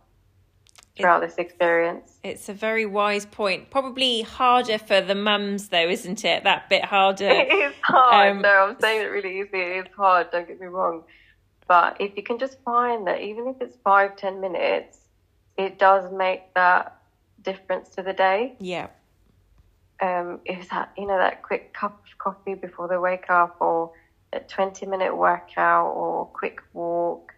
throughout 0.97 1.23
it, 1.23 1.29
this 1.29 1.37
experience. 1.37 2.19
It's 2.23 2.49
a 2.49 2.53
very 2.53 2.87
wise 2.87 3.27
point. 3.27 3.71
Probably 3.71 4.23
harder 4.23 4.79
for 4.79 5.01
the 5.01 5.15
mums 5.15 5.69
though, 5.69 5.89
isn't 5.89 6.25
it? 6.25 6.45
That 6.45 6.69
bit 6.69 6.85
harder. 6.85 7.29
It 7.31 7.53
is 7.53 7.75
hard. 7.83 8.33
Um, 8.33 8.43
no, 8.43 8.49
I'm 8.49 8.81
saying 8.81 9.03
it 9.03 9.11
really 9.11 9.41
easy. 9.41 9.49
It 9.53 9.87
is 9.87 9.93
hard. 9.97 10.31
Don't 10.31 10.47
get 10.47 10.61
me 10.61 10.67
wrong. 10.67 11.05
But 11.67 11.97
if 12.01 12.17
you 12.17 12.23
can 12.23 12.39
just 12.39 12.59
find 12.65 13.07
that, 13.07 13.21
even 13.21 13.49
if 13.49 13.57
it's 13.61 13.77
five, 13.83 14.17
ten 14.17 14.41
minutes, 14.41 14.99
it 15.57 15.79
does 15.79 16.13
make 16.13 16.53
that 16.55 16.99
difference 17.43 17.91
to 17.91 18.03
the 18.03 18.13
day. 18.13 18.55
Yeah 18.61 18.89
um, 20.01 20.41
is 20.45 20.69
that 20.69 20.93
you 20.97 21.07
know 21.07 21.19
that 21.19 21.43
quick 21.43 21.73
cup 21.73 22.03
of 22.05 22.19
coffee 22.19 22.55
before 22.55 22.89
they 22.89 22.97
wake 22.97 23.31
up, 23.31 23.57
or 23.61 23.93
a 24.33 24.41
twenty 24.41 24.87
minute 24.87 25.17
workout, 25.17 25.93
or 25.95 26.27
quick 26.27 26.61
walk, 26.73 27.34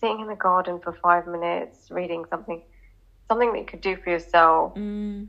sitting 0.00 0.20
in 0.20 0.26
the 0.28 0.34
garden 0.34 0.80
for 0.80 0.92
five 0.92 1.26
minutes, 1.26 1.90
reading 1.90 2.24
something, 2.30 2.62
something 3.28 3.52
that 3.52 3.58
you 3.58 3.66
could 3.66 3.80
do 3.80 3.96
for 3.96 4.10
yourself 4.10 4.74
mm. 4.74 5.26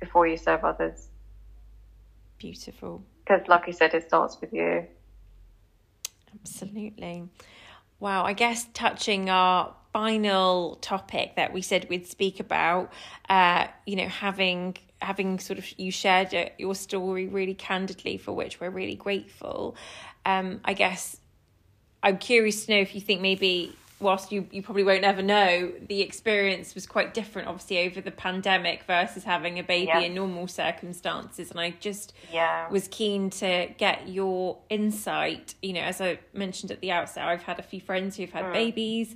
before 0.00 0.26
you 0.26 0.36
serve 0.36 0.64
others. 0.64 1.08
Beautiful. 2.38 3.04
Because, 3.24 3.46
like 3.48 3.66
you 3.66 3.72
said, 3.72 3.94
it 3.94 4.06
starts 4.08 4.40
with 4.40 4.52
you. 4.52 4.86
Absolutely. 6.40 7.28
Wow, 8.00 8.24
I 8.24 8.32
guess 8.32 8.66
touching 8.74 9.30
our 9.30 9.74
final 9.92 10.76
topic 10.76 11.36
that 11.36 11.52
we 11.52 11.62
said 11.62 11.86
we'd 11.88 12.06
speak 12.06 12.40
about, 12.40 12.92
uh, 13.28 13.66
you 13.86 13.96
know, 13.96 14.08
having 14.08 14.76
having 15.00 15.38
sort 15.38 15.58
of 15.58 15.78
you 15.78 15.90
shared 15.90 16.52
your 16.58 16.74
story 16.74 17.26
really 17.26 17.54
candidly, 17.54 18.16
for 18.16 18.32
which 18.32 18.60
we're 18.60 18.70
really 18.70 18.94
grateful. 18.94 19.76
Um, 20.24 20.60
I 20.64 20.74
guess 20.74 21.18
I'm 22.02 22.18
curious 22.18 22.66
to 22.66 22.72
know 22.72 22.80
if 22.80 22.94
you 22.94 23.00
think 23.00 23.20
maybe 23.20 23.76
whilst 24.02 24.32
you, 24.32 24.46
you 24.50 24.62
probably 24.62 24.84
won't 24.84 25.04
ever 25.04 25.22
know, 25.22 25.72
the 25.88 26.02
experience 26.02 26.74
was 26.74 26.86
quite 26.86 27.14
different, 27.14 27.48
obviously, 27.48 27.78
over 27.86 28.00
the 28.00 28.10
pandemic 28.10 28.82
versus 28.84 29.24
having 29.24 29.58
a 29.58 29.62
baby 29.62 29.86
yeah. 29.86 30.00
in 30.00 30.14
normal 30.14 30.46
circumstances. 30.48 31.50
And 31.50 31.60
I 31.60 31.70
just 31.80 32.12
yeah. 32.32 32.68
was 32.68 32.88
keen 32.88 33.30
to 33.30 33.68
get 33.78 34.08
your 34.08 34.58
insight. 34.68 35.54
You 35.62 35.74
know, 35.74 35.80
as 35.80 36.00
I 36.00 36.18
mentioned 36.34 36.72
at 36.72 36.80
the 36.80 36.90
outset, 36.90 37.24
I've 37.24 37.42
had 37.42 37.58
a 37.58 37.62
few 37.62 37.80
friends 37.80 38.16
who've 38.16 38.30
had 38.30 38.46
mm. 38.46 38.52
babies, 38.52 39.14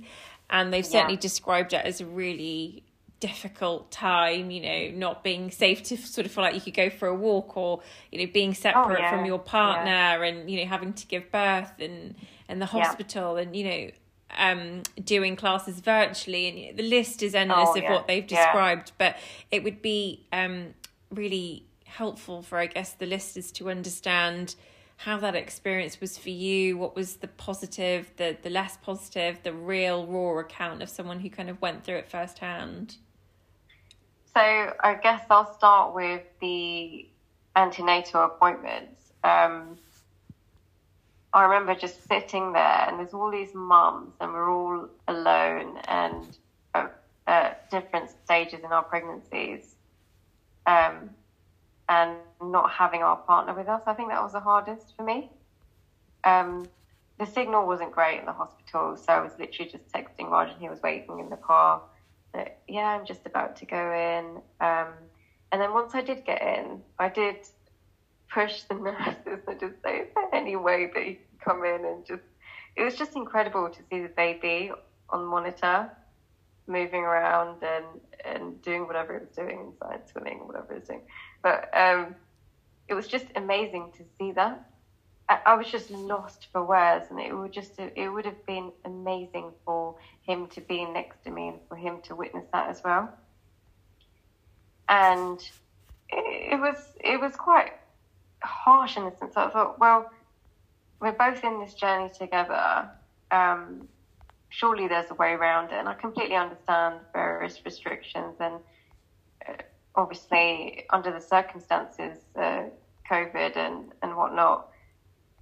and 0.49 0.73
they've 0.73 0.85
certainly 0.85 1.15
yeah. 1.15 1.19
described 1.19 1.73
it 1.73 1.85
as 1.85 2.01
a 2.01 2.05
really 2.05 2.83
difficult 3.19 3.89
time 3.89 4.51
you 4.51 4.61
know 4.61 4.91
not 4.95 5.23
being 5.23 5.49
safe 5.49 5.81
to 5.81 5.97
sort 5.97 6.27
of 6.27 6.31
feel 6.31 6.43
like 6.43 6.53
you 6.53 6.61
could 6.61 6.75
go 6.75 6.87
for 6.87 7.07
a 7.07 7.15
walk 7.15 7.57
or 7.57 7.81
you 8.11 8.19
know 8.19 8.31
being 8.31 8.53
separate 8.53 8.99
oh, 8.99 9.01
yeah. 9.01 9.09
from 9.09 9.25
your 9.25 9.39
partner 9.39 9.89
yeah. 9.89 10.23
and 10.23 10.51
you 10.51 10.59
know 10.59 10.69
having 10.69 10.93
to 10.93 11.07
give 11.07 11.31
birth 11.31 11.71
and 11.79 12.13
and 12.47 12.61
the 12.61 12.67
hospital 12.67 13.35
yeah. 13.35 13.41
and 13.41 13.55
you 13.55 13.63
know 13.63 13.91
um 14.37 14.83
doing 15.03 15.35
classes 15.35 15.79
virtually 15.79 16.69
and 16.69 16.77
the 16.77 16.83
list 16.83 17.23
is 17.23 17.33
endless 17.33 17.69
oh, 17.71 17.77
of 17.77 17.83
what 17.85 18.07
they've 18.07 18.27
described 18.27 18.91
but 18.97 19.15
it 19.51 19.63
would 19.63 19.81
be 19.81 20.25
um 20.33 20.73
really 21.11 21.65
helpful 21.85 22.41
for 22.41 22.57
i 22.57 22.65
guess 22.65 22.91
the 22.93 23.05
listeners 23.05 23.51
to 23.51 23.69
understand 23.69 24.55
how 24.97 25.17
that 25.17 25.35
experience 25.35 26.01
was 26.01 26.17
for 26.17 26.31
you. 26.31 26.77
What 26.77 26.95
was 26.95 27.17
the 27.17 27.27
positive 27.27 28.11
the 28.17 28.35
the 28.41 28.49
less 28.49 28.77
positive 28.77 29.39
the 29.43 29.53
real 29.53 30.05
raw 30.05 30.39
account 30.39 30.81
of 30.81 30.89
someone 30.89 31.19
who 31.19 31.29
kind 31.29 31.49
of 31.49 31.61
went 31.61 31.83
through 31.83 31.97
it 31.97 32.09
firsthand? 32.09 32.97
So 34.33 34.41
I 34.41 34.95
guess 35.01 35.23
I'll 35.29 35.53
start 35.53 35.95
with 35.95 36.23
the 36.41 37.07
antenatal 37.55 38.23
appointments. 38.23 39.13
Um, 39.23 39.77
I 41.33 41.43
remember 41.43 41.75
just 41.75 42.07
sitting 42.07 42.53
there, 42.53 42.85
and 42.87 42.97
there's 42.97 43.13
all 43.13 43.29
these 43.29 43.53
mums, 43.53 44.13
and 44.19 44.33
we're 44.33 44.49
all 44.49 44.87
alone 45.07 45.77
and 45.87 46.37
at, 46.73 46.91
at 47.27 47.69
different 47.69 48.09
stages 48.09 48.61
in 48.63 48.71
our 48.71 48.83
pregnancies, 48.83 49.75
um, 50.65 51.09
and 51.89 52.15
not 52.41 52.71
having 52.71 53.03
our 53.03 53.17
partner 53.17 53.53
with 53.53 53.67
us. 53.67 53.81
I 53.85 53.93
think 53.93 54.09
that 54.09 54.21
was 54.21 54.33
the 54.33 54.39
hardest 54.39 54.95
for 54.95 55.03
me. 55.03 55.29
Um, 56.23 56.67
the 57.19 57.25
signal 57.25 57.67
wasn't 57.67 57.91
great 57.91 58.19
in 58.19 58.25
the 58.25 58.33
hospital, 58.33 58.95
so 58.95 59.13
I 59.13 59.19
was 59.19 59.31
literally 59.37 59.69
just 59.69 59.91
texting 59.91 60.29
Raj, 60.29 60.49
and 60.49 60.61
he 60.61 60.69
was 60.69 60.81
waiting 60.81 61.19
in 61.19 61.29
the 61.29 61.37
car. 61.37 61.81
That, 62.33 62.59
yeah, 62.67 62.87
I'm 62.87 63.05
just 63.05 63.25
about 63.25 63.55
to 63.57 63.65
go 63.65 63.91
in. 63.93 64.41
Um, 64.65 64.93
and 65.51 65.61
then 65.61 65.73
once 65.73 65.95
I 65.95 66.01
did 66.01 66.25
get 66.25 66.41
in, 66.41 66.81
I 66.99 67.09
did 67.09 67.37
push 68.33 68.63
the 68.63 68.75
nurses 68.75 69.43
and 69.47 69.59
just 69.59 69.75
say, 69.83 69.97
is 69.99 70.07
there 70.15 70.33
any 70.33 70.55
way 70.55 70.89
that 70.93 71.05
you 71.07 71.15
can 71.15 71.39
come 71.39 71.65
in 71.65 71.85
and 71.85 72.05
just, 72.05 72.23
it 72.75 72.83
was 72.83 72.95
just 72.95 73.15
incredible 73.15 73.69
to 73.69 73.79
see 73.89 74.01
the 74.01 74.09
baby 74.09 74.71
on 75.09 75.25
monitor 75.25 75.89
moving 76.67 77.01
around 77.01 77.63
and, 77.63 77.85
and 78.25 78.61
doing 78.61 78.85
whatever 78.85 79.15
it 79.15 79.21
was 79.21 79.35
doing 79.35 79.59
inside, 79.71 80.01
swimming, 80.11 80.39
whatever 80.45 80.73
it 80.73 80.79
was 80.79 80.87
doing. 80.87 81.01
But 81.41 81.69
um, 81.75 82.15
it 82.87 82.93
was 82.93 83.07
just 83.07 83.25
amazing 83.35 83.91
to 83.97 84.03
see 84.17 84.31
that. 84.33 84.69
I, 85.29 85.39
I 85.45 85.53
was 85.55 85.67
just 85.67 85.89
lost 85.91 86.47
for 86.51 86.63
words, 86.63 87.07
and 87.09 87.19
it 87.19 87.33
would 87.33 87.51
just 87.51 87.79
it 87.79 88.09
would 88.09 88.25
have 88.25 88.45
been 88.45 88.71
amazing 88.85 89.51
for 89.65 89.95
him 90.21 90.47
to 90.47 90.61
be 90.61 90.85
next 90.85 91.23
to 91.25 91.31
me 91.31 91.49
and 91.49 91.59
for 91.67 91.75
him 91.75 92.01
to 92.03 92.15
witness 92.15 92.45
that 92.53 92.69
as 92.69 92.83
well. 92.83 93.09
And 94.89 95.39
it, 96.09 96.53
it 96.53 96.59
was 96.59 96.77
it 97.03 97.19
was 97.19 97.35
quite 97.35 97.73
harsh 98.43 98.97
in 98.97 99.05
the 99.05 99.15
sense 99.17 99.35
I 99.35 99.49
thought, 99.49 99.79
well, 99.79 100.09
we're 100.99 101.11
both 101.11 101.43
in 101.43 101.59
this 101.59 101.73
journey 101.73 102.09
together. 102.09 102.89
Um, 103.31 103.87
surely 104.49 104.87
there's 104.87 105.11
a 105.11 105.15
way 105.15 105.33
around 105.33 105.65
it. 105.65 105.73
And 105.73 105.87
I 105.87 105.93
completely 105.93 106.35
understand 106.35 106.99
various 107.13 107.63
restrictions 107.65 108.35
and 108.39 108.55
uh, 109.47 109.53
obviously 109.95 110.85
under 110.89 111.11
the 111.11 111.21
circumstances, 111.21 112.17
uh, 112.35 112.63
COVID 113.09 113.57
and, 113.57 113.91
and 114.01 114.15
whatnot. 114.15 114.69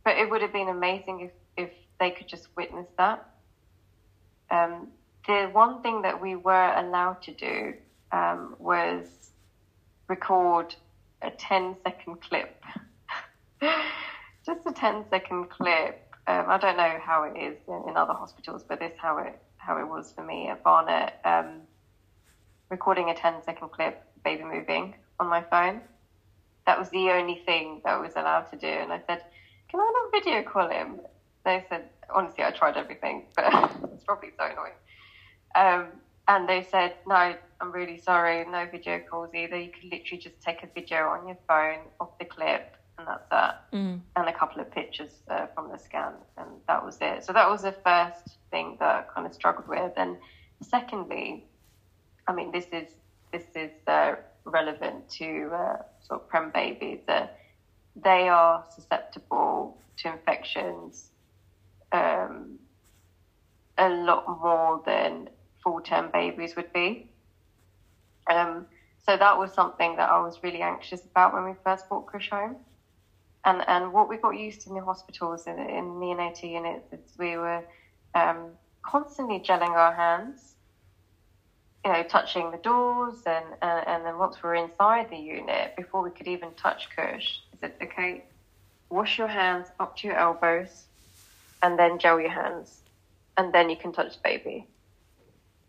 But 0.03 0.17
it 0.17 0.29
would 0.29 0.41
have 0.41 0.53
been 0.53 0.69
amazing 0.69 1.21
if, 1.21 1.31
if 1.57 1.73
they 1.99 2.11
could 2.11 2.27
just 2.27 2.47
witness 2.55 2.87
that. 2.97 3.27
Um, 4.51 4.89
the 5.27 5.49
one 5.51 5.81
thing 5.81 6.03
that 6.03 6.21
we 6.21 6.35
were 6.35 6.73
allowed 6.75 7.21
to 7.23 7.33
do 7.33 7.73
um, 8.11 8.55
was 8.59 9.31
record 10.07 10.75
a 11.21 11.31
10 11.31 11.75
second 11.83 12.21
clip 12.21 12.54
just 14.45 14.65
a 14.65 14.71
10 14.71 15.05
second 15.09 15.49
clip. 15.49 15.95
Um, 16.27 16.49
I 16.49 16.57
don't 16.57 16.77
know 16.77 16.97
how 17.01 17.23
it 17.23 17.37
is 17.37 17.57
in, 17.67 17.83
in, 17.87 17.97
other 17.97 18.13
hospitals, 18.13 18.63
but 18.67 18.79
this 18.79 18.93
how 18.97 19.17
it 19.19 19.39
how 19.57 19.77
it 19.77 19.87
was 19.87 20.11
for 20.11 20.23
me 20.23 20.47
at 20.47 20.63
Barnet. 20.63 21.13
Um, 21.23 21.61
recording 22.69 23.09
a 23.09 23.13
10 23.13 23.41
second 23.43 23.71
clip, 23.71 23.95
baby 24.23 24.43
moving 24.43 24.95
on 25.19 25.27
my 25.27 25.43
phone. 25.49 25.81
That 26.65 26.77
was 26.79 26.89
the 26.89 27.11
only 27.11 27.39
thing 27.45 27.81
that 27.83 27.93
I 27.93 27.97
was 27.97 28.13
allowed 28.15 28.49
to 28.51 28.57
do. 28.57 28.67
And 28.67 28.91
I 28.91 29.01
said, 29.07 29.21
"Can 29.69 29.79
I 29.79 29.91
not 29.93 30.11
video 30.11 30.41
call 30.41 30.69
him?" 30.69 30.99
They 31.43 31.63
said, 31.69 31.83
"Honestly, 32.13 32.43
I 32.43 32.51
tried 32.51 32.77
everything, 32.77 33.23
but 33.35 33.45
it's 33.93 34.03
probably 34.03 34.31
so 34.37 34.45
annoying." 34.45 34.73
Um, 35.55 36.01
and 36.27 36.49
they 36.49 36.63
said, 36.63 36.93
"No, 37.05 37.35
I'm 37.61 37.71
really 37.71 37.97
sorry, 37.97 38.43
no 38.45 38.65
video 38.65 38.99
calls 38.99 39.29
either. 39.33 39.57
You 39.57 39.69
could 39.69 39.91
literally 39.91 40.19
just 40.19 40.41
take 40.41 40.63
a 40.63 40.67
video 40.73 41.07
on 41.09 41.27
your 41.27 41.37
phone 41.47 41.85
of 41.99 42.09
the 42.19 42.25
clip." 42.25 42.75
And 42.97 43.07
that's 43.07 43.25
that. 43.29 43.71
Mm. 43.71 44.01
And 44.15 44.29
a 44.29 44.33
couple 44.33 44.61
of 44.61 44.71
pictures 44.71 45.11
uh, 45.29 45.47
from 45.53 45.69
the 45.69 45.77
scan, 45.77 46.13
and 46.37 46.47
that 46.67 46.83
was 46.83 46.97
it. 47.01 47.23
So 47.23 47.33
that 47.33 47.49
was 47.49 47.63
the 47.63 47.75
first 47.83 48.37
thing 48.51 48.77
that 48.79 48.87
I 48.87 49.13
kind 49.13 49.27
of 49.27 49.33
struggled 49.33 49.67
with. 49.67 49.93
And 49.97 50.17
secondly, 50.61 51.45
I 52.27 52.33
mean, 52.33 52.51
this 52.51 52.67
is 52.71 52.89
this 53.31 53.45
is 53.55 53.71
uh, 53.87 54.15
relevant 54.45 55.09
to 55.09 55.49
uh, 55.53 55.77
sort 56.01 56.21
of 56.21 56.29
prem 56.29 56.51
babies. 56.51 56.99
they 57.95 58.29
are 58.29 58.63
susceptible 58.73 59.77
to 59.97 60.11
infections 60.11 61.11
um, 61.91 62.59
a 63.77 63.89
lot 63.89 64.25
more 64.41 64.81
than 64.85 65.29
full 65.63 65.81
term 65.81 66.09
babies 66.11 66.55
would 66.55 66.71
be. 66.73 67.09
Um, 68.29 68.65
so 69.05 69.17
that 69.17 69.37
was 69.37 69.53
something 69.53 69.97
that 69.97 70.09
I 70.09 70.19
was 70.19 70.41
really 70.41 70.61
anxious 70.61 71.03
about 71.05 71.33
when 71.33 71.45
we 71.45 71.51
first 71.63 71.87
brought 71.89 72.07
Krish 72.07 72.29
home 72.29 72.55
and 73.45 73.63
and 73.67 73.93
what 73.93 74.09
we 74.09 74.17
got 74.17 74.31
used 74.31 74.61
to 74.61 74.69
in 74.69 74.75
the 74.75 74.83
hospitals 74.83 75.47
in, 75.47 75.57
in 75.59 75.85
the 75.85 76.05
neonatal 76.05 76.49
units 76.49 76.91
is 76.91 77.17
we 77.17 77.37
were 77.37 77.63
um, 78.15 78.49
constantly 78.81 79.39
gelling 79.39 79.69
our 79.69 79.93
hands, 79.93 80.55
you 81.83 81.91
know, 81.91 82.03
touching 82.03 82.51
the 82.51 82.57
doors, 82.57 83.21
and, 83.25 83.45
and 83.61 83.87
and 83.87 84.05
then 84.05 84.17
once 84.17 84.41
we 84.41 84.49
are 84.49 84.55
inside 84.55 85.09
the 85.09 85.17
unit, 85.17 85.75
before 85.75 86.01
we 86.01 86.09
could 86.09 86.27
even 86.27 86.49
touch 86.55 86.89
Kush, 86.95 87.39
I 87.53 87.57
said, 87.61 87.73
okay, 87.81 88.23
wash 88.89 89.17
your 89.17 89.27
hands 89.27 89.67
up 89.79 89.95
to 89.97 90.07
your 90.07 90.17
elbows, 90.17 90.85
and 91.61 91.77
then 91.77 91.99
gel 91.99 92.19
your 92.19 92.31
hands, 92.31 92.81
and 93.37 93.53
then 93.53 93.69
you 93.69 93.77
can 93.77 93.91
touch 93.91 94.13
the 94.13 94.21
baby. 94.23 94.67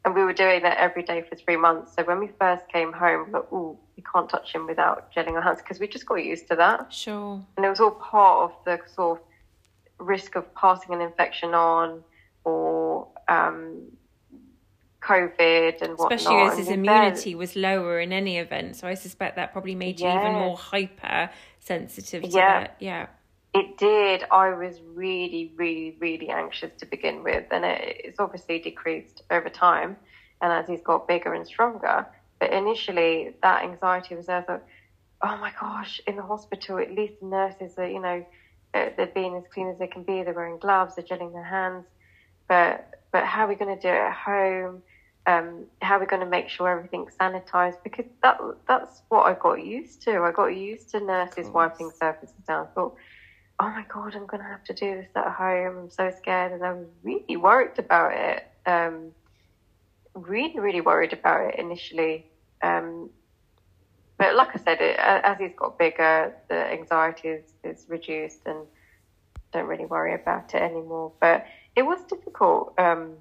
And 0.07 0.15
we 0.15 0.23
were 0.23 0.33
doing 0.33 0.63
that 0.63 0.79
every 0.79 1.03
day 1.03 1.25
for 1.29 1.35
three 1.35 1.57
months. 1.57 1.95
So 1.97 2.05
when 2.05 2.21
we 2.21 2.29
first 2.39 2.69
came 2.69 2.93
home, 2.93 3.27
we 3.27 3.33
thought, 3.33 3.49
oh, 3.51 3.77
you 3.97 4.05
can't 4.05 4.31
touch 4.31 4.55
him 4.55 4.69
without 4.69 5.13
gelling 5.13 5.33
our 5.33 5.43
hands 5.43 5.59
because 5.59 5.81
we 5.81 5.89
just 5.89 6.07
got 6.07 6.25
used 6.25 6.47
to 6.47 6.55
that. 6.55 6.93
Sure. 6.93 7.45
And 7.57 7.67
it 7.67 7.69
was 7.69 7.81
all 7.81 7.91
part 7.91 8.53
of 8.53 8.65
the 8.65 8.79
sort 8.95 9.19
of 9.19 10.07
risk 10.07 10.37
of 10.37 10.55
passing 10.55 10.95
an 10.95 11.01
infection 11.01 11.55
on 11.55 12.05
or 12.45 13.09
um, 13.27 13.83
COVID 15.03 15.83
and 15.83 15.99
whatnot. 15.99 16.13
Especially 16.13 16.37
as 16.37 16.59
his 16.59 16.69
immunity 16.69 17.31
then, 17.31 17.39
was 17.39 17.57
lower 17.57 17.99
in 17.99 18.13
any 18.13 18.39
event. 18.39 18.77
So 18.77 18.87
I 18.87 18.95
suspect 18.95 19.35
that 19.35 19.51
probably 19.51 19.75
made 19.75 19.99
you 19.99 20.07
yeah. 20.07 20.21
even 20.21 20.35
more 20.35 20.57
hyper 20.57 21.31
sensitive 21.59 22.23
to 22.23 22.29
yeah. 22.29 22.61
that. 22.61 22.77
Yeah. 22.79 23.07
It 23.57 23.79
did. 23.79 24.25
I 24.31 24.51
was 24.51 24.83
really, 24.95 25.55
really, 25.57 25.97
really 25.99 26.29
anxious 26.29 26.73
to 26.77 26.85
begin 26.85 27.23
with, 27.25 27.47
and 27.51 27.65
it, 27.65 28.03
it's 28.05 28.21
obviously 28.21 28.59
decreased 28.59 29.23
over 29.31 29.49
time, 29.49 29.97
and 30.43 30.53
as 30.53 30.69
he's 30.69 30.83
got 30.83 31.09
bigger 31.09 31.33
and 31.33 31.47
stronger. 31.47 32.07
But 32.39 32.53
initially, 32.53 33.35
that 33.43 33.63
anxiety 33.63 34.15
was 34.15 34.27
there. 34.27 34.41
I 34.41 34.43
thought, 34.43 34.63
oh 35.23 35.39
my 35.39 35.53
gosh, 35.59 36.03
in 36.07 36.17
the 36.17 36.23
hospital, 36.23 36.79
at 36.79 36.93
least 36.93 37.15
the 37.23 37.29
nurses 37.29 37.79
are, 37.79 37.89
you 37.89 37.99
know, 37.99 38.27
they're 38.75 39.11
being 39.15 39.35
as 39.37 39.45
clean 39.51 39.69
as 39.69 39.79
they 39.79 39.87
can 39.87 40.03
be. 40.03 40.23
They're 40.23 40.35
wearing 40.35 40.59
gloves. 40.59 40.97
They're 40.97 41.05
gelling 41.07 41.33
their 41.33 41.43
hands. 41.43 41.87
But 42.49 42.91
but 43.11 43.25
how 43.25 43.47
are 43.47 43.49
we 43.49 43.55
going 43.55 43.75
to 43.75 43.81
do 43.81 43.89
it 43.89 43.93
at 43.93 44.13
home? 44.13 44.83
Um, 45.27 45.65
how 45.81 45.97
are 45.97 46.01
we 46.01 46.07
going 46.07 46.21
to 46.21 46.29
make 46.29 46.51
sure 46.51 46.69
everything's 46.69 47.15
sanitized? 47.19 47.83
Because 47.83 48.05
that 48.23 48.39
that's 48.69 49.01
what 49.09 49.23
I 49.23 49.33
got 49.33 49.65
used 49.65 50.03
to. 50.03 50.21
I 50.21 50.31
got 50.31 50.49
used 50.49 50.91
to 50.91 51.01
nurses 51.01 51.49
wiping 51.49 51.91
surfaces 51.99 52.35
down. 52.47 52.67
I 52.67 52.75
thought 52.75 52.97
oh 53.59 53.69
my 53.69 53.85
god, 53.89 54.15
I'm 54.15 54.27
going 54.27 54.43
to 54.43 54.49
have 54.49 54.65
to 54.65 54.75
do 54.75 54.97
this 54.97 55.09
at 55.15 55.33
home. 55.33 55.79
I'm 55.79 55.91
so 55.91 56.13
scared, 56.17 56.53
and 56.53 56.65
I 56.65 56.73
was 56.73 56.87
really 57.03 57.37
worried 57.37 57.79
about 57.79 58.13
it. 58.13 58.47
Um, 58.67 59.13
really, 60.15 60.59
really 60.59 60.81
worried 60.81 61.13
about 61.13 61.49
it 61.49 61.59
initially. 61.59 62.27
Um, 62.63 63.11
but 64.19 64.35
like 64.35 64.49
I 64.55 64.59
said, 64.59 64.81
it, 64.81 64.99
as 64.99 65.39
he's 65.39 65.55
got 65.57 65.79
bigger, 65.79 66.35
the 66.49 66.73
anxiety 66.73 67.29
is, 67.29 67.45
is 67.65 67.87
reduced, 67.89 68.41
and 68.47 68.59
don't 69.53 69.67
really 69.67 69.87
worry 69.87 70.15
about 70.15 70.55
it 70.55 70.63
anymore. 70.63 71.13
But 71.21 71.47
it 71.75 71.83
was 71.83 72.01
difficult 72.09 72.75
um, 72.79 73.13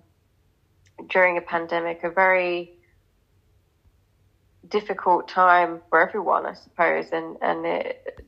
during 1.10 1.38
a 1.38 1.41
pandemic, 1.41 2.03
a 2.03 2.10
very 2.10 2.72
difficult 4.70 5.28
time 5.28 5.82
for 5.90 6.02
everyone, 6.02 6.45
I 6.45 6.53
suppose, 6.53 7.10
and 7.12 7.38
and 7.41 7.66
it 7.66 8.26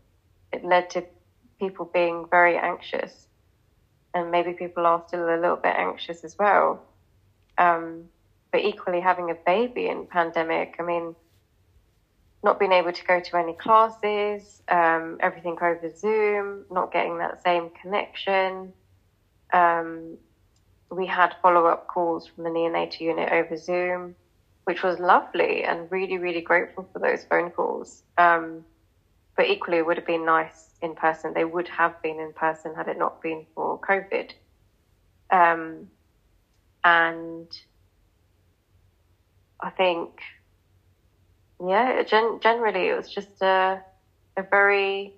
it 0.53 0.63
led 0.63 0.89
to 0.91 1.03
people 1.59 1.89
being 1.93 2.25
very 2.29 2.57
anxious, 2.57 3.27
and 4.13 4.31
maybe 4.31 4.53
people 4.53 4.85
are 4.85 5.03
still 5.07 5.25
a 5.25 5.39
little 5.39 5.55
bit 5.55 5.75
anxious 5.75 6.23
as 6.23 6.37
well. 6.37 6.81
Um, 7.57 8.05
but 8.51 8.61
equally, 8.61 9.01
having 9.01 9.29
a 9.29 9.35
baby 9.35 9.87
in 9.87 10.07
pandemic, 10.07 10.75
I 10.79 10.83
mean, 10.83 11.15
not 12.43 12.59
being 12.59 12.71
able 12.71 12.93
to 12.93 13.05
go 13.05 13.19
to 13.19 13.37
any 13.37 13.53
classes, 13.53 14.61
um, 14.69 15.17
everything 15.19 15.57
over 15.61 15.91
Zoom, 15.95 16.65
not 16.71 16.91
getting 16.91 17.17
that 17.17 17.43
same 17.43 17.69
connection. 17.81 18.73
Um, 19.51 20.17
we 20.89 21.05
had 21.05 21.35
follow 21.41 21.65
up 21.65 21.87
calls 21.87 22.27
from 22.27 22.43
the 22.43 22.49
neonatal 22.49 23.01
unit 23.01 23.31
over 23.31 23.57
Zoom, 23.57 24.15
which 24.65 24.83
was 24.83 24.99
lovely 24.99 25.63
and 25.63 25.91
really, 25.91 26.17
really 26.17 26.41
grateful 26.41 26.87
for 26.93 26.99
those 26.99 27.23
phone 27.25 27.49
calls. 27.51 28.03
Um, 28.17 28.63
but 29.37 29.47
equally, 29.47 29.79
it 29.79 29.87
would 29.87 29.97
have 29.97 30.05
been 30.07 30.25
nice 30.25 30.77
in 30.81 30.95
person. 30.95 31.33
They 31.35 31.45
would 31.45 31.69
have 31.77 31.93
been 32.03 32.19
in 32.19 32.33
person 32.33 32.75
had 32.75 32.89
it 32.89 32.97
not 32.97 33.15
been 33.21 33.45
for 33.55 33.79
COVID. 33.79 34.31
Um, 35.31 35.89
and 36.83 37.49
I 39.61 39.69
think, 39.71 40.11
yeah, 41.65 42.03
gen- 42.03 42.39
generally 42.41 42.89
it 42.89 42.95
was 42.95 43.09
just 43.09 43.41
a, 43.41 43.81
a 44.37 44.43
very 44.51 45.13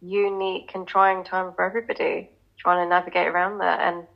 unique 0.00 0.70
and 0.74 0.86
trying 0.86 1.24
time 1.24 1.52
for 1.54 1.64
everybody. 1.64 2.28
trying 2.58 2.84
to 2.84 2.88
navigate 2.88 3.28
around 3.28 3.58
that 3.58 3.80
and 3.80 4.06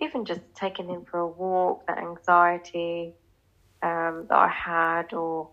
even 0.00 0.24
just 0.24 0.40
taking 0.58 0.88
him 0.88 1.04
for 1.10 1.20
a 1.20 1.28
walk, 1.28 1.80
that 1.88 1.98
anxiety 1.98 3.14
um, 3.82 4.26
that 4.28 4.36
I 4.38 4.48
had, 4.66 5.12
or 5.12 5.48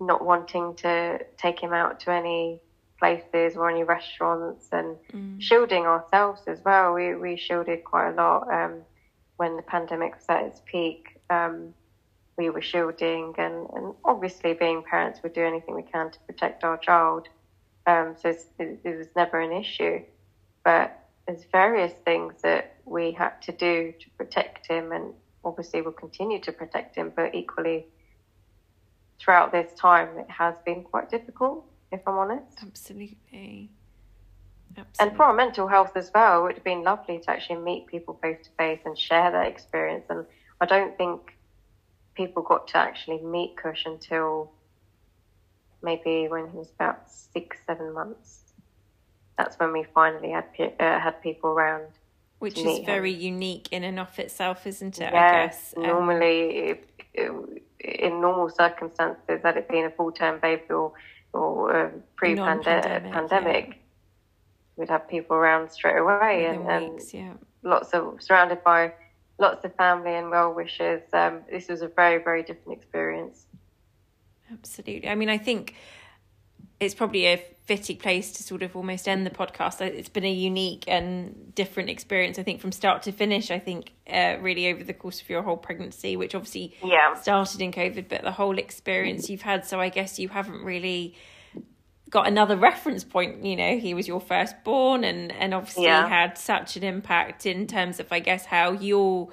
not 0.00 0.24
wanting 0.24 0.74
to 0.76 1.20
take 1.36 1.60
him 1.60 1.72
out 1.72 2.00
to 2.00 2.10
any 2.10 2.60
places 2.98 3.56
or 3.56 3.70
any 3.70 3.82
restaurants 3.82 4.68
and 4.72 4.96
mm. 5.12 5.40
shielding 5.40 5.84
ourselves 5.86 6.42
as 6.46 6.60
well. 6.64 6.92
We, 6.92 7.14
we 7.14 7.36
shielded 7.36 7.84
quite 7.84 8.10
a 8.10 8.14
lot 8.14 8.52
um, 8.52 8.82
when 9.36 9.56
the 9.56 9.62
pandemic 9.62 10.14
was 10.16 10.24
at 10.28 10.44
its 10.44 10.60
peak. 10.64 11.18
Um, 11.30 11.74
we 12.36 12.50
were 12.50 12.62
shielding 12.62 13.34
and, 13.38 13.66
and 13.74 13.94
obviously 14.04 14.54
being 14.54 14.82
parents, 14.82 15.20
we 15.22 15.30
do 15.30 15.44
anything 15.44 15.74
we 15.74 15.82
can 15.82 16.10
to 16.10 16.18
protect 16.20 16.64
our 16.64 16.78
child. 16.78 17.28
Um, 17.86 18.14
so 18.20 18.28
it, 18.28 18.80
it 18.84 18.98
was 18.98 19.08
never 19.16 19.40
an 19.40 19.52
issue. 19.52 20.00
But 20.64 20.98
there's 21.26 21.44
various 21.52 21.92
things 22.04 22.34
that 22.42 22.76
we 22.84 23.12
had 23.12 23.40
to 23.42 23.52
do 23.52 23.92
to 23.98 24.10
protect 24.18 24.66
him 24.66 24.92
and 24.92 25.12
obviously 25.44 25.80
we'll 25.80 25.92
continue 25.92 26.40
to 26.40 26.52
protect 26.52 26.96
him, 26.96 27.12
but 27.14 27.34
equally 27.34 27.86
throughout 29.20 29.52
this 29.52 29.72
time 29.74 30.18
it 30.18 30.30
has 30.30 30.54
been 30.64 30.82
quite 30.82 31.10
difficult, 31.10 31.64
if 31.92 32.00
I'm 32.06 32.18
honest. 32.18 32.58
Absolutely. 32.62 33.70
Absolutely. 34.76 34.94
And 35.00 35.16
for 35.16 35.24
our 35.24 35.34
mental 35.34 35.66
health 35.66 35.96
as 35.96 36.10
well, 36.14 36.40
it 36.40 36.42
would 36.44 36.54
have 36.54 36.64
been 36.64 36.82
lovely 36.82 37.18
to 37.18 37.30
actually 37.30 37.60
meet 37.60 37.86
people 37.86 38.18
face 38.22 38.38
to 38.44 38.50
face 38.56 38.80
and 38.84 38.96
share 38.96 39.30
that 39.30 39.46
experience. 39.46 40.06
And 40.08 40.24
I 40.60 40.66
don't 40.66 40.96
think 40.96 41.36
people 42.14 42.42
got 42.42 42.68
to 42.68 42.78
actually 42.78 43.18
meet 43.18 43.56
Kush 43.56 43.84
until 43.86 44.52
maybe 45.82 46.28
when 46.28 46.48
he 46.50 46.56
was 46.56 46.70
about 46.70 47.10
six, 47.10 47.58
seven 47.66 47.92
months. 47.92 48.52
That's 49.36 49.58
when 49.58 49.72
we 49.72 49.84
finally 49.94 50.30
had 50.30 50.44
uh, 50.78 51.00
had 51.00 51.20
people 51.22 51.50
around. 51.50 51.86
Which 52.38 52.58
is 52.58 52.78
very 52.86 53.14
him. 53.14 53.34
unique 53.34 53.68
in 53.70 53.84
and 53.84 53.98
of 53.98 54.18
itself, 54.18 54.66
isn't 54.66 54.98
it? 54.98 55.12
Yeah, 55.12 55.26
I 55.26 55.46
guess. 55.46 55.74
Um, 55.76 55.82
normally, 55.82 56.80
um, 57.18 57.58
in 57.84 58.20
normal 58.20 58.48
circumstances, 58.50 59.40
had 59.42 59.56
it 59.56 59.68
been 59.68 59.84
a 59.84 59.90
full 59.90 60.12
term 60.12 60.38
baby 60.40 60.62
or, 60.70 60.92
or 61.32 61.76
uh, 61.76 61.90
pre 62.16 62.36
pandemic, 62.36 63.68
yeah. 63.68 63.74
we'd 64.76 64.88
have 64.88 65.08
people 65.08 65.36
around 65.36 65.70
straight 65.70 65.98
away 65.98 66.46
and, 66.46 66.66
weeks, 66.92 67.12
and 67.12 67.22
yeah. 67.22 67.32
lots 67.62 67.90
of 67.90 68.22
surrounded 68.22 68.62
by 68.64 68.92
lots 69.38 69.64
of 69.64 69.74
family 69.76 70.14
and 70.14 70.30
well 70.30 70.52
wishers. 70.52 71.02
Um, 71.12 71.40
this 71.50 71.68
was 71.68 71.82
a 71.82 71.88
very, 71.88 72.22
very 72.22 72.42
different 72.42 72.78
experience. 72.78 73.46
Absolutely. 74.52 75.08
I 75.08 75.14
mean, 75.14 75.28
I 75.28 75.38
think 75.38 75.74
it's 76.80 76.94
probably 76.94 77.26
a 77.26 77.42
fitting 77.70 77.98
place 77.98 78.32
to 78.32 78.42
sort 78.42 78.64
of 78.64 78.74
almost 78.74 79.06
end 79.06 79.24
the 79.24 79.30
podcast. 79.30 79.80
It's 79.80 80.08
been 80.08 80.24
a 80.24 80.32
unique 80.32 80.86
and 80.88 81.54
different 81.54 81.88
experience, 81.88 82.36
I 82.36 82.42
think, 82.42 82.60
from 82.60 82.72
start 82.72 83.02
to 83.02 83.12
finish. 83.12 83.52
I 83.52 83.60
think 83.60 83.92
uh, 84.12 84.38
really 84.40 84.72
over 84.72 84.82
the 84.82 84.92
course 84.92 85.22
of 85.22 85.30
your 85.30 85.42
whole 85.42 85.56
pregnancy, 85.56 86.16
which 86.16 86.34
obviously 86.34 86.74
yeah. 86.82 87.14
started 87.14 87.62
in 87.62 87.70
COVID, 87.70 88.08
but 88.08 88.22
the 88.22 88.32
whole 88.32 88.58
experience 88.58 89.30
you've 89.30 89.42
had. 89.42 89.64
So 89.64 89.78
I 89.78 89.88
guess 89.88 90.18
you 90.18 90.28
haven't 90.28 90.64
really 90.64 91.14
got 92.10 92.26
another 92.26 92.56
reference 92.56 93.04
point. 93.04 93.44
You 93.44 93.54
know, 93.54 93.78
he 93.78 93.94
was 93.94 94.08
your 94.08 94.20
firstborn, 94.20 95.04
and 95.04 95.30
and 95.30 95.54
obviously 95.54 95.84
yeah. 95.84 96.08
had 96.08 96.38
such 96.38 96.76
an 96.76 96.82
impact 96.82 97.46
in 97.46 97.68
terms 97.68 98.00
of, 98.00 98.10
I 98.10 98.18
guess, 98.18 98.46
how 98.46 98.72
you'll 98.72 99.32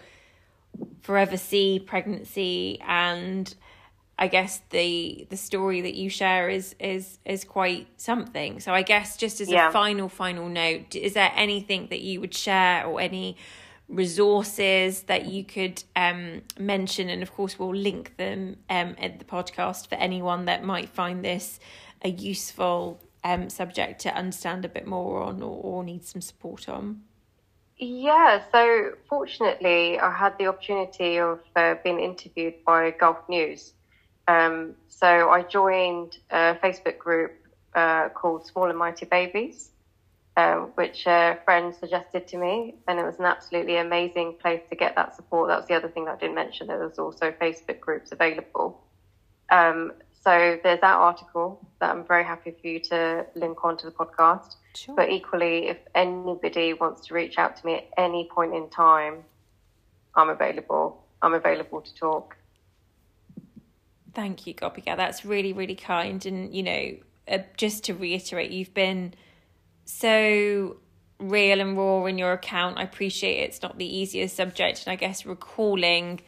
forever 1.02 1.38
see 1.38 1.80
pregnancy 1.80 2.80
and 2.86 3.56
I 4.20 4.28
guess 4.28 4.62
the 4.72 5.28
the 5.30 5.38
story 5.38 5.82
that 5.82 5.94
you 5.94 6.10
share 6.10 6.50
is 6.50 6.76
is 6.80 7.20
is 7.24 7.44
quite 7.44 7.88
something. 7.98 8.60
So 8.60 8.74
I 8.74 8.82
guess 8.82 9.16
just 9.16 9.42
as 9.42 9.50
yeah. 9.50 9.70
a 9.70 9.72
final 9.72 10.10
final 10.10 10.50
note, 10.50 10.96
is 10.96 11.14
there 11.14 11.32
anything 11.36 11.88
that 11.90 12.02
you 12.02 12.20
would 12.22 12.34
share 12.34 12.86
or 12.86 13.00
any 13.00 13.38
resources 13.88 15.04
that 15.04 15.28
you 15.28 15.44
could 15.44 15.84
um, 15.96 16.42
mention? 16.60 17.10
And 17.10 17.22
of 17.22 17.32
course, 17.34 17.60
we'll 17.60 17.76
link 17.76 18.18
them 18.18 18.58
um, 18.70 18.96
at 19.00 19.20
the 19.20 19.26
podcast 19.26 19.88
for 19.88 19.96
anyone 19.96 20.46
that 20.46 20.64
might 20.64 20.90
find 20.90 21.24
this 21.24 21.60
a 22.04 22.10
useful 22.10 23.00
um, 23.24 23.50
subject 23.50 24.02
to 24.02 24.16
understand 24.16 24.66
a 24.66 24.70
bit 24.70 24.88
more 24.88 25.22
on 25.22 25.42
or, 25.42 25.62
or 25.62 25.84
need 25.84 26.04
some 26.04 26.22
support 26.22 26.68
on. 26.68 27.02
Yeah, 27.78 28.42
so 28.52 28.94
fortunately, 29.08 30.00
I 30.00 30.12
had 30.12 30.36
the 30.40 30.48
opportunity 30.48 31.20
of 31.20 31.40
uh, 31.56 31.76
being 31.84 32.00
interviewed 32.00 32.56
by 32.66 32.90
Gulf 32.90 33.18
News 33.30 33.74
um, 34.28 34.76
so 34.90 35.30
I 35.30 35.44
joined 35.44 36.18
a 36.30 36.56
Facebook 36.56 36.98
group 36.98 37.34
uh, 37.76 38.10
called 38.10 38.46
Small 38.46 38.70
and 38.70 38.78
Mighty 38.78 39.06
Babies, 39.06 39.70
uh, 40.36 40.58
which 40.76 41.06
a 41.08 41.40
friend 41.46 41.74
suggested 41.74 42.28
to 42.30 42.38
me, 42.38 42.76
and 42.88 43.00
it 43.00 43.04
was 43.04 43.20
an 43.20 43.26
absolutely 43.26 43.78
amazing 43.78 44.36
place 44.42 44.62
to 44.70 44.76
get 44.76 44.96
that 44.96 45.16
support. 45.16 45.50
That 45.50 45.58
was 45.58 45.68
the 45.68 45.76
other 45.76 45.90
thing 45.90 46.06
that 46.06 46.16
I 46.16 46.18
didn't 46.18 46.36
mention. 46.36 46.68
There 46.68 46.80
was 46.80 47.00
also 47.00 47.32
Facebook 47.32 47.80
groups 47.80 48.12
available. 48.12 48.84
Um, 49.50 49.94
so 50.24 50.60
there's 50.62 50.82
that 50.82 50.96
article 50.96 51.66
that 51.80 51.90
I'm 51.90 52.06
very 52.06 52.24
happy 52.24 52.52
for 52.52 52.68
you 52.68 52.80
to 52.82 53.26
link 53.36 53.64
onto 53.64 53.86
the 53.86 53.92
podcast. 53.92 54.56
Sure. 54.76 54.96
But 54.96 55.10
equally, 55.10 55.70
if 55.70 55.78
anybody 55.96 56.74
wants 56.74 57.08
to 57.08 57.14
reach 57.14 57.38
out 57.38 57.56
to 57.58 57.66
me 57.66 57.76
at 57.76 57.88
any 57.98 58.30
point 58.34 58.54
in 58.54 58.70
time, 58.70 59.24
I'm 60.16 60.30
available. 60.30 61.04
I'm 61.22 61.34
available 61.34 61.82
to 61.82 61.96
talk. 61.96 62.37
Thank 64.18 64.48
you, 64.48 64.56
Gobika. 64.56 64.98
That's 64.98 65.24
really, 65.24 65.54
really 65.54 65.76
kind. 65.76 66.26
And, 66.26 66.52
you 66.52 66.64
know, 66.64 66.96
uh, 67.28 67.38
just 67.56 67.84
to 67.84 67.94
reiterate, 67.94 68.50
you've 68.50 68.74
been 68.74 69.14
so 69.86 70.78
real 71.20 71.62
and 71.62 71.78
raw 71.78 72.04
in 72.06 72.18
your 72.18 72.34
account. 72.34 72.80
I 72.80 72.82
appreciate 72.82 73.44
it's 73.44 73.62
not 73.62 73.78
the 73.78 73.86
easiest 73.86 74.36
subject. 74.36 74.88
And 74.88 74.92
I 74.92 74.96
guess 74.96 75.24
recalling 75.24 76.22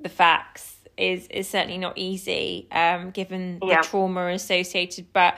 the 0.00 0.08
facts 0.08 0.78
is, 0.96 1.28
is 1.28 1.48
certainly 1.48 1.78
not 1.78 1.96
easy, 1.96 2.66
um, 2.72 3.12
given 3.12 3.60
yeah. 3.62 3.80
the 3.80 3.86
trauma 3.86 4.26
associated. 4.26 5.12
But, 5.12 5.36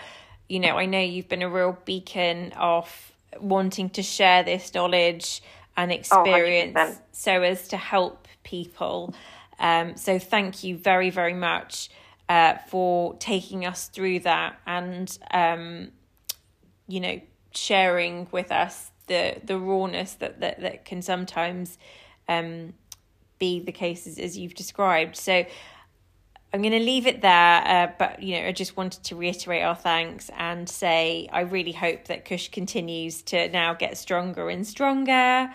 you 0.48 0.60
know, 0.60 0.78
I 0.78 0.86
know 0.86 0.98
you've 0.98 1.28
been 1.28 1.43
a 1.43 1.51
real 1.51 1.77
beacon 1.85 2.52
of 2.52 3.12
wanting 3.39 3.90
to 3.90 4.02
share 4.02 4.43
this 4.43 4.73
knowledge 4.73 5.43
and 5.77 5.93
oh, 5.93 5.94
experience 5.94 6.74
oh, 6.78 6.97
so 7.12 7.43
as 7.43 7.69
to 7.69 7.77
help 7.77 8.28
people. 8.44 9.14
Um, 9.62 9.97
so 9.97 10.18
thank 10.18 10.64
you 10.64 10.76
very, 10.76 11.09
very 11.09 11.32
much 11.32 11.89
uh, 12.28 12.59
for 12.68 13.14
taking 13.14 13.64
us 13.64 13.89
through 13.89 14.20
that 14.20 14.60
and, 14.66 15.16
um, 15.30 15.93
you 16.89 17.01
know, 17.01 17.20
sharing 17.55 18.26
with 18.32 18.51
us 18.51 18.90
the, 19.06 19.40
the 19.44 19.59
rawness 19.59 20.14
that, 20.14 20.40
that, 20.40 20.60
that 20.60 20.84
can 20.84 21.01
sometimes 21.01 21.78
um, 22.28 22.74
be 23.39 23.60
the 23.60 23.72
cases 23.72 24.18
as 24.18 24.36
you've 24.36 24.55
described. 24.55 25.16
So 25.16 25.44
I'm 26.55 26.60
going 26.60 26.72
to 26.72 26.80
leave 26.80 27.06
it 27.06 27.22
there, 27.22 27.62
uh, 27.64 27.93
but 27.98 28.22
you 28.22 28.39
know, 28.39 28.48
I 28.48 28.52
just 28.52 28.76
wanted 28.76 29.05
to 29.05 29.16
reiterate 29.16 29.62
our 29.62 29.74
thanks 29.74 30.30
and 30.36 30.68
say 30.68 31.28
I 31.32 31.40
really 31.40 31.72
hope 31.72 32.09
that 32.09 32.24
Kush 32.24 32.48
continues 32.48 33.22
to 33.24 33.48
now 33.48 33.74
get 33.74 33.97
stronger 33.97 34.51
and 34.51 34.66
stronger 34.66 35.51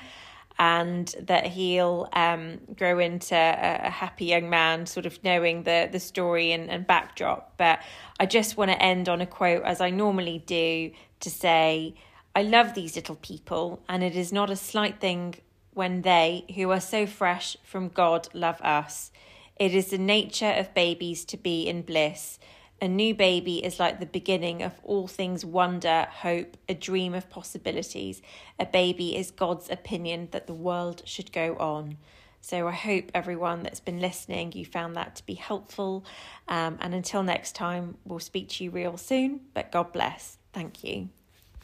and 0.59 1.13
that 1.19 1.45
he'll 1.45 2.09
um, 2.13 2.59
grow 2.75 2.99
into 2.99 3.35
a, 3.35 3.81
a, 3.83 3.89
happy 3.89 4.25
young 4.25 4.49
man, 4.49 4.85
sort 4.85 5.05
of 5.05 5.23
knowing 5.23 5.63
the 5.63 5.87
the 5.91 5.99
story 5.99 6.51
and, 6.51 6.69
and 6.69 6.87
backdrop. 6.87 7.53
But 7.57 7.79
I 8.19 8.25
just 8.25 8.57
want 8.57 8.71
to 8.71 8.81
end 8.81 9.07
on 9.07 9.21
a 9.21 9.27
quote, 9.27 9.63
as 9.63 9.81
I 9.81 9.91
normally 9.91 10.43
do, 10.45 10.91
to 11.19 11.29
say, 11.29 11.95
I 12.35 12.41
love 12.41 12.73
these 12.73 12.95
little 12.95 13.15
people, 13.15 13.81
and 13.87 14.03
it 14.03 14.15
is 14.15 14.31
not 14.31 14.49
a 14.49 14.55
slight 14.55 14.99
thing 14.99 15.35
when 15.73 16.01
they, 16.01 16.45
who 16.55 16.71
are 16.71 16.79
so 16.79 17.05
fresh 17.05 17.55
from 17.63 17.89
God, 17.89 18.27
love 18.33 18.59
us. 18.61 19.11
It 19.57 19.75
is 19.75 19.87
the 19.87 19.99
nature 19.99 20.51
of 20.51 20.73
babies 20.73 21.23
to 21.25 21.37
be 21.37 21.67
in 21.67 21.83
bliss 21.83 22.39
a 22.81 22.87
new 22.87 23.15
baby 23.15 23.63
is 23.63 23.79
like 23.79 23.99
the 23.99 24.05
beginning 24.05 24.61
of 24.61 24.73
all 24.83 25.07
things 25.07 25.43
wonder, 25.43 26.07
hope, 26.09 26.57
a 26.69 26.73
dream 26.73 27.13
of 27.13 27.29
possibilities. 27.29 28.21
A 28.59 28.65
baby 28.65 29.15
is 29.15 29.31
God's 29.31 29.69
opinion 29.69 30.29
that 30.31 30.47
the 30.47 30.53
world 30.53 31.01
should 31.05 31.31
go 31.31 31.55
on. 31.59 31.97
So 32.39 32.67
I 32.67 32.71
hope 32.71 33.11
everyone 33.13 33.63
that's 33.63 33.79
been 33.79 33.99
listening, 33.99 34.51
you 34.53 34.63
found 34.63 34.95
that 34.95 35.15
to 35.17 35.25
be 35.25 35.33
helpful. 35.33 36.05
Um, 36.47 36.77
and 36.79 36.93
until 36.93 37.23
next 37.23 37.55
time, 37.55 37.97
we'll 38.05 38.19
speak 38.19 38.49
to 38.49 38.63
you 38.63 38.69
real 38.69 38.95
soon. 38.97 39.41
But 39.53 39.71
God 39.71 39.91
bless. 39.91 40.37
Thank 40.53 40.83
you. 40.83 41.09